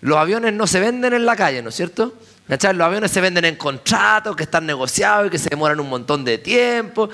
Los 0.00 0.18
aviones 0.18 0.52
no 0.52 0.66
se 0.66 0.80
venden 0.80 1.12
en 1.12 1.24
la 1.24 1.36
calle, 1.36 1.62
¿no 1.62 1.68
es 1.68 1.76
cierto? 1.76 2.14
Los 2.48 2.64
aviones 2.64 3.10
se 3.10 3.20
venden 3.20 3.44
en 3.44 3.56
contratos 3.56 4.36
que 4.36 4.44
están 4.44 4.66
negociados 4.66 5.26
y 5.26 5.30
que 5.30 5.38
se 5.38 5.48
demoran 5.48 5.80
un 5.80 5.88
montón 5.88 6.24
de 6.24 6.38
tiempo. 6.38 7.10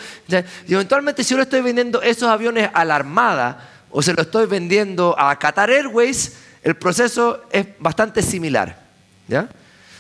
Y 0.66 0.74
eventualmente 0.74 1.24
si 1.24 1.30
yo 1.30 1.38
le 1.38 1.44
estoy 1.44 1.62
vendiendo 1.62 2.02
esos 2.02 2.28
aviones 2.28 2.68
a 2.72 2.84
la 2.84 2.96
Armada 2.96 3.70
o 3.90 4.02
se 4.02 4.12
lo 4.12 4.22
estoy 4.22 4.46
vendiendo 4.46 5.14
a 5.18 5.38
Qatar 5.38 5.70
Airways, 5.70 6.34
el 6.62 6.76
proceso 6.76 7.44
es 7.50 7.66
bastante 7.78 8.20
similar. 8.22 8.78
¿ya? 9.26 9.48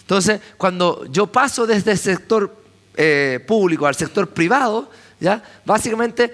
Entonces, 0.00 0.40
cuando 0.58 1.06
yo 1.06 1.26
paso 1.26 1.66
desde 1.66 1.92
el 1.92 1.98
sector 1.98 2.54
eh, 2.94 3.42
público 3.46 3.86
al 3.86 3.94
sector 3.94 4.28
privado, 4.28 4.90
¿ya? 5.18 5.42
básicamente 5.64 6.32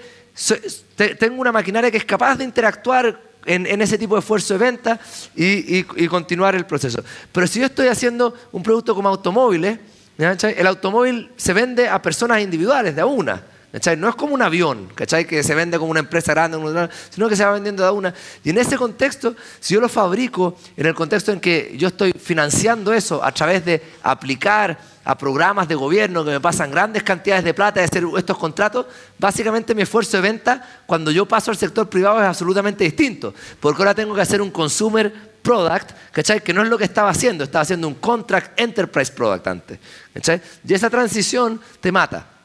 tengo 1.17 1.39
una 1.39 1.53
maquinaria 1.53 1.89
que 1.89 1.97
es 1.97 2.05
capaz 2.05 2.35
de 2.35 2.43
interactuar 2.43 3.28
en, 3.45 3.81
ese 3.81 3.97
tipo 3.97 4.15
de 4.15 4.19
esfuerzo 4.19 4.53
de 4.53 4.59
venta 4.59 4.99
y, 5.35 5.83
continuar 6.07 6.55
el 6.55 6.65
proceso. 6.65 7.03
Pero 7.31 7.47
si 7.47 7.59
yo 7.59 7.65
estoy 7.65 7.87
haciendo 7.87 8.33
un 8.51 8.63
producto 8.63 8.93
como 8.95 9.09
automóviles, 9.09 9.79
el 10.17 10.67
automóvil 10.67 11.31
se 11.37 11.53
vende 11.53 11.87
a 11.87 12.01
personas 12.01 12.41
individuales, 12.41 12.95
de 12.95 13.01
a 13.01 13.05
una. 13.05 13.41
No 13.97 14.09
es 14.09 14.15
como 14.15 14.33
un 14.33 14.41
avión, 14.41 14.89
¿cachai? 14.95 15.25
que 15.25 15.43
se 15.43 15.53
vende 15.53 15.77
como 15.77 15.91
una 15.91 15.99
empresa 15.99 16.33
grande, 16.33 16.57
sino 17.11 17.29
que 17.29 17.35
se 17.35 17.45
va 17.45 17.51
vendiendo 17.51 17.83
de 17.83 17.91
una. 17.91 18.13
Y 18.43 18.49
en 18.49 18.57
ese 18.57 18.77
contexto, 18.77 19.35
si 19.59 19.75
yo 19.75 19.81
lo 19.81 19.87
fabrico, 19.87 20.57
en 20.75 20.87
el 20.87 20.95
contexto 20.95 21.31
en 21.31 21.39
que 21.39 21.75
yo 21.77 21.89
estoy 21.89 22.11
financiando 22.13 22.91
eso 22.91 23.23
a 23.23 23.31
través 23.31 23.63
de 23.63 23.81
aplicar 24.01 24.75
a 25.03 25.15
programas 25.15 25.67
de 25.67 25.75
gobierno 25.75 26.25
que 26.25 26.31
me 26.31 26.39
pasan 26.39 26.71
grandes 26.71 27.03
cantidades 27.03 27.43
de 27.43 27.53
plata 27.53 27.79
de 27.79 27.85
hacer 27.85 28.03
estos 28.17 28.37
contratos, 28.39 28.87
básicamente 29.19 29.75
mi 29.75 29.83
esfuerzo 29.83 30.17
de 30.17 30.21
venta 30.21 30.81
cuando 30.87 31.11
yo 31.11 31.27
paso 31.27 31.51
al 31.51 31.57
sector 31.57 31.87
privado 31.89 32.19
es 32.19 32.25
absolutamente 32.25 32.83
distinto, 32.83 33.35
porque 33.59 33.83
ahora 33.83 33.93
tengo 33.93 34.15
que 34.15 34.21
hacer 34.21 34.41
un 34.41 34.49
consumer 34.49 35.13
product, 35.43 35.91
¿cachai? 36.11 36.43
Que 36.43 36.53
no 36.53 36.63
es 36.63 36.69
lo 36.69 36.77
que 36.77 36.85
estaba 36.85 37.11
haciendo, 37.11 37.43
estaba 37.43 37.61
haciendo 37.61 37.87
un 37.87 37.95
contract 37.95 38.59
enterprise 38.59 39.11
product 39.11 39.47
antes, 39.47 39.79
¿cachai? 40.13 40.41
Y 40.67 40.73
esa 40.73 40.89
transición 40.89 41.61
te 41.79 41.91
mata. 41.91 42.38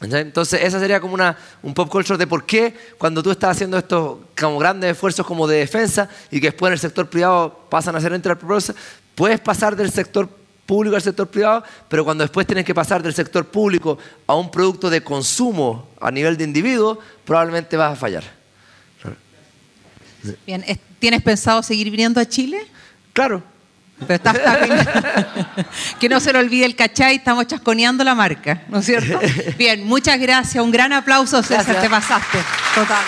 Entonces, 0.00 0.60
esa 0.62 0.78
sería 0.78 1.00
como 1.00 1.14
una, 1.14 1.36
un 1.62 1.74
pop 1.74 1.88
culture 1.88 2.16
de 2.16 2.26
por 2.26 2.46
qué 2.46 2.72
cuando 2.98 3.22
tú 3.22 3.32
estás 3.32 3.50
haciendo 3.50 3.76
estos 3.76 4.18
como 4.38 4.58
grandes 4.58 4.92
esfuerzos 4.92 5.26
como 5.26 5.46
de 5.48 5.58
defensa 5.58 6.08
y 6.30 6.40
que 6.40 6.48
después 6.48 6.68
en 6.68 6.74
el 6.74 6.78
sector 6.78 7.10
privado 7.10 7.66
pasan 7.68 7.96
a 7.96 8.00
ser 8.00 8.12
enterprise, 8.12 8.72
puedes 9.16 9.40
pasar 9.40 9.74
del 9.74 9.90
sector 9.90 10.28
público 10.66 10.94
al 10.94 11.02
sector 11.02 11.26
privado, 11.26 11.64
pero 11.88 12.04
cuando 12.04 12.22
después 12.22 12.46
tienes 12.46 12.64
que 12.64 12.74
pasar 12.74 13.02
del 13.02 13.14
sector 13.14 13.46
público 13.46 13.98
a 14.26 14.36
un 14.36 14.50
producto 14.50 14.88
de 14.88 15.02
consumo 15.02 15.88
a 16.00 16.10
nivel 16.10 16.36
de 16.36 16.44
individuo, 16.44 16.98
probablemente 17.24 17.76
vas 17.76 17.94
a 17.94 17.96
fallar. 17.96 18.24
Bien, 20.46 20.64
¿tienes 20.98 21.22
pensado 21.22 21.62
seguir 21.62 21.90
viniendo 21.90 22.20
a 22.20 22.26
Chile? 22.26 22.66
Claro. 23.12 23.42
que 26.00 26.08
no 26.08 26.20
se 26.20 26.32
le 26.32 26.38
olvide 26.38 26.64
el 26.64 26.76
cachai, 26.76 27.16
estamos 27.16 27.46
chasconeando 27.46 28.04
la 28.04 28.14
marca, 28.14 28.62
¿no 28.68 28.78
es 28.78 28.86
cierto? 28.86 29.20
Bien, 29.58 29.84
muchas 29.84 30.18
gracias, 30.18 30.62
un 30.62 30.70
gran 30.70 30.92
aplauso, 30.92 31.42
César, 31.42 31.80
te 31.80 31.90
pasaste. 31.90 32.38
Total. 32.74 33.04